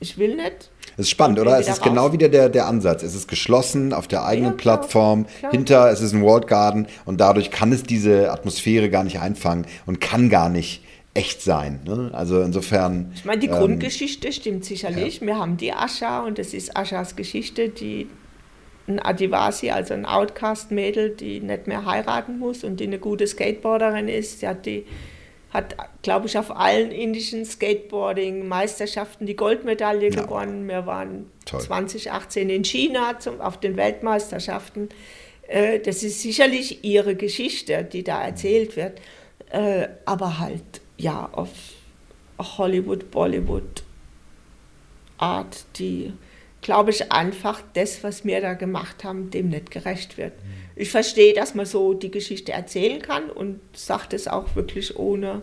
ich 0.00 0.16
will 0.16 0.34
nicht. 0.36 0.70
Es 0.96 1.00
ist 1.06 1.10
spannend, 1.10 1.38
oder? 1.38 1.58
Es 1.58 1.68
ist 1.68 1.82
genau 1.82 2.04
raus. 2.04 2.12
wieder 2.12 2.28
der, 2.30 2.48
der 2.48 2.66
Ansatz. 2.66 3.02
Es 3.02 3.14
ist 3.14 3.28
geschlossen 3.28 3.92
auf 3.92 4.08
der 4.08 4.24
eigenen 4.24 4.52
Ja, 4.52 4.56
klar, 4.56 4.78
Plattform. 4.78 5.26
klar. 5.38 5.52
Hinter, 5.52 5.90
es 5.90 6.00
ist 6.00 6.14
ein 6.14 6.22
World 6.22 6.46
Garden 6.46 6.86
und 7.04 7.20
dadurch 7.20 7.50
kann 7.50 7.72
es 7.72 7.82
diese 7.82 8.32
Atmosphäre 8.32 8.88
gar 8.88 9.04
nicht 9.04 9.20
einfangen 9.20 9.66
und 9.84 10.00
kann 10.00 10.30
gar 10.30 10.48
nicht 10.48 10.82
echt 11.12 11.42
sein. 11.42 11.80
Ne? 11.84 12.10
Also 12.14 12.40
insofern. 12.40 13.12
Ich 13.14 13.24
meine, 13.26 13.40
die 13.40 13.48
ähm, 13.48 13.54
Grundgeschichte 13.54 14.32
stimmt 14.32 14.64
sicherlich. 14.64 15.20
Wir 15.20 15.38
haben 15.38 15.58
die 15.58 15.72
Ascha 15.72 16.20
und 16.20 16.38
das 16.38 16.54
ist 16.54 16.76
Aschas 16.76 17.14
Geschichte, 17.14 17.68
die 17.68 18.08
ein 18.86 18.98
Adivasi, 19.00 19.70
also 19.70 19.94
ein 19.94 20.04
Outcast-Mädel, 20.06 21.10
die 21.10 21.40
nicht 21.40 21.66
mehr 21.66 21.86
heiraten 21.86 22.38
muss 22.38 22.64
und 22.64 22.80
die 22.80 22.84
eine 22.86 22.98
gute 22.98 23.26
Skateboarderin 23.26 24.08
ist. 24.08 24.40
Sie 24.40 24.48
hat, 24.48 24.66
die, 24.66 24.84
hat 25.52 25.74
glaube 26.02 26.26
ich, 26.26 26.36
auf 26.38 26.54
allen 26.54 26.90
indischen 26.90 27.44
Skateboarding-Meisterschaften 27.44 29.26
die 29.26 29.36
Goldmedaille 29.36 30.10
Ja. 30.10 30.22
gewonnen. 30.22 30.68
Wir 30.68 30.86
waren 30.86 31.30
Toll. 31.46 31.60
2018 31.60 32.50
in 32.50 32.64
China 32.64 33.18
zum, 33.18 33.40
auf 33.40 33.58
den 33.58 33.76
Weltmeisterschaften. 33.76 34.88
Äh, 35.48 35.80
das 35.80 36.02
ist 36.02 36.20
sicherlich 36.22 36.84
ihre 36.84 37.14
Geschichte, 37.14 37.84
die 37.84 38.02
da 38.04 38.22
erzählt 38.22 38.76
wird. 38.76 39.00
Äh, 39.50 39.88
aber 40.04 40.38
halt, 40.38 40.62
ja, 40.96 41.28
auf 41.32 41.50
Hollywood, 42.38 43.10
Bollywood 43.10 43.82
Art, 45.18 45.64
die, 45.78 46.12
glaube 46.64 46.90
ich, 46.90 47.12
einfach 47.12 47.60
das, 47.74 48.02
was 48.02 48.24
wir 48.24 48.40
da 48.40 48.54
gemacht 48.54 49.04
haben, 49.04 49.30
dem 49.30 49.50
nicht 49.50 49.70
gerecht 49.70 50.16
wird. 50.16 50.32
Ich 50.74 50.90
verstehe, 50.90 51.34
dass 51.34 51.54
man 51.54 51.66
so 51.66 51.92
die 51.92 52.10
Geschichte 52.10 52.52
erzählen 52.52 53.02
kann 53.02 53.28
und 53.30 53.60
sagt 53.74 54.14
es 54.14 54.26
auch 54.26 54.56
wirklich 54.56 54.96
ohne, 54.98 55.42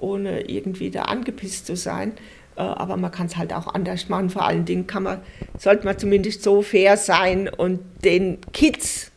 ohne 0.00 0.50
irgendwie 0.50 0.90
da 0.90 1.02
angepisst 1.02 1.66
zu 1.66 1.76
sein. 1.76 2.12
Äh, 2.56 2.62
Aber 2.62 2.96
man 2.96 3.12
kann 3.12 3.26
es 3.26 3.36
halt 3.36 3.52
auch 3.52 3.72
anders 3.72 4.08
machen. 4.08 4.30
Vor 4.30 4.44
allen 4.44 4.64
Dingen 4.64 4.88
kann 4.88 5.04
man, 5.04 5.20
sollte 5.56 5.84
man 5.84 5.96
zumindest 5.96 6.42
so 6.42 6.60
fair 6.60 6.96
sein 6.96 7.48
und 7.48 7.78
den 8.04 8.38
Kids 8.52 9.12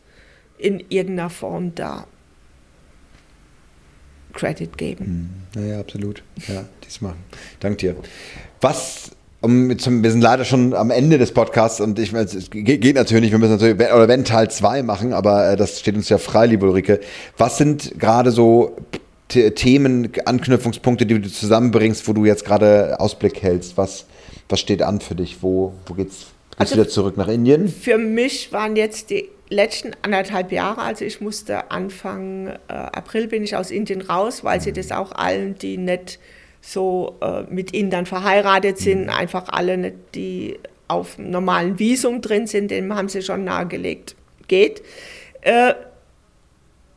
in 0.58 0.78
irgendeiner 0.90 1.28
Form 1.28 1.74
da 1.74 2.06
Credit 4.32 4.78
geben. 4.78 5.48
Ja, 5.56 5.62
ja, 5.62 5.80
absolut. 5.80 6.22
Ja, 6.46 6.64
diesmal. 6.86 7.14
Dank 7.58 7.78
dir. 7.78 7.96
Was, 8.60 9.10
um, 9.42 9.68
wir 9.68 10.10
sind 10.10 10.20
leider 10.20 10.44
schon 10.44 10.72
am 10.74 10.90
Ende 10.90 11.18
des 11.18 11.32
Podcasts 11.32 11.80
und 11.80 11.98
ich 11.98 12.12
meine, 12.12 12.24
es 12.24 12.48
geht, 12.50 12.94
natürlich 12.94 13.22
nicht, 13.22 13.32
wir 13.32 13.38
müssen 13.38 13.52
natürlich, 13.52 13.92
oder 13.92 14.08
wenn 14.08 14.24
Teil 14.24 14.50
2 14.50 14.82
machen, 14.82 15.12
aber 15.12 15.50
äh, 15.50 15.56
das 15.56 15.80
steht 15.80 15.96
uns 15.96 16.08
ja 16.08 16.18
frei, 16.18 16.46
liebe 16.46 16.66
Ulrike. 16.66 17.00
Was 17.36 17.58
sind 17.58 17.98
gerade 17.98 18.30
so 18.30 18.76
Themen, 19.28 20.12
Anknüpfungspunkte, 20.24 21.06
die 21.06 21.20
du 21.20 21.30
zusammenbringst, 21.30 22.06
wo 22.06 22.12
du 22.12 22.24
jetzt 22.24 22.44
gerade 22.44 23.00
Ausblick 23.00 23.42
hältst? 23.42 23.76
Was, 23.76 24.06
was 24.48 24.60
steht 24.60 24.82
an 24.82 25.00
für 25.00 25.14
dich? 25.14 25.38
Wo, 25.42 25.72
wo 25.86 25.94
geht's? 25.94 26.26
Geht's 26.50 26.58
Also- 26.58 26.74
wieder 26.74 26.88
zurück 26.88 27.16
nach 27.16 27.28
Indien? 27.28 27.68
Für 27.68 27.98
mich 27.98 28.52
waren 28.52 28.76
jetzt 28.76 29.10
die 29.10 29.28
letzten 29.48 29.92
anderthalb 30.02 30.52
Jahre, 30.52 30.82
also 30.82 31.04
ich 31.04 31.20
musste 31.20 31.70
Anfang 31.70 32.48
äh, 32.48 32.56
April 32.68 33.26
bin 33.28 33.42
ich 33.42 33.56
aus 33.56 33.70
Indien 33.70 34.00
raus, 34.02 34.44
weil 34.44 34.60
sie 34.60 34.72
das 34.72 34.92
auch 34.92 35.12
allen, 35.12 35.56
die 35.58 35.76
nicht 35.78 36.18
so 36.62 37.18
äh, 37.20 37.42
mit 37.52 37.72
Indern 37.72 38.06
verheiratet 38.06 38.78
sind, 38.78 39.10
einfach 39.10 39.48
alle 39.48 39.76
nicht, 39.76 39.96
die 40.14 40.58
auf 40.88 41.18
normalen 41.18 41.78
Visum 41.78 42.20
drin 42.20 42.46
sind, 42.46 42.70
dem 42.70 42.94
haben 42.94 43.08
sie 43.08 43.22
schon 43.22 43.44
nahegelegt, 43.44 44.14
geht. 44.46 44.82
Äh, 45.42 45.74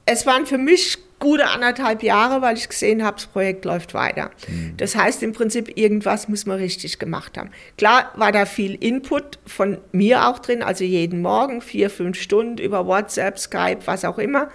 es 0.06 0.26
waren 0.26 0.46
für 0.46 0.60
mich 0.60 1.00
gute 1.20 1.48
anderthalb 1.48 2.04
Jahre, 2.04 2.44
weil 2.44 2.58
ich 2.58 2.70
gesehen 2.70 3.04
habe, 3.04 3.16
das 3.16 3.26
Projekt 3.26 3.66
läuft 3.66 3.96
weiter. 3.96 4.30
Das 4.78 4.96
heißt 4.96 5.24
im 5.24 5.34
Prinzip, 5.34 5.76
irgendwas 5.76 6.28
muss 6.28 6.46
man 6.46 6.58
richtig 6.58 7.00
gemacht 7.00 7.38
haben. 7.38 7.50
Klar 7.78 8.12
war 8.16 8.32
da 8.32 8.46
viel 8.46 8.76
Input 8.76 9.40
von 9.48 9.80
mir 9.92 10.28
auch 10.28 10.38
drin, 10.40 10.62
also 10.62 10.84
jeden 10.84 11.22
Morgen 11.22 11.62
vier, 11.62 11.90
fünf 11.90 12.20
Stunden 12.20 12.60
über 12.60 12.86
WhatsApp, 12.86 13.40
Skype, 13.40 13.80
was 13.86 14.06
auch 14.06 14.20
immer. 14.20 14.50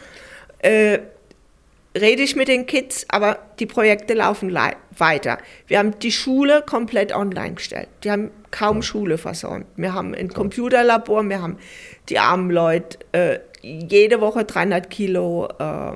Äh, 0.61 1.01
rede 1.99 2.23
ich 2.23 2.37
mit 2.37 2.49
den 2.49 2.67
Kids, 2.67 3.05
aber 3.09 3.39
die 3.59 3.67
Projekte 3.67 4.15
laufen 4.15 4.57
weiter. 4.97 5.39
Wir 5.67 5.79
haben 5.79 5.99
die 5.99 6.13
Schule 6.13 6.63
komplett 6.63 7.15
online 7.15 7.55
gestellt. 7.55 7.89
Die 8.05 8.11
haben 8.11 8.31
kaum 8.51 8.83
Schule 8.83 9.19
versäumt. 9.19 9.67
Wir 9.77 9.95
haben 9.95 10.15
ein 10.15 10.29
Computerlabor, 10.29 11.29
wir 11.29 11.43
haben 11.43 11.59
die 12.09 12.19
armen 12.19 12.51
Leute 12.51 12.99
äh, 13.13 13.39
jede 13.63 14.21
Woche 14.21 14.45
300 14.45 14.89
Kilo 14.89 15.49
äh, 15.59 15.93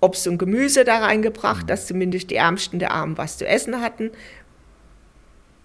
Obst 0.00 0.28
und 0.28 0.38
Gemüse 0.38 0.84
da 0.84 0.98
reingebracht, 0.98 1.68
dass 1.68 1.86
zumindest 1.86 2.30
die 2.30 2.36
Ärmsten 2.36 2.78
der 2.78 2.92
Armen 2.92 3.18
was 3.18 3.38
zu 3.38 3.46
essen 3.46 3.80
hatten. 3.80 4.10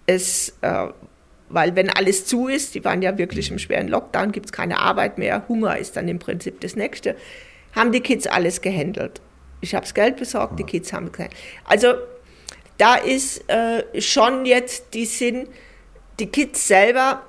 Es, 0.06 0.56
äh, 0.62 0.88
weil 1.48 1.76
wenn 1.76 1.90
alles 1.90 2.26
zu 2.26 2.48
ist, 2.48 2.74
die 2.74 2.84
waren 2.84 3.02
ja 3.02 3.18
wirklich 3.18 3.50
im 3.50 3.58
schweren 3.58 3.88
Lockdown, 3.88 4.32
gibt 4.32 4.46
es 4.46 4.52
keine 4.52 4.80
Arbeit 4.80 5.18
mehr, 5.18 5.46
Hunger 5.48 5.78
ist 5.78 5.96
dann 5.96 6.08
im 6.08 6.18
Prinzip 6.18 6.60
das 6.60 6.76
Nächste, 6.76 7.14
haben 7.76 7.92
die 7.92 8.00
Kids 8.00 8.26
alles 8.26 8.60
gehandelt. 8.60 9.20
Ich 9.62 9.74
habe 9.74 9.84
das 9.84 9.94
Geld 9.94 10.16
besorgt, 10.16 10.58
die 10.58 10.64
Kids 10.64 10.92
haben 10.92 11.06
es 11.06 11.12
gehandelt. 11.12 11.40
Also 11.64 11.94
da 12.76 12.96
ist 12.96 13.48
äh, 13.48 14.00
schon 14.00 14.44
jetzt 14.44 14.92
die 14.92 15.06
Sinn, 15.06 15.48
die 16.18 16.26
Kids 16.26 16.68
selber 16.68 17.22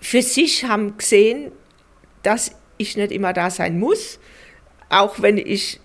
für 0.00 0.22
sich 0.22 0.64
haben 0.64 0.96
gesehen, 0.96 1.52
dass 2.22 2.52
ich 2.76 2.96
nicht 2.96 3.12
immer 3.12 3.32
da 3.32 3.50
sein 3.50 3.78
muss, 3.78 4.20
auch 4.88 5.20
wenn 5.22 5.38
ich 5.38 5.80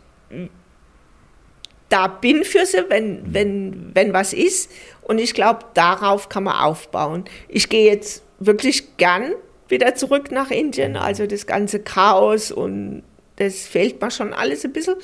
da 1.90 2.07
bin 2.07 2.44
für 2.44 2.65
sie, 2.65 2.84
wenn, 2.90 3.34
wenn, 3.34 3.91
wenn 3.94 4.14
was 4.14 4.34
ist. 4.34 4.72
Und 5.02 5.19
ich 5.19 5.34
glaube, 5.34 5.61
darauf 5.74 6.30
kann 6.30 6.44
man 6.44 6.57
aufbauen. 6.57 7.26
Ich 7.48 7.69
gehe 7.69 7.90
jetzt 7.90 8.24
wirklich 8.40 8.98
gern 8.98 9.34
wieder 9.69 9.95
zurück 9.95 10.32
nach 10.32 10.52
Indien. 10.52 10.98
Also 10.98 11.28
das 11.28 11.45
ganze 11.45 11.80
Chaos 11.80 12.52
und 12.52 13.03
das 13.38 13.68
fehlt 13.68 14.02
mir 14.02 14.11
schon 14.11 14.34
alles 14.34 14.65
ein 14.65 14.74
bisschen. 14.74 14.95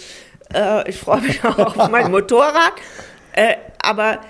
Äh, 0.53 0.89
ich 0.89 0.97
freue 0.97 1.21
mich 1.21 1.43
auch 1.45 1.77
auf 1.77 1.89
mein 1.89 2.11
Motorrad. 2.11 2.73
Äh, 3.33 3.55
aber 3.81 4.21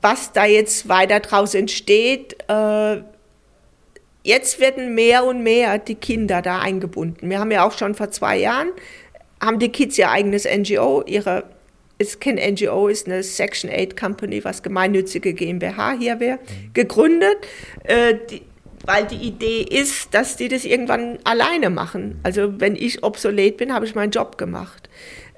was 0.00 0.32
da 0.32 0.44
jetzt 0.44 0.88
weiter 0.88 1.20
draus 1.20 1.54
entsteht, 1.54 2.36
äh, 2.48 3.02
jetzt 4.22 4.60
werden 4.60 4.94
mehr 4.94 5.24
und 5.24 5.42
mehr 5.42 5.78
die 5.78 5.94
Kinder 5.94 6.42
da 6.42 6.60
eingebunden. 6.60 7.30
Wir 7.30 7.38
haben 7.38 7.50
ja 7.50 7.66
auch 7.66 7.76
schon 7.76 7.94
vor 7.94 8.10
zwei 8.10 8.38
Jahren, 8.38 8.70
haben 9.40 9.58
die 9.58 9.70
Kids 9.70 9.98
ihr 9.98 10.10
eigenes 10.10 10.44
NGO, 10.44 11.02
ihre, 11.06 11.44
ist 11.98 12.20
kein 12.20 12.36
NGO, 12.36 12.88
ist 12.88 13.06
eine 13.06 13.22
Section 13.22 13.70
8 13.70 13.96
Company, 13.96 14.44
was 14.44 14.62
gemeinnützige 14.62 15.32
GmbH 15.32 15.92
hier 15.98 16.20
wäre, 16.20 16.38
gegründet, 16.74 17.38
äh, 17.84 18.14
die, 18.30 18.42
weil 18.84 19.06
die 19.06 19.16
Idee 19.16 19.62
ist, 19.62 20.14
dass 20.14 20.36
die 20.36 20.48
das 20.48 20.64
irgendwann 20.64 21.18
alleine 21.24 21.68
machen. 21.68 22.20
Also 22.22 22.60
wenn 22.60 22.76
ich 22.76 23.02
obsolet 23.02 23.56
bin, 23.56 23.74
habe 23.74 23.84
ich 23.84 23.94
meinen 23.94 24.12
Job 24.12 24.38
gemacht. 24.38 24.88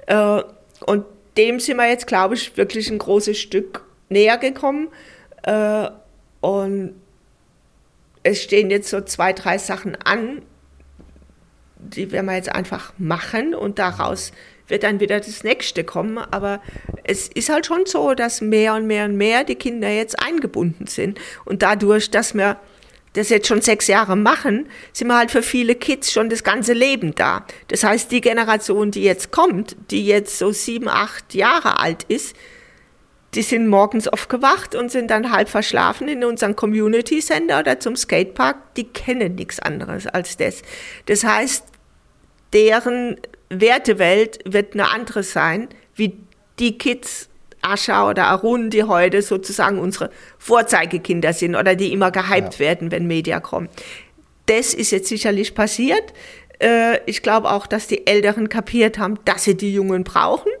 Äh, 0.07 0.41
und 0.85 1.05
dem 1.37 1.59
sind 1.59 1.77
wir 1.77 1.87
jetzt, 1.87 2.07
glaube 2.07 2.35
ich, 2.35 2.57
wirklich 2.57 2.89
ein 2.89 2.97
großes 2.97 3.37
Stück 3.37 3.83
näher 4.09 4.37
gekommen. 4.37 4.89
Äh, 5.43 5.89
und 6.41 6.95
es 8.23 8.43
stehen 8.43 8.69
jetzt 8.69 8.89
so 8.89 9.01
zwei, 9.01 9.33
drei 9.33 9.57
Sachen 9.57 9.95
an, 9.95 10.41
die 11.77 12.11
werden 12.11 12.27
wir 12.27 12.35
jetzt 12.35 12.51
einfach 12.51 12.93
machen 12.97 13.55
und 13.55 13.79
daraus 13.79 14.31
wird 14.67 14.83
dann 14.83 14.99
wieder 14.99 15.19
das 15.19 15.43
nächste 15.43 15.83
kommen. 15.83 16.17
Aber 16.17 16.61
es 17.03 17.27
ist 17.27 17.49
halt 17.49 17.65
schon 17.65 17.85
so, 17.85 18.13
dass 18.13 18.41
mehr 18.41 18.75
und 18.75 18.87
mehr 18.87 19.05
und 19.05 19.17
mehr 19.17 19.43
die 19.43 19.55
Kinder 19.55 19.89
jetzt 19.89 20.19
eingebunden 20.19 20.87
sind. 20.87 21.19
Und 21.45 21.61
dadurch, 21.63 22.11
dass 22.11 22.33
wir 22.35 22.57
das 23.13 23.29
jetzt 23.29 23.47
schon 23.47 23.61
sechs 23.61 23.87
Jahre 23.87 24.15
machen, 24.15 24.69
sind 24.93 25.07
wir 25.07 25.17
halt 25.17 25.31
für 25.31 25.43
viele 25.43 25.75
Kids 25.75 26.11
schon 26.11 26.29
das 26.29 26.43
ganze 26.43 26.73
Leben 26.73 27.13
da. 27.13 27.45
Das 27.67 27.83
heißt, 27.83 28.11
die 28.11 28.21
Generation, 28.21 28.91
die 28.91 29.03
jetzt 29.03 29.31
kommt, 29.31 29.75
die 29.91 30.05
jetzt 30.05 30.37
so 30.37 30.51
sieben, 30.51 30.87
acht 30.87 31.33
Jahre 31.33 31.79
alt 31.79 32.03
ist, 32.03 32.35
die 33.33 33.41
sind 33.43 33.67
morgens 33.67 34.07
aufgewacht 34.07 34.75
und 34.75 34.91
sind 34.91 35.09
dann 35.09 35.31
halb 35.31 35.47
verschlafen 35.47 36.07
in 36.07 36.23
unserem 36.23 36.55
Community 36.55 37.19
Center 37.19 37.59
oder 37.59 37.79
zum 37.79 37.95
Skatepark. 37.95 38.75
Die 38.75 38.85
kennen 38.85 39.35
nichts 39.35 39.59
anderes 39.59 40.07
als 40.07 40.35
das. 40.35 40.61
Das 41.05 41.23
heißt, 41.23 41.63
deren 42.51 43.17
Wertewelt 43.49 44.39
wird 44.45 44.73
eine 44.73 44.89
andere 44.89 45.23
sein, 45.23 45.69
wie 45.95 46.17
die 46.59 46.77
Kids 46.77 47.29
Ascha 47.61 48.09
oder 48.09 48.25
Arun, 48.25 48.69
die 48.69 48.83
heute 48.83 49.21
sozusagen 49.21 49.79
unsere 49.79 50.09
Vorzeigekinder 50.37 51.33
sind 51.33 51.55
oder 51.55 51.75
die 51.75 51.93
immer 51.93 52.11
gehypt 52.11 52.53
ja. 52.55 52.59
werden, 52.59 52.91
wenn 52.91 53.07
Media 53.07 53.39
kommen. 53.39 53.69
Das 54.47 54.73
ist 54.73 54.91
jetzt 54.91 55.07
sicherlich 55.07 55.55
passiert. 55.55 56.13
Äh, 56.59 56.99
ich 57.05 57.21
glaube 57.21 57.51
auch, 57.51 57.67
dass 57.67 57.87
die 57.87 58.07
Älteren 58.07 58.49
kapiert 58.49 58.97
haben, 58.99 59.19
dass 59.25 59.43
sie 59.43 59.55
die 59.55 59.73
Jungen 59.73 60.03
brauchen. 60.03 60.51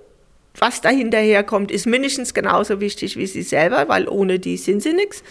Was 0.57 0.81
da 0.81 0.89
hinterher 0.89 1.43
kommt, 1.43 1.71
ist 1.71 1.85
mindestens 1.85 2.33
genauso 2.33 2.81
wichtig 2.81 3.15
wie 3.17 3.27
sie 3.27 3.43
selber, 3.43 3.87
weil 3.87 4.07
ohne 4.07 4.39
die 4.39 4.57
sind 4.57 4.83
sie 4.83 4.93
nichts. 4.93 5.23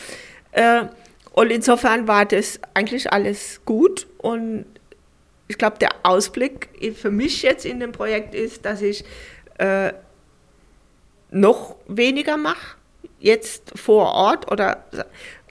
Äh, 0.53 0.85
und 1.33 1.51
insofern 1.51 2.09
war 2.09 2.25
das 2.25 2.59
eigentlich 2.75 3.13
alles 3.13 3.61
gut 3.65 4.07
und 4.19 4.65
ich 5.47 5.59
glaube, 5.59 5.79
der 5.79 5.91
Ausblick 6.05 6.69
für 6.95 7.11
mich 7.11 7.43
jetzt 7.43 7.67
in 7.67 7.81
dem 7.81 7.91
Projekt 7.93 8.35
ist, 8.35 8.65
dass 8.65 8.83
ich 8.83 9.05
äh, 9.59 9.93
noch 11.31 11.77
weniger 11.87 12.37
mache, 12.37 12.77
jetzt 13.19 13.79
vor 13.79 14.13
Ort 14.13 14.51
oder 14.51 14.85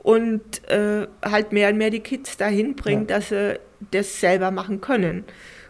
und 0.03 0.67
äh, 0.69 1.07
halt 1.23 1.51
mehr 1.51 1.69
und 1.69 1.77
mehr 1.77 1.89
die 1.89 1.99
Kids 1.99 2.37
dahin 2.37 2.75
bringt, 2.75 3.09
ja. 3.09 3.17
dass 3.17 3.29
sie 3.29 3.59
das 3.91 4.19
selber 4.19 4.51
machen 4.51 4.81
können. 4.81 5.25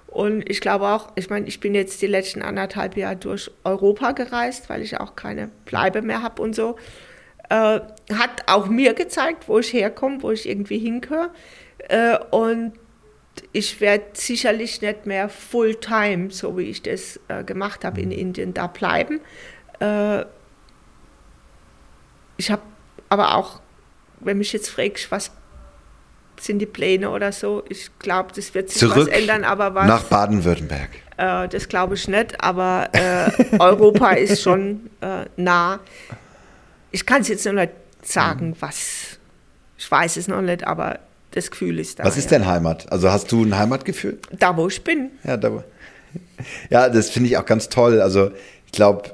Und 0.08 0.50
ich 0.50 0.62
glaube 0.62 0.88
auch, 0.88 1.12
ich 1.16 1.30
meine, 1.30 1.48
ich 1.48 1.60
bin 1.60 1.76
jetzt 1.76 2.02
die 2.02 2.08
letzten 2.08 2.42
anderthalb 2.42 2.98
Jahre 2.98 3.16
durch 3.16 3.52
Europa 3.64 4.12
gereist, 4.12 4.70
weil 4.70 4.82
ich 4.82 5.00
auch 5.00 5.16
keine 5.16 5.50
Bleibe 5.66 6.02
mehr 6.02 6.24
habe 6.24 6.42
und 6.42 6.56
so. 6.56 6.78
Äh, 7.50 7.80
hat 8.14 8.44
auch 8.48 8.68
mir 8.68 8.94
gezeigt, 8.94 9.48
wo 9.48 9.60
ich 9.60 9.72
herkomme, 9.74 10.22
wo 10.24 10.32
ich 10.32 10.50
irgendwie 10.50 10.80
hingehöre. 10.80 11.32
Äh, 11.90 12.18
und 12.32 12.74
ich 13.52 13.82
werde 13.82 14.06
sicherlich 14.14 14.82
nicht 14.82 15.06
mehr 15.06 15.30
full-time, 15.30 16.32
so 16.32 16.58
wie 16.58 16.70
ich 16.70 16.82
das 16.82 17.20
äh, 17.28 17.44
gemacht 17.44 17.86
habe 17.86 18.02
in 18.02 18.12
Indien, 18.12 18.54
da 18.54 18.68
bleiben. 18.68 19.22
Äh, 19.80 20.26
ich 22.38 22.52
habe 22.52 22.62
aber 23.10 23.36
auch, 23.36 23.60
wenn 24.20 24.38
mich 24.38 24.54
jetzt 24.54 24.70
fragst, 24.70 25.12
was 25.12 25.32
sind 26.40 26.60
die 26.60 26.66
Pläne 26.66 27.10
oder 27.10 27.32
so, 27.32 27.64
ich 27.70 27.90
glaube, 28.00 28.30
das 28.34 28.54
wird 28.54 28.70
sich 28.70 28.80
Zurück 28.80 29.08
was 29.08 29.08
ändern, 29.08 29.44
aber 29.44 29.76
was. 29.76 29.88
Nach 29.88 30.04
Baden-Württemberg. 30.04 30.90
Äh, 31.18 31.48
das 31.50 31.68
glaube 31.68 31.96
ich 31.96 32.08
nicht, 32.08 32.42
aber 32.42 32.90
äh, 32.94 33.60
Europa 33.60 34.12
ist 34.14 34.42
schon 34.42 34.90
äh, 35.02 35.26
nah. 35.36 35.80
Ich 36.92 37.06
kann 37.06 37.22
es 37.22 37.28
jetzt 37.28 37.46
noch 37.46 37.54
nicht 37.54 37.74
sagen, 38.02 38.56
was. 38.60 39.20
Ich 39.78 39.90
weiß 39.90 40.18
es 40.18 40.28
noch 40.28 40.42
nicht, 40.42 40.66
aber 40.66 41.00
das 41.32 41.52
Gefühl 41.52 41.80
ist 41.80 42.00
da. 42.00 42.06
Was 42.06 42.18
ist 42.18 42.32
denn 42.32 42.46
Heimat? 42.46 42.92
Also 42.92 43.12
hast 43.12 43.32
du 43.32 43.44
ein 43.44 43.58
Heimatgefühl? 43.58 44.20
Da, 44.32 44.56
wo 44.56 44.68
ich 44.68 44.84
bin. 44.84 45.12
Ja, 45.24 45.38
da, 45.38 45.52
wo. 45.52 45.64
ja 46.70 46.90
das 46.90 47.10
finde 47.10 47.30
ich 47.30 47.38
auch 47.38 47.46
ganz 47.46 47.70
toll. 47.70 48.02
Also 48.02 48.32
ich 48.66 48.72
glaube, 48.72 49.12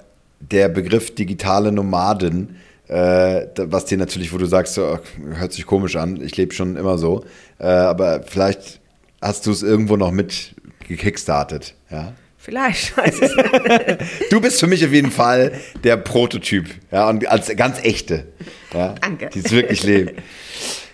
der 0.52 0.70
Begriff 0.70 1.14
digitale 1.16 1.72
Nomaden, 1.72 2.58
äh, 2.88 3.48
was 3.58 3.86
dir 3.86 3.98
natürlich, 3.98 4.34
wo 4.34 4.38
du 4.38 4.46
sagst, 4.46 4.76
so, 4.76 5.00
hört 5.34 5.54
sich 5.54 5.66
komisch 5.66 5.96
an, 5.96 6.22
ich 6.22 6.38
lebe 6.38 6.54
schon 6.54 6.76
immer 6.76 6.98
so, 6.98 7.26
äh, 7.60 7.66
aber 7.66 8.24
vielleicht 8.24 8.80
hast 9.22 9.46
du 9.48 9.52
es 9.52 9.64
irgendwo 9.64 9.98
noch 9.98 10.12
mit 10.12 10.56
gekickstartet, 10.88 11.76
ja? 11.90 12.14
Vielleicht. 12.38 12.94
du 14.30 14.40
bist 14.40 14.60
für 14.60 14.68
mich 14.68 14.86
auf 14.86 14.92
jeden 14.92 15.10
Fall 15.10 15.54
der 15.84 15.98
Prototyp, 15.98 16.70
ja, 16.92 17.10
und 17.10 17.28
als 17.28 17.48
ganz 17.56 17.80
echte, 17.82 18.28
ja, 18.72 18.94
Danke. 19.02 19.32
die 19.34 19.40
es 19.40 19.50
wirklich 19.52 19.82
leben. 19.82 20.12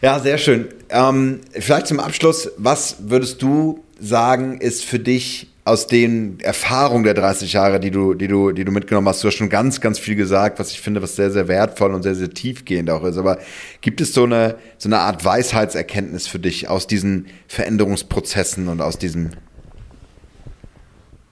Ja, 0.01 0.19
sehr 0.19 0.37
schön. 0.37 0.69
Ähm, 0.89 1.41
vielleicht 1.51 1.87
zum 1.87 1.99
Abschluss, 1.99 2.51
was 2.55 2.95
würdest 2.99 3.41
du 3.41 3.83
sagen, 3.99 4.61
ist 4.61 4.85
für 4.85 4.97
dich 4.97 5.50
aus 5.63 5.85
den 5.85 6.39
Erfahrungen 6.39 7.03
der 7.03 7.13
30 7.13 7.53
Jahre, 7.53 7.79
die 7.79 7.91
du, 7.91 8.15
die 8.15 8.27
du, 8.27 8.51
die 8.51 8.65
du 8.65 8.71
mitgenommen 8.71 9.07
hast, 9.07 9.23
du 9.23 9.27
hast 9.27 9.35
schon 9.35 9.49
ganz, 9.49 9.79
ganz 9.79 9.99
viel 9.99 10.15
gesagt, 10.15 10.57
was 10.59 10.71
ich 10.71 10.81
finde, 10.81 11.01
was 11.03 11.15
sehr, 11.15 11.29
sehr 11.29 11.47
wertvoll 11.47 11.93
und 11.93 12.01
sehr, 12.01 12.15
sehr 12.15 12.31
tiefgehend 12.31 12.89
auch 12.89 13.03
ist. 13.03 13.17
Aber 13.17 13.37
gibt 13.81 14.01
es 14.01 14.13
so 14.13 14.23
eine, 14.23 14.55
so 14.77 14.89
eine 14.89 14.99
Art 14.99 15.23
Weisheitserkenntnis 15.23 16.27
für 16.27 16.39
dich 16.39 16.67
aus 16.67 16.87
diesen 16.87 17.27
Veränderungsprozessen 17.47 18.67
und 18.67 18.81
aus 18.81 18.97
diesem? 18.97 19.31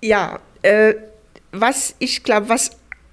Ja, 0.01 0.39
äh, 0.61 0.93
was 1.51 1.95
ich 1.97 2.23
glaube, 2.23 2.49
was 2.49 2.71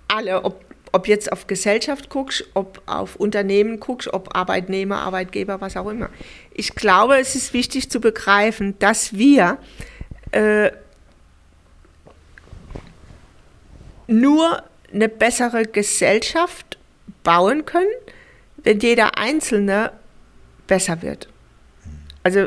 alle, 0.09 0.44
ob, 0.44 0.62
ob 0.93 1.09
jetzt 1.09 1.32
auf 1.32 1.47
Gesellschaft 1.47 2.10
guckst, 2.10 2.44
ob 2.52 2.82
auf 2.84 3.16
Unternehmen 3.16 3.80
guckst, 3.80 4.12
ob 4.12 4.36
Arbeitnehmer, 4.36 4.98
Arbeitgeber, 4.98 5.62
was 5.62 5.78
auch 5.78 5.88
immer. 5.88 6.10
Ich 6.52 6.74
glaube, 6.74 7.18
es 7.18 7.34
ist 7.34 7.55
wichtig 7.55 7.90
zu 7.90 8.01
begreifen, 8.01 8.78
dass 8.78 9.14
wir 9.14 9.56
äh, 10.32 10.70
nur 14.06 14.62
eine 14.92 15.08
bessere 15.08 15.64
Gesellschaft 15.64 16.78
bauen 17.22 17.64
können, 17.64 17.88
wenn 18.62 18.80
jeder 18.80 19.18
Einzelne 19.18 19.92
besser 20.66 21.02
wird. 21.02 21.28
Also 22.22 22.46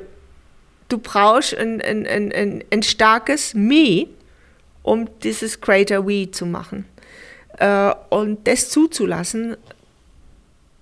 du 0.90 0.98
brauchst 0.98 1.56
ein, 1.56 1.82
ein, 1.82 2.06
ein, 2.06 2.64
ein 2.70 2.84
starkes 2.84 3.54
Me, 3.54 4.08
um 4.84 5.08
dieses 5.24 5.62
Greater 5.62 6.08
We 6.08 6.32
zu 6.32 6.46
machen. 6.46 6.86
Äh, 7.58 7.94
und 8.10 8.48
das 8.48 8.70
zuzulassen 8.70 9.58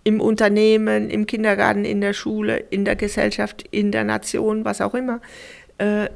im 0.03 0.21
Unternehmen, 0.21 1.09
im 1.09 1.27
Kindergarten, 1.27 1.83
in 1.83 1.99
der 2.01 2.13
Schule, 2.13 2.57
in 2.69 2.85
der 2.85 2.95
Gesellschaft, 2.95 3.65
in 3.71 3.91
der 3.91 4.03
Nation, 4.03 4.63
was 4.63 4.79
auch 4.79 4.93
immer, 4.93 5.21
äh, 5.79 6.07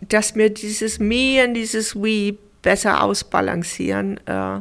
dass 0.00 0.34
mir 0.34 0.50
dieses 0.50 0.98
Me 0.98 1.42
und 1.44 1.54
dieses 1.54 1.96
We 1.96 2.36
besser 2.62 3.02
ausbalancieren. 3.02 4.20
Äh, 4.26 4.60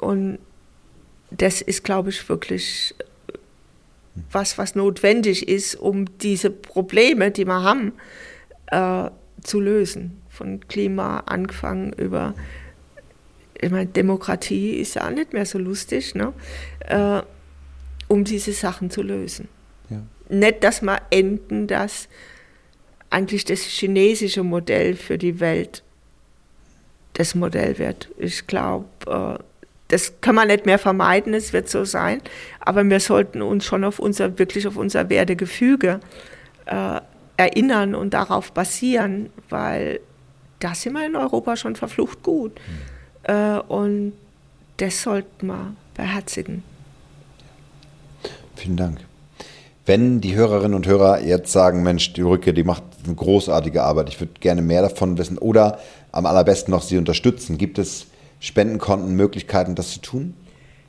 und 0.00 0.38
das 1.30 1.60
ist, 1.60 1.84
glaube 1.84 2.10
ich, 2.10 2.28
wirklich 2.28 2.94
was, 4.30 4.58
was 4.58 4.74
notwendig 4.74 5.48
ist, 5.48 5.74
um 5.74 6.06
diese 6.18 6.50
Probleme, 6.50 7.30
die 7.30 7.44
wir 7.44 7.62
haben, 7.62 7.92
äh, 8.68 9.10
zu 9.42 9.60
lösen. 9.60 10.22
Von 10.28 10.60
Klima 10.68 11.20
angefangen 11.20 11.92
über, 11.92 12.34
ich 13.60 13.70
meine, 13.70 13.86
Demokratie 13.86 14.74
ist 14.74 14.94
ja 14.94 15.06
auch 15.06 15.10
nicht 15.10 15.32
mehr 15.32 15.46
so 15.46 15.58
lustig, 15.58 16.14
ne? 16.14 16.32
Äh, 16.80 17.22
um 18.08 18.24
diese 18.24 18.52
Sachen 18.52 18.90
zu 18.90 19.02
lösen. 19.02 19.48
Ja. 19.90 20.02
Nicht, 20.28 20.62
dass 20.62 20.82
wir 20.82 21.00
enden, 21.10 21.66
dass 21.66 22.08
eigentlich 23.10 23.44
das 23.44 23.60
chinesische 23.62 24.42
Modell 24.42 24.94
für 24.94 25.18
die 25.18 25.40
Welt 25.40 25.82
das 27.16 27.34
Modell 27.34 27.78
wird. 27.78 28.08
Ich 28.18 28.46
glaube, 28.46 28.86
äh, 29.06 29.42
das 29.88 30.20
kann 30.20 30.34
man 30.34 30.48
nicht 30.48 30.66
mehr 30.66 30.78
vermeiden, 30.78 31.32
es 31.34 31.52
wird 31.52 31.68
so 31.68 31.84
sein, 31.84 32.20
aber 32.60 32.84
wir 32.84 33.00
sollten 33.00 33.40
uns 33.42 33.64
schon 33.64 33.84
auf 33.84 33.98
unser, 33.98 34.38
wirklich 34.38 34.66
auf 34.66 34.76
unser 34.76 35.08
Wertegefüge 35.08 36.00
äh, 36.66 37.00
erinnern 37.36 37.94
und 37.94 38.12
darauf 38.12 38.52
basieren, 38.52 39.30
weil 39.48 40.00
da 40.58 40.74
sind 40.74 40.94
wir 40.94 41.06
in 41.06 41.16
Europa 41.16 41.56
schon 41.56 41.76
verflucht 41.76 42.22
gut. 42.22 42.52
Mhm. 42.52 43.34
Äh, 43.34 43.58
und 43.68 44.12
das 44.78 45.02
sollten 45.02 45.46
wir 45.46 45.74
beherzigen. 45.94 46.62
Vielen 48.56 48.76
Dank. 48.76 48.98
Wenn 49.84 50.20
die 50.20 50.34
Hörerinnen 50.34 50.74
und 50.74 50.86
Hörer 50.86 51.20
jetzt 51.20 51.52
sagen, 51.52 51.82
Mensch, 51.82 52.12
die 52.12 52.22
Rücke, 52.22 52.52
die 52.52 52.64
macht 52.64 52.82
eine 53.04 53.14
großartige 53.14 53.84
Arbeit, 53.84 54.08
ich 54.08 54.18
würde 54.20 54.32
gerne 54.40 54.60
mehr 54.60 54.82
davon 54.82 55.16
wissen 55.16 55.38
oder 55.38 55.78
am 56.16 56.26
allerbesten 56.26 56.72
noch 56.72 56.82
sie 56.82 56.98
unterstützen, 56.98 57.58
gibt 57.58 57.78
es 57.78 58.06
Spendenkonten, 58.40 59.14
Möglichkeiten, 59.14 59.74
das 59.74 59.92
zu 59.92 60.00
tun? 60.00 60.34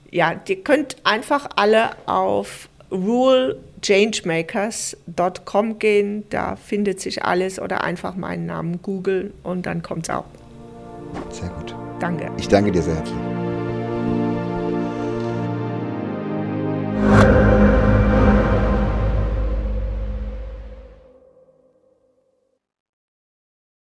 Ja, 0.09 0.33
ihr 0.47 0.63
könnt 0.63 0.95
einfach 1.03 1.49
alle 1.55 1.89
auf 2.05 2.69
rulechangmakers.com 2.91 5.79
gehen, 5.79 6.23
da 6.29 6.55
findet 6.55 7.01
sich 7.01 7.23
alles 7.23 7.59
oder 7.59 7.83
einfach 7.83 8.15
meinen 8.15 8.45
Namen 8.45 8.81
googeln 8.81 9.33
und 9.43 9.65
dann 9.65 9.81
kommt 9.81 10.07
es 10.07 10.15
auch. 10.15 10.23
Sehr 11.29 11.49
gut. 11.49 11.75
Danke. 11.99 12.31
Ich 12.37 12.47
danke 12.47 12.71
dir 12.71 12.81
sehr 12.81 12.95
herzlich. 12.95 13.17